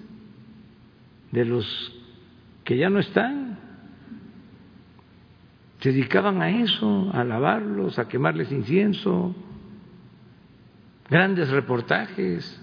de 1.32 1.44
los 1.44 1.66
que 2.64 2.76
ya 2.76 2.90
no 2.90 2.98
están. 2.98 3.58
Se 5.80 5.90
dedicaban 5.90 6.42
a 6.42 6.50
eso, 6.50 7.10
a 7.12 7.22
alabarlos, 7.22 7.98
a 7.98 8.08
quemarles 8.08 8.52
incienso, 8.52 9.34
grandes 11.08 11.48
reportajes, 11.48 12.60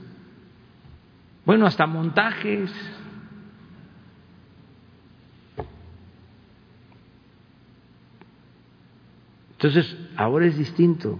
bueno, 1.45 1.65
hasta 1.65 1.87
montajes. 1.87 2.71
Entonces, 9.53 9.97
ahora 10.15 10.45
es 10.45 10.57
distinto, 10.57 11.17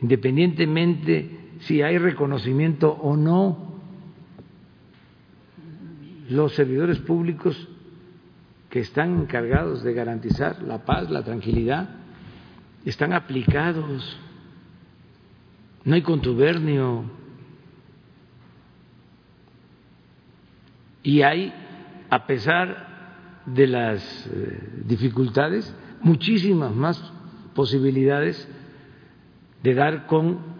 independientemente 0.00 1.43
si 1.64 1.82
hay 1.82 1.98
reconocimiento 1.98 2.92
o 2.92 3.16
no, 3.16 3.74
los 6.28 6.54
servidores 6.54 6.98
públicos 6.98 7.68
que 8.70 8.80
están 8.80 9.20
encargados 9.20 9.82
de 9.82 9.94
garantizar 9.94 10.62
la 10.62 10.84
paz, 10.84 11.10
la 11.10 11.22
tranquilidad, 11.22 11.88
están 12.84 13.12
aplicados, 13.12 14.18
no 15.84 15.94
hay 15.94 16.02
contubernio. 16.02 17.04
Y 21.02 21.22
hay, 21.22 21.52
a 22.10 22.26
pesar 22.26 23.42
de 23.46 23.66
las 23.66 24.26
eh, 24.26 24.82
dificultades, 24.86 25.74
muchísimas 26.02 26.74
más 26.74 27.12
posibilidades 27.54 28.48
de 29.62 29.74
dar 29.74 30.06
con 30.06 30.53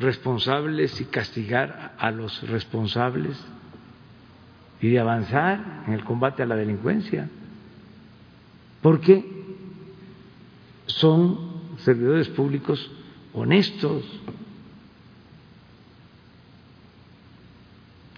responsables 0.00 1.00
y 1.00 1.04
castigar 1.04 1.94
a 1.98 2.10
los 2.10 2.48
responsables 2.48 3.38
y 4.80 4.88
de 4.88 4.98
avanzar 4.98 5.84
en 5.86 5.92
el 5.92 6.04
combate 6.04 6.42
a 6.42 6.46
la 6.46 6.56
delincuencia, 6.56 7.28
porque 8.82 9.24
son 10.86 11.38
servidores 11.78 12.28
públicos 12.28 12.90
honestos. 13.32 14.02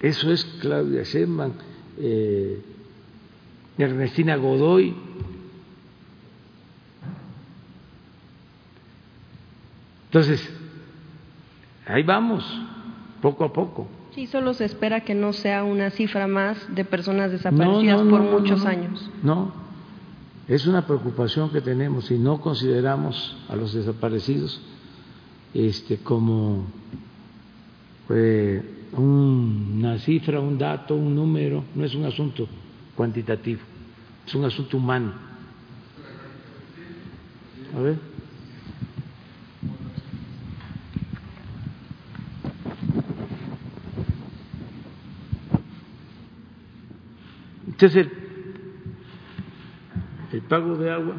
Eso 0.01 0.33
es 0.33 0.45
Claudia 0.61 1.03
Sheinbaum, 1.03 1.53
eh, 1.99 2.61
Ernestina 3.77 4.37
Godoy, 4.37 4.95
Entonces, 10.13 10.47
ahí 11.87 12.03
vamos, 12.03 12.45
poco 13.21 13.45
a 13.45 13.53
poco. 13.53 13.89
Sí, 14.15 14.27
solo 14.27 14.53
se 14.53 14.67
espera 14.67 15.01
que 15.01 15.15
no 15.15 15.33
sea 15.33 15.65
una 15.65 15.91
cifra 15.91 16.27
más 16.27 16.75
de 16.75 16.85
personas 16.85 17.31
desaparecidas 17.31 18.03
por 18.03 18.21
muchos 18.21 18.67
años. 18.67 19.11
No, 19.23 19.53
es 20.49 20.67
una 20.67 20.87
preocupación 20.87 21.51
que 21.51 21.63
tenemos 21.63 22.11
y 22.11 22.19
no 22.19 22.41
consideramos 22.41 23.37
a 23.49 23.57
los 23.57 23.73
desaparecidos 23.73 24.61
este, 25.55 25.99
como 25.99 26.67
eh, 28.11 28.63
una 28.97 29.99
cifra, 29.99 30.41
un 30.41 30.59
dato, 30.59 30.95
un 30.95 31.15
número, 31.15 31.65
no 31.75 31.85
es 31.85 31.95
un 31.95 32.05
asunto 32.05 32.47
cuantitativo, 32.95 33.61
es 34.27 34.35
un 34.35 34.45
asunto 34.45 34.77
humano. 34.77 35.13
A 37.75 37.81
ver. 37.81 38.12
Este 47.83 48.01
es 48.01 48.09
el, 50.31 50.43
pago 50.43 50.77
de 50.77 50.89
agua. 50.89 51.17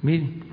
Miren. 0.00 0.44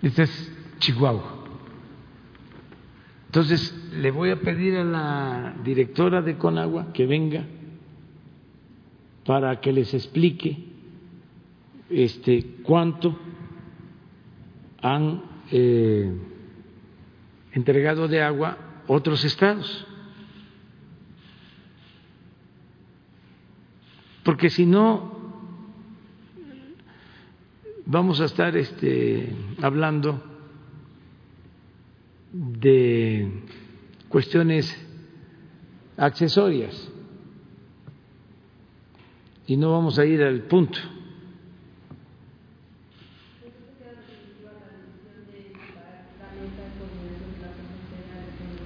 Este 0.00 0.22
es 0.22 0.52
Chihuahua. 0.78 1.37
Entonces, 3.28 3.74
le 3.92 4.10
voy 4.10 4.30
a 4.30 4.40
pedir 4.40 4.74
a 4.76 4.84
la 4.84 5.54
directora 5.62 6.22
de 6.22 6.38
Conagua 6.38 6.94
que 6.94 7.06
venga 7.06 7.44
para 9.26 9.60
que 9.60 9.70
les 9.70 9.92
explique 9.92 10.64
este 11.90 12.56
cuánto 12.62 13.18
han 14.80 15.22
eh, 15.52 16.10
entregado 17.52 18.08
de 18.08 18.22
agua 18.22 18.56
otros 18.86 19.22
estados. 19.26 19.86
Porque 24.22 24.48
si 24.48 24.64
no, 24.64 25.18
vamos 27.84 28.22
a 28.22 28.24
estar 28.24 28.56
este, 28.56 29.34
hablando 29.60 30.27
de 32.38 33.28
cuestiones 34.08 34.72
accesorias 35.96 36.88
y 39.48 39.56
no 39.56 39.72
vamos 39.72 39.98
a 39.98 40.04
ir 40.04 40.22
al 40.22 40.42
punto. 40.42 40.78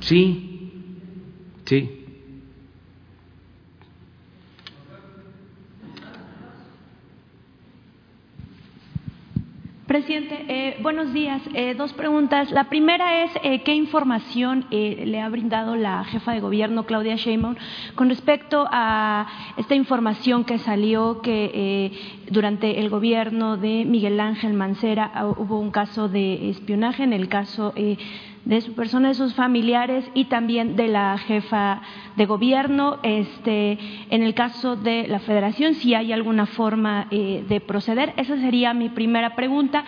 Sí, 0.00 0.70
sí. 1.64 2.01
Presidente, 9.92 10.46
eh, 10.48 10.78
buenos 10.80 11.12
días. 11.12 11.42
Eh, 11.52 11.74
dos 11.74 11.92
preguntas. 11.92 12.50
La 12.50 12.70
primera 12.70 13.24
es 13.24 13.30
eh, 13.42 13.60
qué 13.62 13.74
información 13.74 14.64
le 14.70 15.20
ha 15.20 15.28
brindado 15.28 15.76
la 15.76 16.02
jefa 16.04 16.32
de 16.32 16.40
gobierno, 16.40 16.86
Claudia 16.86 17.16
Sheinbaum, 17.16 17.56
con 17.94 18.08
respecto 18.08 18.66
a 18.72 19.26
esta 19.58 19.74
información 19.74 20.44
que 20.44 20.56
salió 20.56 21.20
que 21.20 21.92
durante 22.30 22.80
el 22.80 22.88
gobierno 22.88 23.58
de 23.58 23.84
Miguel 23.84 24.18
Ángel 24.18 24.54
Mancera 24.54 25.10
ah, 25.12 25.26
hubo 25.26 25.58
un 25.58 25.70
caso 25.70 26.08
de 26.08 26.48
espionaje 26.48 27.02
en 27.02 27.12
el 27.12 27.28
caso 27.28 27.74
de 28.44 28.60
su 28.60 28.74
persona, 28.74 29.08
de 29.08 29.14
sus 29.14 29.34
familiares 29.34 30.04
y 30.14 30.24
también 30.24 30.74
de 30.74 30.88
la 30.88 31.16
jefa 31.18 31.80
de 32.16 32.26
gobierno. 32.26 32.98
Este, 33.02 33.78
en 34.10 34.22
el 34.22 34.34
caso 34.34 34.76
de 34.76 35.06
la 35.06 35.20
Federación, 35.20 35.74
si 35.74 35.94
hay 35.94 36.12
alguna 36.12 36.46
forma 36.46 37.06
eh, 37.10 37.44
de 37.48 37.60
proceder, 37.60 38.14
esa 38.16 38.36
sería 38.38 38.74
mi 38.74 38.88
primera 38.88 39.36
pregunta. 39.36 39.84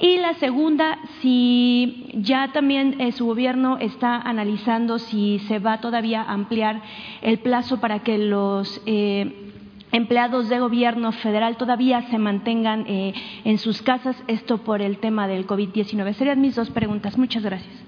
Y 0.00 0.18
la 0.18 0.34
segunda, 0.34 0.98
si 1.20 2.10
ya 2.14 2.48
también 2.52 3.00
eh, 3.00 3.12
su 3.12 3.26
gobierno 3.26 3.78
está 3.78 4.16
analizando 4.16 4.98
si 4.98 5.38
se 5.40 5.58
va 5.58 5.80
todavía 5.80 6.22
a 6.22 6.32
ampliar 6.32 6.82
el 7.22 7.38
plazo 7.38 7.80
para 7.80 8.00
que 8.00 8.18
los 8.18 8.82
eh, 8.86 9.52
empleados 9.92 10.48
de 10.48 10.58
gobierno 10.58 11.12
federal 11.12 11.56
todavía 11.56 12.02
se 12.10 12.18
mantengan 12.18 12.84
en 12.88 13.58
sus 13.58 13.80
casas, 13.80 14.20
esto 14.26 14.58
por 14.58 14.82
el 14.82 14.98
tema 14.98 15.28
del 15.28 15.46
COVID-19. 15.46 16.14
Serían 16.14 16.40
mis 16.40 16.56
dos 16.56 16.70
preguntas. 16.70 17.16
Muchas 17.16 17.44
gracias. 17.44 17.83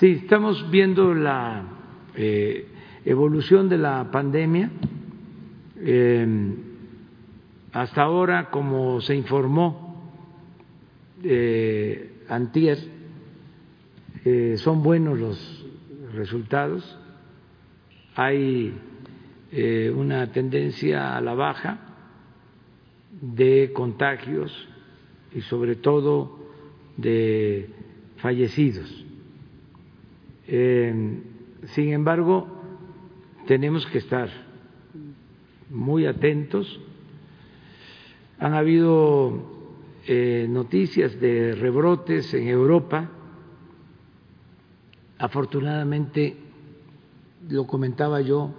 Sí, 0.00 0.22
estamos 0.24 0.68
viendo 0.72 1.14
la 1.14 1.62
eh, 2.16 2.66
evolución 3.04 3.68
de 3.68 3.78
la 3.78 4.10
pandemia. 4.10 4.68
Eh, 5.78 6.54
hasta 7.72 8.02
ahora, 8.02 8.50
como 8.50 9.00
se 9.00 9.14
informó 9.14 10.12
eh, 11.22 12.24
antier, 12.28 12.78
eh, 14.24 14.56
son 14.58 14.82
buenos 14.82 15.16
los 15.16 15.66
resultados. 16.12 16.98
Hay 18.16 18.74
una 19.94 20.32
tendencia 20.32 21.16
a 21.16 21.20
la 21.20 21.34
baja 21.34 21.78
de 23.20 23.70
contagios 23.72 24.68
y 25.32 25.42
sobre 25.42 25.76
todo 25.76 26.40
de 26.96 27.70
fallecidos 28.16 29.03
eh, 30.46 31.22
sin 31.68 31.92
embargo, 31.92 32.46
tenemos 33.46 33.86
que 33.86 33.98
estar 33.98 34.28
muy 35.70 36.06
atentos. 36.06 36.80
Han 38.38 38.54
habido 38.54 39.72
eh, 40.06 40.46
noticias 40.48 41.18
de 41.20 41.54
rebrotes 41.54 42.32
en 42.34 42.48
Europa. 42.48 43.10
Afortunadamente, 45.18 46.36
lo 47.48 47.66
comentaba 47.66 48.20
yo, 48.20 48.50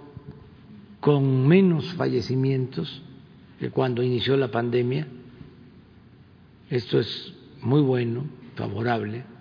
con 1.00 1.46
menos 1.46 1.94
fallecimientos 1.94 3.02
que 3.60 3.70
cuando 3.70 4.02
inició 4.02 4.36
la 4.36 4.50
pandemia. 4.50 5.06
Esto 6.68 6.98
es 6.98 7.34
muy 7.62 7.80
bueno, 7.82 8.24
favorable 8.56 9.35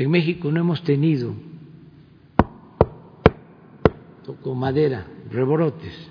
en 0.00 0.10
México 0.10 0.50
no 0.50 0.60
hemos 0.60 0.82
tenido, 0.82 1.34
toco 4.24 4.54
madera, 4.54 5.06
rebrotes. 5.30 6.08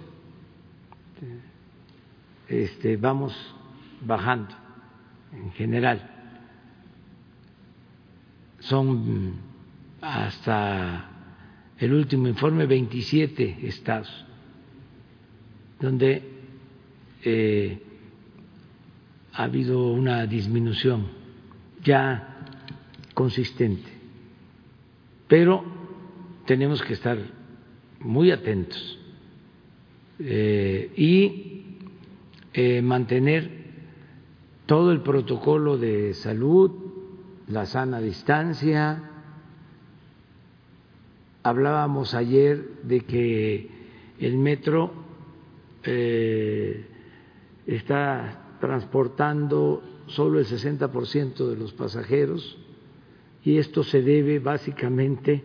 Este, 2.47 2.97
vamos 2.97 3.33
bajando 4.05 4.53
en 5.33 5.51
general. 5.53 6.07
Son 8.59 9.33
hasta 10.01 11.09
el 11.79 11.91
último 11.91 12.27
informe 12.27 12.67
27 12.67 13.57
estados 13.63 14.25
donde 15.79 16.21
eh, 17.23 17.81
ha 19.33 19.43
habido 19.45 19.91
una 19.93 20.27
disminución 20.27 21.07
ya 21.83 22.28
consistente. 23.19 23.91
Pero 25.27 25.61
tenemos 26.45 26.81
que 26.81 26.93
estar 26.93 27.17
muy 27.99 28.31
atentos 28.31 28.97
eh, 30.19 30.89
y 30.95 31.65
eh, 32.53 32.81
mantener 32.81 33.51
todo 34.65 34.93
el 34.93 35.01
protocolo 35.01 35.77
de 35.77 36.13
salud, 36.13 36.71
la 37.49 37.65
sana 37.65 37.99
distancia. 37.99 39.03
Hablábamos 41.43 42.13
ayer 42.13 42.83
de 42.83 43.01
que 43.01 43.69
el 44.21 44.37
metro 44.37 44.93
eh, 45.83 46.85
está 47.67 48.55
transportando 48.61 49.83
solo 50.07 50.39
el 50.39 50.45
60% 50.45 51.49
de 51.49 51.57
los 51.57 51.73
pasajeros 51.73 52.57
y 53.49 53.57
esto 53.57 53.83
se 53.83 54.03
debe 54.03 54.37
básicamente 54.37 55.43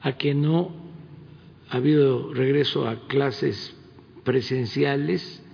a 0.00 0.16
que 0.16 0.34
no 0.34 0.74
ha 1.68 1.76
habido 1.76 2.32
regreso 2.32 2.88
a 2.88 3.06
clases 3.06 3.76
presenciales 4.24 5.44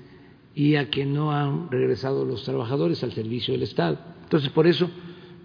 y 0.55 0.77
a 0.77 0.89
que 0.89 1.05
no 1.05 1.32
han 1.32 1.69
regresado 1.69 2.24
los 2.24 2.44
trabajadores 2.44 3.02
al 3.02 3.10
servicio 3.10 3.55
del 3.55 3.64
Estado. 3.64 3.98
Entonces, 4.23 4.51
por 4.51 4.69
eso 4.69 4.89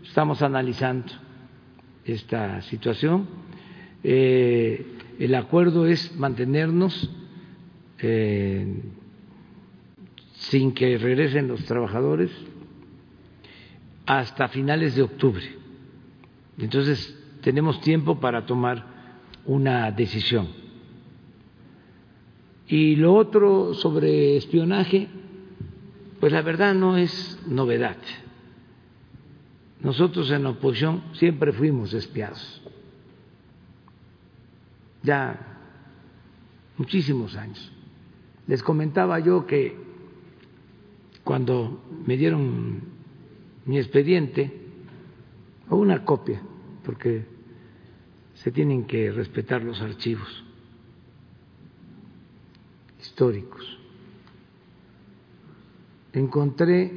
estamos 0.04 0.44
analizando 0.44 1.12
esta 2.06 2.62
situación. 2.62 3.28
Eh, 4.04 4.86
el 5.18 5.34
acuerdo 5.34 5.88
es 5.88 6.16
mantenernos 6.16 7.10
eh, 7.98 8.84
sin 10.34 10.74
que 10.74 11.00
regresen 11.00 11.48
los 11.48 11.66
trabajadores 11.66 12.30
hasta 14.06 14.48
finales 14.50 14.96
de 14.96 15.02
octubre. 15.02 15.57
Entonces, 16.58 17.18
tenemos 17.42 17.82
tiempo 17.82 18.20
para 18.20 18.46
tomar 18.46 18.86
una 19.46 19.92
decisión. 19.92 20.48
Y 22.68 22.96
lo 22.98 23.14
otro 23.14 23.74
sobre 23.74 24.36
espionaje, 24.36 25.08
pues 26.20 26.34
la 26.34 26.42
verdad 26.42 26.74
no 26.74 26.98
es 26.98 27.40
novedad. 27.48 27.98
Nosotros 29.82 30.30
en 30.32 30.44
la 30.44 30.50
oposición 30.50 31.04
siempre 31.14 31.54
fuimos 31.54 31.94
espiados. 31.94 32.62
Ya 35.04 35.60
muchísimos 36.78 37.36
años. 37.36 37.72
Les 38.48 38.64
comentaba 38.64 39.20
yo 39.20 39.46
que 39.46 39.78
cuando 41.24 41.84
me 42.06 42.18
dieron 42.18 42.82
mi 43.66 43.78
expediente, 43.78 44.67
o 45.70 45.76
una 45.76 46.04
copia, 46.04 46.42
porque 46.84 47.26
se 48.36 48.52
tienen 48.52 48.86
que 48.86 49.12
respetar 49.12 49.64
los 49.64 49.82
archivos 49.82 50.44
históricos. 53.00 53.78
Encontré 56.14 56.92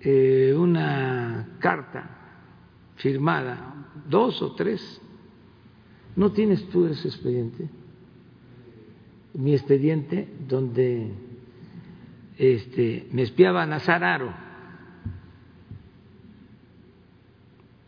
eh, 0.00 0.54
una 0.56 1.56
carta 1.58 2.10
firmada, 2.96 3.90
dos 4.08 4.40
o 4.42 4.54
tres. 4.54 5.00
¿No 6.16 6.32
tienes 6.32 6.68
tú 6.68 6.86
ese 6.86 7.08
expediente? 7.08 7.68
Mi 9.34 9.54
expediente 9.54 10.28
donde 10.48 11.12
este, 12.38 13.08
me 13.12 13.22
espiaba 13.22 13.66
Nazararo 13.66 14.47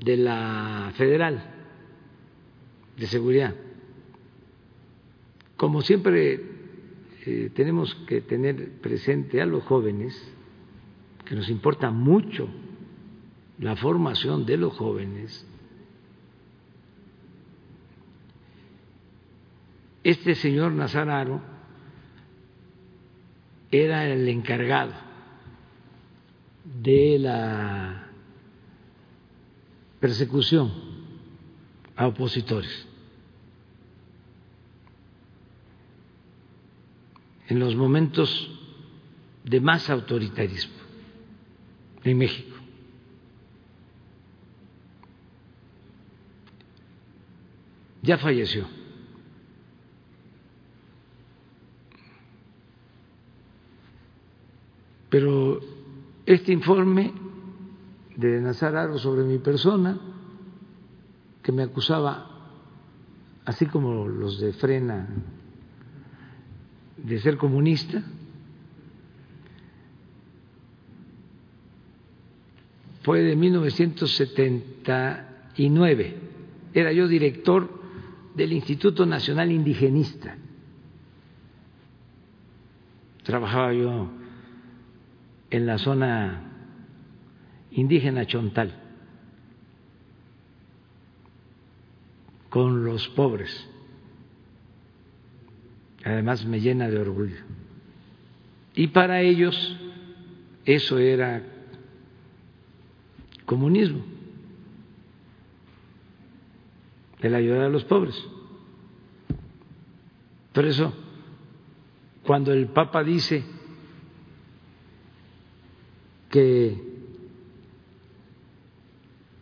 de 0.02 0.16
la 0.16 0.92
Federal 0.96 1.42
de 2.96 3.06
Seguridad. 3.06 3.54
Como 5.56 5.82
siempre 5.82 6.40
eh, 7.26 7.50
tenemos 7.54 7.94
que 8.06 8.20
tener 8.22 8.80
presente 8.80 9.40
a 9.42 9.46
los 9.46 9.62
jóvenes, 9.64 10.20
que 11.24 11.34
nos 11.34 11.48
importa 11.48 11.90
mucho 11.90 12.48
la 13.58 13.76
formación 13.76 14.46
de 14.46 14.56
los 14.56 14.74
jóvenes, 14.76 15.46
este 20.02 20.34
señor 20.34 20.72
Nazararo 20.72 21.42
era 23.70 24.06
el 24.06 24.26
encargado 24.28 24.94
de 26.64 27.18
la 27.18 28.09
persecución 30.00 30.72
a 31.94 32.06
opositores. 32.06 32.86
En 37.48 37.58
los 37.58 37.76
momentos 37.76 38.50
de 39.44 39.60
más 39.60 39.90
autoritarismo. 39.90 40.80
en 42.02 42.16
México. 42.16 42.56
Ya 48.02 48.16
falleció. 48.16 48.66
Pero 55.10 55.60
este 56.24 56.52
informe 56.52 57.12
de 58.20 58.40
Nazar 58.40 58.96
sobre 58.98 59.24
mi 59.24 59.38
persona, 59.38 59.98
que 61.42 61.50
me 61.52 61.62
acusaba, 61.62 62.26
así 63.46 63.64
como 63.64 64.06
los 64.06 64.38
de 64.38 64.52
Frena, 64.52 65.08
de 66.98 67.18
ser 67.18 67.38
comunista, 67.38 68.02
fue 73.02 73.22
de 73.22 73.36
1979. 73.36 76.16
Era 76.74 76.92
yo 76.92 77.08
director 77.08 77.80
del 78.34 78.52
Instituto 78.52 79.06
Nacional 79.06 79.50
Indigenista. 79.50 80.36
Trabajaba 83.22 83.72
yo 83.72 84.10
en 85.48 85.66
la 85.66 85.78
zona 85.78 86.49
indígena 87.72 88.26
Chontal 88.26 88.74
con 92.50 92.84
los 92.84 93.08
pobres. 93.08 93.66
Además 96.04 96.44
me 96.44 96.60
llena 96.60 96.88
de 96.88 96.98
orgullo. 96.98 97.36
Y 98.74 98.88
para 98.88 99.22
ellos 99.22 99.76
eso 100.64 100.98
era 100.98 101.42
comunismo, 103.46 104.04
el 107.20 107.34
ayudar 107.34 107.62
a 107.62 107.68
los 107.68 107.84
pobres. 107.84 108.14
Por 110.52 110.64
eso, 110.66 110.92
cuando 112.24 112.52
el 112.52 112.68
Papa 112.68 113.02
dice 113.02 113.44
que 116.30 116.89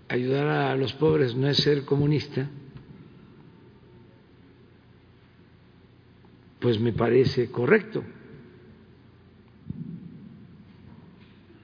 ayudar 0.09 0.47
a 0.49 0.77
los 0.77 0.93
pobres 0.95 1.35
no 1.35 1.49
es 1.49 1.59
ser 1.59 1.85
comunista, 1.85 2.49
pues 6.61 6.81
me 6.81 6.93
parece 6.93 7.51
correcto. 7.51 8.03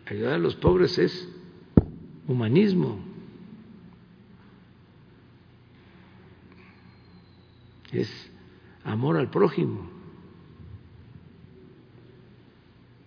Ayudar 0.07 0.35
a 0.35 0.39
los 0.39 0.55
pobres 0.57 0.99
es 0.99 1.29
humanismo, 2.29 2.99
es 7.91 8.31
amor 8.85 9.17
al 9.17 9.31
prójimo. 9.31 9.91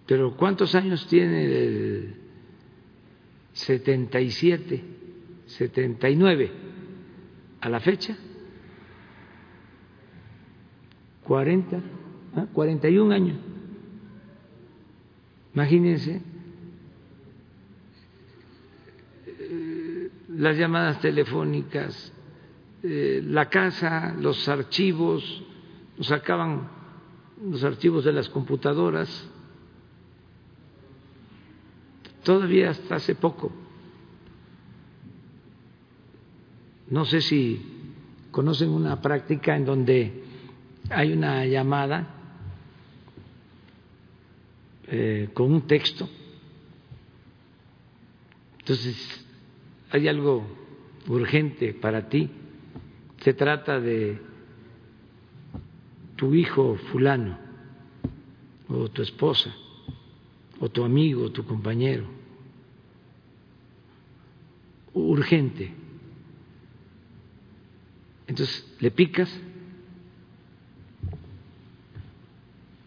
Pero 0.07 0.35
¿cuántos 0.35 0.73
años 0.73 1.05
tiene 1.07 1.43
el 1.43 2.15
77, 3.53 4.96
79 5.47 6.51
a 7.61 7.69
la 7.69 7.79
fecha? 7.79 8.15
40, 11.23 11.81
¿ah? 12.35 12.45
41 12.53 13.13
años. 13.13 13.37
Imagínense 15.53 16.21
eh, 19.25 20.11
las 20.29 20.57
llamadas 20.57 21.01
telefónicas, 21.01 22.13
eh, 22.83 23.21
la 23.25 23.49
casa, 23.49 24.15
los 24.19 24.47
archivos, 24.47 25.43
nos 25.97 26.07
sacaban 26.07 26.69
los 27.43 27.63
archivos 27.63 28.05
de 28.05 28.13
las 28.13 28.29
computadoras 28.29 29.29
todavía 32.23 32.71
hasta 32.71 32.95
hace 32.95 33.15
poco. 33.15 33.51
No 36.89 37.05
sé 37.05 37.21
si 37.21 37.61
conocen 38.31 38.69
una 38.69 39.01
práctica 39.01 39.55
en 39.55 39.65
donde 39.65 40.23
hay 40.89 41.11
una 41.13 41.45
llamada 41.45 42.07
eh, 44.87 45.29
con 45.33 45.51
un 45.51 45.61
texto. 45.67 46.07
Entonces, 48.59 49.25
hay 49.91 50.07
algo 50.07 50.45
urgente 51.07 51.73
para 51.73 52.09
ti. 52.09 52.29
Se 53.21 53.33
trata 53.33 53.79
de 53.79 54.19
tu 56.15 56.33
hijo 56.33 56.77
fulano, 56.91 57.37
o 58.69 58.89
tu 58.89 59.01
esposa, 59.01 59.53
o 60.59 60.69
tu 60.69 60.83
amigo, 60.83 61.25
o 61.25 61.31
tu 61.31 61.45
compañero 61.45 62.17
urgente. 64.97 65.71
Entonces 68.27 68.65
le 68.79 68.91
picas 68.91 69.29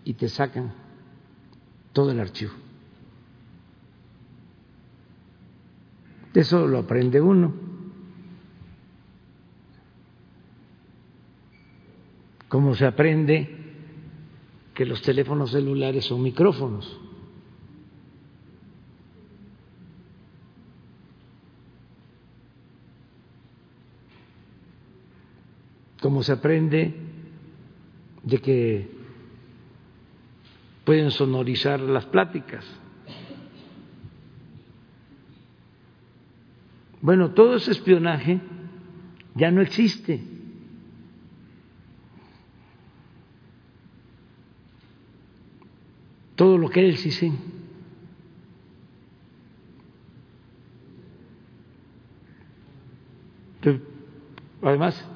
y 0.05 0.15
te 0.15 0.29
sacan 0.29 0.73
todo 1.93 2.13
el 2.13 2.21
archivo. 2.21 2.53
Eso 6.35 6.67
lo 6.67 6.79
aprende 6.79 7.21
uno. 7.21 7.53
Como 12.49 12.75
se 12.75 12.85
aprende 12.85 13.57
que 14.75 14.85
los 14.85 15.03
teléfonos 15.03 15.53
celulares 15.53 16.05
son 16.05 16.23
micrófonos. 16.23 17.00
Como 26.01 26.23
se 26.23 26.33
aprende 26.33 26.95
de 28.23 28.39
que 28.39 28.91
pueden 30.85 31.11
sonorizar 31.11 31.81
las 31.81 32.07
pláticas. 32.07 32.65
Bueno, 37.03 37.31
todo 37.31 37.57
ese 37.57 37.71
espionaje 37.71 38.41
ya 39.35 39.51
no 39.51 39.63
existe. 39.63 40.23
Todo 46.37 46.57
lo 46.59 46.71
que 46.71 46.81
era 46.81 46.89
el 46.89 46.97
CISEN. 46.97 47.61
Además, 54.63 55.07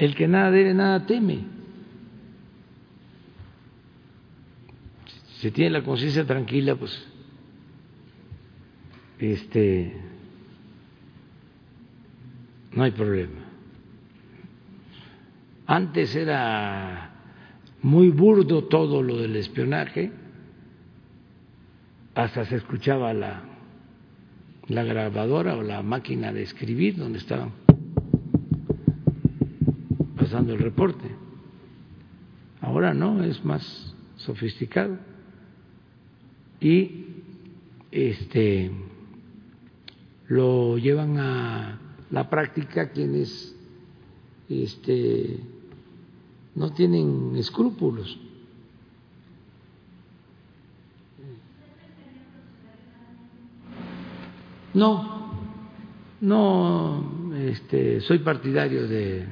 el 0.00 0.14
que 0.14 0.26
nada 0.26 0.50
debe, 0.50 0.72
nada 0.72 1.04
teme. 1.04 1.40
Si 5.36 5.50
tiene 5.50 5.70
la 5.70 5.84
conciencia 5.84 6.26
tranquila, 6.26 6.74
pues 6.74 7.06
este 9.18 9.94
no 12.72 12.82
hay 12.82 12.92
problema. 12.92 13.40
Antes 15.66 16.16
era 16.16 17.10
muy 17.82 18.08
burdo 18.08 18.64
todo 18.64 19.02
lo 19.02 19.18
del 19.18 19.36
espionaje, 19.36 20.12
hasta 22.14 22.46
se 22.46 22.56
escuchaba 22.56 23.12
la, 23.12 23.42
la 24.66 24.82
grabadora 24.82 25.56
o 25.56 25.62
la 25.62 25.82
máquina 25.82 26.32
de 26.32 26.42
escribir 26.42 26.96
donde 26.96 27.18
estaban 27.18 27.52
el 30.48 30.58
reporte. 30.58 31.08
Ahora 32.60 32.94
no, 32.94 33.22
es 33.22 33.44
más 33.44 33.94
sofisticado. 34.16 34.98
Y 36.60 37.06
este 37.90 38.70
lo 40.28 40.78
llevan 40.78 41.18
a 41.18 41.78
la 42.10 42.30
práctica 42.30 42.90
quienes 42.90 43.56
este 44.48 45.40
no 46.54 46.72
tienen 46.72 47.34
escrúpulos. 47.36 48.18
No, 54.72 55.32
no, 56.20 57.32
este, 57.34 58.00
soy 58.02 58.20
partidario 58.20 58.86
de 58.86 59.26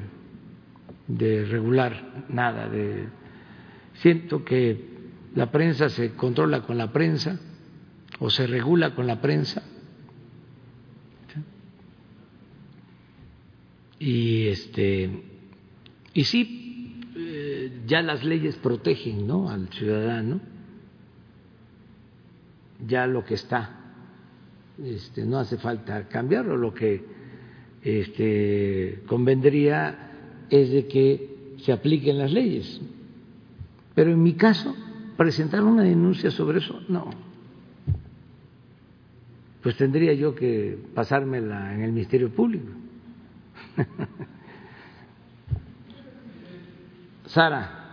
de 1.09 1.45
regular 1.47 2.27
nada, 2.29 2.69
de 2.69 3.09
siento 3.95 4.45
que 4.45 4.99
la 5.35 5.51
prensa 5.51 5.89
se 5.89 6.15
controla 6.15 6.63
con 6.63 6.79
la 6.79 6.93
prensa 6.93 7.41
o 8.19 8.31
se 8.31 8.47
regula 8.47 8.95
con 8.95 9.07
la 9.07 9.21
prensa. 9.21 9.63
Y 14.01 14.47
este 14.47 15.23
y 16.15 16.25
sí 16.25 17.01
eh, 17.17 17.83
ya 17.87 18.01
las 18.03 18.23
leyes 18.23 18.57
protegen, 18.57 19.27
¿no? 19.27 19.51
al 19.51 19.69
ciudadano. 19.69 20.41
Ya 22.87 23.09
lo 23.09 23.25
que 23.25 23.35
está 23.35 23.79
este, 24.83 25.25
no 25.25 25.39
hace 25.39 25.57
falta 25.59 26.07
cambiarlo, 26.07 26.57
lo 26.57 26.73
que 26.73 27.05
este, 27.83 29.03
convendría 29.07 30.08
es 30.51 30.71
de 30.71 30.87
que 30.87 31.57
se 31.59 31.73
apliquen 31.73 32.19
las 32.19 32.33
leyes. 32.33 32.81
Pero 33.95 34.13
en 34.13 34.23
mi 34.23 34.35
caso, 34.35 34.75
presentar 35.17 35.63
una 35.63 35.83
denuncia 35.83 36.31
sobre 36.31 36.59
eso, 36.59 36.81
no. 36.89 37.11
Pues 39.63 39.77
tendría 39.77 40.13
yo 40.15 40.35
que 40.35 40.79
pasármela 40.95 41.75
en 41.75 41.83
el 41.83 41.93
Ministerio 41.93 42.31
Público. 42.31 42.69
Sara. 47.27 47.88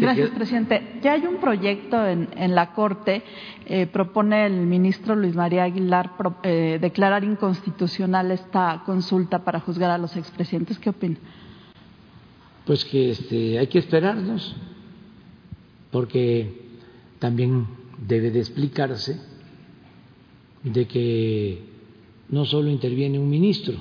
Gracias, 0.00 0.30
presidente. 0.30 0.98
Ya 1.02 1.12
hay 1.12 1.26
un 1.26 1.36
proyecto 1.36 2.06
en, 2.06 2.28
en 2.36 2.54
la 2.54 2.72
Corte, 2.72 3.22
eh, 3.66 3.86
propone 3.86 4.46
el 4.46 4.66
ministro 4.66 5.16
Luis 5.16 5.34
María 5.34 5.64
Aguilar 5.64 6.12
eh, 6.42 6.78
declarar 6.80 7.24
inconstitucional 7.24 8.30
esta 8.30 8.82
consulta 8.84 9.44
para 9.44 9.60
juzgar 9.60 9.90
a 9.90 9.98
los 9.98 10.16
expresidentes. 10.16 10.78
¿Qué 10.78 10.90
opina? 10.90 11.16
Pues 12.64 12.84
que 12.84 13.10
este, 13.10 13.58
hay 13.58 13.66
que 13.68 13.78
esperarnos, 13.78 14.56
porque 15.90 16.66
también 17.18 17.66
debe 17.98 18.30
de 18.30 18.40
explicarse 18.40 19.20
de 20.62 20.86
que 20.86 21.64
no 22.28 22.44
solo 22.44 22.68
interviene 22.68 23.18
un 23.18 23.30
ministro. 23.30 23.76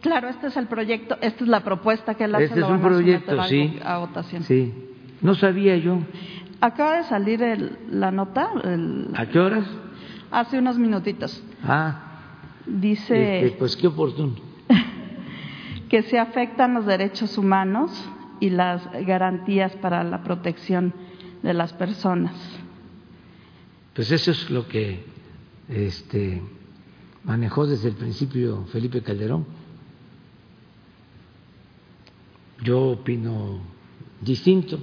Claro, 0.00 0.28
este 0.28 0.48
es 0.48 0.56
el 0.58 0.66
proyecto, 0.66 1.16
esta 1.22 1.42
es 1.42 1.48
la 1.48 1.64
propuesta 1.64 2.14
que 2.14 2.24
él 2.24 2.34
hace. 2.34 2.44
Este 2.44 2.60
es 2.60 2.66
un 2.66 2.82
proyecto, 2.82 3.44
sí. 3.44 3.78
A 3.82 3.98
votación. 3.98 4.42
Sí. 4.42 4.89
No 5.20 5.34
sabía 5.34 5.76
yo. 5.76 6.00
Acaba 6.60 6.98
de 6.98 7.04
salir 7.04 7.78
la 7.90 8.10
nota. 8.10 8.50
¿A 9.14 9.26
qué 9.26 9.38
horas? 9.38 9.66
Hace 10.30 10.58
unos 10.58 10.78
minutitos. 10.78 11.42
Ah. 11.62 12.06
Dice. 12.66 13.46
Este, 13.46 13.58
pues 13.58 13.76
qué 13.76 13.86
oportuno. 13.86 14.34
que 15.88 16.02
se 16.02 16.18
afectan 16.18 16.74
los 16.74 16.86
derechos 16.86 17.36
humanos 17.38 17.90
y 18.40 18.50
las 18.50 18.82
garantías 19.06 19.72
para 19.76 20.04
la 20.04 20.22
protección 20.22 20.94
de 21.42 21.54
las 21.54 21.72
personas. 21.72 22.34
Pues 23.94 24.10
eso 24.12 24.30
es 24.30 24.50
lo 24.50 24.68
que 24.68 25.04
este, 25.68 26.42
manejó 27.24 27.66
desde 27.66 27.88
el 27.88 27.94
principio 27.94 28.64
Felipe 28.72 29.02
Calderón. 29.02 29.44
Yo 32.62 32.90
opino 32.90 33.60
distinto, 34.20 34.78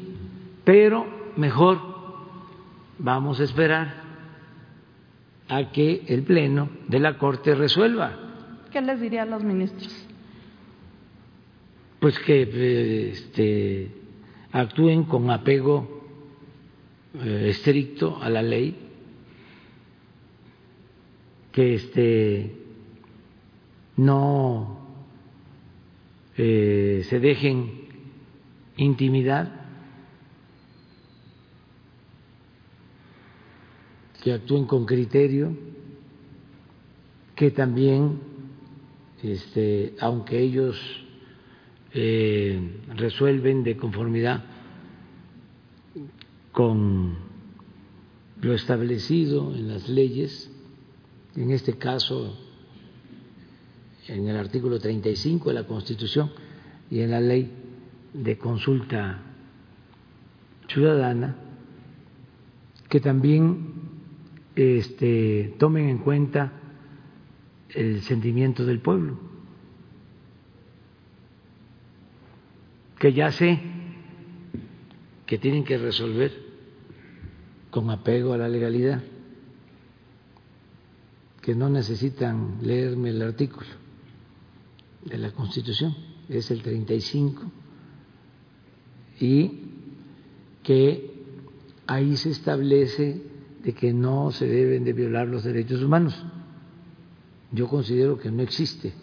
pero 0.67 1.07
mejor 1.37 1.79
vamos 2.99 3.39
a 3.39 3.45
esperar 3.45 4.03
a 5.47 5.71
que 5.71 6.03
el 6.07 6.23
Pleno 6.23 6.69
de 6.89 6.99
la 6.99 7.17
Corte 7.17 7.55
resuelva. 7.55 8.65
¿Qué 8.69 8.81
les 8.81 8.99
diría 8.99 9.23
a 9.23 9.25
los 9.25 9.45
ministros? 9.45 10.05
Pues 12.01 12.19
que 12.19 13.11
este, 13.11 13.91
actúen 14.51 15.05
con 15.05 15.29
apego 15.31 16.03
eh, 17.13 17.45
estricto 17.51 18.21
a 18.21 18.29
la 18.29 18.41
ley, 18.41 18.75
que 21.53 21.75
este, 21.75 22.57
no 23.95 24.79
eh, 26.35 27.05
se 27.07 27.21
dejen 27.21 27.87
intimidad, 28.75 29.66
actúen 34.31 34.65
con 34.65 34.85
criterio, 34.85 35.55
que 37.35 37.51
también, 37.51 38.19
este, 39.21 39.95
aunque 39.99 40.39
ellos 40.39 40.77
eh, 41.93 42.81
resuelven 42.95 43.63
de 43.63 43.77
conformidad 43.77 44.43
con 46.51 47.15
lo 48.41 48.53
establecido 48.53 49.53
en 49.53 49.67
las 49.67 49.87
leyes, 49.87 50.51
en 51.35 51.51
este 51.51 51.77
caso 51.77 52.35
en 54.07 54.27
el 54.27 54.37
artículo 54.37 54.79
35 54.79 55.49
de 55.49 55.55
la 55.55 55.67
Constitución 55.67 56.31
y 56.89 57.01
en 57.01 57.11
la 57.11 57.19
ley 57.19 57.51
de 58.13 58.37
consulta 58.37 59.21
ciudadana, 60.67 61.35
que 62.89 62.99
también 62.99 63.76
este, 64.57 65.53
tomen 65.59 65.87
en 65.87 65.99
cuenta 65.99 66.51
el 67.69 68.01
sentimiento 68.01 68.65
del 68.65 68.79
pueblo, 68.79 69.19
que 72.97 73.13
ya 73.13 73.31
sé 73.31 73.59
que 75.27 75.37
tienen 75.37 75.63
que 75.63 75.77
resolver 75.77 76.31
con 77.69 77.91
apego 77.91 78.33
a 78.33 78.37
la 78.37 78.49
legalidad, 78.49 79.03
que 81.41 81.53
no 81.53 81.69
necesitan 81.69 82.57
leerme 82.63 83.09
el 83.11 83.21
artículo 83.21 83.69
de 85.05 85.19
la 85.19 85.31
Constitución, 85.33 85.95
es 86.27 86.49
el 86.49 86.63
35 86.63 87.43
y 89.19 89.61
que 90.63 91.13
ahí 91.85 92.17
se 92.17 92.31
establece 92.31 93.26
de 93.67 93.73
que 93.73 93.91
no 93.91 94.31
se 94.31 94.47
deben 94.47 94.85
de 94.85 94.93
violar 94.93 95.27
los 95.27 95.43
derechos 95.43 95.83
humanos. 95.83 96.17
Yo 97.51 97.67
considero 97.67 98.17
que 98.17 98.31
no 98.31 98.41
existe 98.41 98.93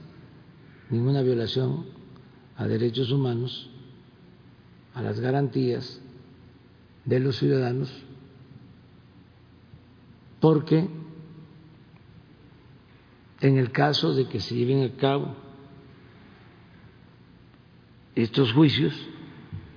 ninguna 0.89 1.21
violación 1.21 1.85
a 2.57 2.67
derechos 2.67 3.13
humanos, 3.13 3.69
a 4.95 5.03
las 5.03 5.21
garantías 5.21 6.01
de 7.05 7.21
los 7.21 7.37
ciudadanos, 7.37 7.93
porque 10.41 10.89
en 13.43 13.59
el 13.59 13.71
caso 13.71 14.15
de 14.15 14.29
que 14.29 14.41
se 14.41 14.55
lleven 14.55 14.83
a 14.83 14.97
cabo 14.97 15.37
estos 18.15 18.51
juicios, 18.55 18.95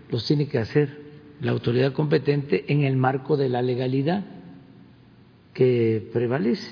los 0.09 0.25
tiene 0.25 0.47
que 0.47 0.59
hacer 0.59 1.01
la 1.41 1.51
autoridad 1.51 1.91
competente 1.91 2.71
en 2.71 2.85
el 2.85 2.95
marco 2.95 3.35
de 3.35 3.49
la 3.49 3.61
legalidad 3.61 4.36
que 5.57 6.07
prevalece, 6.13 6.71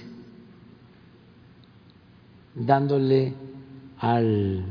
dándole 2.53 3.33
al 3.97 4.63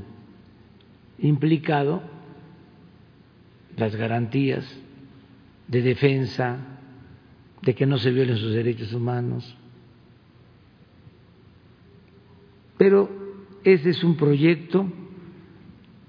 implicado 1.18 2.00
las 3.76 3.96
garantías 3.96 4.64
de 5.66 5.82
defensa, 5.82 6.58
de 7.60 7.74
que 7.74 7.86
no 7.86 7.98
se 7.98 8.12
violen 8.12 8.36
sus 8.36 8.52
derechos 8.52 8.92
humanos. 8.92 9.56
Pero 12.78 13.10
ese 13.64 13.90
es 13.90 14.04
un 14.04 14.16
proyecto, 14.16 14.86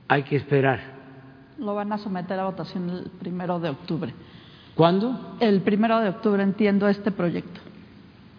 hay 0.08 0.22
que 0.22 0.36
esperar 0.36 0.94
lo 1.58 1.74
van 1.74 1.92
a 1.94 1.98
someter 1.98 2.38
a 2.38 2.44
votación 2.44 2.90
el 2.90 3.10
primero 3.18 3.62
de 3.62 3.70
octubre. 3.70 4.14
¿Cuándo? 4.76 5.38
El 5.40 5.62
primero 5.62 6.02
de 6.02 6.10
octubre 6.10 6.44
entiendo 6.44 6.90
este 6.90 7.10
proyecto. 7.12 7.62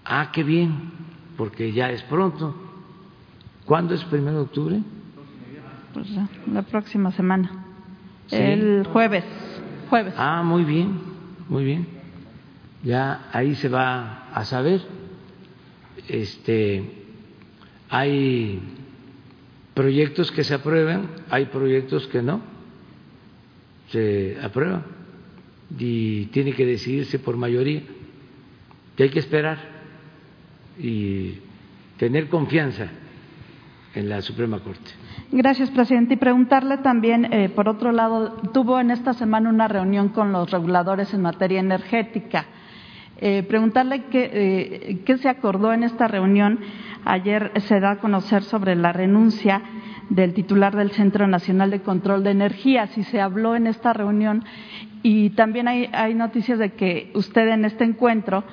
Ah, 0.09 0.31
qué 0.33 0.45
bien, 0.45 0.93
porque 1.37 1.73
ya 1.73 1.91
es 1.91 2.03
pronto. 2.05 2.55
¿Cuándo 3.65 3.95
es 3.95 4.05
primero 4.05 4.37
de 4.37 4.43
octubre? 4.43 4.81
Pues 5.93 6.09
ya, 6.11 6.29
la 6.53 6.63
próxima 6.63 7.11
semana. 7.11 7.51
El 8.31 8.87
jueves. 8.93 9.25
Jueves. 9.91 10.15
Ah, 10.17 10.43
muy 10.45 10.63
bien, 10.65 11.01
muy 11.49 11.65
bien. 11.65 11.89
Ya 12.85 13.29
ahí 13.33 13.57
se 13.57 13.69
va 13.69 14.29
a 14.33 14.45
saber. 14.45 14.81
Este, 16.07 16.89
hay 17.89 18.61
proyectos 19.75 20.31
que 20.31 20.45
se 20.45 20.55
aprueban, 20.55 21.09
hay 21.31 21.47
proyectos 21.47 22.07
que 22.07 22.23
no 22.23 22.41
se 23.91 24.39
aprueba 24.43 24.83
y 25.79 26.27
tiene 26.27 26.53
que 26.53 26.65
decidirse 26.65 27.19
por 27.19 27.37
mayoría. 27.37 27.83
Y 28.97 29.03
hay 29.03 29.11
que 29.11 29.19
esperar 29.19 29.76
y 30.79 31.39
tener 31.99 32.29
confianza 32.29 32.89
en 33.95 34.09
la 34.09 34.21
Suprema 34.21 34.61
Corte. 34.61 34.91
Gracias, 35.33 35.71
presidente. 35.71 36.15
Y 36.15 36.17
preguntarle 36.19 36.79
también, 36.79 37.33
eh, 37.33 37.49
por 37.49 37.69
otro 37.69 37.93
lado, 37.93 38.35
tuvo 38.53 38.79
en 38.79 38.91
esta 38.91 39.15
semana 39.15 39.49
una 39.49 39.69
reunión 39.69 40.11
con 40.11 40.33
los 40.33 40.51
reguladores 40.51 41.13
en 41.15 41.23
materia 41.23 41.61
energética. 41.61 42.47
Eh, 43.19 43.43
preguntarle 43.49 44.05
qué, 44.05 44.31
eh, 44.33 45.03
qué 45.05 45.17
se 45.17 45.29
acordó 45.29 45.73
en 45.73 45.83
esta 45.83 46.07
reunión. 46.07 46.61
Ayer 47.05 47.53
se 47.63 47.81
da 47.81 47.93
a 47.93 47.99
conocer 47.99 48.43
sobre 48.43 48.77
la 48.77 48.93
renuncia 48.93 49.63
del 50.11 50.35
titular 50.35 50.77
del 50.77 50.91
Centro 50.93 51.27
Nacional 51.27 51.71
de 51.71 51.81
Control 51.81 52.23
de 52.23 52.31
Energía, 52.31 52.87
si 52.89 53.03
se 53.05 53.21
habló 53.21 53.57
en 53.57 53.67
esta 53.67 53.93
reunión. 53.93 54.45
Y 55.03 55.31
también 55.31 55.67
hay, 55.69 55.89
hay 55.93 56.15
noticias 56.15 56.59
de 56.59 56.73
que 56.73 57.11
usted 57.15 57.49
en 57.49 57.65
este 57.65 57.85
encuentro 57.85 58.45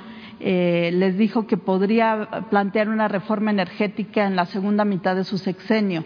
eh, 0.45 0.91
les 0.91 1.17
dijo 1.17 1.47
que 1.47 1.55
podría 1.55 2.47
plantear 2.49 2.89
una 2.89 3.07
reforma 3.07 3.49
energética 3.49 4.27
en 4.27 4.35
la 4.35 4.45
segunda 4.45 4.83
mitad 4.83 5.15
de 5.15 5.23
su 5.23 5.37
sexenio 5.37 6.03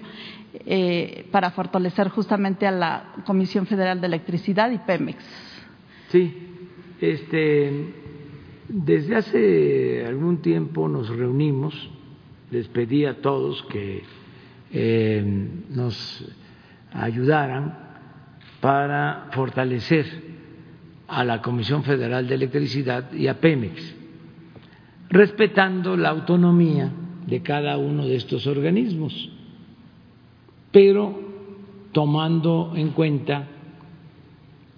eh, 0.53 1.25
para 1.31 1.49
fortalecer 1.49 2.09
justamente 2.09 2.67
a 2.67 2.71
la 2.71 3.13
Comisión 3.25 3.65
Federal 3.65 3.99
de 3.99 4.05
Electricidad 4.05 4.69
y 4.69 4.77
Pemex. 4.77 5.17
Sí, 6.09 6.31
este, 7.01 7.95
desde 8.69 9.15
hace 9.15 10.05
algún 10.05 10.43
tiempo 10.43 10.87
nos 10.87 11.09
reunimos, 11.09 11.89
les 12.51 12.67
pedí 12.67 13.05
a 13.05 13.19
todos 13.19 13.63
que 13.71 14.03
eh, 14.71 15.49
nos 15.71 16.31
ayudaran 16.93 17.75
para 18.61 19.29
fortalecer 19.31 20.05
a 21.07 21.23
la 21.23 21.41
Comisión 21.41 21.83
Federal 21.83 22.27
de 22.27 22.35
Electricidad 22.35 23.11
y 23.13 23.27
a 23.27 23.41
Pemex 23.41 23.96
respetando 25.09 25.95
la 25.95 26.09
autonomía 26.09 26.91
de 27.25 27.41
cada 27.41 27.77
uno 27.77 28.05
de 28.05 28.15
estos 28.15 28.47
organismos, 28.47 29.29
pero 30.71 31.27
tomando 31.91 32.73
en 32.75 32.91
cuenta 32.91 33.47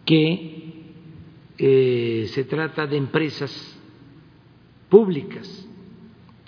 que 0.05 0.59
eh, 1.57 2.25
se 2.33 2.43
trata 2.45 2.87
de 2.87 2.97
empresas 2.97 3.77
públicas, 4.89 5.67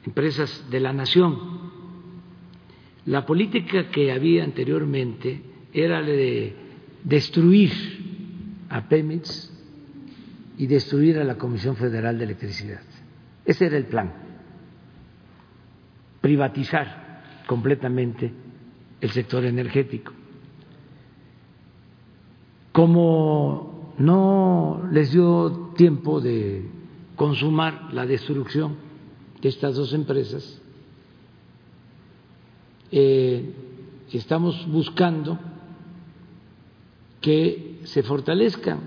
empresas 0.05 0.65
de 0.69 0.79
la 0.79 0.93
nación. 0.93 1.37
La 3.05 3.25
política 3.25 3.89
que 3.89 4.11
había 4.11 4.43
anteriormente 4.43 5.41
era 5.73 6.01
la 6.01 6.07
de 6.07 6.55
destruir 7.03 7.71
a 8.69 8.87
Pemex 8.87 9.51
y 10.57 10.67
destruir 10.67 11.17
a 11.17 11.23
la 11.23 11.37
Comisión 11.37 11.75
Federal 11.75 12.17
de 12.17 12.25
Electricidad. 12.25 12.81
Ese 13.45 13.65
era 13.65 13.77
el 13.77 13.85
plan, 13.85 14.11
privatizar 16.21 17.43
completamente 17.47 18.31
el 19.01 19.09
sector 19.11 19.43
energético. 19.45 20.13
Como 22.71 23.93
no 23.97 24.87
les 24.91 25.11
dio 25.11 25.73
tiempo 25.75 26.21
de 26.21 26.69
consumar 27.15 27.93
la 27.93 28.05
destrucción 28.05 28.75
de 29.41 29.49
estas 29.49 29.75
dos 29.75 29.93
empresas, 29.93 30.61
eh, 32.91 33.53
estamos 34.11 34.67
buscando 34.67 35.39
que 37.21 37.79
se 37.83 38.03
fortalezcan 38.03 38.79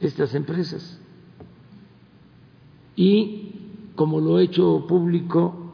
estas 0.00 0.34
empresas 0.34 1.00
y 2.96 3.43
como 3.94 4.20
lo 4.20 4.38
he 4.38 4.44
hecho 4.44 4.86
público, 4.86 5.72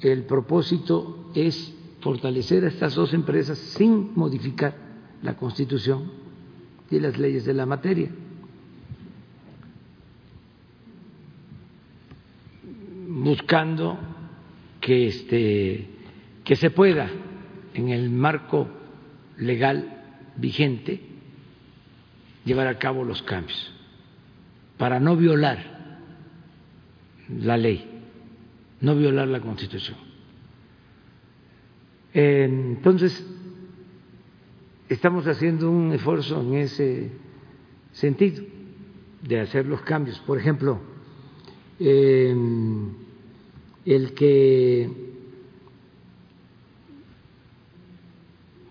el 0.00 0.24
propósito 0.24 1.30
es 1.34 1.74
fortalecer 2.00 2.64
a 2.64 2.68
estas 2.68 2.94
dos 2.94 3.12
empresas 3.12 3.58
sin 3.58 4.12
modificar 4.14 4.74
la 5.22 5.36
Constitución 5.36 6.10
y 6.90 6.98
las 6.98 7.18
leyes 7.18 7.44
de 7.44 7.54
la 7.54 7.66
materia. 7.66 8.10
buscando 13.22 13.98
que 14.80 15.08
este 15.08 15.86
que 16.44 16.56
se 16.56 16.70
pueda 16.70 17.10
en 17.74 17.90
el 17.90 18.08
marco 18.08 18.68
legal 19.36 20.02
vigente 20.36 21.00
llevar 22.44 22.66
a 22.66 22.78
cabo 22.78 23.04
los 23.04 23.22
cambios 23.22 23.72
para 24.78 25.00
no 25.00 25.16
violar 25.16 25.79
la 27.38 27.56
ley, 27.56 27.88
no 28.80 28.96
violar 28.96 29.28
la 29.28 29.40
Constitución. 29.40 29.96
Entonces, 32.12 33.24
estamos 34.88 35.26
haciendo 35.26 35.70
un 35.70 35.92
esfuerzo 35.92 36.40
en 36.40 36.54
ese 36.54 37.10
sentido, 37.92 38.42
de 39.22 39.40
hacer 39.40 39.66
los 39.66 39.82
cambios. 39.82 40.18
Por 40.20 40.38
ejemplo, 40.38 40.80
el 41.78 42.94
que 44.14 44.90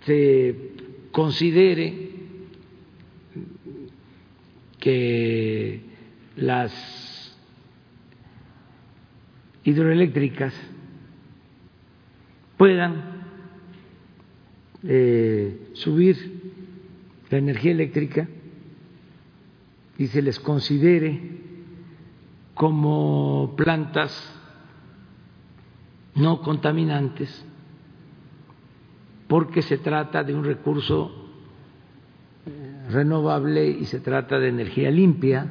se 0.06 0.56
considere 1.12 2.10
que 4.80 5.82
las 6.36 6.99
hidroeléctricas 9.64 10.54
puedan 12.58 13.20
eh, 14.84 15.72
subir 15.74 16.18
la 17.30 17.38
energía 17.38 17.72
eléctrica 17.72 18.28
y 19.98 20.08
se 20.08 20.22
les 20.22 20.40
considere 20.40 21.20
como 22.54 23.54
plantas 23.56 24.36
no 26.16 26.42
contaminantes 26.42 27.46
porque 29.28 29.62
se 29.62 29.78
trata 29.78 30.24
de 30.24 30.34
un 30.34 30.44
recurso 30.44 31.20
renovable 32.90 33.68
y 33.68 33.86
se 33.86 34.00
trata 34.00 34.40
de 34.40 34.50
energía 34.50 34.90
limpia 34.90 35.48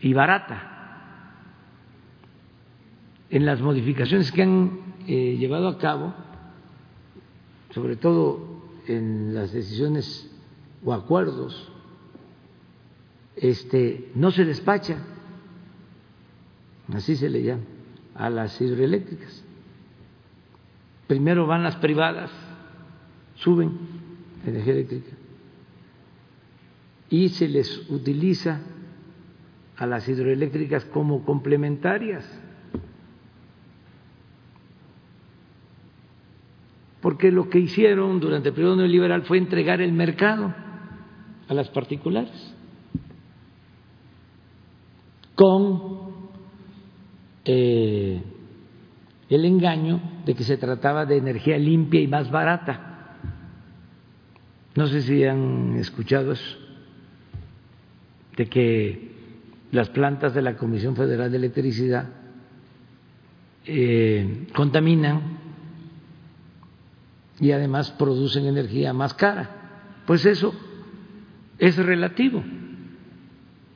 y 0.00 0.12
barata 0.14 0.79
en 3.30 3.46
las 3.46 3.60
modificaciones 3.60 4.32
que 4.32 4.42
han 4.42 4.80
eh, 5.06 5.36
llevado 5.38 5.68
a 5.68 5.78
cabo, 5.78 6.12
sobre 7.70 7.96
todo 7.96 8.60
en 8.86 9.34
las 9.34 9.52
decisiones 9.52 10.28
o 10.84 10.92
acuerdos, 10.92 11.70
este, 13.36 14.10
no 14.14 14.32
se 14.32 14.44
despacha, 14.44 14.98
así 16.92 17.14
se 17.16 17.30
le 17.30 17.42
llama, 17.42 17.62
a 18.14 18.28
las 18.28 18.60
hidroeléctricas. 18.60 19.44
Primero 21.06 21.46
van 21.46 21.62
las 21.62 21.76
privadas, 21.76 22.30
suben 23.36 23.78
energía 24.44 24.72
eléctrica 24.74 25.10
y 27.08 27.28
se 27.28 27.48
les 27.48 27.90
utiliza 27.90 28.60
a 29.76 29.86
las 29.86 30.08
hidroeléctricas 30.08 30.84
como 30.84 31.24
complementarias 31.24 32.24
porque 37.00 37.30
lo 37.30 37.48
que 37.48 37.58
hicieron 37.58 38.20
durante 38.20 38.48
el 38.48 38.54
periodo 38.54 38.76
neoliberal 38.76 39.22
fue 39.22 39.38
entregar 39.38 39.80
el 39.80 39.92
mercado 39.92 40.54
a 41.48 41.54
las 41.54 41.68
particulares 41.70 42.54
con 45.34 46.10
eh, 47.44 48.22
el 49.30 49.44
engaño 49.44 50.00
de 50.26 50.34
que 50.34 50.44
se 50.44 50.58
trataba 50.58 51.06
de 51.06 51.16
energía 51.16 51.56
limpia 51.56 52.00
y 52.00 52.08
más 52.08 52.30
barata. 52.30 53.16
No 54.74 54.86
sé 54.86 55.00
si 55.00 55.24
han 55.24 55.76
escuchado 55.78 56.32
eso, 56.32 56.58
de 58.36 58.46
que 58.46 59.10
las 59.72 59.88
plantas 59.88 60.34
de 60.34 60.42
la 60.42 60.56
Comisión 60.56 60.94
Federal 60.94 61.30
de 61.30 61.38
Electricidad 61.38 62.08
eh, 63.64 64.46
contaminan 64.54 65.39
y 67.40 67.52
además 67.52 67.90
producen 67.92 68.46
energía 68.46 68.92
más 68.92 69.14
cara. 69.14 70.02
Pues 70.06 70.26
eso 70.26 70.54
es 71.58 71.76
relativo. 71.76 72.42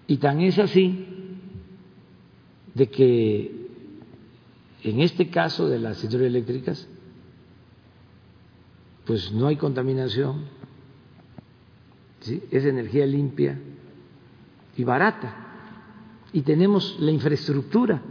Y 0.06 0.18
tan 0.18 0.40
es 0.40 0.58
así 0.58 1.06
de 2.74 2.90
que 2.90 3.64
en 4.82 5.00
este 5.00 5.30
caso 5.30 5.68
de 5.68 5.78
las 5.78 6.04
hidroeléctricas, 6.04 6.86
pues 9.06 9.32
no 9.32 9.46
hay 9.46 9.56
contaminación, 9.56 10.44
es 12.50 12.64
energía 12.64 13.06
limpia 13.06 13.58
y 14.76 14.84
barata. 14.84 15.36
Y 16.32 16.42
tenemos 16.42 16.98
la 17.00 17.12
infraestructura, 17.12 18.02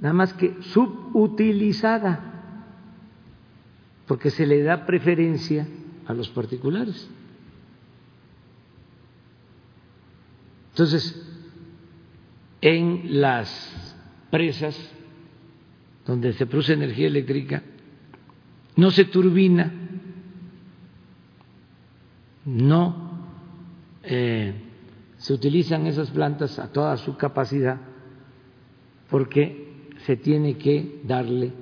nada 0.00 0.14
más 0.14 0.32
que 0.32 0.56
sub 0.62 1.10
subutilizada, 1.12 2.29
porque 4.10 4.32
se 4.32 4.44
le 4.44 4.60
da 4.64 4.86
preferencia 4.86 5.68
a 6.04 6.12
los 6.12 6.28
particulares. 6.30 7.08
Entonces, 10.70 11.14
en 12.60 13.20
las 13.20 13.94
presas 14.28 14.76
donde 16.04 16.32
se 16.32 16.44
produce 16.46 16.72
energía 16.72 17.06
eléctrica, 17.06 17.62
no 18.74 18.90
se 18.90 19.04
turbina, 19.04 19.72
no 22.46 23.12
eh, 24.02 24.54
se 25.18 25.32
utilizan 25.32 25.86
esas 25.86 26.10
plantas 26.10 26.58
a 26.58 26.72
toda 26.72 26.96
su 26.96 27.16
capacidad 27.16 27.80
porque 29.08 29.92
se 30.04 30.16
tiene 30.16 30.58
que 30.58 31.00
darle 31.04 31.52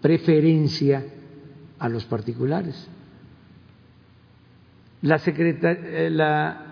preferencia 0.00 1.15
a 1.78 1.88
los 1.88 2.04
particulares. 2.04 2.88
La, 5.02 5.16
eh, 5.24 6.10
la 6.10 6.66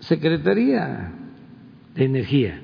Secretaría 0.00 1.12
de 1.94 2.04
Energía, 2.04 2.62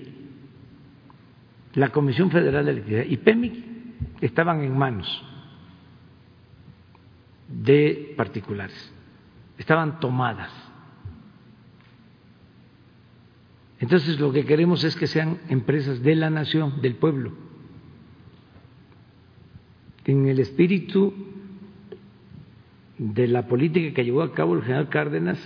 la 1.75 1.91
Comisión 1.91 2.31
Federal 2.31 2.65
de 2.65 2.71
Electricidad 2.73 3.05
y 3.07 3.17
PEMIC 3.19 3.65
estaban 4.21 4.63
en 4.63 4.77
manos 4.77 5.25
de 7.49 8.15
particulares, 8.17 8.93
estaban 9.59 10.01
tomadas. 10.01 10.51
Entonces 13.79 14.19
lo 14.19 14.33
que 14.33 14.47
queremos 14.47 14.85
es 14.85 14.97
que 14.97 15.07
sean 15.07 15.39
empresas 15.49 16.03
de 16.03 16.15
la 16.15 16.31
nación, 16.31 16.81
del 16.81 16.95
pueblo, 16.97 17.46
en 20.07 20.29
el 20.29 20.39
espíritu 20.39 21.13
de 22.97 23.27
la 23.27 23.47
política 23.47 23.93
que 23.93 24.05
llevó 24.05 24.23
a 24.23 24.33
cabo 24.33 24.55
el 24.55 24.63
general 24.63 24.89
Cárdenas 24.89 25.39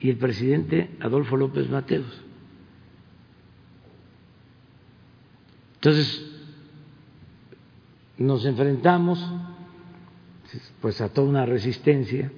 y 0.00 0.10
el 0.10 0.16
presidente 0.16 0.90
Adolfo 1.00 1.36
López 1.36 1.68
Mateos. 1.70 2.24
Entonces, 5.74 6.28
nos 8.16 8.44
enfrentamos 8.44 9.24
pues 10.80 11.00
a 11.00 11.12
toda 11.12 11.28
una 11.28 11.46
resistencia. 11.46 12.32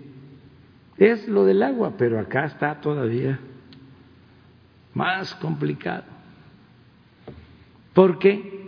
Es 0.98 1.26
lo 1.28 1.44
del 1.44 1.62
agua, 1.62 1.94
pero 1.96 2.18
acá 2.18 2.44
está 2.44 2.80
todavía 2.80 3.38
más 4.92 5.34
complicado. 5.36 6.04
Porque 7.94 8.59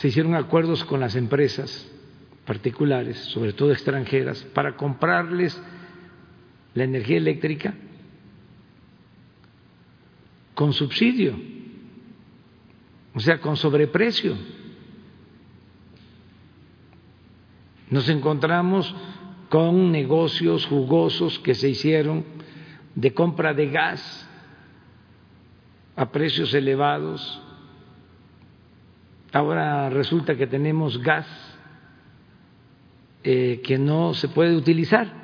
se 0.00 0.08
hicieron 0.08 0.34
acuerdos 0.34 0.82
con 0.84 0.98
las 0.98 1.14
empresas 1.14 1.86
particulares, 2.46 3.18
sobre 3.18 3.52
todo 3.52 3.70
extranjeras, 3.70 4.42
para 4.54 4.74
comprarles 4.74 5.62
la 6.72 6.84
energía 6.84 7.18
eléctrica 7.18 7.74
con 10.54 10.72
subsidio, 10.72 11.38
o 13.12 13.20
sea, 13.20 13.42
con 13.42 13.58
sobreprecio. 13.58 14.38
Nos 17.90 18.08
encontramos 18.08 18.94
con 19.50 19.92
negocios 19.92 20.64
jugosos 20.64 21.38
que 21.40 21.54
se 21.54 21.68
hicieron 21.68 22.24
de 22.94 23.12
compra 23.12 23.52
de 23.52 23.68
gas 23.68 24.26
a 25.94 26.10
precios 26.10 26.54
elevados. 26.54 27.42
Ahora 29.32 29.90
resulta 29.90 30.36
que 30.36 30.46
tenemos 30.46 30.98
gas 31.02 31.26
eh, 33.22 33.60
que 33.64 33.78
no 33.78 34.14
se 34.14 34.28
puede 34.28 34.56
utilizar 34.56 35.20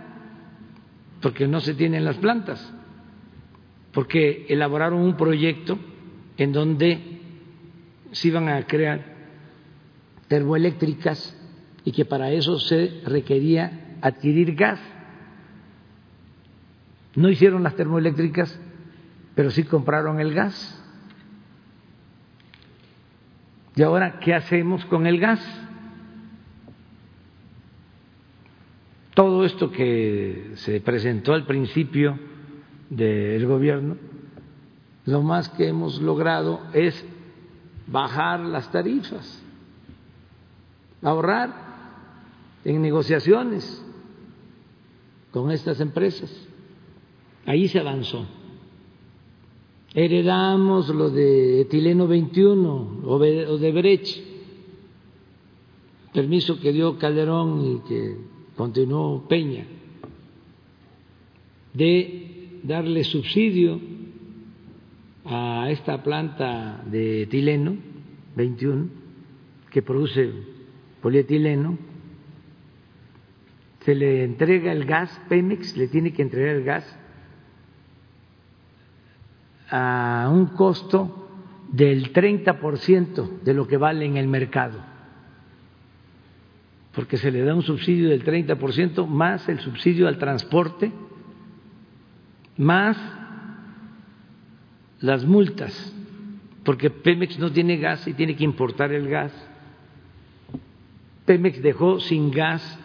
porque 1.20 1.48
no 1.48 1.60
se 1.60 1.74
tienen 1.74 2.04
las 2.04 2.16
plantas, 2.18 2.72
porque 3.92 4.46
elaboraron 4.48 5.00
un 5.00 5.16
proyecto 5.16 5.78
en 6.36 6.52
donde 6.52 7.20
se 8.12 8.28
iban 8.28 8.48
a 8.48 8.64
crear 8.66 9.16
termoeléctricas 10.28 11.36
y 11.84 11.92
que 11.92 12.04
para 12.04 12.30
eso 12.30 12.58
se 12.58 13.00
requería 13.04 13.96
adquirir 14.02 14.54
gas. 14.54 14.80
No 17.14 17.30
hicieron 17.30 17.62
las 17.62 17.74
termoeléctricas, 17.76 18.60
pero 19.34 19.50
sí 19.50 19.64
compraron 19.64 20.20
el 20.20 20.34
gas. 20.34 20.75
¿Y 23.76 23.82
ahora 23.82 24.18
qué 24.18 24.34
hacemos 24.34 24.84
con 24.86 25.06
el 25.06 25.20
gas? 25.20 25.66
todo 29.16 29.46
esto 29.46 29.70
que 29.70 30.52
se 30.56 30.78
presentó 30.82 31.32
al 31.32 31.46
principio 31.46 32.18
del 32.90 33.46
gobierno, 33.46 33.96
lo 35.06 35.22
más 35.22 35.48
que 35.48 35.68
hemos 35.68 36.02
logrado 36.02 36.60
es 36.74 37.02
bajar 37.86 38.40
las 38.40 38.70
tarifas, 38.70 39.42
ahorrar 41.00 41.50
en 42.62 42.82
negociaciones 42.82 43.82
con 45.30 45.50
estas 45.50 45.80
empresas. 45.80 46.30
Ahí 47.46 47.68
se 47.68 47.80
avanzó. 47.80 48.26
Heredamos 49.98 50.90
lo 50.90 51.08
de 51.08 51.62
etileno 51.62 52.06
21 52.06 53.00
o 53.02 53.18
de 53.56 53.72
Brecht, 53.72 54.20
permiso 56.12 56.60
que 56.60 56.70
dio 56.70 56.98
Calderón 56.98 57.64
y 57.64 57.88
que 57.88 58.16
continuó 58.54 59.26
Peña, 59.26 59.64
de 61.72 62.58
darle 62.62 63.04
subsidio 63.04 63.80
a 65.24 65.70
esta 65.70 66.02
planta 66.02 66.84
de 66.84 67.22
etileno 67.22 67.78
21 68.36 68.90
que 69.70 69.80
produce 69.80 70.30
polietileno, 71.00 71.78
se 73.80 73.94
le 73.94 74.24
entrega 74.24 74.72
el 74.72 74.84
gas, 74.84 75.22
Pemex 75.30 75.74
le 75.74 75.88
tiene 75.88 76.12
que 76.12 76.20
entregar 76.20 76.56
el 76.56 76.64
gas 76.64 76.98
a 79.70 80.28
un 80.32 80.46
costo 80.46 81.28
del 81.70 82.12
30% 82.12 83.40
de 83.40 83.54
lo 83.54 83.66
que 83.66 83.76
vale 83.76 84.04
en 84.04 84.16
el 84.16 84.28
mercado 84.28 84.96
porque 86.96 87.18
se 87.18 87.30
le 87.30 87.44
da 87.44 87.54
un 87.54 87.62
subsidio 87.62 88.08
del 88.08 88.24
30% 88.24 89.06
más 89.06 89.46
el 89.50 89.60
subsidio 89.60 90.08
al 90.08 90.16
transporte, 90.16 90.90
más 92.56 92.96
las 95.00 95.26
multas, 95.26 95.94
porque 96.64 96.88
Pemex 96.88 97.38
no 97.38 97.52
tiene 97.52 97.76
gas 97.76 98.08
y 98.08 98.14
tiene 98.14 98.34
que 98.34 98.44
importar 98.44 98.92
el 98.92 99.10
gas. 99.10 99.30
Pemex 101.26 101.60
dejó 101.62 102.00
sin 102.00 102.30
gas 102.30 102.78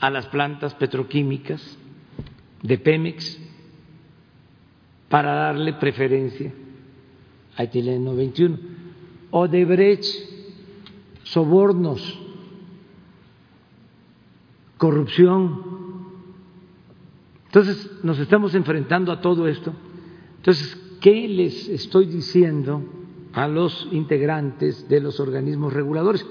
a 0.00 0.08
las 0.08 0.26
plantas 0.28 0.74
petroquímicas 0.76 1.78
de 2.62 2.78
Pemex 2.78 3.38
para 5.14 5.32
darle 5.32 5.74
preferencia 5.74 6.52
a 7.54 7.62
etileno 7.62 8.16
21. 8.16 8.58
Odebrecht, 9.30 10.02
sobornos 11.22 12.02
corrupción. 14.76 15.62
Entonces 17.46 17.88
nos 18.02 18.18
estamos 18.18 18.56
enfrentando 18.56 19.12
a 19.12 19.20
todo 19.20 19.46
esto. 19.46 19.72
Entonces, 20.38 20.76
¿qué 21.00 21.28
les 21.28 21.68
estoy 21.68 22.06
diciendo 22.06 22.82
a 23.34 23.46
los 23.46 23.86
integrantes 23.92 24.88
de 24.88 24.98
los 24.98 25.20
organismos 25.20 25.72
reguladores? 25.74 26.26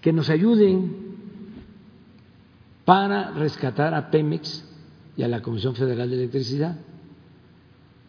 Que 0.00 0.14
nos 0.14 0.30
ayuden 0.30 0.96
para 2.86 3.32
rescatar 3.32 3.92
a 3.92 4.10
Pemex 4.10 4.67
y 5.18 5.24
a 5.24 5.28
la 5.28 5.42
Comisión 5.42 5.74
Federal 5.74 6.08
de 6.08 6.16
Electricidad. 6.16 6.78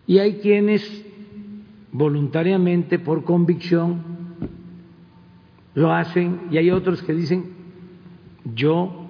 Y 0.06 0.20
hay 0.20 0.36
quienes 0.36 0.88
voluntariamente, 1.92 3.00
por 3.00 3.24
convicción, 3.24 4.04
lo 5.74 5.92
hacen 5.92 6.42
y 6.52 6.58
hay 6.58 6.70
otros 6.70 7.02
que 7.02 7.14
dicen, 7.14 7.52
yo 8.54 9.08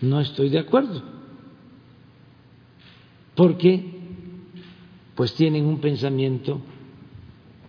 no 0.00 0.20
estoy 0.20 0.50
de 0.50 0.60
acuerdo, 0.60 1.02
porque 3.34 3.98
pues 5.16 5.34
tienen 5.34 5.66
un 5.66 5.80
pensamiento 5.80 6.60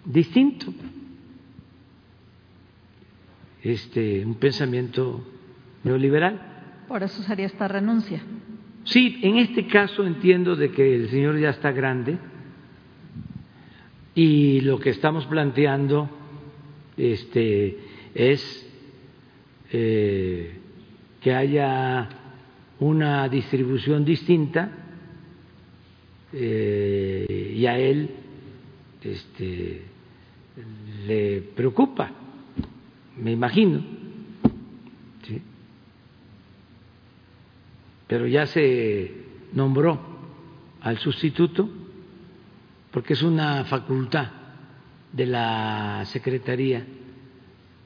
distinto, 0.06 0.72
este, 3.64 4.24
un 4.24 4.36
pensamiento 4.36 5.24
neoliberal. 5.84 6.86
Por 6.88 7.02
eso 7.02 7.24
sería 7.24 7.48
esta 7.48 7.68
renuncia. 7.68 8.22
Sí, 8.84 9.20
en 9.22 9.38
este 9.38 9.68
caso 9.68 10.06
entiendo 10.06 10.56
de 10.56 10.72
que 10.72 10.96
el 10.96 11.10
señor 11.10 11.40
ya 11.40 11.50
está 11.50 11.72
grande 11.72 12.18
Y 14.14 14.62
lo 14.62 14.80
que 14.80 14.90
estamos 14.90 15.26
planteando 15.28 16.10
este, 16.98 17.78
es 18.14 18.70
eh, 19.72 20.58
que 21.22 21.34
haya 21.34 22.10
una 22.80 23.30
distribución 23.30 24.04
distinta 24.04 24.70
eh, 26.34 27.54
y 27.56 27.66
a 27.66 27.78
él 27.78 28.10
este, 29.02 29.82
le 31.08 31.42
preocupa, 31.56 32.12
me 33.18 33.32
imagino, 33.32 33.82
pero 38.12 38.28
ya 38.28 38.46
se 38.46 39.10
nombró 39.54 39.98
al 40.82 40.98
sustituto 40.98 41.70
porque 42.92 43.14
es 43.14 43.24
una 43.24 43.64
facultad 43.64 44.28
de 45.14 45.28
la 45.28 46.04
Secretaría 46.08 46.86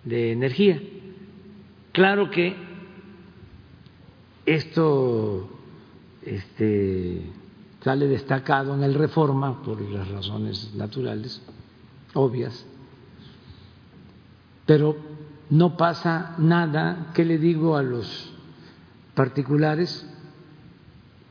de 0.03 0.31
Energía. 0.31 0.81
Claro 1.91 2.31
que 2.31 2.55
esto 4.47 5.47
este, 6.23 7.21
sale 7.81 8.07
destacado 8.07 8.73
en 8.73 8.81
el 8.81 8.95
reforma 8.95 9.61
por 9.61 9.79
las 9.79 10.07
razones 10.07 10.73
naturales, 10.73 11.39
obvias, 12.15 12.65
pero 14.65 14.97
no 15.51 15.77
pasa 15.77 16.33
nada, 16.39 17.11
¿qué 17.13 17.23
le 17.23 17.37
digo 17.37 17.77
a 17.77 17.83
los 17.83 18.33
particulares? 19.13 20.09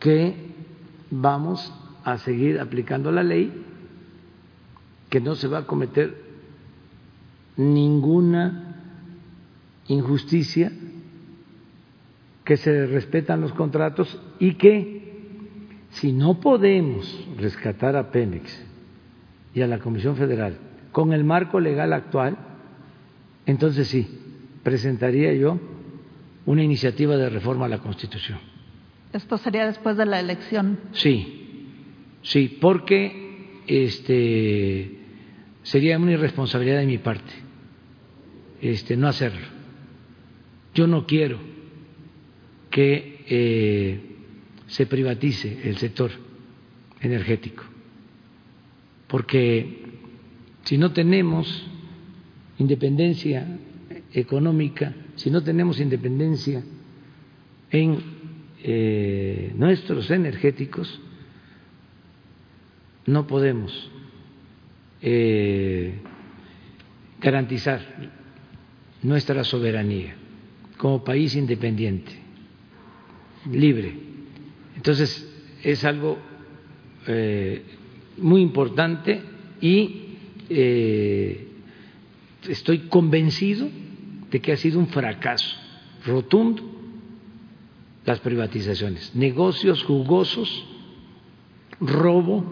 Que 0.05 0.36
vamos 1.10 1.73
a 2.05 2.18
seguir 2.18 2.60
aplicando 2.60 3.10
la 3.10 3.23
ley, 3.23 3.50
que 5.08 5.18
no 5.18 5.34
se 5.34 5.49
va 5.49 5.60
a 5.60 5.66
cometer 5.66 6.15
ninguna 7.57 8.83
injusticia, 9.89 10.70
que 12.44 12.58
se 12.58 12.86
respetan 12.86 13.41
los 13.41 13.55
contratos 13.55 14.20
y 14.39 14.57
que 14.57 15.05
si 15.92 16.12
no 16.12 16.39
podemos 16.39 17.26
rescatar 17.39 17.97
a 17.97 18.10
Pemex 18.10 18.62
y 19.55 19.62
a 19.62 19.66
la 19.66 19.78
Comisión 19.78 20.16
Federal 20.16 20.58
con 20.92 21.15
el 21.15 21.24
marco 21.24 21.60
legal 21.60 21.94
actual, 21.94 22.36
entonces 23.47 23.89
sí, 23.89 24.07
presentaría 24.62 25.33
yo 25.33 25.58
una 26.44 26.62
iniciativa 26.62 27.16
de 27.16 27.31
reforma 27.31 27.65
a 27.65 27.70
la 27.70 27.78
Constitución. 27.78 28.53
Esto 29.15 29.39
sería 29.39 29.65
después 29.67 29.97
de 29.97 30.07
la 30.07 30.18
elección. 30.18 30.81
Sí, 30.93 31.68
sí, 32.23 32.59
porque 32.60 33.62
este 33.67 34.99
sería 35.62 35.99
una 35.99 36.12
irresponsabilidad 36.12 36.81
de 36.81 36.86
mi 36.86 36.99
parte 36.99 37.33
este, 38.60 38.97
no 38.97 39.07
hacerlo. 39.07 39.47
Yo 40.75 40.89
no 40.89 41.07
quiero 41.07 41.39
que 42.70 43.25
eh, 43.28 44.01
se 44.67 44.86
privatice 44.86 45.60
el 45.62 45.76
sector 45.76 46.10
energético, 47.01 47.62
porque 49.07 49.83
si 50.65 50.76
no 50.76 50.93
tenemos 50.93 51.67
independencia 52.59 53.47
económica, 54.12 54.93
si 55.15 55.31
no 55.31 55.43
tenemos 55.44 55.78
independencia 55.78 56.65
en 57.70 58.14
eh, 58.67 59.52
nuestros 59.57 60.10
energéticos, 60.10 60.99
no 63.05 63.26
podemos 63.26 63.91
eh, 65.02 65.97
garantizar 67.20 67.83
nuestra 69.02 69.44
soberanía 69.44 70.15
como 70.78 71.05
país 71.05 71.36
independiente, 71.36 72.12
libre. 73.52 73.99
Entonces, 74.76 75.31
es 75.62 75.84
algo 75.84 76.17
eh, 77.07 77.62
muy 78.17 78.41
importante 78.41 79.20
y 79.60 80.01
estoy 82.49 82.78
convencido 82.89 83.68
de 84.31 84.41
que 84.41 84.52
ha 84.52 84.57
sido 84.57 84.78
un 84.78 84.89
fracaso 84.89 85.55
rotundo 86.07 86.74
las 88.05 88.20
privatizaciones, 88.20 89.15
negocios 89.15 89.83
jugosos, 89.84 90.66
robo, 91.81 92.44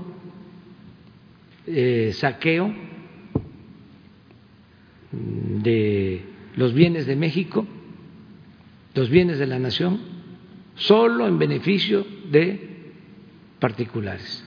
eh, 1.66 2.12
saqueo 2.14 2.74
de 5.12 6.24
los 6.56 6.72
bienes 6.72 7.06
de 7.06 7.16
México, 7.16 7.66
los 8.94 9.08
bienes 9.10 9.39
de 9.39 9.47
la 9.47 9.58
nación, 9.58 10.00
solo 10.74 11.26
en 11.26 11.39
beneficio 11.39 12.06
de 12.31 12.92
particulares. 13.58 14.44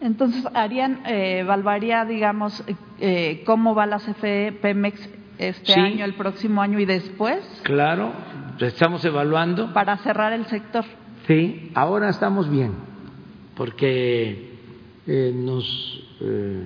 Entonces, 0.00 0.44
harían, 0.54 1.02
eh, 1.06 1.40
evaluaría, 1.40 2.04
digamos, 2.06 2.64
eh, 3.00 3.42
cómo 3.44 3.74
va 3.74 3.84
la 3.86 3.98
CFE 3.98 4.52
Pemex 4.60 5.08
este 5.38 5.74
año, 5.74 6.04
el 6.04 6.14
próximo 6.14 6.62
año 6.62 6.80
y 6.80 6.86
después. 6.86 7.40
Claro, 7.62 8.12
estamos 8.66 9.04
evaluando. 9.04 9.72
Para 9.72 9.96
cerrar 9.98 10.32
el 10.32 10.46
sector. 10.46 10.84
Sí, 11.26 11.70
ahora 11.74 12.08
estamos 12.08 12.50
bien, 12.50 12.72
porque 13.56 14.50
eh, 15.06 15.32
nos 15.34 15.64
eh, 16.20 16.64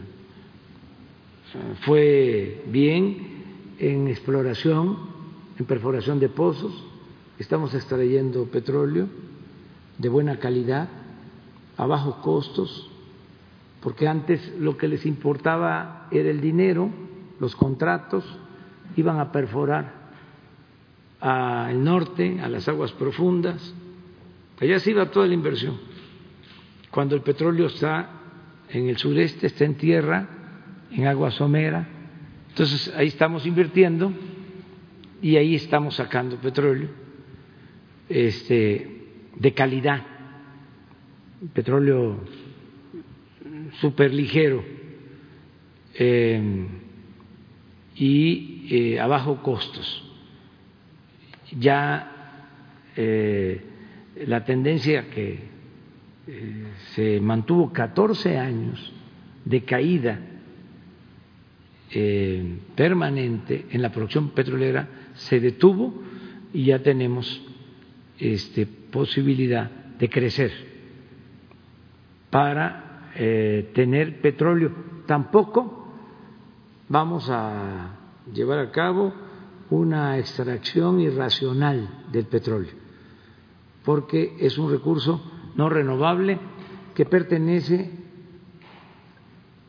fue 1.84 2.64
bien 2.66 3.44
en 3.78 4.08
exploración, 4.08 4.96
en 5.58 5.66
perforación 5.66 6.18
de 6.18 6.28
pozos, 6.28 6.72
estamos 7.38 7.74
extrayendo 7.74 8.46
petróleo 8.46 9.08
de 9.98 10.08
buena 10.08 10.38
calidad, 10.38 10.88
a 11.76 11.86
bajos 11.86 12.16
costos, 12.16 12.90
porque 13.82 14.08
antes 14.08 14.54
lo 14.58 14.76
que 14.76 14.88
les 14.88 15.04
importaba 15.06 16.08
era 16.10 16.30
el 16.30 16.40
dinero, 16.40 16.88
los 17.40 17.54
contratos, 17.56 18.24
iban 18.96 19.18
a 19.18 19.32
perforar 19.32 20.03
al 21.24 21.82
norte, 21.82 22.38
a 22.42 22.50
las 22.50 22.68
aguas 22.68 22.92
profundas, 22.92 23.74
allá 24.60 24.78
se 24.78 24.90
iba 24.90 25.10
toda 25.10 25.26
la 25.26 25.32
inversión. 25.32 25.78
Cuando 26.90 27.16
el 27.16 27.22
petróleo 27.22 27.68
está 27.68 28.10
en 28.68 28.90
el 28.90 28.98
sureste, 28.98 29.46
está 29.46 29.64
en 29.64 29.76
tierra, 29.76 30.28
en 30.90 31.06
agua 31.06 31.30
somera, 31.30 31.88
entonces 32.50 32.92
ahí 32.94 33.06
estamos 33.08 33.46
invirtiendo 33.46 34.12
y 35.22 35.36
ahí 35.36 35.54
estamos 35.54 35.94
sacando 35.94 36.36
petróleo 36.36 36.90
este, 38.10 39.06
de 39.34 39.54
calidad, 39.54 40.02
petróleo 41.54 42.20
súper 43.80 44.12
ligero 44.12 44.62
eh, 45.94 46.66
y 47.96 48.66
eh, 48.70 49.00
a 49.00 49.06
bajo 49.06 49.42
costos. 49.42 50.13
Ya 51.58 52.10
eh, 52.96 53.60
la 54.26 54.44
tendencia 54.44 55.08
que 55.10 55.54
se 56.94 57.20
mantuvo 57.20 57.72
14 57.72 58.38
años 58.38 58.92
de 59.44 59.62
caída 59.62 60.18
permanente 62.74 63.66
en 63.70 63.82
la 63.82 63.92
producción 63.92 64.30
petrolera 64.30 64.88
se 65.14 65.38
detuvo 65.38 66.02
y 66.52 66.66
ya 66.66 66.78
tenemos 66.80 67.42
este, 68.18 68.66
posibilidad 68.66 69.70
de 69.98 70.08
crecer 70.08 70.52
para 72.30 73.10
eh, 73.16 73.70
tener 73.74 74.20
petróleo. 74.20 74.72
Tampoco 75.06 75.88
vamos 76.88 77.28
a 77.30 77.96
llevar 78.32 78.58
a 78.58 78.70
cabo 78.70 79.12
una 79.70 80.18
extracción 80.18 81.00
irracional 81.00 82.04
del 82.12 82.26
petróleo, 82.26 82.72
porque 83.84 84.36
es 84.40 84.58
un 84.58 84.70
recurso 84.70 85.22
no 85.56 85.68
renovable 85.68 86.38
que 86.94 87.04
pertenece 87.06 87.90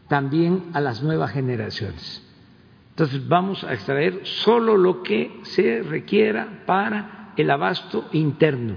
también 0.08 0.66
a 0.74 0.82
las 0.82 1.02
nuevas 1.02 1.32
generaciones. 1.32 2.22
Entonces 2.92 3.28
vamos 3.28 3.64
a 3.64 3.74
extraer 3.74 4.22
solo 4.24 4.78
lo 4.78 5.04
que 5.04 5.40
se 5.44 5.82
requiera 5.84 6.64
para 6.66 7.34
el 7.36 7.50
abasto 7.50 8.06
interno. 8.14 8.76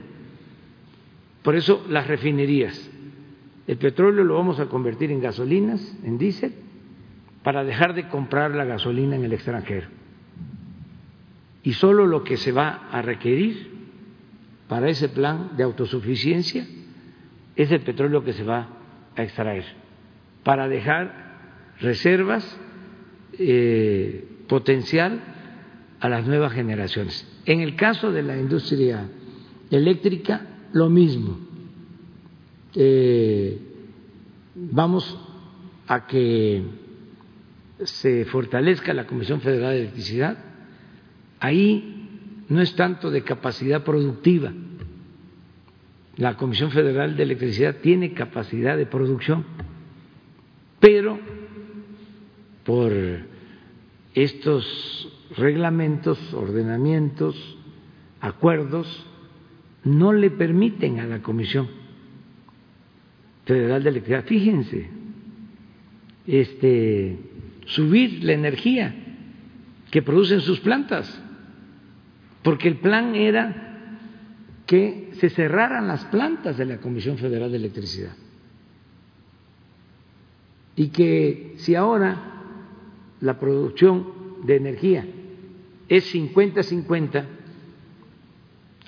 Por 1.42 1.54
eso 1.54 1.84
las 1.88 2.06
refinerías. 2.06 2.90
El 3.66 3.76
petróleo 3.76 4.24
lo 4.24 4.34
vamos 4.34 4.58
a 4.60 4.66
convertir 4.66 5.12
en 5.12 5.20
gasolinas, 5.20 5.80
en 6.02 6.18
diésel, 6.18 6.54
para 7.42 7.64
dejar 7.64 7.94
de 7.94 8.08
comprar 8.08 8.54
la 8.54 8.64
gasolina 8.64 9.14
en 9.14 9.24
el 9.24 9.32
extranjero. 9.32 9.86
Y 11.68 11.74
solo 11.74 12.06
lo 12.06 12.24
que 12.24 12.38
se 12.38 12.50
va 12.50 12.88
a 12.90 13.02
requerir 13.02 13.68
para 14.68 14.88
ese 14.88 15.10
plan 15.10 15.50
de 15.54 15.64
autosuficiencia 15.64 16.66
es 17.56 17.70
el 17.70 17.82
petróleo 17.82 18.24
que 18.24 18.32
se 18.32 18.42
va 18.42 18.70
a 19.14 19.22
extraer, 19.22 19.66
para 20.44 20.66
dejar 20.66 21.74
reservas, 21.78 22.58
eh, 23.38 24.26
potencial 24.48 25.20
a 26.00 26.08
las 26.08 26.26
nuevas 26.26 26.54
generaciones. 26.54 27.30
En 27.44 27.60
el 27.60 27.76
caso 27.76 28.12
de 28.12 28.22
la 28.22 28.38
industria 28.38 29.06
eléctrica, 29.70 30.46
lo 30.72 30.88
mismo. 30.88 31.38
Eh, 32.76 33.58
vamos 34.54 35.18
a 35.86 36.06
que 36.06 36.62
se 37.84 38.24
fortalezca 38.24 38.94
la 38.94 39.06
Comisión 39.06 39.42
Federal 39.42 39.72
de 39.72 39.80
Electricidad. 39.80 40.47
Ahí 41.40 42.44
no 42.48 42.60
es 42.60 42.74
tanto 42.74 43.10
de 43.10 43.22
capacidad 43.22 43.84
productiva. 43.84 44.52
La 46.16 46.36
Comisión 46.36 46.70
Federal 46.70 47.16
de 47.16 47.22
Electricidad 47.22 47.76
tiene 47.76 48.12
capacidad 48.12 48.76
de 48.76 48.86
producción, 48.86 49.44
pero 50.80 51.18
por 52.64 52.92
estos 54.14 55.12
reglamentos, 55.36 56.18
ordenamientos, 56.34 57.36
acuerdos, 58.20 59.06
no 59.84 60.12
le 60.12 60.30
permiten 60.30 60.98
a 60.98 61.06
la 61.06 61.22
Comisión 61.22 61.68
Federal 63.44 63.82
de 63.82 63.90
Electricidad, 63.90 64.24
fíjense, 64.24 64.88
este, 66.26 67.16
subir 67.66 68.24
la 68.24 68.32
energía 68.32 68.94
que 69.90 70.02
producen 70.02 70.40
sus 70.40 70.60
plantas, 70.60 71.22
porque 72.48 72.68
el 72.68 72.78
plan 72.78 73.14
era 73.14 73.74
que 74.64 75.10
se 75.20 75.28
cerraran 75.28 75.86
las 75.86 76.06
plantas 76.06 76.56
de 76.56 76.64
la 76.64 76.78
Comisión 76.78 77.18
Federal 77.18 77.50
de 77.50 77.58
Electricidad 77.58 78.12
y 80.74 80.88
que 80.88 81.56
si 81.58 81.74
ahora 81.74 82.16
la 83.20 83.38
producción 83.38 84.46
de 84.46 84.56
energía 84.56 85.04
es 85.90 86.14
50-50. 86.14 87.26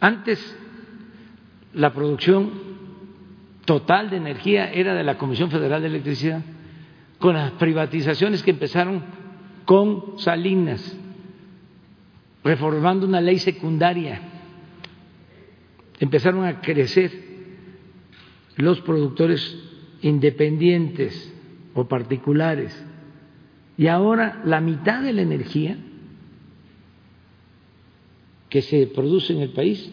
Antes 0.01 0.57
la 1.75 1.93
producción 1.93 2.51
total 3.67 4.09
de 4.09 4.17
energía 4.17 4.73
era 4.73 4.95
de 4.95 5.05
la 5.05 5.19
Comisión 5.19 5.51
Federal 5.51 5.83
de 5.83 5.89
Electricidad, 5.89 6.41
con 7.19 7.35
las 7.35 7.51
privatizaciones 7.53 8.43
que 8.43 8.53
empezaron 8.53 9.03
con 9.67 10.19
Salinas, 10.19 10.97
reformando 12.43 13.07
una 13.07 13.21
ley 13.21 13.39
secundaria, 13.39 14.21
empezaron 15.99 16.45
a 16.45 16.61
crecer 16.61 17.13
los 18.57 18.81
productores 18.81 19.59
independientes 20.03 21.33
o 21.75 21.87
particulares 21.87 22.85
y 23.77 23.87
ahora 23.87 24.43
la 24.45 24.61
mitad 24.61 25.03
de 25.03 25.13
la 25.13 25.23
energía 25.23 25.79
que 28.49 28.63
se 28.63 28.87
produce 28.89 29.33
en 29.33 29.41
el 29.41 29.51
país 29.51 29.91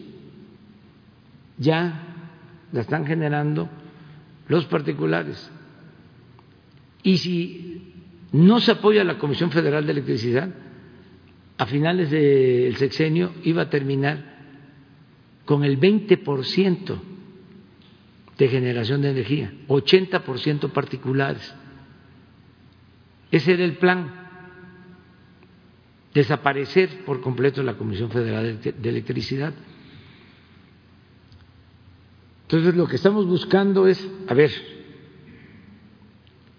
ya 1.56 2.02
la 2.72 2.80
están 2.80 3.06
generando 3.06 3.68
los 4.48 4.66
particulares. 4.66 5.50
Y 7.02 7.18
si 7.18 7.94
no 8.32 8.60
se 8.60 8.72
apoya 8.72 9.04
la 9.04 9.18
Comisión 9.18 9.50
Federal 9.50 9.86
de 9.86 9.92
Electricidad, 9.92 10.50
a 11.58 11.66
finales 11.66 12.10
del 12.10 12.76
sexenio 12.76 13.34
iba 13.42 13.62
a 13.62 13.70
terminar 13.70 14.38
con 15.44 15.64
el 15.64 15.78
20% 15.78 16.98
de 18.38 18.48
generación 18.48 19.02
de 19.02 19.10
energía, 19.10 19.52
80% 19.66 20.70
particulares. 20.70 21.54
Ese 23.32 23.54
era 23.54 23.64
el 23.64 23.76
plan, 23.76 24.28
desaparecer 26.14 27.04
por 27.04 27.20
completo 27.20 27.62
la 27.62 27.74
Comisión 27.74 28.10
Federal 28.10 28.60
de 28.62 28.88
Electricidad. 28.88 29.52
Entonces 32.42 32.76
lo 32.76 32.86
que 32.86 32.96
estamos 32.96 33.26
buscando 33.26 33.88
es, 33.88 34.08
a 34.28 34.34
ver, 34.34 34.50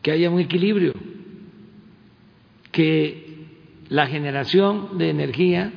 que 0.02 0.12
haya 0.12 0.30
un 0.30 0.40
equilibrio, 0.40 0.94
que 2.72 3.29
la 3.90 4.08
generación 4.08 4.98
de 4.98 5.10
energía 5.10 5.74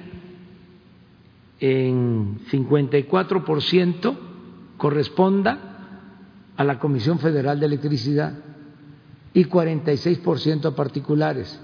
en 1.60 2.40
54% 2.46 4.16
corresponda 4.76 5.72
a 6.56 6.64
la 6.64 6.78
Comisión 6.78 7.18
Federal 7.18 7.58
de 7.58 7.66
Electricidad 7.66 8.34
y 9.32 9.44
46% 9.44 10.66
a 10.66 10.76
particulares, 10.76 11.60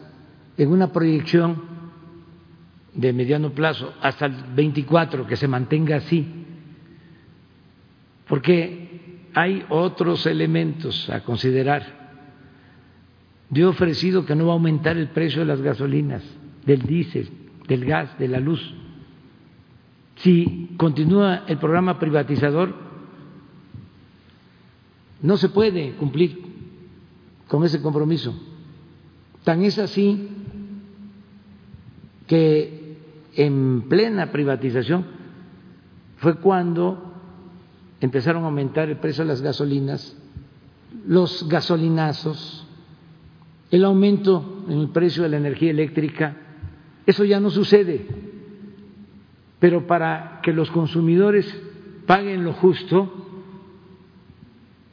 en 0.57 0.71
una 0.71 0.91
proyección 0.91 1.63
de 2.95 3.13
mediano 3.13 3.51
plazo 3.51 3.93
hasta 4.01 4.27
el 4.27 4.35
24 4.55 5.27
que 5.27 5.37
se 5.37 5.47
mantenga 5.47 5.97
así, 5.97 6.27
porque 8.27 9.29
hay 9.35 9.65
otros 9.69 10.27
elementos 10.27 11.11
a 11.11 11.23
considerar. 11.23 11.99
Yo 13.51 13.67
he 13.67 13.69
ofrecido 13.69 14.27
que 14.27 14.35
no 14.35 14.47
va 14.47 14.53
a 14.53 14.55
aumentar 14.55 14.97
el 14.97 15.09
precio 15.09 15.41
de 15.41 15.47
las 15.47 15.61
gasolinas, 15.61 16.23
del 16.69 16.83
diésel, 16.83 17.31
del 17.67 17.85
gas, 17.87 18.19
de 18.19 18.29
la 18.29 18.39
luz. 18.41 18.61
Si 20.17 20.75
continúa 20.77 21.45
el 21.47 21.57
programa 21.57 21.99
privatizador, 21.99 22.75
no 25.23 25.37
se 25.39 25.49
puede 25.49 25.93
cumplir 25.93 26.43
con 27.49 27.65
ese 27.65 27.81
compromiso. 27.81 28.39
Tan 29.45 29.63
es 29.63 29.79
así 29.79 30.29
que 32.27 32.99
en 33.35 33.87
plena 33.89 34.31
privatización 34.31 35.07
fue 36.19 36.35
cuando 36.37 37.15
empezaron 38.03 38.43
a 38.43 38.47
aumentar 38.49 38.91
el 38.91 38.99
precio 38.99 39.25
de 39.25 39.29
las 39.29 39.41
gasolinas, 39.41 40.15
los 41.07 41.49
gasolinazos, 41.49 42.67
el 43.71 43.85
aumento 43.87 44.65
en 44.69 44.81
el 44.81 44.89
precio 44.91 45.23
de 45.23 45.31
la 45.31 45.39
energía 45.39 45.71
eléctrica. 45.71 46.48
Eso 47.09 47.25
ya 47.25 47.41
no 47.41 47.49
sucede. 47.49 48.05
Pero 49.59 49.87
para 49.87 50.41
que 50.43 50.53
los 50.53 50.71
consumidores 50.71 51.51
paguen 52.07 52.45
lo 52.45 52.53
justo, 52.53 53.27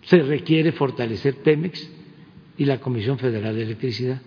se 0.04 0.20
requiere 0.24 0.72
fortalecer 0.72 1.36
Pemex 1.44 1.92
y 2.58 2.64
la 2.64 2.80
Comisión 2.80 3.20
Federal 3.20 3.54
de 3.54 3.64
Electricidad. 3.64 4.22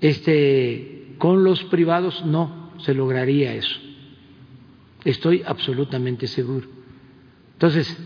Este, 0.00 1.16
con 1.18 1.42
los 1.42 1.64
privados 1.64 2.24
no 2.24 2.70
se 2.78 2.94
lograría 2.94 3.52
eso. 3.52 3.76
Estoy 5.04 5.42
absolutamente 5.44 6.28
seguro. 6.28 6.68
Entonces, 7.54 7.98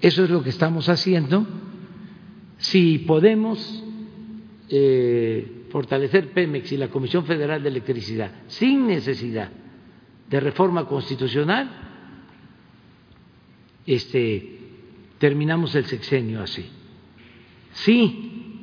eso 0.00 0.24
es 0.24 0.30
lo 0.30 0.42
que 0.42 0.50
estamos 0.50 0.88
haciendo. 0.88 1.46
Si 2.58 2.98
podemos 2.98 3.84
eh, 4.70 5.55
fortalecer 5.76 6.32
Pemex 6.32 6.72
y 6.72 6.78
la 6.78 6.88
Comisión 6.88 7.26
Federal 7.26 7.62
de 7.62 7.68
Electricidad 7.68 8.30
sin 8.46 8.86
necesidad 8.86 9.50
de 10.26 10.40
reforma 10.40 10.86
constitucional, 10.86 11.70
este, 13.84 14.58
terminamos 15.18 15.74
el 15.74 15.84
sexenio 15.84 16.40
así. 16.40 16.66
Si 17.72 18.62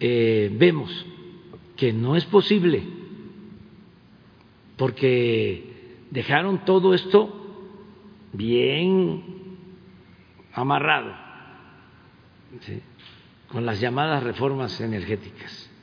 eh, 0.00 0.50
vemos 0.58 1.04
que 1.76 1.92
no 1.92 2.16
es 2.16 2.24
posible, 2.24 2.82
porque 4.78 6.06
dejaron 6.10 6.64
todo 6.64 6.94
esto 6.94 7.68
bien 8.32 9.22
amarrado 10.54 11.14
con 13.48 13.66
las 13.66 13.78
llamadas 13.78 14.22
reformas 14.22 14.80
energéticas. 14.80 15.73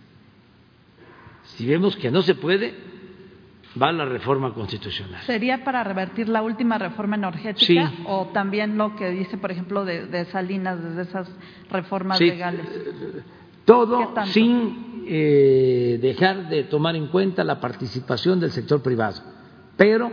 Si 1.61 1.67
vemos 1.67 1.95
que 1.95 2.09
no 2.09 2.23
se 2.23 2.33
puede, 2.33 2.73
va 3.79 3.91
la 3.91 4.03
reforma 4.03 4.51
constitucional. 4.51 5.21
¿Sería 5.27 5.63
para 5.63 5.83
revertir 5.83 6.27
la 6.27 6.41
última 6.41 6.79
reforma 6.79 7.17
energética 7.17 7.93
o 8.07 8.29
también 8.33 8.79
lo 8.79 8.95
que 8.95 9.11
dice, 9.11 9.37
por 9.37 9.51
ejemplo, 9.51 9.85
de, 9.85 10.25
Salinas, 10.31 10.95
de 10.95 11.03
esas 11.03 11.29
reformas 11.69 12.19
legales? 12.19 12.65
Todo 13.63 14.11
sin 14.25 15.03
eh, 15.05 15.99
dejar 16.01 16.49
de 16.49 16.63
tomar 16.63 16.95
en 16.95 17.09
cuenta 17.09 17.43
la 17.43 17.59
participación 17.59 18.39
del 18.39 18.49
sector 18.49 18.81
privado, 18.81 19.21
pero 19.77 20.11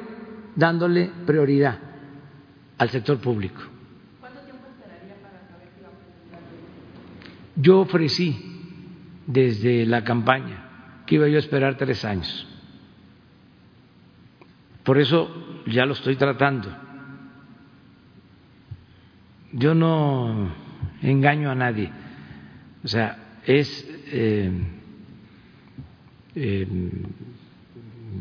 dándole 0.54 1.10
prioridad 1.24 1.78
al 2.76 2.90
sector 2.90 3.16
público. 3.20 3.62
¿Cuánto 4.20 4.40
tiempo 4.40 4.66
esperaría 4.68 5.14
para 5.22 5.48
saber 5.48 5.68
si 7.54 7.62
Yo 7.62 7.80
ofrecí 7.80 8.36
desde 9.26 9.86
la 9.86 10.04
campaña 10.04 10.67
que 11.08 11.16
iba 11.16 11.26
yo 11.26 11.36
a 11.36 11.40
esperar 11.40 11.76
tres 11.76 12.04
años 12.04 12.46
por 14.88 14.96
eso 14.96 15.28
ya 15.66 15.84
lo 15.84 15.92
estoy 15.92 16.16
tratando. 16.16 16.74
Yo 19.52 19.74
no 19.74 20.50
engaño 21.02 21.50
a 21.50 21.54
nadie. 21.54 21.92
O 22.82 22.88
sea, 22.88 23.40
es 23.44 23.86
eh, 24.12 24.50
eh, 26.36 26.66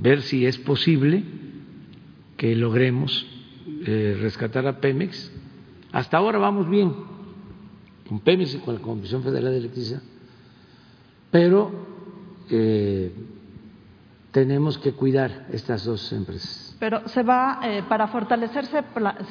ver 0.01 0.21
si 0.23 0.45
es 0.45 0.57
posible 0.57 1.23
que 2.35 2.53
logremos 2.53 3.25
eh, 3.85 4.17
rescatar 4.19 4.67
a 4.67 4.81
Pemex. 4.81 5.31
Hasta 5.93 6.17
ahora 6.17 6.37
vamos 6.37 6.69
bien 6.69 6.93
con 8.09 8.19
Pemex 8.19 8.55
y 8.55 8.57
con 8.57 8.75
la 8.75 8.81
Comisión 8.81 9.23
Federal 9.23 9.53
de 9.53 9.59
Electricidad, 9.59 10.01
pero 11.31 11.86
tenemos 14.31 14.77
que 14.77 14.93
cuidar 14.93 15.47
estas 15.51 15.83
dos 15.83 16.11
empresas. 16.13 16.75
Pero 16.79 17.07
se 17.07 17.23
va, 17.23 17.59
eh, 17.63 17.83
para 17.89 18.07
fortalecerse, 18.07 18.83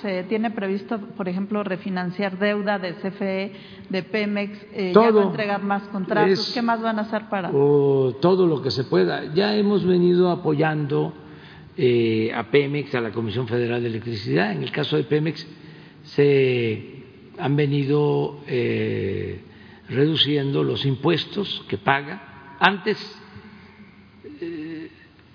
se 0.03 0.25
tiene 0.25 0.51
previsto, 0.51 0.99
por 1.17 1.29
ejemplo, 1.29 1.63
refinanciar 1.63 2.39
deuda 2.39 2.79
de 2.79 2.95
CFE, 2.95 3.53
de 3.89 4.03
Pemex, 4.03 4.67
eh, 4.73 4.93
ya 4.93 5.11
va 5.13 5.23
a 5.23 5.27
entregar 5.27 5.63
más 5.63 5.85
contratos. 5.85 6.51
¿Qué 6.53 6.61
más 6.61 6.83
van 6.83 6.99
a 6.99 7.03
hacer 7.03 7.29
para? 7.29 7.51
todo 7.51 8.47
lo 8.47 8.63
que 8.63 8.73
se 8.73 8.85
pueda. 8.85 9.33
Ya 9.33 9.55
hemos 9.55 9.85
venido 9.85 10.31
apoyando 10.31 11.13
eh, 11.77 12.33
a 12.35 12.51
Pemex, 12.51 12.95
a 12.95 13.01
la 13.01 13.13
Comisión 13.13 13.47
Federal 13.47 13.83
de 13.83 13.89
Electricidad. 13.89 14.51
En 14.51 14.63
el 14.63 14.73
caso 14.73 14.97
de 14.97 15.05
Pemex, 15.05 15.47
se 16.03 17.05
han 17.39 17.55
venido 17.55 18.41
eh, 18.47 19.41
reduciendo 19.89 20.65
los 20.65 20.85
impuestos 20.85 21.65
que 21.69 21.79
paga. 21.79 22.36
Antes 22.59 22.99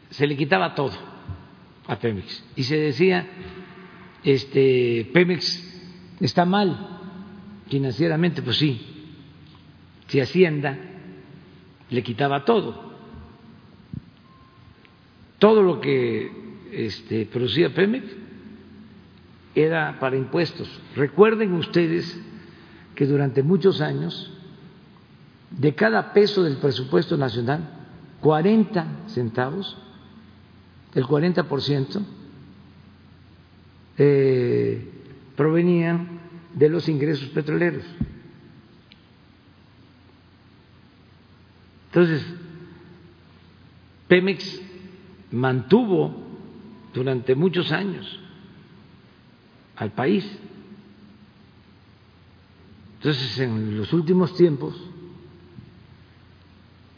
se 0.09 0.27
le 0.27 0.37
quitaba 0.37 0.75
todo 0.75 0.93
a 1.87 1.97
Pemex 1.97 2.43
y 2.55 2.63
se 2.63 2.77
decía 2.77 3.27
este 4.23 5.09
Pemex 5.13 5.71
está 6.19 6.45
mal 6.45 6.99
financieramente, 7.69 8.41
pues 8.41 8.57
sí, 8.57 8.79
si 10.07 10.19
Hacienda 10.19 10.77
le 11.89 12.03
quitaba 12.03 12.43
todo, 12.43 12.91
todo 15.39 15.63
lo 15.63 15.79
que 15.79 16.31
este, 16.71 17.25
producía 17.25 17.73
Pemex 17.73 18.05
era 19.55 19.99
para 19.99 20.17
impuestos. 20.17 20.69
Recuerden 20.95 21.53
ustedes 21.53 22.19
que 22.95 23.05
durante 23.05 23.41
muchos 23.41 23.81
años, 23.81 24.31
de 25.51 25.75
cada 25.75 26.13
peso 26.13 26.43
del 26.43 26.57
presupuesto 26.57 27.17
nacional, 27.17 27.69
40 28.21 28.85
centavos 29.07 29.77
el 30.93 31.05
40% 31.05 32.01
eh, 33.97 34.91
provenían 35.35 36.19
de 36.53 36.69
los 36.69 36.89
ingresos 36.89 37.29
petroleros. 37.29 37.85
Entonces, 41.87 42.25
Pemex 44.07 44.61
mantuvo 45.31 46.13
durante 46.93 47.35
muchos 47.35 47.71
años 47.71 48.19
al 49.77 49.91
país. 49.91 50.29
Entonces, 52.97 53.39
en 53.39 53.77
los 53.77 53.93
últimos 53.93 54.35
tiempos, 54.35 54.75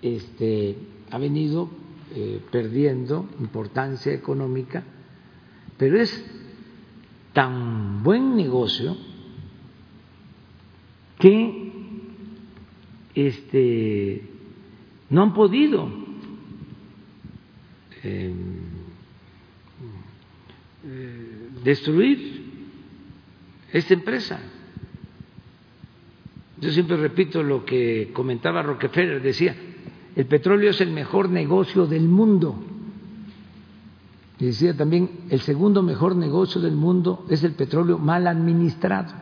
este, 0.04 0.76
ha 1.12 1.18
venido 1.18 1.70
eh, 2.14 2.42
perdiendo 2.52 3.28
importancia 3.40 4.14
económica, 4.14 4.84
pero 5.78 6.00
es 6.00 6.24
tan 7.32 8.04
buen 8.04 8.36
negocio 8.36 8.96
que 11.18 11.72
este, 13.16 14.22
no 15.10 15.24
han 15.24 15.34
podido 15.34 15.90
em, 18.04 18.74
destruir 21.64 22.44
esta 23.72 23.94
empresa. 23.94 24.40
Yo 26.60 26.72
siempre 26.72 26.98
repito 26.98 27.42
lo 27.42 27.66
que 27.66 28.12
comentaba 28.14 28.62
Rockefeller, 28.62 29.22
decía, 29.22 29.56
el 30.16 30.26
petróleo 30.28 30.70
es 30.70 30.82
el 30.82 30.92
mejor 30.92 31.30
negocio 31.30 31.88
del 31.88 32.08
mundo. 32.08 32.56
Y 34.40 34.46
decía 34.46 34.76
también, 34.76 35.10
el 35.30 35.42
segundo 35.42 35.82
mejor 35.82 36.16
negocio 36.16 36.62
del 36.62 36.76
mundo 36.76 37.26
es 37.30 37.44
el 37.44 37.54
petróleo 37.54 37.98
mal 37.98 38.28
administrado. 38.28 39.14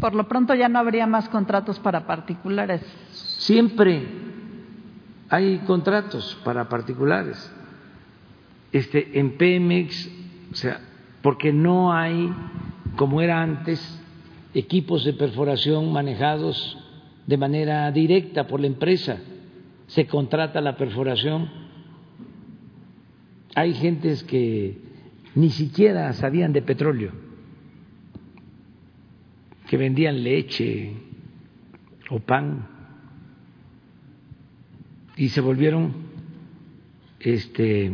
Por 0.00 0.14
lo 0.14 0.28
pronto 0.28 0.54
ya 0.54 0.68
no 0.68 0.78
habría 0.78 1.06
más 1.06 1.28
contratos 1.28 1.78
para 1.78 2.06
particulares. 2.06 2.82
Siempre 3.10 4.06
hay 5.28 5.58
contratos 5.66 6.38
para 6.44 6.68
particulares. 6.68 7.50
Este, 8.72 9.18
en 9.18 9.36
Pemex, 9.36 10.08
o 10.52 10.54
sea, 10.54 10.80
porque 11.22 11.52
no 11.52 11.92
hay, 11.92 12.32
como 12.96 13.20
era 13.20 13.40
antes, 13.42 13.80
equipos 14.54 15.04
de 15.04 15.14
perforación 15.14 15.92
manejados 15.92 16.78
de 17.26 17.36
manera 17.36 17.90
directa 17.90 18.46
por 18.46 18.60
la 18.60 18.66
empresa 18.68 19.18
se 19.86 20.06
contrata 20.06 20.60
la 20.60 20.76
perforación. 20.76 21.48
Hay 23.54 23.74
gentes 23.74 24.22
que 24.24 24.78
ni 25.34 25.50
siquiera 25.50 26.12
sabían 26.12 26.52
de 26.52 26.62
petróleo, 26.62 27.12
que 29.68 29.76
vendían 29.76 30.22
leche 30.22 30.92
o 32.10 32.20
pan 32.20 32.68
y 35.16 35.28
se 35.28 35.40
volvieron 35.40 35.94
este, 37.20 37.92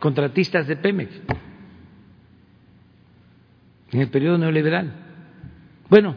contratistas 0.00 0.66
de 0.66 0.76
Pemex 0.76 1.20
en 3.92 4.00
el 4.00 4.08
periodo 4.08 4.38
neoliberal. 4.38 4.92
Bueno, 5.88 6.16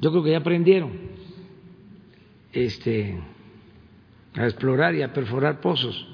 yo 0.00 0.10
creo 0.10 0.22
que 0.22 0.32
ya 0.32 0.38
aprendieron. 0.38 0.92
Este, 2.52 3.18
a 4.38 4.44
explorar 4.44 4.94
y 4.94 5.02
a 5.02 5.12
perforar 5.12 5.60
pozos. 5.60 6.06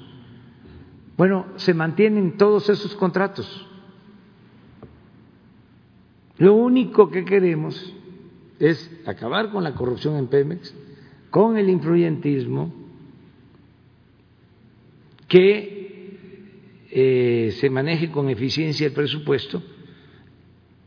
Bueno, 1.15 1.45
se 1.57 1.73
mantienen 1.73 2.37
todos 2.37 2.69
esos 2.69 2.95
contratos. 2.95 3.67
Lo 6.37 6.55
único 6.55 7.09
que 7.11 7.23
queremos 7.23 7.93
es 8.59 8.91
acabar 9.05 9.51
con 9.51 9.63
la 9.63 9.75
corrupción 9.75 10.17
en 10.17 10.27
Pemex, 10.27 10.73
con 11.29 11.57
el 11.57 11.69
influyentismo, 11.69 12.73
que 15.27 16.87
eh, 16.91 17.51
se 17.59 17.69
maneje 17.69 18.09
con 18.09 18.29
eficiencia 18.29 18.87
el 18.87 18.93
presupuesto. 18.93 19.61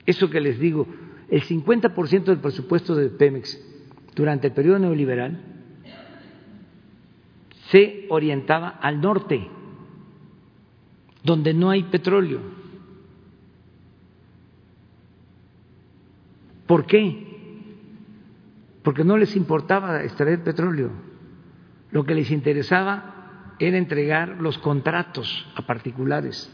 Eso 0.04 0.28
que 0.28 0.40
les 0.40 0.58
digo, 0.58 0.86
el 1.30 1.42
50% 1.42 2.24
del 2.24 2.38
presupuesto 2.38 2.94
de 2.94 3.10
Pemex 3.10 3.58
durante 4.14 4.48
el 4.48 4.54
periodo 4.54 4.80
neoliberal 4.80 5.57
se 7.70 8.06
orientaba 8.08 8.68
al 8.68 9.00
norte, 9.00 9.48
donde 11.22 11.54
no 11.54 11.70
hay 11.70 11.84
petróleo. 11.84 12.40
¿Por 16.66 16.86
qué? 16.86 17.26
Porque 18.82 19.04
no 19.04 19.16
les 19.16 19.36
importaba 19.36 20.02
extraer 20.02 20.42
petróleo. 20.44 20.90
Lo 21.90 22.04
que 22.04 22.14
les 22.14 22.30
interesaba 22.30 23.54
era 23.58 23.78
entregar 23.78 24.40
los 24.40 24.58
contratos 24.58 25.46
a 25.56 25.62
particulares 25.62 26.52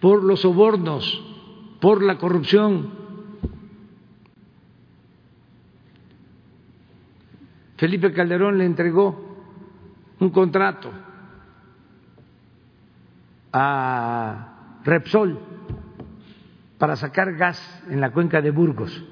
por 0.00 0.24
los 0.24 0.40
sobornos, 0.40 1.22
por 1.80 2.02
la 2.02 2.18
corrupción. 2.18 2.99
Felipe 7.80 8.12
Calderón 8.12 8.58
le 8.58 8.66
entregó 8.66 9.38
un 10.18 10.28
contrato 10.28 10.92
a 13.54 14.80
Repsol 14.84 15.40
para 16.76 16.94
sacar 16.96 17.34
gas 17.36 17.58
en 17.88 18.02
la 18.02 18.12
cuenca 18.12 18.42
de 18.42 18.50
Burgos. 18.50 19.02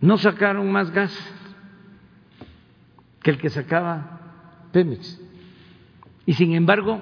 No 0.00 0.16
sacaron 0.16 0.72
más 0.72 0.90
gas 0.90 1.14
que 3.22 3.30
el 3.30 3.36
que 3.36 3.50
sacaba 3.50 4.68
Pemex. 4.72 5.20
Y 6.24 6.32
sin 6.32 6.54
embargo, 6.54 6.98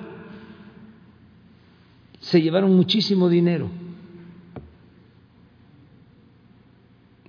se 2.18 2.42
llevaron 2.42 2.74
muchísimo 2.74 3.28
dinero. 3.28 3.83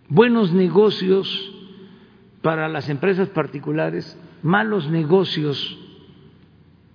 Buenos 0.10 0.54
negocios 0.54 1.52
para 2.42 2.70
las 2.70 2.90
empresas 2.90 3.30
particulares, 3.30 4.18
malos 4.44 4.90
negocios 4.90 5.80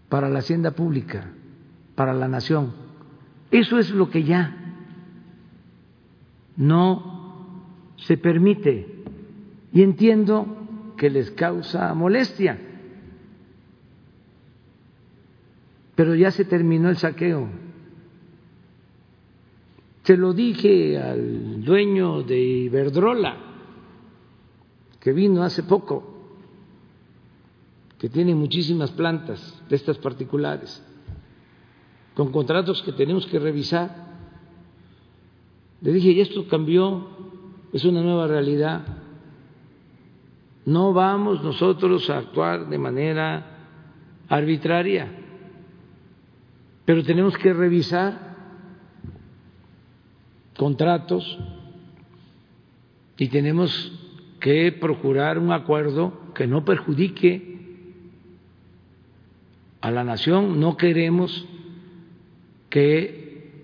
para 0.08 0.28
la 0.28 0.40
hacienda 0.40 0.72
pública, 0.72 1.32
para 1.94 2.12
la 2.14 2.28
nación. 2.28 2.72
Eso 3.50 3.78
es 3.78 3.90
lo 3.90 4.10
que 4.10 4.24
ya 4.24 4.56
no 6.56 7.64
se 7.96 8.16
permite. 8.16 9.02
Y 9.72 9.82
entiendo 9.82 10.46
que 10.96 11.10
les 11.10 11.30
causa 11.30 11.94
molestia, 11.94 12.58
pero 15.94 16.14
ya 16.14 16.30
se 16.30 16.44
terminó 16.44 16.88
el 16.88 16.96
saqueo. 16.96 17.48
Se 20.02 20.16
lo 20.16 20.32
dije 20.32 20.98
al 20.98 21.62
dueño 21.62 22.22
de 22.22 22.38
Iberdrola, 22.38 23.36
que 24.98 25.12
vino 25.12 25.42
hace 25.42 25.62
poco, 25.62 26.02
que 27.98 28.08
tiene 28.08 28.34
muchísimas 28.34 28.90
plantas 28.92 29.62
de 29.68 29.76
estas 29.76 29.98
particulares, 29.98 30.82
con 32.14 32.32
contratos 32.32 32.82
que 32.82 32.92
tenemos 32.92 33.26
que 33.26 33.38
revisar. 33.38 34.08
Le 35.82 35.92
dije, 35.92 36.10
y 36.12 36.20
esto 36.20 36.46
cambió, 36.48 37.08
es 37.72 37.84
una 37.84 38.02
nueva 38.02 38.26
realidad. 38.26 38.82
No 40.64 40.92
vamos 40.92 41.42
nosotros 41.42 42.08
a 42.08 42.18
actuar 42.18 42.68
de 42.68 42.78
manera 42.78 43.58
arbitraria, 44.28 45.08
pero 46.86 47.02
tenemos 47.02 47.36
que 47.36 47.52
revisar 47.52 48.29
contratos 50.56 51.38
y 53.16 53.28
tenemos 53.28 53.92
que 54.40 54.72
procurar 54.72 55.38
un 55.38 55.52
acuerdo 55.52 56.32
que 56.34 56.46
no 56.46 56.64
perjudique 56.64 57.58
a 59.80 59.90
la 59.90 60.04
nación, 60.04 60.60
no 60.60 60.76
queremos 60.76 61.46
que 62.68 63.62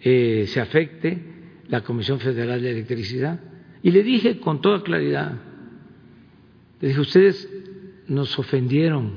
eh, 0.00 0.46
se 0.48 0.60
afecte 0.60 1.22
la 1.68 1.82
Comisión 1.82 2.20
Federal 2.20 2.62
de 2.62 2.70
Electricidad. 2.70 3.40
Y 3.82 3.90
le 3.90 4.02
dije 4.02 4.38
con 4.38 4.60
toda 4.60 4.82
claridad, 4.82 5.34
le 6.80 6.88
dije, 6.88 7.00
ustedes 7.00 7.48
nos 8.08 8.38
ofendieron 8.38 9.12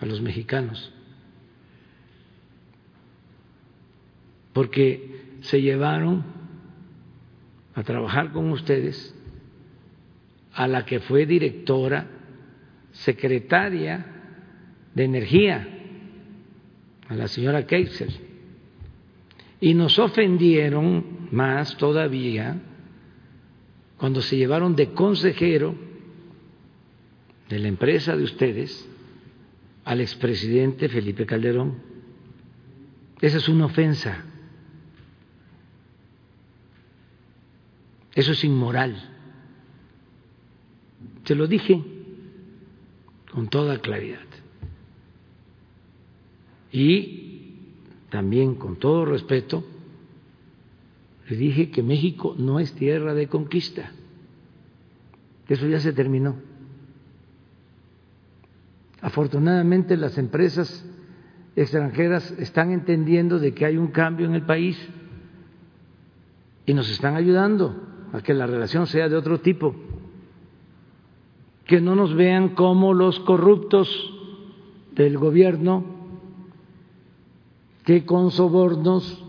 a 0.00 0.06
los 0.06 0.20
mexicanos, 0.20 0.92
porque 4.52 5.23
se 5.44 5.60
llevaron 5.60 6.24
a 7.74 7.82
trabajar 7.82 8.32
con 8.32 8.50
ustedes 8.50 9.14
a 10.54 10.66
la 10.66 10.86
que 10.86 11.00
fue 11.00 11.26
directora, 11.26 12.06
secretaria 12.92 14.06
de 14.94 15.04
Energía, 15.04 15.68
a 17.08 17.14
la 17.14 17.28
señora 17.28 17.66
Keisel, 17.66 18.14
y 19.60 19.74
nos 19.74 19.98
ofendieron 19.98 21.28
más 21.30 21.76
todavía 21.76 22.56
cuando 23.98 24.22
se 24.22 24.36
llevaron 24.36 24.74
de 24.74 24.92
consejero 24.92 25.74
de 27.50 27.58
la 27.58 27.68
empresa 27.68 28.16
de 28.16 28.24
ustedes 28.24 28.88
al 29.84 30.00
expresidente 30.00 30.88
Felipe 30.88 31.26
Calderón. 31.26 31.74
Esa 33.20 33.36
es 33.36 33.48
una 33.48 33.66
ofensa. 33.66 34.24
Eso 38.14 38.32
es 38.32 38.44
inmoral. 38.44 39.10
Se 41.24 41.34
lo 41.34 41.46
dije 41.46 41.82
con 43.32 43.48
toda 43.48 43.78
claridad. 43.78 44.20
Y 46.70 47.54
también 48.10 48.54
con 48.54 48.76
todo 48.76 49.04
respeto, 49.04 49.64
le 51.28 51.36
dije 51.36 51.70
que 51.70 51.82
México 51.82 52.34
no 52.38 52.60
es 52.60 52.72
tierra 52.74 53.14
de 53.14 53.28
conquista. 53.28 53.90
Eso 55.48 55.66
ya 55.66 55.80
se 55.80 55.92
terminó. 55.92 56.36
Afortunadamente 59.00 59.96
las 59.96 60.16
empresas 60.16 60.84
extranjeras 61.56 62.30
están 62.38 62.72
entendiendo 62.72 63.38
de 63.38 63.52
que 63.52 63.64
hay 63.66 63.76
un 63.76 63.88
cambio 63.88 64.26
en 64.26 64.34
el 64.34 64.42
país 64.42 64.78
y 66.66 66.74
nos 66.74 66.88
están 66.90 67.14
ayudando 67.16 67.93
a 68.14 68.22
que 68.22 68.32
la 68.32 68.46
relación 68.46 68.86
sea 68.86 69.08
de 69.08 69.16
otro 69.16 69.40
tipo, 69.40 69.74
que 71.66 71.80
no 71.80 71.96
nos 71.96 72.14
vean 72.14 72.50
como 72.50 72.94
los 72.94 73.18
corruptos 73.20 73.88
del 74.92 75.18
gobierno 75.18 75.84
que 77.84 78.06
con 78.06 78.30
sobornos 78.30 79.20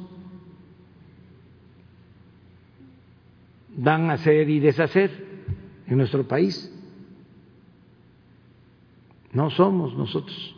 van 3.76 4.12
a 4.12 4.14
hacer 4.14 4.52
y 4.52 4.60
deshacer 4.60 5.10
en 5.88 5.98
nuestro 5.98 6.28
país. 6.28 6.72
No 9.34 9.50
somos 9.50 9.98
nosotros 9.98 10.56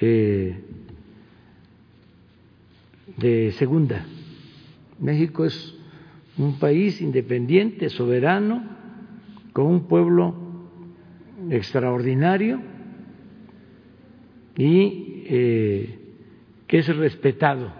eh, 0.00 0.64
de 3.16 3.52
segunda. 3.52 4.04
México 4.98 5.44
es 5.44 5.77
un 6.38 6.58
país 6.58 7.00
independiente, 7.00 7.90
soberano, 7.90 8.62
con 9.52 9.66
un 9.66 9.88
pueblo 9.88 10.34
extraordinario 11.50 12.60
y 14.56 15.24
eh, 15.26 15.98
que 16.66 16.78
es 16.78 16.96
respetado 16.96 17.72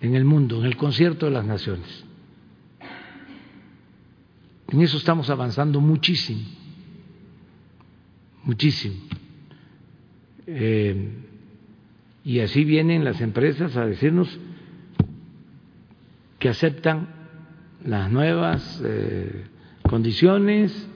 en 0.00 0.14
el 0.14 0.24
mundo, 0.24 0.60
en 0.60 0.66
el 0.66 0.76
concierto 0.76 1.26
de 1.26 1.32
las 1.32 1.44
naciones. 1.44 2.04
En 4.68 4.80
eso 4.80 4.96
estamos 4.96 5.30
avanzando 5.30 5.80
muchísimo, 5.80 6.42
muchísimo. 8.42 8.96
Eh, 10.48 11.08
y 12.24 12.40
así 12.40 12.64
vienen 12.64 13.04
las 13.04 13.20
empresas 13.20 13.76
a 13.76 13.86
decirnos 13.86 14.40
que 16.38 16.48
aceptan 16.48 17.08
las 17.84 18.10
nuevas 18.10 18.82
eh, 18.84 19.44
condiciones 19.88 20.88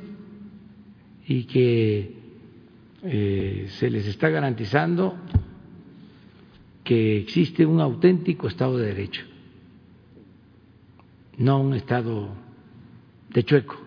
y 1.27 1.45
que 1.45 2.17
eh, 3.03 3.67
se 3.71 3.91
les 3.91 4.07
está 4.07 4.29
garantizando 4.29 5.17
que 6.85 7.19
existe 7.19 7.65
un 7.65 7.81
auténtico 7.81 8.49
Estado 8.49 8.77
de 8.79 8.87
Derecho, 8.87 9.25
no 11.39 11.61
un 11.61 11.75
Estado 11.75 12.29
de 13.33 13.45
chueco, 13.45 13.81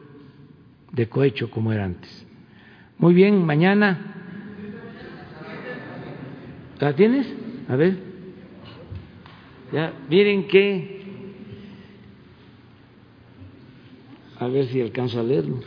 de 0.91 1.09
cohecho 1.09 1.51
como 1.51 1.73
era 1.73 1.85
antes. 1.85 2.25
Muy 2.97 3.13
bien, 3.13 3.45
mañana. 3.45 4.13
¿La 6.79 6.95
tienes? 6.95 7.27
A 7.67 7.75
ver. 7.75 7.97
Ya, 9.71 9.93
miren 10.09 10.47
que 10.47 10.92
A 14.43 14.47
ver 14.49 14.65
si 14.67 14.81
alcanzo 14.81 15.21
a 15.21 15.23
leerlo. 15.23 15.61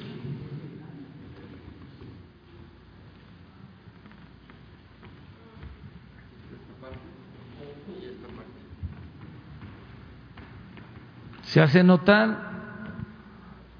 Se 11.45 11.63
hace 11.63 11.83
notar 11.83 12.51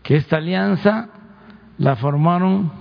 que 0.03 0.17
esta 0.17 0.39
alianza 0.39 1.11
la 1.77 1.97
formaron 1.97 2.73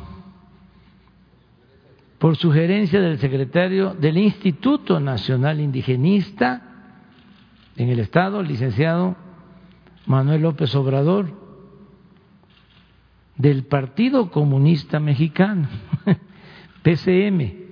por 2.17 2.37
sugerencia 2.37 3.01
del 3.01 3.19
secretario 3.19 3.93
del 3.93 4.17
Instituto 4.17 5.01
Nacional 5.01 5.59
Indigenista 5.59 6.61
en 7.75 7.89
el 7.89 7.99
Estado, 7.99 8.41
licenciado 8.41 9.17
Manuel 10.05 10.43
López 10.43 10.73
Obrador, 10.75 11.44
del 13.37 13.65
Partido 13.65 14.31
Comunista 14.31 14.99
Mexicano, 14.99 15.67
PCM, 16.83 17.65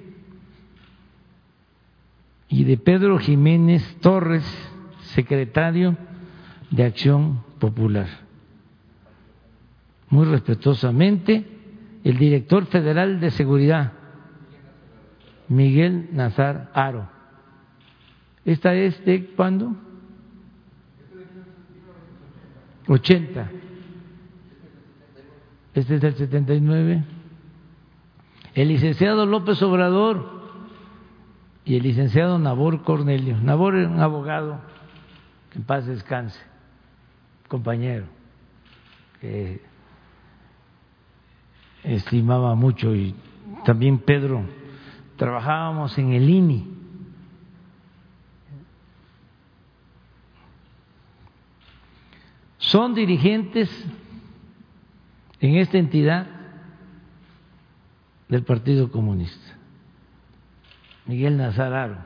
y 2.49 2.63
de 2.65 2.77
Pedro 2.77 3.17
Jiménez 3.17 3.97
Torres, 4.01 4.43
secretario 5.15 5.97
de 6.69 6.83
Acción 6.83 7.43
Popular. 7.59 8.07
Muy 10.09 10.25
respetuosamente, 10.25 11.45
el 12.03 12.17
director 12.17 12.65
federal 12.67 13.19
de 13.19 13.31
seguridad, 13.31 13.93
Miguel 15.47 16.09
Nazar 16.11 16.69
Aro. 16.73 17.09
¿Esta 18.45 18.75
es 18.75 19.03
de 19.05 19.25
cuándo? 19.35 19.75
80 22.87 23.62
este 25.73 25.95
es 25.95 26.01
del 26.01 26.15
79, 26.15 27.03
el 28.53 28.67
licenciado 28.67 29.25
López 29.25 29.61
Obrador 29.61 30.41
y 31.65 31.75
el 31.75 31.83
licenciado 31.83 32.37
Nabor 32.37 32.83
Cornelio. 32.83 33.37
Nabor 33.37 33.75
era 33.75 33.89
un 33.89 33.99
abogado, 33.99 34.61
que 35.51 35.59
en 35.59 35.65
paz 35.65 35.85
descanse, 35.85 36.39
compañero 37.47 38.05
que 39.23 39.61
estimaba 41.83 42.55
mucho 42.55 42.93
y 42.93 43.15
también 43.63 43.99
Pedro, 43.99 44.43
trabajábamos 45.15 45.97
en 45.97 46.11
el 46.11 46.29
INI. 46.29 46.67
Son 52.57 52.93
dirigentes 52.93 53.69
en 55.43 55.57
esta 55.57 55.77
entidad 55.77 56.25
del 58.29 58.43
Partido 58.43 58.89
Comunista, 58.89 59.57
Miguel 61.05 61.35
Nazararo. 61.35 61.97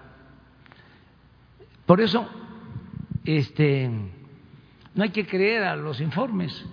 Por 1.85 2.01
eso, 2.01 2.27
este, 3.25 3.91
no 4.95 5.03
hay 5.03 5.11
que 5.11 5.27
creer 5.27 5.65
a 5.65 5.75
los 5.75 6.01
informes, 6.01 6.65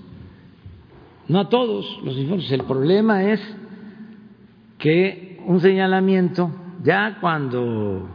no 1.29 1.41
a 1.41 1.51
todos 1.51 2.01
los 2.03 2.17
informes. 2.17 2.51
El 2.51 2.65
problema 2.65 3.25
es 3.25 3.57
que 4.79 5.43
un 5.45 5.61
señalamiento, 5.61 6.51
ya 6.83 7.19
cuando 7.21 8.09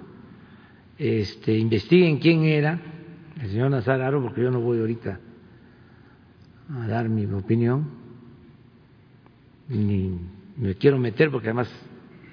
este, 0.98 1.56
investiguen 1.56 2.18
quién 2.18 2.46
era 2.46 2.82
el 3.40 3.48
señor 3.48 3.70
Nazararo, 3.70 4.24
porque 4.24 4.42
yo 4.42 4.50
no 4.50 4.60
voy 4.60 4.80
ahorita 4.80 5.20
a 6.74 6.88
dar 6.88 7.10
mi 7.10 7.28
opinión, 7.28 7.99
ni 9.70 10.20
me 10.58 10.76
quiero 10.76 11.00
meter, 11.00 11.32
porque 11.32 11.48
además 11.48 11.70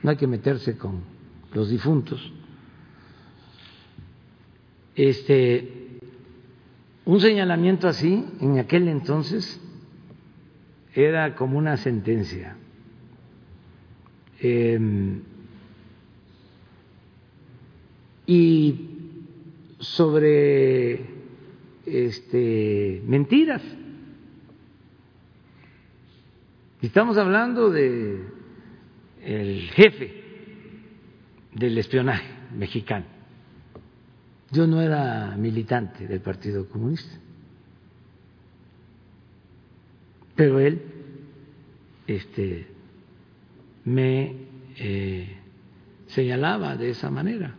no 0.02 0.10
hay 0.10 0.16
que 0.16 0.26
meterse 0.26 0.76
con 0.76 1.02
los 1.52 1.70
difuntos. 1.70 2.32
Este, 4.94 6.00
un 7.04 7.20
señalamiento 7.20 7.86
así, 7.86 8.24
en 8.40 8.58
aquel 8.58 8.88
entonces, 8.88 9.60
era 10.94 11.34
como 11.34 11.58
una 11.58 11.76
sentencia. 11.76 12.56
Em, 14.40 15.20
y 18.26 18.90
sobre 19.78 21.00
este, 21.84 23.02
mentiras. 23.06 23.62
Estamos 26.86 27.18
hablando 27.18 27.68
de 27.68 28.24
el 29.20 29.70
jefe 29.70 30.22
del 31.52 31.76
espionaje 31.78 32.28
mexicano. 32.56 33.06
Yo 34.52 34.68
no 34.68 34.80
era 34.80 35.34
militante 35.36 36.06
del 36.06 36.20
Partido 36.20 36.68
Comunista. 36.68 37.12
Pero 40.36 40.60
él 40.60 40.80
este, 42.06 42.68
me 43.84 44.36
eh, 44.76 45.38
señalaba 46.06 46.76
de 46.76 46.90
esa 46.90 47.10
manera. 47.10 47.52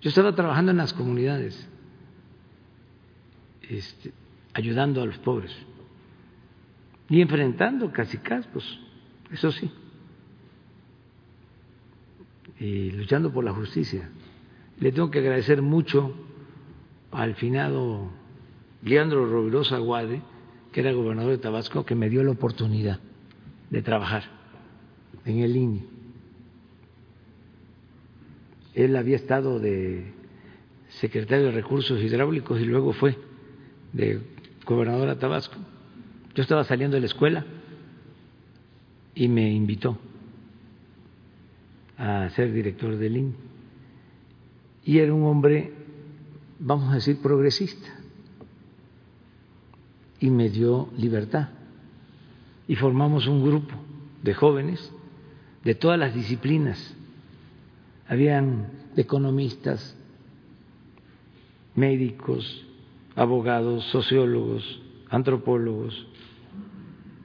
Yo 0.00 0.08
estaba 0.08 0.34
trabajando 0.34 0.70
en 0.70 0.78
las 0.78 0.94
comunidades, 0.94 1.68
este, 3.68 4.12
ayudando 4.54 5.02
a 5.02 5.06
los 5.06 5.18
pobres 5.18 5.54
y 7.08 7.20
enfrentando 7.20 7.92
casi 7.92 8.18
cascos, 8.18 8.80
eso 9.30 9.52
sí, 9.52 9.70
y 12.58 12.90
luchando 12.92 13.32
por 13.32 13.44
la 13.44 13.52
justicia. 13.52 14.08
Le 14.80 14.92
tengo 14.92 15.10
que 15.10 15.18
agradecer 15.20 15.62
mucho 15.62 16.14
al 17.12 17.34
finado 17.34 18.10
Leandro 18.82 19.26
Rovirosa 19.26 19.78
Guade, 19.78 20.22
que 20.72 20.80
era 20.80 20.92
gobernador 20.92 21.32
de 21.32 21.38
Tabasco, 21.38 21.84
que 21.84 21.94
me 21.94 22.08
dio 22.08 22.24
la 22.24 22.32
oportunidad 22.32 22.98
de 23.70 23.82
trabajar 23.82 24.24
en 25.24 25.38
el 25.38 25.56
INI. 25.56 25.88
Él 28.74 28.96
había 28.96 29.16
estado 29.16 29.60
de 29.60 30.12
secretario 30.88 31.46
de 31.46 31.52
Recursos 31.52 32.00
Hidráulicos 32.00 32.60
y 32.60 32.64
luego 32.64 32.92
fue 32.92 33.16
de 33.92 34.20
gobernador 34.64 35.08
a 35.08 35.18
Tabasco. 35.18 35.56
Yo 36.34 36.42
estaba 36.42 36.64
saliendo 36.64 36.96
de 36.96 37.00
la 37.00 37.06
escuela 37.06 37.44
y 39.14 39.28
me 39.28 39.52
invitó 39.52 39.98
a 41.96 42.28
ser 42.30 42.52
director 42.52 42.96
del 42.96 43.16
INI. 43.16 43.34
Y 44.84 44.98
era 44.98 45.14
un 45.14 45.24
hombre, 45.24 45.72
vamos 46.58 46.90
a 46.90 46.96
decir, 46.96 47.18
progresista 47.22 47.88
y 50.18 50.30
me 50.30 50.50
dio 50.50 50.88
libertad. 50.96 51.50
Y 52.66 52.76
formamos 52.76 53.26
un 53.28 53.44
grupo 53.44 53.74
de 54.22 54.34
jóvenes 54.34 54.92
de 55.62 55.74
todas 55.74 55.98
las 55.98 56.14
disciplinas. 56.14 56.96
Habían 58.08 58.68
economistas, 58.96 59.96
médicos, 61.74 62.66
abogados, 63.14 63.84
sociólogos, 63.84 64.82
antropólogos, 65.10 66.06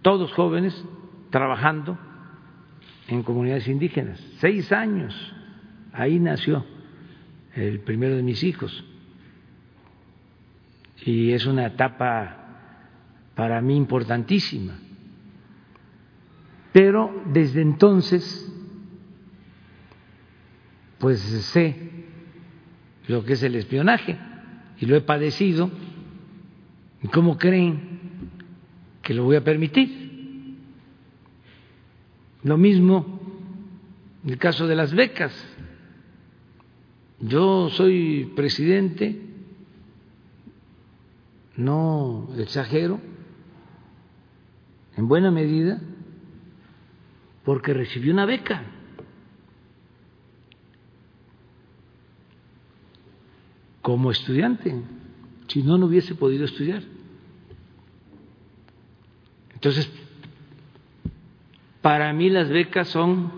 todos 0.01 0.31
jóvenes 0.33 0.85
trabajando 1.29 1.97
en 3.07 3.23
comunidades 3.23 3.67
indígenas. 3.67 4.19
Seis 4.37 4.71
años, 4.71 5.15
ahí 5.93 6.19
nació 6.19 6.65
el 7.55 7.79
primero 7.79 8.15
de 8.15 8.23
mis 8.23 8.43
hijos. 8.43 8.83
Y 11.05 11.31
es 11.31 11.45
una 11.45 11.67
etapa 11.67 12.35
para 13.35 13.61
mí 13.61 13.75
importantísima. 13.75 14.77
Pero 16.71 17.23
desde 17.25 17.61
entonces, 17.61 18.53
pues 20.99 21.19
sé 21.19 21.89
lo 23.07 23.23
que 23.23 23.33
es 23.33 23.43
el 23.43 23.55
espionaje 23.55 24.17
y 24.79 24.85
lo 24.85 24.95
he 24.95 25.01
padecido. 25.01 25.71
¿Y 27.01 27.07
cómo 27.07 27.37
creen 27.37 27.88
que 29.09 29.15
lo 29.15 29.23
voy 29.23 29.37
a 29.37 29.43
permitir? 29.43 30.55
Lo 32.43 32.59
mismo 32.59 33.19
en 34.23 34.29
el 34.29 34.37
caso 34.37 34.67
de 34.67 34.75
las 34.75 34.93
becas. 34.93 35.33
Yo 37.19 37.71
soy 37.71 38.31
presidente, 38.35 39.19
no 41.55 42.29
exagero, 42.37 43.01
en 44.95 45.07
buena 45.07 45.31
medida 45.31 45.81
porque 47.43 47.73
recibió 47.73 48.13
una 48.13 48.27
beca. 48.27 48.63
como 53.81 54.11
estudiante, 54.11 54.75
si 55.47 55.63
no, 55.63 55.79
no 55.79 55.87
hubiese 55.87 56.13
podido 56.13 56.45
estudiar. 56.45 56.83
Entonces, 59.59 59.91
para 61.81 62.13
mí 62.13 62.29
las 62.29 62.47
becas 62.47 62.87
son 62.87 63.29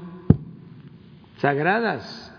sagradas. 1.38 2.32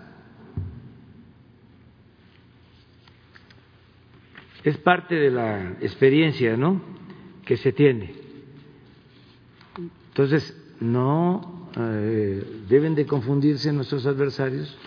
Es 4.62 4.78
parte 4.78 5.16
de 5.16 5.32
la 5.32 5.70
experiencia, 5.80 6.56
¿no? 6.56 6.80
que 7.44 7.56
se 7.56 7.72
tiene. 7.72 8.14
Entonces, 10.10 10.56
no 10.78 11.68
eh, 11.76 12.62
deben 12.68 12.94
de 12.94 13.04
confundirse 13.04 13.72
nuestros 13.72 14.06
adversarios. 14.06 14.78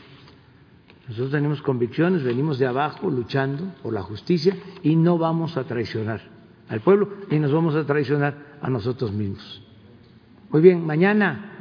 Nosotros 1.10 1.32
tenemos 1.32 1.62
convicciones, 1.62 2.24
venimos 2.24 2.60
de 2.60 2.68
abajo 2.68 3.10
luchando 3.10 3.76
por 3.84 3.92
la 3.92 4.04
justicia 4.04 4.56
y 4.84 4.96
no 4.96 5.18
vamos 5.18 5.58
a 5.58 5.66
traicionar 5.66 6.36
al 6.70 6.82
pueblo 6.82 7.10
ni 7.30 7.40
nos 7.40 7.52
vamos 7.52 7.76
a 7.76 7.86
traicionar 7.86 8.55
a 8.66 8.70
nosotros 8.72 9.12
mismos. 9.12 9.62
Muy 10.50 10.62
bien, 10.62 10.84
mañana 10.86 11.55